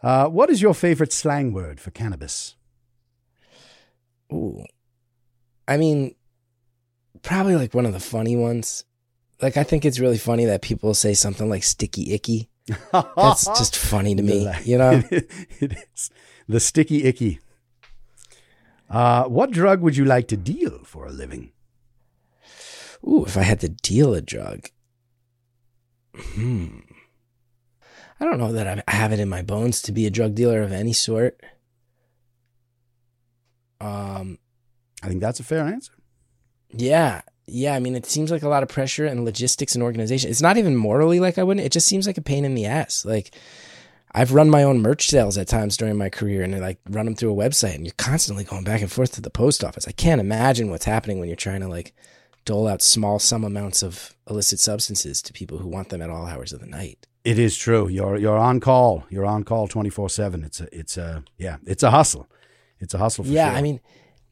Uh, 0.02 0.26
what 0.26 0.50
is 0.50 0.60
your 0.60 0.74
favorite 0.74 1.12
slang 1.12 1.52
word 1.52 1.78
for 1.78 1.92
cannabis? 1.92 2.56
Ooh. 4.32 4.64
I 5.68 5.76
mean, 5.76 6.16
probably 7.22 7.54
like 7.54 7.72
one 7.72 7.86
of 7.86 7.92
the 7.92 8.00
funny 8.00 8.34
ones. 8.34 8.84
Like, 9.40 9.56
I 9.56 9.62
think 9.62 9.84
it's 9.84 10.00
really 10.00 10.18
funny 10.18 10.44
that 10.44 10.60
people 10.60 10.92
say 10.92 11.14
something 11.14 11.48
like 11.48 11.62
sticky 11.62 12.12
icky. 12.12 12.48
That's 12.92 13.44
just 13.58 13.76
funny 13.76 14.14
to 14.14 14.22
me, 14.22 14.50
you 14.64 14.78
know? 14.78 15.02
it 15.10 15.72
is 15.94 16.10
the 16.48 16.60
sticky 16.60 17.04
icky. 17.04 17.40
Uh, 18.88 19.24
what 19.24 19.50
drug 19.50 19.80
would 19.80 19.96
you 19.96 20.04
like 20.04 20.28
to 20.28 20.36
deal 20.36 20.80
for 20.84 21.06
a 21.06 21.10
living? 21.12 21.52
Ooh, 23.06 23.24
if 23.26 23.36
I 23.36 23.42
had 23.42 23.60
to 23.60 23.68
deal 23.68 24.14
a 24.14 24.20
drug. 24.22 24.68
Hmm. 26.16 26.78
I 28.20 28.24
don't 28.24 28.38
know 28.38 28.52
that 28.52 28.66
I- 28.66 28.82
I 28.86 28.92
have 28.96 29.12
it 29.12 29.20
in 29.20 29.28
my 29.28 29.42
bones 29.42 29.82
to 29.82 29.92
be 29.92 30.06
a 30.06 30.10
drug 30.10 30.34
dealer 30.34 30.62
of 30.62 30.72
any 30.72 30.92
sort. 30.92 31.40
Um, 33.80 34.38
I 35.02 35.08
think 35.08 35.20
that's 35.20 35.40
a 35.40 35.44
fair 35.44 35.64
answer. 35.64 35.92
Yeah. 36.70 37.22
Yeah. 37.46 37.74
I 37.74 37.80
mean, 37.80 37.94
it 37.94 38.06
seems 38.06 38.30
like 38.30 38.42
a 38.42 38.48
lot 38.48 38.62
of 38.62 38.68
pressure 38.68 39.06
and 39.06 39.24
logistics 39.24 39.74
and 39.74 39.82
organization. 39.82 40.30
It's 40.30 40.42
not 40.42 40.56
even 40.56 40.76
morally 40.76 41.20
like 41.20 41.38
I 41.38 41.42
wouldn't. 41.42 41.66
It 41.66 41.72
just 41.72 41.88
seems 41.88 42.06
like 42.06 42.18
a 42.18 42.22
pain 42.22 42.44
in 42.44 42.54
the 42.54 42.66
ass. 42.66 43.04
Like, 43.04 43.34
I've 44.16 44.32
run 44.32 44.48
my 44.48 44.62
own 44.62 44.80
merch 44.80 45.08
sales 45.08 45.36
at 45.36 45.48
times 45.48 45.76
during 45.76 45.98
my 45.98 46.08
career 46.08 46.42
and 46.42 46.54
I 46.54 46.60
like 46.60 46.78
run 46.88 47.04
them 47.04 47.16
through 47.16 47.32
a 47.32 47.48
website 47.48 47.74
and 47.74 47.84
you're 47.84 47.94
constantly 47.96 48.44
going 48.44 48.62
back 48.62 48.80
and 48.80 48.90
forth 48.90 49.12
to 49.12 49.20
the 49.20 49.30
post 49.30 49.64
office. 49.64 49.88
I 49.88 49.92
can't 49.92 50.20
imagine 50.20 50.70
what's 50.70 50.84
happening 50.84 51.18
when 51.18 51.28
you're 51.28 51.36
trying 51.36 51.60
to 51.62 51.68
like 51.68 51.94
dole 52.44 52.68
out 52.68 52.80
small 52.80 53.18
sum 53.18 53.42
amounts 53.42 53.82
of 53.82 54.14
illicit 54.30 54.60
substances 54.60 55.20
to 55.22 55.32
people 55.32 55.58
who 55.58 55.68
want 55.68 55.88
them 55.88 56.00
at 56.00 56.10
all 56.10 56.26
hours 56.26 56.52
of 56.52 56.60
the 56.60 56.66
night. 56.66 57.08
It 57.24 57.38
is 57.40 57.56
true. 57.56 57.88
You're 57.88 58.16
you're 58.16 58.38
on 58.38 58.60
call. 58.60 59.04
You're 59.10 59.26
on 59.26 59.42
call 59.42 59.66
twenty 59.66 59.90
four 59.90 60.08
seven. 60.08 60.44
It's 60.44 60.60
a 60.60 60.68
it's 60.78 60.96
a 60.96 61.24
yeah. 61.38 61.56
It's 61.66 61.82
a 61.82 61.90
hustle. 61.90 62.28
It's 62.78 62.94
a 62.94 62.98
hustle. 62.98 63.24
For 63.24 63.30
yeah, 63.30 63.48
sure. 63.48 63.58
I 63.58 63.62
mean, 63.62 63.80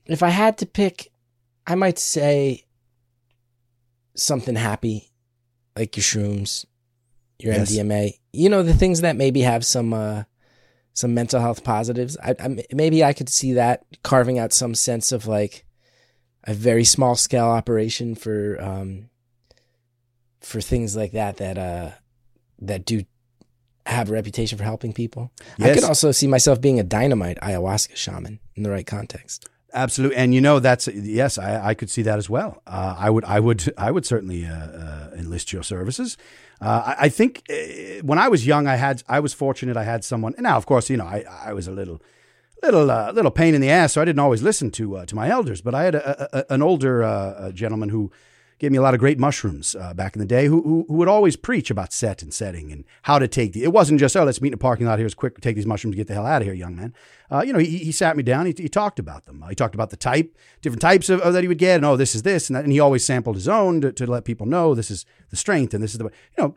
if 0.06 0.22
I 0.22 0.28
had 0.28 0.58
to 0.58 0.66
pick, 0.66 1.10
I 1.66 1.74
might 1.74 1.98
say 1.98 2.66
something 4.14 4.56
happy, 4.56 5.10
like 5.76 5.96
your 5.96 6.04
shrooms, 6.04 6.64
your 7.38 7.54
Yes. 7.54 7.72
MDMA. 7.72 8.12
You 8.32 8.48
know, 8.48 8.62
the 8.62 8.74
things 8.74 9.00
that 9.02 9.16
maybe 9.16 9.40
have 9.40 9.64
some 9.64 9.92
uh, 9.92 10.24
some 10.94 11.14
mental 11.14 11.40
health 11.40 11.64
positives. 11.64 12.16
I, 12.22 12.34
I 12.38 12.64
maybe 12.72 13.02
I 13.04 13.12
could 13.12 13.28
see 13.28 13.54
that 13.54 13.84
carving 14.02 14.38
out 14.38 14.52
some 14.52 14.74
sense 14.74 15.12
of 15.12 15.26
like 15.26 15.64
a 16.44 16.54
very 16.54 16.84
small 16.84 17.14
scale 17.14 17.46
operation 17.46 18.14
for 18.14 18.60
um 18.60 19.08
for 20.40 20.60
things 20.60 20.96
like 20.96 21.12
that 21.12 21.36
that 21.36 21.56
uh 21.56 21.90
that 22.60 22.84
do 22.84 23.04
have 23.86 24.10
a 24.10 24.12
reputation 24.12 24.58
for 24.58 24.64
helping 24.64 24.92
people. 24.92 25.32
I 25.60 25.74
could 25.74 25.84
also 25.84 26.12
see 26.12 26.26
myself 26.26 26.60
being 26.60 26.78
a 26.78 26.84
dynamite 26.84 27.38
ayahuasca 27.40 27.96
shaman 27.96 28.38
in 28.54 28.62
the 28.62 28.70
right 28.70 28.86
context. 28.86 29.48
Absolutely, 29.74 30.16
and 30.16 30.34
you 30.34 30.40
know 30.40 30.58
that's 30.58 30.86
yes, 30.88 31.38
I, 31.38 31.68
I 31.68 31.74
could 31.74 31.88
see 31.88 32.02
that 32.02 32.18
as 32.18 32.28
well. 32.28 32.62
Uh, 32.66 32.94
I 32.98 33.08
would, 33.08 33.24
I 33.24 33.40
would, 33.40 33.72
I 33.78 33.90
would 33.90 34.04
certainly 34.04 34.44
uh, 34.44 34.54
uh, 34.54 35.10
enlist 35.16 35.52
your 35.52 35.62
services. 35.62 36.18
Uh, 36.60 36.94
I, 36.98 37.06
I 37.06 37.08
think 37.08 37.42
uh, 37.50 38.02
when 38.02 38.18
I 38.18 38.28
was 38.28 38.46
young, 38.46 38.66
I 38.66 38.76
had, 38.76 39.02
I 39.08 39.20
was 39.20 39.32
fortunate. 39.32 39.76
I 39.76 39.84
had 39.84 40.04
someone. 40.04 40.34
Now, 40.38 40.56
of 40.56 40.66
course, 40.66 40.90
you 40.90 40.96
know, 40.96 41.06
I, 41.06 41.24
I 41.44 41.52
was 41.54 41.66
a 41.66 41.72
little, 41.72 42.02
little, 42.62 42.90
uh, 42.90 43.12
little 43.12 43.30
pain 43.30 43.54
in 43.54 43.60
the 43.60 43.70
ass, 43.70 43.94
so 43.94 44.02
I 44.02 44.04
didn't 44.04 44.20
always 44.20 44.42
listen 44.42 44.70
to 44.72 45.04
to 45.06 45.14
my 45.16 45.28
elders. 45.30 45.62
But 45.62 45.74
I 45.74 45.84
had 45.84 45.94
a, 45.94 46.38
a, 46.38 46.54
an 46.54 46.62
older 46.62 47.50
gentleman 47.54 47.88
who 47.88 48.12
gave 48.62 48.70
me 48.70 48.78
a 48.78 48.82
lot 48.82 48.94
of 48.94 49.00
great 49.00 49.18
mushrooms 49.18 49.74
uh, 49.74 49.92
back 49.92 50.14
in 50.14 50.20
the 50.20 50.24
day, 50.24 50.46
who, 50.46 50.62
who 50.62 50.86
who 50.86 50.94
would 50.94 51.08
always 51.08 51.34
preach 51.34 51.68
about 51.68 51.92
set 51.92 52.22
and 52.22 52.32
setting 52.32 52.70
and 52.70 52.84
how 53.02 53.18
to 53.18 53.26
take 53.26 53.52
the. 53.52 53.64
It 53.64 53.72
wasn't 53.72 53.98
just 53.98 54.16
oh, 54.16 54.22
let's 54.22 54.40
meet 54.40 54.50
in 54.50 54.54
a 54.54 54.56
parking 54.56 54.86
lot. 54.86 55.00
Here's 55.00 55.14
quick, 55.14 55.40
take 55.40 55.56
these 55.56 55.66
mushrooms, 55.66 55.96
get 55.96 56.06
the 56.06 56.14
hell 56.14 56.24
out 56.24 56.42
of 56.42 56.46
here, 56.46 56.54
young 56.54 56.76
man. 56.76 56.94
Uh, 57.28 57.42
you 57.44 57.52
know, 57.52 57.58
he, 57.58 57.78
he 57.78 57.90
sat 57.90 58.16
me 58.16 58.22
down. 58.22 58.46
He, 58.46 58.54
he 58.56 58.68
talked 58.68 59.00
about 59.00 59.24
them. 59.24 59.42
Uh, 59.42 59.48
he 59.48 59.56
talked 59.56 59.74
about 59.74 59.90
the 59.90 59.96
type, 59.96 60.38
different 60.60 60.80
types 60.80 61.08
of, 61.08 61.20
of 61.22 61.32
that 61.32 61.42
he 61.42 61.48
would 61.48 61.58
get, 61.58 61.76
and 61.76 61.84
oh, 61.84 61.96
this 61.96 62.14
is 62.14 62.22
this 62.22 62.48
and 62.48 62.54
that. 62.54 62.62
And 62.62 62.72
he 62.72 62.78
always 62.78 63.04
sampled 63.04 63.34
his 63.34 63.48
own 63.48 63.80
to, 63.80 63.92
to 63.92 64.06
let 64.06 64.24
people 64.24 64.46
know 64.46 64.76
this 64.76 64.92
is 64.92 65.06
the 65.30 65.36
strength 65.36 65.74
and 65.74 65.82
this 65.82 65.90
is 65.90 65.98
the 65.98 66.04
you 66.04 66.10
know 66.38 66.56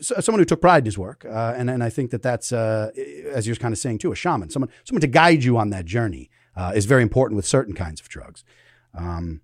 someone 0.00 0.38
who 0.38 0.46
took 0.46 0.62
pride 0.62 0.78
in 0.78 0.86
his 0.86 0.96
work. 0.96 1.26
Uh, 1.26 1.52
and 1.54 1.68
and 1.68 1.84
I 1.84 1.90
think 1.90 2.12
that 2.12 2.22
that's 2.22 2.50
uh, 2.50 2.92
as 3.30 3.46
you're 3.46 3.56
kind 3.56 3.72
of 3.72 3.78
saying 3.78 3.98
too, 3.98 4.10
a 4.10 4.16
shaman, 4.16 4.48
someone 4.48 4.70
someone 4.84 5.02
to 5.02 5.06
guide 5.06 5.44
you 5.44 5.58
on 5.58 5.68
that 5.68 5.84
journey 5.84 6.30
uh, 6.56 6.72
is 6.74 6.86
very 6.86 7.02
important 7.02 7.36
with 7.36 7.46
certain 7.46 7.74
kinds 7.74 8.00
of 8.00 8.08
drugs. 8.08 8.42
Um, 8.94 9.42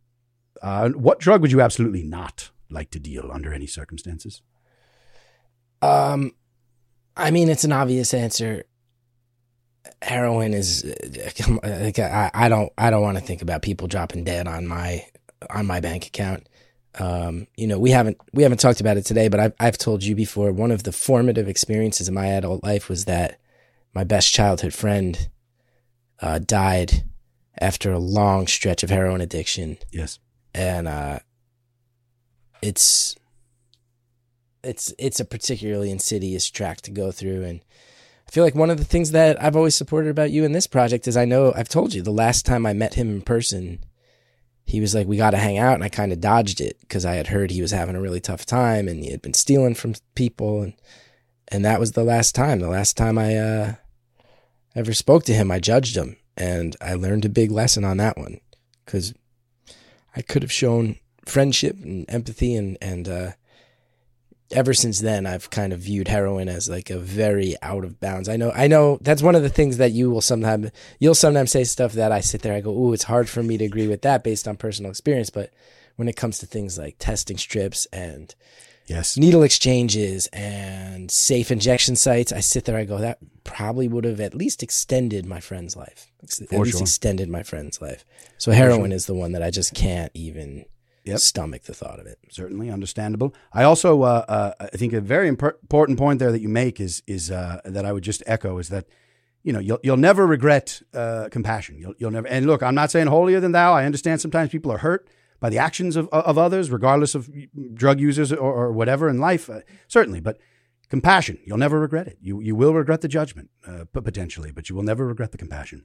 uh, 0.63 0.91
what 0.91 1.21
drug 1.21 1.41
would 1.43 1.53
you 1.53 1.61
absolutely 1.61 2.03
not 2.03 2.51
like 2.71 2.91
to 2.91 2.99
deal 2.99 3.31
under 3.33 3.53
any 3.53 3.67
circumstances? 3.67 4.43
Um, 5.83 6.33
I 7.17 7.31
mean, 7.31 7.49
it's 7.49 7.65
an 7.65 7.73
obvious 7.73 8.15
answer. 8.15 8.65
Heroin 10.03 10.55
is 10.55 10.85
like 11.63 11.99
I, 11.99 12.31
I 12.35 12.49
don't 12.49 12.73
I 12.77 12.91
don't 12.91 13.03
want 13.03 13.19
to 13.19 13.25
think 13.25 13.43
about 13.43 13.63
people 13.63 13.89
dropping 13.89 14.25
dead 14.25 14.47
on 14.47 14.67
my 14.67 15.05
on 15.51 15.67
my 15.67 15.81
bank 15.81 16.07
account. 16.07 16.49
Um, 16.99 17.47
you 17.57 17.67
know, 17.67 17.79
we 17.79 17.91
haven't 17.91 18.19
we 18.33 18.43
haven't 18.43 18.61
talked 18.61 18.81
about 18.81 18.97
it 18.97 19.07
today, 19.07 19.29
but 19.29 19.41
I've 19.41 19.55
I've 19.59 19.79
told 19.79 20.03
you 20.03 20.15
before. 20.15 20.53
One 20.53 20.71
of 20.71 20.83
the 20.83 20.93
formative 20.93 21.49
experiences 21.49 22.09
in 22.09 22.15
my 22.15 22.27
adult 22.27 22.63
life 22.63 22.89
was 22.89 23.07
that 23.07 23.41
my 23.95 24.05
best 24.05 24.33
childhood 24.33 24.75
friend 24.75 25.29
uh, 26.21 26.39
died 26.39 27.05
after 27.61 27.93
a 27.93 27.99
long 27.99 28.47
stretch 28.47 28.83
of 28.83 28.91
heroin 28.91 29.21
addiction. 29.21 29.79
Yes, 29.91 30.19
and 30.59 30.89
uh, 30.89 31.21
it's 32.61 33.15
it's 34.65 34.93
it's 34.99 35.21
a 35.21 35.25
particularly 35.25 35.91
insidious 35.91 36.51
track 36.51 36.81
to 36.83 36.91
go 36.91 37.13
through. 37.13 37.45
And 37.45 37.61
I 38.27 38.31
feel 38.31 38.43
like 38.43 38.57
one 38.57 38.69
of 38.69 38.77
the 38.77 38.85
things 38.85 39.13
that 39.13 39.41
I've 39.43 39.55
always 39.55 39.77
supported 39.77 40.11
about 40.11 40.33
you 40.33 40.45
in 40.45 40.53
this 40.53 40.67
project 40.67 41.07
is 41.07 41.17
I 41.17 41.25
know 41.25 41.53
I've 41.55 41.69
told 41.69 41.95
you 41.95 42.03
the 42.03 42.11
last 42.11 42.45
time 42.45 42.67
I 42.67 42.73
met 42.73 42.95
him 42.95 43.09
in 43.09 43.23
person 43.23 43.85
he 44.65 44.83
was 44.83 44.95
like, 44.95 45.07
"We 45.07 45.17
got 45.17 45.31
to 45.31 45.39
hang 45.39 45.59
out," 45.59 45.77
and 45.77 45.85
I 45.85 45.89
kind 45.89 46.13
of 46.13 46.21
dodged 46.21 46.61
it 46.61 46.77
because 46.81 47.07
I 47.07 47.15
had 47.15 47.29
heard 47.29 47.51
he 47.51 47.63
was 47.63 47.71
having 47.71 47.95
a 47.95 48.01
really 48.01 48.21
tough 48.21 48.45
time 48.45 48.87
and 48.89 49.03
he 49.03 49.13
had 49.13 49.23
been 49.23 49.35
stealing 49.35 49.75
from 49.75 49.95
people, 50.17 50.61
and 50.61 50.75
and 51.53 51.65
that 51.65 51.81
was 51.81 51.93
the 51.93 52.05
last 52.05 52.35
time. 52.35 52.59
The 52.59 52.69
last 52.69 52.97
time 52.97 53.17
I 53.17 53.37
uh, 53.37 53.75
ever 54.75 54.93
spoke 54.93 55.25
to 55.25 55.33
him, 55.35 55.51
I 55.53 55.61
judged 55.61 55.97
him, 55.97 56.17
and 56.37 56.77
I 56.83 56.95
learned 56.95 57.25
a 57.25 57.31
big 57.31 57.53
lesson 57.53 57.85
on 57.85 57.97
that 57.99 58.19
one 58.19 58.41
because 58.85 59.15
I 60.19 60.23
could 60.23 60.43
have 60.43 60.53
shown 60.53 60.97
friendship 61.25 61.77
and 61.83 62.05
empathy, 62.11 62.57
and 62.57 62.77
and 62.83 63.09
uh, 63.09 63.31
ever 64.51 64.75
since 64.75 65.01
then, 65.01 65.27
I've 65.27 65.51
kind 65.51 65.73
of 65.73 65.81
viewed 65.81 66.09
heroin 66.09 66.49
as 66.49 66.69
like 66.69 66.91
a 66.91 66.99
very 66.99 67.55
out 67.63 67.85
of 67.85 68.01
bounds. 68.01 68.29
I 68.29 68.37
know, 68.37 68.51
I 68.51 68.67
know 68.67 68.99
that's 69.01 69.23
one 69.23 69.35
of 69.35 69.43
the 69.43 69.49
things 69.49 69.77
that 69.77 69.93
you 69.93 70.11
will 70.11 70.21
sometimes, 70.21 70.71
you'll 70.99 71.15
sometimes 71.15 71.53
say 71.53 71.65
stuff 71.65 71.93
that 71.93 72.13
I 72.13 72.21
sit 72.21 72.43
there, 72.43 72.55
I 72.55 72.61
go, 72.61 72.73
ooh, 72.73 72.93
it's 72.93 73.05
hard 73.05 73.29
for 73.29 73.43
me 73.43 73.59
to 73.59 73.65
agree 73.65 73.87
with 73.87 74.03
that 74.03 74.25
based 74.25 74.49
on 74.49 74.57
personal 74.57 74.91
experience. 74.91 75.31
But 75.31 75.53
when 75.97 76.09
it 76.09 76.17
comes 76.17 76.39
to 76.39 76.47
things 76.47 76.79
like 76.79 76.97
testing 76.99 77.37
strips 77.37 77.87
and 77.93 78.35
yes, 78.89 79.17
needle 79.17 79.43
exchanges 79.43 80.27
and 80.33 81.11
safe 81.11 81.51
injection 81.51 81.97
sites, 81.97 82.33
I 82.33 82.41
sit 82.41 82.65
there, 82.65 82.77
I 82.77 82.85
go, 82.85 82.99
that 82.99 83.19
probably 83.45 83.89
would 83.89 84.05
have 84.05 84.21
at 84.21 84.35
least 84.35 84.63
extended 84.63 85.25
my 85.27 85.41
friend's 85.41 85.77
life. 85.77 86.11
Ex- 86.23 86.41
At 86.41 86.49
For 86.49 86.65
least 86.65 86.81
extended 86.81 87.29
my 87.29 87.43
friend's 87.43 87.81
life. 87.81 88.05
So 88.39 88.51
For 88.51 88.57
heroin 88.57 88.91
sure. 88.91 88.97
is 88.97 89.07
the 89.07 89.15
one 89.15 89.33
that 89.33 89.43
I 89.43 89.51
just 89.51 89.75
can't 89.75 90.11
even 90.15 90.65
Yep. 91.05 91.19
stomach 91.21 91.63
the 91.63 91.73
thought 91.75 92.01
of 92.01 92.07
it. 92.07 92.19
certainly 92.31 92.69
understandable. 92.71 93.35
I 93.53 93.63
also, 93.63 94.03
uh, 94.03 94.25
uh, 94.29 94.53
I 94.61 94.77
think 94.77 94.93
a 94.93 95.01
very 95.01 95.31
impor- 95.31 95.55
important 95.63 95.97
point 95.99 96.19
there 96.19 96.31
that 96.33 96.43
you 96.43 96.51
make 96.51 96.81
is 96.81 97.03
is 97.07 97.31
uh, 97.31 97.61
that 97.65 97.87
I 97.87 97.93
would 97.93 98.05
just 98.05 98.23
echo 98.27 98.59
is 98.59 98.69
that 98.69 98.85
you 99.43 99.53
know 99.55 99.59
you'll 99.61 99.79
you'll 99.83 99.97
never 99.97 100.27
regret 100.27 100.83
uh, 100.93 101.29
compassion. 101.31 101.79
You'll 101.79 101.95
you'll 101.99 102.11
never. 102.11 102.29
And 102.29 102.45
look, 102.47 102.63
I'm 102.63 102.75
not 102.75 102.91
saying 102.91 103.07
holier 103.07 103.41
than 103.41 103.53
thou. 103.53 103.73
I 103.73 103.87
understand 103.87 104.21
sometimes 104.21 104.51
people 104.51 104.71
are 104.71 104.79
hurt 104.79 105.09
by 105.41 105.51
the 105.51 105.59
actions 105.59 105.97
of 105.97 106.09
of 106.09 106.37
others, 106.39 106.71
regardless 106.71 107.15
of 107.15 107.31
drug 107.75 108.01
users 108.01 108.33
or, 108.33 108.39
or 108.53 108.73
whatever 108.73 109.09
in 109.09 109.19
life. 109.19 109.49
Uh, 109.51 109.61
certainly, 109.87 110.21
but 110.21 110.39
compassion, 110.89 111.39
you'll 111.45 111.59
never 111.59 111.79
regret 111.81 112.07
it. 112.07 112.19
You 112.21 112.41
you 112.41 112.57
will 112.57 112.75
regret 112.75 113.01
the 113.01 113.09
judgment, 113.09 113.51
uh, 113.67 113.85
potentially, 113.93 114.51
but 114.53 114.69
you 114.69 114.77
will 114.77 114.83
never 114.83 115.07
regret 115.07 115.33
the 115.33 115.39
compassion. 115.39 115.85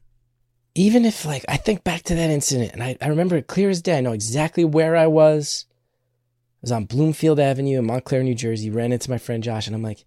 even 0.76 1.06
if 1.06 1.24
like 1.26 1.46
I 1.48 1.58
think 1.58 1.84
back 1.84 2.02
to 2.04 2.16
that 2.16 2.30
incident 2.32 2.72
and 2.74 2.82
I, 2.82 2.98
I 3.00 3.08
remember 3.08 3.36
it 3.36 3.48
clear 3.48 3.70
as 3.70 3.82
day. 3.82 3.98
I 3.98 4.02
know 4.02 4.14
exactly 4.14 4.66
where 4.66 4.96
I 4.96 5.08
was. 5.08 5.66
I 5.70 6.62
was 6.64 6.72
on 6.72 6.86
Bloomfield 6.86 7.40
Avenue 7.40 7.78
in 7.80 7.86
Montclair, 7.86 8.24
New 8.24 8.36
Jersey, 8.36 8.70
ran 8.72 8.92
into 8.94 9.10
my 9.12 9.18
friend 9.18 9.44
Josh, 9.44 9.68
and 9.68 9.76
I'm 9.76 9.84
like, 9.84 10.06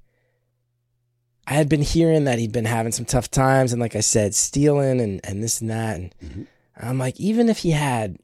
I 1.47 1.53
had 1.53 1.68
been 1.68 1.82
hearing 1.82 2.24
that 2.24 2.38
he'd 2.40 2.51
been 2.51 2.64
having 2.64 2.92
some 2.92 3.05
tough 3.05 3.30
times 3.30 3.72
and 3.72 3.80
like 3.80 3.94
I 3.94 4.01
said, 4.01 4.34
stealing 4.34 5.01
and, 5.01 5.20
and 5.22 5.42
this 5.44 5.61
and 5.61 5.70
that. 5.70 5.97
And 5.97 6.47
I'm 6.76 6.99
like, 6.99 7.20
even 7.20 7.49
if 7.49 7.59
he 7.59 7.70
had 7.70 8.18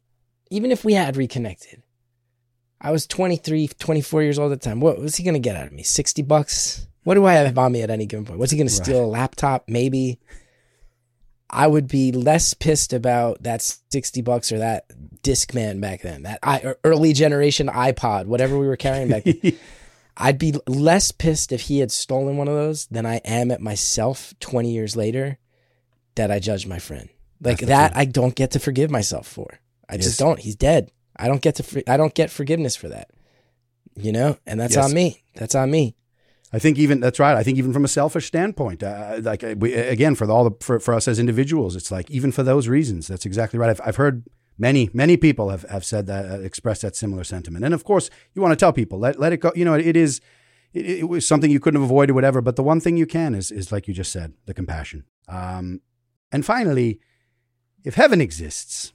even 0.53 0.71
if 0.71 0.85
we 0.85 0.93
had 0.93 1.17
reconnected, 1.17 1.83
I 2.81 2.91
was 2.91 3.07
23, 3.07 3.69
24 3.69 4.23
years 4.23 4.39
old 4.39 4.53
at 4.53 4.61
the 4.61 4.69
time. 4.69 4.81
What 4.81 4.99
was 4.99 5.17
he 5.17 5.25
gonna 5.25 5.39
get 5.39 5.57
out 5.57 5.67
of 5.67 5.73
me? 5.73 5.83
60 5.83 6.23
bucks? 6.23 6.87
What 7.05 7.15
do 7.15 7.25
I 7.25 7.35
have 7.35 7.57
on 7.57 7.73
me 7.73 7.83
at 7.83 7.91
any 7.91 8.07
given 8.07 8.27
point? 8.27 8.39
What's 8.39 8.53
he 8.53 8.59
gonna 8.59 8.71
steal? 8.71 9.05
A 9.05 9.07
laptop? 9.07 9.65
Maybe. 9.67 10.21
I 11.49 11.67
would 11.67 11.89
be 11.89 12.13
less 12.13 12.55
pissed 12.55 12.93
about 12.93 13.43
that 13.43 13.61
60 13.63 14.23
bucks 14.23 14.53
or 14.53 14.59
that 14.59 14.85
Discman 15.23 15.81
back 15.81 16.03
then, 16.03 16.23
that 16.23 16.39
I, 16.43 16.61
or 16.61 16.79
early 16.83 17.13
generation 17.13 17.69
iPod, 17.69 18.27
whatever 18.27 18.59
we 18.59 18.67
were 18.67 18.77
carrying 18.77 19.09
back 19.09 19.25
then. 19.25 19.59
I'd 20.17 20.39
be 20.39 20.55
less 20.67 21.13
pissed 21.13 21.53
if 21.53 21.63
he 21.63 21.79
had 21.79 21.91
stolen 21.91 22.37
one 22.37 22.49
of 22.49 22.55
those 22.55 22.87
than 22.87 23.07
I 23.07 23.17
am 23.25 23.51
at 23.51 23.61
myself 23.61 24.35
20 24.41 24.71
years 24.71 24.97
later 24.97 25.39
that 26.15 26.31
I 26.31 26.39
judged 26.39 26.69
my 26.69 26.79
friend. 26.79 27.09
Like 27.41 27.59
That's 27.59 27.69
that. 27.69 27.97
I 27.97 28.05
don't 28.05 28.35
get 28.35 28.51
to 28.53 28.59
forgive 28.59 28.91
myself 28.91 29.27
for. 29.27 29.59
I 29.93 29.97
Yes. 29.97 30.05
just 30.05 30.19
don't. 30.19 30.39
He's 30.41 30.57
dead. 30.57 30.91
I 31.17 31.29
don't 31.29 31.43
get 31.43 31.55
to. 31.57 31.63
For, 31.63 31.83
I 31.87 31.97
don't 31.99 32.15
get 32.15 32.31
forgiveness 32.31 32.75
for 32.75 32.89
that. 32.89 33.11
You 33.95 34.11
know, 34.13 34.39
and 34.47 34.59
that's 34.59 34.75
Yes. 34.75 34.87
on 34.87 34.95
me. 34.95 35.23
That's 35.37 35.55
on 35.55 35.71
me. 35.71 35.95
I 36.55 36.59
think 36.59 36.79
even 36.79 37.01
that's 37.01 37.19
right. 37.19 37.37
I 37.37 37.43
think 37.43 37.59
even 37.59 37.73
from 37.73 37.85
a 37.85 37.89
selfish 37.89 38.27
standpoint, 38.27 38.83
uh, 38.83 39.21
like 39.23 39.45
uh, 39.45 39.55
we, 39.59 39.75
again 39.75 40.15
for 40.15 40.31
all 40.31 40.45
the 40.49 40.57
for, 40.61 40.81
for 40.81 40.95
us 40.95 41.07
as 41.09 41.19
individuals, 41.19 41.77
it's 41.77 41.91
like 41.91 42.11
even 42.11 42.33
for 42.33 42.43
those 42.43 42.69
reasons, 42.69 43.07
that's 43.07 43.27
exactly 43.27 43.59
right. 43.59 43.71
I've, 43.71 43.81
I've 43.85 43.97
heard 43.97 44.25
many 44.59 44.89
many 44.95 45.17
people 45.17 45.49
have, 45.51 45.63
have 45.71 45.85
said 45.85 46.07
that 46.07 46.25
uh, 46.31 46.41
expressed 46.41 46.83
that 46.83 46.97
similar 46.97 47.25
sentiment, 47.25 47.65
and 47.65 47.75
of 47.75 47.85
course 47.85 48.09
you 48.35 48.43
want 48.43 48.53
to 48.53 48.57
tell 48.57 48.73
people 48.73 48.99
let 48.99 49.19
let 49.21 49.33
it 49.33 49.39
go. 49.39 49.53
You 49.55 49.65
know, 49.67 49.75
it 49.75 49.97
is 49.97 50.21
it, 50.75 50.85
it 50.87 51.09
was 51.09 51.27
something 51.27 51.51
you 51.51 51.61
couldn't 51.61 51.81
have 51.81 51.91
avoided, 51.91 52.13
whatever. 52.15 52.41
But 52.43 52.57
the 52.57 52.63
one 52.63 52.81
thing 52.81 52.97
you 52.99 53.07
can 53.07 53.35
is 53.35 53.51
is 53.51 53.73
like 53.73 53.89
you 53.89 53.95
just 53.95 54.13
said, 54.13 54.35
the 54.47 54.55
compassion. 54.55 55.05
Um, 55.29 55.81
and 56.31 56.45
finally, 56.45 57.01
if 57.85 57.95
heaven 57.95 58.21
exists, 58.21 58.93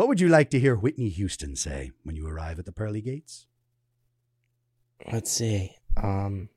what 0.00 0.08
would 0.08 0.18
you 0.18 0.30
like 0.30 0.48
to 0.48 0.58
hear 0.58 0.74
Whitney 0.74 1.10
Houston 1.10 1.54
say 1.56 1.90
when 2.04 2.16
you 2.16 2.26
arrive 2.26 2.58
at 2.58 2.64
the 2.64 2.72
pearly 2.72 3.02
gates? 3.02 3.44
Let's 5.12 5.30
see. 5.30 5.76
Um, 5.94 6.48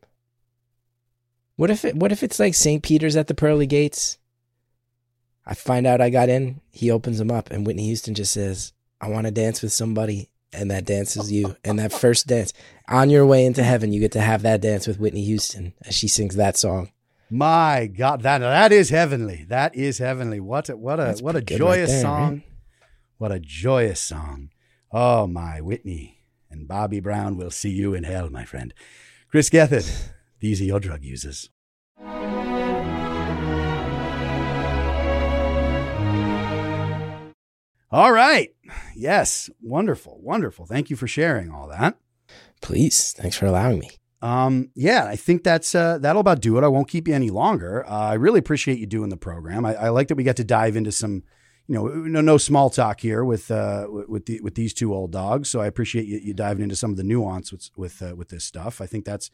what 1.57 1.69
if 1.69 1.83
it? 1.83 1.97
What 1.97 2.13
if 2.13 2.23
it's 2.23 2.39
like 2.39 2.53
St. 2.53 2.81
Peter's 2.81 3.17
at 3.17 3.27
the 3.27 3.33
pearly 3.33 3.67
gates? 3.67 4.17
I 5.45 5.55
find 5.55 5.85
out 5.85 5.99
I 5.99 6.09
got 6.09 6.29
in. 6.29 6.61
He 6.71 6.89
opens 6.89 7.17
them 7.17 7.31
up, 7.31 7.51
and 7.51 7.67
Whitney 7.67 7.83
Houston 7.87 8.13
just 8.13 8.31
says, 8.31 8.71
"I 9.01 9.09
want 9.09 9.27
to 9.27 9.31
dance 9.31 9.61
with 9.61 9.73
somebody," 9.73 10.29
and 10.53 10.71
that 10.71 10.85
dance 10.85 11.17
is 11.17 11.29
you. 11.29 11.57
And 11.65 11.77
that 11.79 11.91
first 11.91 12.27
dance 12.27 12.53
on 12.87 13.09
your 13.09 13.25
way 13.25 13.45
into 13.45 13.61
heaven, 13.61 13.91
you 13.91 13.99
get 13.99 14.13
to 14.13 14.21
have 14.21 14.43
that 14.43 14.61
dance 14.61 14.87
with 14.87 15.01
Whitney 15.01 15.25
Houston 15.25 15.73
as 15.85 15.93
she 15.93 16.07
sings 16.07 16.37
that 16.37 16.55
song. 16.55 16.93
My 17.29 17.87
God, 17.87 18.21
that 18.21 18.37
that 18.37 18.71
is 18.71 18.89
heavenly. 18.89 19.45
That 19.49 19.75
is 19.75 19.97
heavenly. 19.97 20.39
What 20.39 20.69
a 20.69 20.77
what 20.77 21.01
a 21.01 21.03
That's 21.03 21.21
what 21.21 21.35
a 21.35 21.41
good 21.41 21.55
right 21.55 21.57
joyous 21.59 21.89
there, 21.89 22.01
song. 22.03 22.43
What 23.23 23.31
a 23.31 23.39
joyous 23.39 24.01
song. 24.01 24.49
Oh 24.91 25.27
my 25.27 25.61
Whitney 25.61 26.25
and 26.51 26.67
Bobby 26.67 26.99
Brown 26.99 27.37
will 27.37 27.51
see 27.51 27.69
you 27.69 27.93
in 27.93 28.03
hell, 28.03 28.29
my 28.29 28.43
friend. 28.43 28.73
Chris 29.31 29.49
Gethard, 29.49 29.89
these 30.41 30.59
are 30.59 30.65
your 30.65 30.81
drug 30.81 31.05
users. 31.05 31.49
All 37.89 38.11
right. 38.11 38.49
Yes. 38.93 39.49
Wonderful. 39.61 40.19
Wonderful. 40.21 40.65
Thank 40.65 40.89
you 40.89 40.97
for 40.97 41.07
sharing 41.07 41.49
all 41.49 41.69
that. 41.69 41.95
Please, 42.61 43.13
thanks 43.13 43.37
for 43.37 43.45
allowing 43.45 43.79
me. 43.79 43.89
Um, 44.21 44.69
yeah, 44.75 45.05
I 45.05 45.15
think 45.15 45.45
that's 45.45 45.73
uh, 45.73 45.97
that'll 45.97 46.19
about 46.19 46.41
do 46.41 46.57
it. 46.57 46.65
I 46.65 46.67
won't 46.67 46.89
keep 46.89 47.07
you 47.07 47.13
any 47.13 47.29
longer. 47.29 47.85
Uh, 47.87 47.99
I 47.99 48.15
really 48.15 48.39
appreciate 48.39 48.79
you 48.79 48.85
doing 48.85 49.07
the 49.07 49.15
program. 49.15 49.65
I, 49.65 49.75
I 49.75 49.89
like 49.89 50.09
that 50.09 50.15
we 50.15 50.25
got 50.25 50.35
to 50.35 50.43
dive 50.43 50.75
into 50.75 50.91
some, 50.91 51.23
you 51.67 51.75
know, 51.75 51.87
no, 51.87 52.21
no 52.21 52.37
small 52.37 52.69
talk 52.69 52.99
here 52.99 53.23
with 53.23 53.49
uh, 53.49 53.87
with- 53.89 54.25
the, 54.25 54.41
with 54.41 54.55
these 54.55 54.73
two 54.73 54.93
old 54.93 55.11
dogs. 55.11 55.49
So 55.49 55.61
I 55.61 55.67
appreciate 55.67 56.05
you, 56.05 56.19
you 56.19 56.33
diving 56.33 56.63
into 56.63 56.75
some 56.75 56.91
of 56.91 56.97
the 56.97 57.03
nuance 57.03 57.51
with 57.51 57.69
with 57.77 58.01
uh, 58.01 58.15
with 58.15 58.29
this 58.29 58.43
stuff. 58.43 58.81
I 58.81 58.85
think 58.85 59.05
that's 59.05 59.31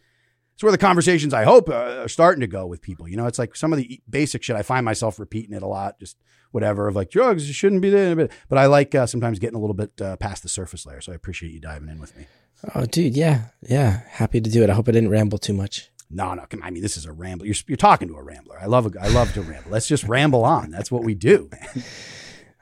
it's 0.53 0.63
where 0.63 0.73
the 0.73 0.77
conversations 0.77 1.33
I 1.33 1.45
hope 1.45 1.69
uh, 1.69 2.01
are 2.01 2.07
starting 2.09 2.41
to 2.41 2.47
go 2.47 2.67
with 2.67 2.81
people. 2.81 3.07
You 3.07 3.15
know, 3.15 3.27
it's 3.27 3.39
like 3.39 3.55
some 3.55 3.71
of 3.71 3.79
the 3.79 4.01
basic 4.09 4.43
shit. 4.43 4.57
I 4.57 4.61
find 4.61 4.83
myself 4.83 5.17
repeating 5.17 5.55
it 5.55 5.63
a 5.63 5.67
lot, 5.67 5.99
just 5.99 6.17
whatever 6.51 6.87
of 6.89 6.95
like 6.97 7.09
drugs 7.09 7.47
shouldn't 7.47 7.81
be 7.81 7.89
there. 7.89 8.15
But, 8.15 8.31
but 8.49 8.57
I 8.57 8.65
like 8.65 8.93
uh, 8.93 9.05
sometimes 9.05 9.39
getting 9.39 9.55
a 9.55 9.59
little 9.59 9.73
bit 9.73 10.01
uh, 10.01 10.17
past 10.17 10.43
the 10.43 10.49
surface 10.49 10.85
layer. 10.85 10.99
So 10.99 11.13
I 11.13 11.15
appreciate 11.15 11.53
you 11.53 11.61
diving 11.61 11.87
in 11.87 11.99
with 11.99 12.17
me. 12.17 12.27
Oh, 12.75 12.85
dude, 12.85 13.15
yeah, 13.15 13.43
yeah, 13.61 14.01
happy 14.09 14.41
to 14.41 14.49
do 14.49 14.61
it. 14.61 14.69
I 14.69 14.73
hope 14.73 14.89
I 14.89 14.91
didn't 14.91 15.09
ramble 15.11 15.37
too 15.37 15.53
much. 15.53 15.89
No, 16.11 16.33
no. 16.33 16.45
I 16.61 16.71
mean, 16.71 16.81
this 16.81 16.97
is 16.97 17.05
a 17.05 17.11
ramble. 17.13 17.45
You're 17.45 17.55
you're 17.67 17.77
talking 17.77 18.07
to 18.09 18.15
a 18.15 18.21
rambler. 18.21 18.59
I 18.59 18.65
love 18.65 18.93
a, 18.93 19.01
I 19.01 19.07
love 19.09 19.31
to 19.35 19.41
ramble. 19.41 19.71
Let's 19.71 19.87
just 19.87 20.03
ramble 20.03 20.43
on. 20.43 20.71
That's 20.71 20.91
what 20.91 21.03
we 21.03 21.13
do. 21.15 21.49
Man. 21.51 21.83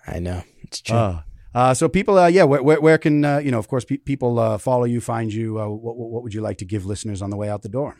I 0.08 0.20
know 0.20 0.44
it's 0.62 0.82
true. 0.82 0.96
Uh, 0.96 1.22
uh, 1.54 1.74
so 1.74 1.90
people, 1.90 2.18
uh, 2.20 2.28
yeah, 2.28 2.44
where, 2.44 2.62
where, 2.62 2.80
where 2.80 2.98
can 2.98 3.26
uh, 3.26 3.38
you 3.40 3.50
know? 3.52 3.58
Of 3.60 3.68
course, 3.68 3.84
pe- 3.86 3.98
people 3.98 4.38
uh, 4.40 4.58
follow 4.58 4.84
you, 4.86 5.02
find 5.02 5.34
you. 5.34 5.60
Uh, 5.60 5.68
what, 5.68 5.98
what 5.98 6.24
would 6.24 6.34
you 6.34 6.42
like 6.42 6.58
to 6.60 6.66
give 6.66 6.86
listeners 6.86 7.22
on 7.22 7.30
the 7.32 7.38
way 7.38 7.50
out 7.50 7.62
the 7.64 7.70
door? 7.70 7.98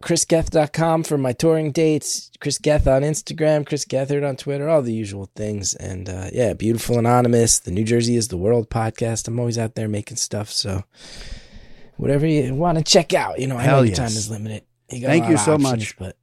chrisgeth.com 0.00 1.02
for 1.02 1.18
my 1.18 1.32
touring 1.32 1.72
dates 1.72 2.30
chris 2.38 2.56
geth 2.56 2.86
on 2.86 3.02
instagram 3.02 3.66
chris 3.66 3.84
gethard 3.84 4.24
on 4.24 4.36
twitter 4.36 4.68
all 4.68 4.80
the 4.80 4.92
usual 4.92 5.28
things 5.34 5.74
and 5.74 6.08
uh, 6.08 6.30
yeah 6.32 6.52
beautiful 6.52 7.00
anonymous 7.00 7.58
the 7.58 7.72
new 7.72 7.82
jersey 7.82 8.14
is 8.14 8.28
the 8.28 8.36
world 8.36 8.70
podcast 8.70 9.26
i'm 9.26 9.40
always 9.40 9.58
out 9.58 9.74
there 9.74 9.88
making 9.88 10.16
stuff 10.16 10.50
so 10.50 10.84
whatever 11.96 12.28
you 12.28 12.54
want 12.54 12.78
to 12.78 12.84
check 12.84 13.12
out 13.12 13.40
you 13.40 13.48
know 13.48 13.56
i 13.56 13.66
know 13.66 13.70
Hell 13.70 13.84
your 13.84 13.96
time 13.96 14.06
is 14.06 14.30
limited 14.30 14.62
you 14.88 15.00
got 15.00 15.08
Thank 15.08 15.28
you 15.28 15.36
so 15.36 15.54
options, 15.54 15.62
much. 15.62 15.96
but 15.98 16.16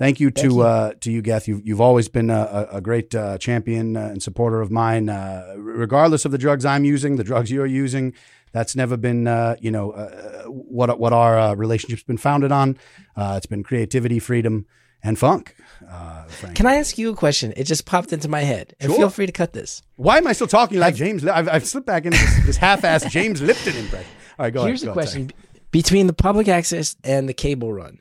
Thank 0.00 0.18
you 0.18 0.30
to 0.30 0.40
Thank 0.40 0.52
you. 0.54 0.60
Uh, 0.62 0.92
to 1.00 1.12
you, 1.12 1.20
Geth. 1.22 1.46
You've 1.46 1.60
you've 1.66 1.80
always 1.80 2.08
been 2.08 2.30
a, 2.30 2.68
a 2.72 2.76
a 2.78 2.80
great 2.80 3.14
uh, 3.14 3.36
champion 3.38 3.96
uh, 3.96 4.00
and 4.12 4.22
supporter 4.22 4.60
of 4.62 4.70
mine, 4.70 5.10
uh, 5.10 5.54
regardless 5.58 6.24
of 6.24 6.32
the 6.32 6.38
drugs 6.38 6.64
I'm 6.64 6.84
using, 6.86 7.16
the 7.16 7.24
drugs 7.24 7.50
you're 7.52 7.66
using. 7.84 8.14
That's 8.52 8.74
never 8.74 8.96
been, 8.96 9.26
uh, 9.28 9.56
you 9.60 9.70
know, 9.70 9.90
uh, 9.92 10.44
what 10.48 10.98
what 10.98 11.12
our 11.12 11.38
uh, 11.38 11.54
relationship's 11.54 12.02
been 12.02 12.16
founded 12.16 12.50
on. 12.50 12.78
Uh, 13.14 13.34
it's 13.36 13.44
been 13.46 13.62
creativity, 13.62 14.18
freedom, 14.18 14.64
and 15.02 15.18
funk. 15.18 15.54
Uh, 15.88 16.24
can 16.54 16.66
i 16.66 16.76
ask 16.76 16.98
you 16.98 17.10
a 17.10 17.16
question 17.16 17.52
it 17.56 17.64
just 17.64 17.84
popped 17.86 18.12
into 18.12 18.28
my 18.28 18.42
head 18.42 18.74
and 18.80 18.90
Sure. 18.90 18.98
feel 18.98 19.10
free 19.10 19.24
to 19.26 19.32
cut 19.32 19.52
this 19.54 19.82
Why 19.96 20.18
am 20.18 20.26
I 20.26 20.34
still 20.34 20.46
talking 20.46 20.78
like 20.78 20.94
James? 20.94 21.26
I've, 21.26 21.48
I've 21.48 21.66
slipped 21.66 21.86
back 21.86 22.04
into 22.04 22.18
this, 22.18 22.46
this 22.46 22.56
half-assed 22.58 23.08
James 23.10 23.40
Lipton 23.40 23.76
impression. 23.76 24.12
All 24.38 24.44
right, 24.44 24.52
go 24.54 24.64
Here's 24.64 24.82
ahead. 24.82 24.94
the 24.94 24.94
go 24.94 25.00
ahead, 25.00 25.10
question: 25.10 25.26
Be- 25.26 25.60
between 25.82 26.06
the 26.06 26.12
public 26.12 26.48
access 26.48 26.96
and 27.02 27.28
the 27.28 27.34
cable 27.34 27.72
run, 27.72 27.98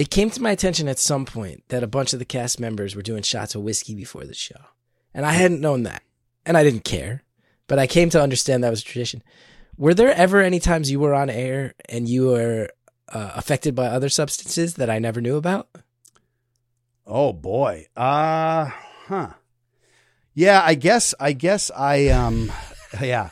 it 0.00 0.08
came 0.10 0.30
to 0.30 0.40
my 0.42 0.50
attention 0.50 0.88
at 0.88 0.98
some 0.98 1.24
point 1.26 1.62
that 1.68 1.82
a 1.82 1.86
bunch 1.96 2.12
of 2.14 2.18
the 2.18 2.24
cast 2.24 2.58
members 2.58 2.96
were 2.96 3.02
doing 3.10 3.22
shots 3.22 3.54
of 3.54 3.60
whiskey 3.62 3.94
before 3.94 4.24
the 4.24 4.34
show, 4.34 4.60
and 5.12 5.26
I 5.26 5.32
hadn't 5.32 5.60
known 5.60 5.82
that, 5.82 6.02
and 6.46 6.56
I 6.56 6.64
didn't 6.64 6.84
care. 6.84 7.22
but 7.68 7.78
I 7.78 7.86
came 7.86 8.08
to 8.10 8.22
understand 8.22 8.64
that 8.64 8.70
was 8.70 8.80
a 8.80 8.84
tradition. 8.84 9.22
Were 9.76 9.94
there 9.94 10.12
ever 10.12 10.40
any 10.40 10.58
times 10.58 10.90
you 10.90 10.98
were 11.00 11.14
on 11.14 11.30
air 11.30 11.74
and 11.88 12.08
you 12.08 12.26
were 12.28 12.68
uh, 13.12 13.30
affected 13.34 13.74
by 13.74 13.86
other 13.86 14.08
substances 14.08 14.74
that 14.74 14.90
I 14.90 14.98
never 14.98 15.20
knew 15.20 15.36
about? 15.36 15.68
Oh 17.06 17.32
boy. 17.32 17.86
Uh 17.96 18.70
huh. 19.06 19.30
Yeah, 20.34 20.62
I 20.64 20.74
guess 20.74 21.14
I 21.20 21.32
guess 21.32 21.70
I 21.76 22.08
um 22.08 22.50
yeah. 23.00 23.30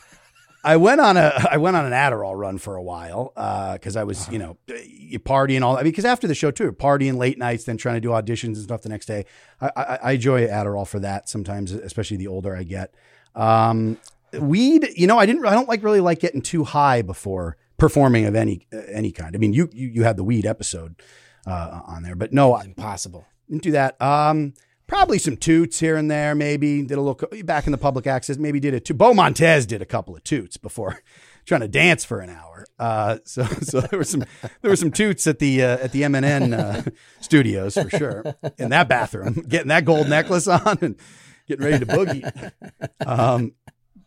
I 0.63 0.77
went 0.77 1.01
on 1.01 1.17
a 1.17 1.47
I 1.51 1.57
went 1.57 1.75
on 1.75 1.85
an 1.85 1.91
Adderall 1.91 2.37
run 2.37 2.57
for 2.57 2.75
a 2.75 2.83
while 2.83 3.31
because 3.73 3.95
I 3.95 4.03
was 4.03 4.27
you 4.29 4.39
know 4.39 4.57
you 4.67 5.19
partying 5.19 5.61
all 5.61 5.77
I 5.77 5.83
mean 5.83 5.91
because 5.91 6.05
after 6.05 6.27
the 6.27 6.35
show 6.35 6.51
too 6.51 6.71
partying 6.71 7.17
late 7.17 7.37
nights 7.37 7.63
then 7.63 7.77
trying 7.77 7.95
to 7.95 8.01
do 8.01 8.09
auditions 8.09 8.55
and 8.55 8.63
stuff 8.63 8.81
the 8.81 8.89
next 8.89 9.05
day 9.05 9.25
I, 9.61 9.71
I, 9.75 9.99
I 10.03 10.11
enjoy 10.13 10.47
Adderall 10.47 10.87
for 10.87 10.99
that 10.99 11.29
sometimes 11.29 11.71
especially 11.71 12.17
the 12.17 12.27
older 12.27 12.55
I 12.55 12.63
get. 12.63 12.93
Um, 13.35 13.97
weed 14.39 14.89
you 14.95 15.07
know 15.07 15.17
I 15.17 15.25
didn't 15.25 15.45
I 15.45 15.51
don't 15.51 15.69
like 15.69 15.83
really 15.83 16.01
like 16.01 16.19
getting 16.19 16.41
too 16.41 16.63
high 16.63 17.01
before 17.01 17.57
performing 17.77 18.25
of 18.25 18.35
any 18.35 18.67
any 18.91 19.11
kind. 19.11 19.35
I 19.35 19.39
mean 19.39 19.53
you 19.53 19.69
you, 19.73 19.87
you 19.87 20.03
had 20.03 20.17
the 20.17 20.23
weed 20.23 20.45
episode 20.45 20.95
uh, 21.47 21.81
on 21.85 22.03
there 22.03 22.15
but 22.15 22.33
no 22.33 22.57
impossible. 22.57 23.25
didn't 23.49 23.63
do 23.63 23.71
that. 23.71 23.99
Um 24.01 24.53
Probably 24.89 25.19
some 25.19 25.37
toots 25.37 25.79
here 25.79 25.95
and 25.95 26.09
there, 26.09 26.33
maybe. 26.33 26.81
Did 26.81 26.97
a 26.97 27.01
little 27.01 27.43
back 27.43 27.67
in 27.67 27.71
the 27.71 27.77
public 27.77 28.07
access, 28.07 28.37
maybe 28.37 28.59
did 28.59 28.73
a 28.73 28.79
toot. 28.79 28.97
Beau 28.97 29.13
Montez 29.13 29.67
did 29.67 29.83
a 29.83 29.85
couple 29.85 30.15
of 30.15 30.23
toots 30.23 30.57
before 30.57 31.03
trying 31.45 31.61
to 31.61 31.67
dance 31.67 32.03
for 32.03 32.21
an 32.21 32.31
hour. 32.31 32.65
Uh, 32.79 33.19
so 33.23 33.43
so 33.61 33.81
there 33.81 33.99
were 33.99 34.03
some 34.03 34.25
there 34.61 34.71
were 34.71 34.75
some 34.75 34.89
toots 34.89 35.27
at 35.27 35.37
the 35.37 35.61
uh, 35.61 35.77
at 35.77 35.91
the 35.91 36.01
MNN 36.01 36.57
uh, 36.57 36.89
studios 37.21 37.75
for 37.75 37.87
sure. 37.91 38.35
In 38.57 38.69
that 38.69 38.89
bathroom, 38.89 39.33
getting 39.47 39.67
that 39.67 39.85
gold 39.85 40.09
necklace 40.09 40.47
on 40.47 40.79
and 40.81 40.95
getting 41.47 41.65
ready 41.65 41.85
to 41.85 41.85
boogie. 41.85 42.51
Um, 43.05 43.53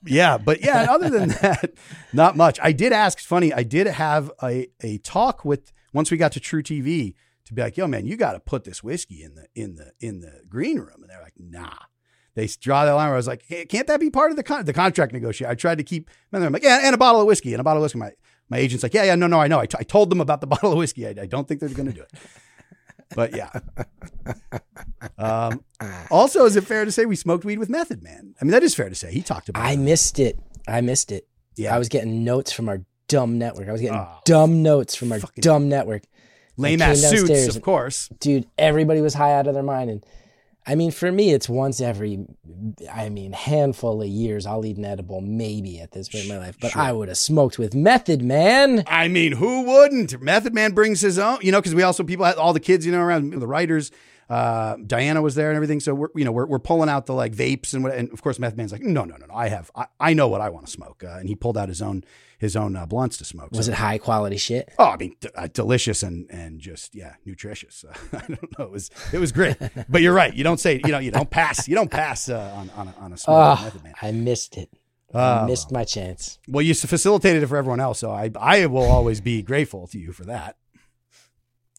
yeah, 0.04 0.36
but 0.36 0.64
yeah, 0.64 0.88
other 0.90 1.10
than 1.10 1.28
that, 1.28 1.74
not 2.12 2.36
much. 2.36 2.58
I 2.60 2.72
did 2.72 2.92
ask, 2.92 3.20
funny, 3.20 3.52
I 3.52 3.62
did 3.62 3.86
have 3.86 4.32
a, 4.42 4.66
a 4.82 4.98
talk 4.98 5.44
with, 5.44 5.72
once 5.92 6.10
we 6.10 6.16
got 6.16 6.32
to 6.32 6.40
truTV, 6.40 7.14
to 7.46 7.54
be 7.54 7.62
like, 7.62 7.76
yo, 7.76 7.86
man, 7.86 8.06
you 8.06 8.16
got 8.16 8.32
to 8.32 8.40
put 8.40 8.64
this 8.64 8.82
whiskey 8.82 9.22
in 9.22 9.34
the 9.34 9.46
in 9.54 9.76
the 9.76 9.92
in 10.00 10.20
the 10.20 10.42
green 10.48 10.78
room, 10.78 11.02
and 11.02 11.10
they're 11.10 11.22
like, 11.22 11.34
nah. 11.38 11.74
They 12.34 12.46
draw 12.46 12.86
the 12.86 12.94
line. 12.94 13.08
Where 13.08 13.14
I 13.14 13.16
was 13.18 13.26
like, 13.26 13.44
hey, 13.46 13.66
can't 13.66 13.86
that 13.88 14.00
be 14.00 14.08
part 14.08 14.30
of 14.30 14.38
the 14.38 14.42
con- 14.42 14.64
the 14.64 14.72
contract 14.72 15.12
negotiation? 15.12 15.50
I 15.50 15.54
tried 15.54 15.76
to 15.78 15.84
keep, 15.84 16.08
and 16.32 16.42
I'm 16.42 16.50
like, 16.50 16.62
yeah, 16.62 16.80
and 16.82 16.94
a 16.94 16.98
bottle 16.98 17.20
of 17.20 17.26
whiskey, 17.26 17.52
and 17.52 17.60
a 17.60 17.64
bottle 17.64 17.82
of 17.82 17.84
whiskey. 17.84 17.98
My 17.98 18.12
my 18.48 18.56
agent's 18.56 18.82
like, 18.82 18.94
yeah, 18.94 19.04
yeah, 19.04 19.14
no, 19.16 19.26
no, 19.26 19.38
I 19.38 19.48
know. 19.48 19.58
I, 19.58 19.66
t- 19.66 19.76
I 19.78 19.82
told 19.82 20.08
them 20.10 20.20
about 20.20 20.40
the 20.40 20.46
bottle 20.54 20.72
of 20.72 20.78
whiskey. 20.78 21.06
I, 21.06 21.10
I 21.10 21.26
don't 21.26 21.46
think 21.46 21.60
they're 21.60 21.68
going 21.68 21.88
to 21.88 21.94
do 21.94 22.02
it. 22.02 22.12
But 23.14 23.36
yeah. 23.36 23.50
Um, 25.18 25.64
also, 26.10 26.44
is 26.44 26.56
it 26.56 26.64
fair 26.64 26.84
to 26.84 26.92
say 26.92 27.04
we 27.04 27.16
smoked 27.16 27.44
weed 27.44 27.58
with 27.58 27.68
Method 27.68 28.02
Man? 28.02 28.34
I 28.40 28.44
mean, 28.44 28.52
that 28.52 28.62
is 28.62 28.74
fair 28.74 28.88
to 28.88 28.94
say. 28.94 29.12
He 29.12 29.20
talked 29.22 29.48
about. 29.48 29.62
I 29.62 29.72
it. 29.72 29.78
missed 29.78 30.18
it. 30.18 30.38
I 30.66 30.80
missed 30.80 31.12
it. 31.12 31.28
Yeah. 31.56 31.74
I 31.74 31.78
was 31.78 31.88
getting 31.88 32.24
notes 32.24 32.52
from 32.52 32.68
our 32.68 32.82
dumb 33.08 33.38
network. 33.38 33.68
I 33.68 33.72
was 33.72 33.80
getting 33.80 34.06
dumb 34.24 34.62
notes 34.62 34.94
from 34.94 35.12
our 35.12 35.20
dumb 35.40 35.68
network. 35.68 36.04
Lame 36.56 36.82
ass 36.82 37.00
suits, 37.00 37.54
of 37.56 37.62
course. 37.62 38.08
Dude, 38.20 38.46
everybody 38.58 39.00
was 39.00 39.14
high 39.14 39.32
out 39.34 39.46
of 39.46 39.54
their 39.54 39.62
mind. 39.62 39.90
And 39.90 40.06
I 40.66 40.74
mean, 40.74 40.90
for 40.90 41.10
me, 41.10 41.32
it's 41.32 41.48
once 41.48 41.80
every, 41.80 42.24
I 42.92 43.08
mean, 43.08 43.32
handful 43.32 44.00
of 44.00 44.08
years 44.08 44.46
I'll 44.46 44.64
eat 44.64 44.76
an 44.76 44.84
edible, 44.84 45.20
maybe 45.20 45.80
at 45.80 45.90
this 45.92 46.08
point 46.08 46.24
in 46.24 46.28
my 46.30 46.38
life. 46.38 46.56
But 46.60 46.72
Sure. 46.72 46.82
I 46.82 46.92
would 46.92 47.08
have 47.08 47.16
smoked 47.18 47.58
with 47.58 47.74
Method 47.74 48.22
Man. 48.22 48.84
I 48.86 49.08
mean, 49.08 49.32
who 49.32 49.62
wouldn't? 49.62 50.20
Method 50.20 50.54
Man 50.54 50.72
brings 50.72 51.00
his 51.00 51.18
own, 51.18 51.38
you 51.42 51.50
know, 51.50 51.60
because 51.60 51.74
we 51.74 51.82
also 51.82 52.04
people 52.04 52.24
had 52.24 52.36
all 52.36 52.52
the 52.52 52.60
kids, 52.60 52.86
you 52.86 52.92
know, 52.92 53.00
around 53.00 53.30
the 53.32 53.46
writers. 53.46 53.90
Uh, 54.32 54.76
Diana 54.86 55.20
was 55.20 55.34
there 55.34 55.50
and 55.50 55.56
everything, 55.56 55.78
so 55.80 55.94
we're 55.94 56.08
you 56.14 56.24
know 56.24 56.32
we're, 56.32 56.46
we're 56.46 56.58
pulling 56.58 56.88
out 56.88 57.04
the 57.06 57.12
like 57.12 57.34
vapes 57.34 57.74
and 57.74 57.84
what, 57.84 57.94
and 57.94 58.10
of 58.12 58.22
course 58.22 58.38
meth 58.38 58.56
Man's 58.56 58.72
like, 58.72 58.80
no, 58.82 59.04
no, 59.04 59.16
no, 59.16 59.26
no, 59.26 59.34
I 59.34 59.48
have, 59.48 59.70
I, 59.76 59.86
I 60.00 60.14
know 60.14 60.26
what 60.28 60.40
I 60.40 60.48
want 60.48 60.64
to 60.66 60.72
smoke, 60.72 61.04
uh, 61.04 61.18
and 61.18 61.28
he 61.28 61.34
pulled 61.34 61.58
out 61.58 61.68
his 61.68 61.82
own 61.82 62.02
his 62.38 62.56
own 62.56 62.74
uh, 62.74 62.86
blunts 62.86 63.18
to 63.18 63.24
smoke. 63.24 63.50
Was 63.52 63.66
So- 63.66 63.72
it 63.72 63.76
high 63.76 63.98
quality 63.98 64.36
shit? 64.38 64.72
Oh, 64.78 64.86
I 64.86 64.96
mean, 64.96 65.14
d- 65.20 65.28
uh, 65.34 65.48
delicious 65.52 66.02
and 66.02 66.30
and 66.30 66.60
just 66.60 66.94
yeah, 66.94 67.14
nutritious. 67.26 67.84
Uh, 67.86 67.92
I 68.16 68.26
don't 68.26 68.58
know, 68.58 68.64
it 68.64 68.70
was 68.70 68.90
it 69.12 69.18
was 69.18 69.32
great. 69.32 69.56
but 69.88 70.00
you're 70.02 70.14
right, 70.14 70.32
you 70.34 70.44
don't 70.44 70.58
say 70.60 70.80
you 70.82 70.92
know 70.92 70.98
you 70.98 71.10
don't 71.10 71.28
pass 71.30 71.68
you 71.68 71.74
don't 71.74 71.90
pass 71.90 72.28
uh, 72.30 72.52
on 72.56 72.70
on 72.70 72.88
a, 72.88 72.94
on 73.00 73.12
a 73.12 73.16
smoke 73.18 73.58
Oh, 73.58 73.64
Method 73.64 73.84
Man. 73.84 73.94
I 74.00 74.12
missed 74.12 74.56
it. 74.56 74.70
I 75.14 75.44
missed 75.46 75.70
my 75.70 75.84
chance. 75.84 76.38
Well, 76.48 76.62
you 76.62 76.74
facilitated 76.74 77.42
it 77.42 77.46
for 77.48 77.58
everyone 77.58 77.80
else, 77.80 77.98
so 77.98 78.10
I 78.10 78.30
I 78.40 78.64
will 78.64 78.88
always 78.90 79.20
be 79.20 79.42
grateful 79.42 79.86
to 79.88 79.98
you 79.98 80.10
for 80.12 80.24
that. 80.24 80.56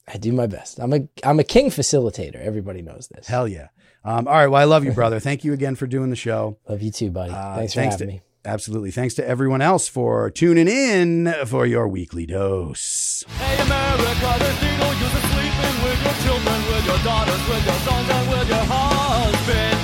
I 0.07 0.17
do 0.17 0.33
my 0.33 0.47
best. 0.47 0.79
I'm 0.79 0.93
a 0.93 1.07
I'm 1.23 1.39
a 1.39 1.43
king 1.43 1.69
facilitator. 1.69 2.35
Everybody 2.35 2.81
knows 2.81 3.07
this. 3.13 3.27
Hell 3.27 3.47
yeah. 3.47 3.67
Um, 4.03 4.27
all 4.27 4.33
right. 4.33 4.47
Well, 4.47 4.61
I 4.61 4.65
love 4.65 4.83
you, 4.83 4.91
brother. 4.91 5.19
Thank 5.19 5.43
you 5.45 5.53
again 5.53 5.75
for 5.75 5.87
doing 5.87 6.09
the 6.09 6.17
show. 6.17 6.57
Love 6.67 6.81
you 6.81 6.91
too, 6.91 7.09
buddy. 7.09 7.31
Uh, 7.31 7.55
Thanks 7.55 7.73
for 7.73 7.79
thanks 7.79 7.93
having 7.95 8.07
to, 8.07 8.13
me. 8.15 8.21
Absolutely. 8.43 8.91
Thanks 8.91 9.13
to 9.13 9.25
everyone 9.25 9.61
else 9.61 9.87
for 9.87 10.29
tuning 10.29 10.67
in 10.67 11.33
for 11.45 11.65
your 11.65 11.87
weekly 11.87 12.25
dose. 12.25 13.23
Hey 13.37 13.61
America, 13.61 14.35
there's 14.39 14.61
needle 14.61 14.93
use 14.95 15.13
of 15.13 15.23
sleeping 15.31 15.83
with 15.85 16.03
your 16.03 16.13
children, 16.25 16.65
with 16.73 16.85
your 16.85 16.97
daughters, 16.97 17.47
with 17.47 17.65
your 17.65 17.75
sons, 17.75 18.09
and 18.09 18.29
with 18.29 18.49
your 18.49 18.65
husband. 18.67 19.79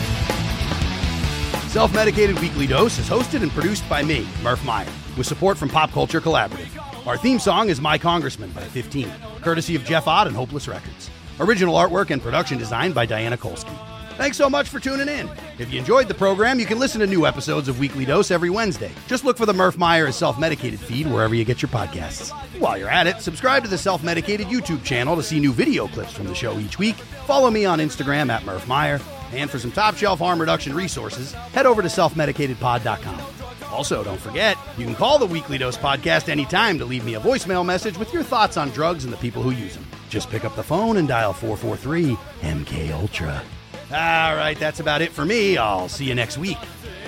Self 1.72 1.94
Medicated 1.94 2.38
Weekly 2.40 2.68
Dose 2.68 2.98
is 3.00 3.08
hosted 3.08 3.42
and 3.44 3.52
produced 3.52 3.88
by 3.88 4.04
me, 4.04 4.28
Murph 4.44 4.66
Meyer, 4.66 4.88
with 5.16 5.28
support 5.28 5.58
from 5.58 5.70
Pop 5.70 5.92
Culture 5.92 6.20
Collaborative. 6.20 6.79
Our 7.10 7.18
theme 7.18 7.40
song 7.40 7.70
is 7.70 7.82
My 7.82 7.98
Congressman 7.98 8.52
by 8.52 8.62
15, 8.62 9.12
courtesy 9.42 9.76
of 9.76 9.84
Jeff 9.84 10.08
Ott 10.08 10.28
and 10.28 10.36
Hopeless 10.36 10.68
Records. 10.68 11.10
Original 11.40 11.74
artwork 11.74 12.12
and 12.12 12.22
production 12.22 12.60
design 12.60 12.92
by 12.92 13.08
Diana 13.08 13.36
Kolsky. 13.36 13.76
Thanks 14.16 14.38
so 14.38 14.48
much 14.48 14.70
for 14.70 14.80
tuning 14.80 15.08
in. 15.08 15.28
If 15.58 15.74
you 15.74 15.80
enjoyed 15.80 16.08
the 16.08 16.14
program, 16.14 16.60
you 16.60 16.68
can 16.68 16.78
listen 16.78 17.02
to 17.02 17.08
new 17.08 17.26
episodes 17.26 17.68
of 17.68 17.80
Weekly 17.80 18.06
Dose 18.06 18.30
every 18.30 18.52
Wednesday. 18.52 18.92
Just 19.08 19.26
look 19.26 19.38
for 19.38 19.48
the 19.48 19.56
Murph 19.56 19.76
Meyer 19.76 20.06
is 20.06 20.18
Self 20.18 20.38
Medicated 20.38 20.80
feed 20.80 21.08
wherever 21.08 21.34
you 21.34 21.44
get 21.46 21.64
your 21.64 21.70
podcasts. 21.70 22.30
While 22.60 22.78
you're 22.78 22.92
at 22.92 23.08
it, 23.08 23.22
subscribe 23.24 23.64
to 23.64 23.70
the 23.72 23.78
Self 23.80 24.04
Medicated 24.04 24.46
YouTube 24.46 24.84
channel 24.84 25.16
to 25.16 25.24
see 25.24 25.40
new 25.40 25.52
video 25.52 25.88
clips 25.88 26.14
from 26.14 26.28
the 26.28 26.36
show 26.36 26.60
each 26.60 26.78
week. 26.78 26.98
Follow 27.26 27.50
me 27.50 27.66
on 27.66 27.80
Instagram 27.80 28.30
at 28.30 28.46
Murph 28.46 28.68
Meyer. 28.68 29.02
And 29.34 29.50
for 29.50 29.58
some 29.58 29.72
top 29.72 29.96
shelf 29.96 30.20
harm 30.20 30.40
reduction 30.40 30.76
resources, 30.76 31.34
head 31.34 31.66
over 31.66 31.82
to 31.82 31.88
selfmedicatedpod.com. 31.88 33.49
Also, 33.72 34.04
don't 34.04 34.20
forget, 34.20 34.58
you 34.78 34.86
can 34.86 34.96
call 34.96 35.20
the 35.20 35.26
Weekly 35.26 35.58
Dose 35.58 35.78
podcast 35.78 36.30
anytime 36.30 36.78
to 36.80 36.86
leave 36.86 37.06
me 37.06 37.16
a 37.16 37.20
voicemail 37.20 37.66
message 37.66 37.98
with 37.98 38.14
your 38.14 38.24
thoughts 38.24 38.58
on 38.58 38.70
drugs 38.70 39.04
and 39.04 39.14
the 39.14 39.18
people 39.18 39.42
who 39.42 39.52
use 39.52 39.76
them. 39.76 39.86
Just 40.10 40.30
pick 40.30 40.44
up 40.44 40.56
the 40.56 40.64
phone 40.64 40.98
and 40.98 41.08
dial 41.08 41.34
443 41.34 42.16
MK 42.42 42.92
Ultra. 42.92 43.42
All 43.92 44.36
right, 44.36 44.58
that's 44.60 44.80
about 44.80 45.02
it 45.02 45.12
for 45.12 45.26
me. 45.26 45.58
I'll 45.58 45.90
see 45.90 46.06
you 46.06 46.16
next 46.16 46.38
week. 46.38 46.58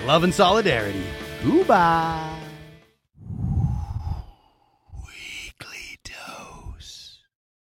Love 0.06 0.24
and 0.24 0.34
solidarity. 0.34 1.04
Goodbye. 1.44 2.41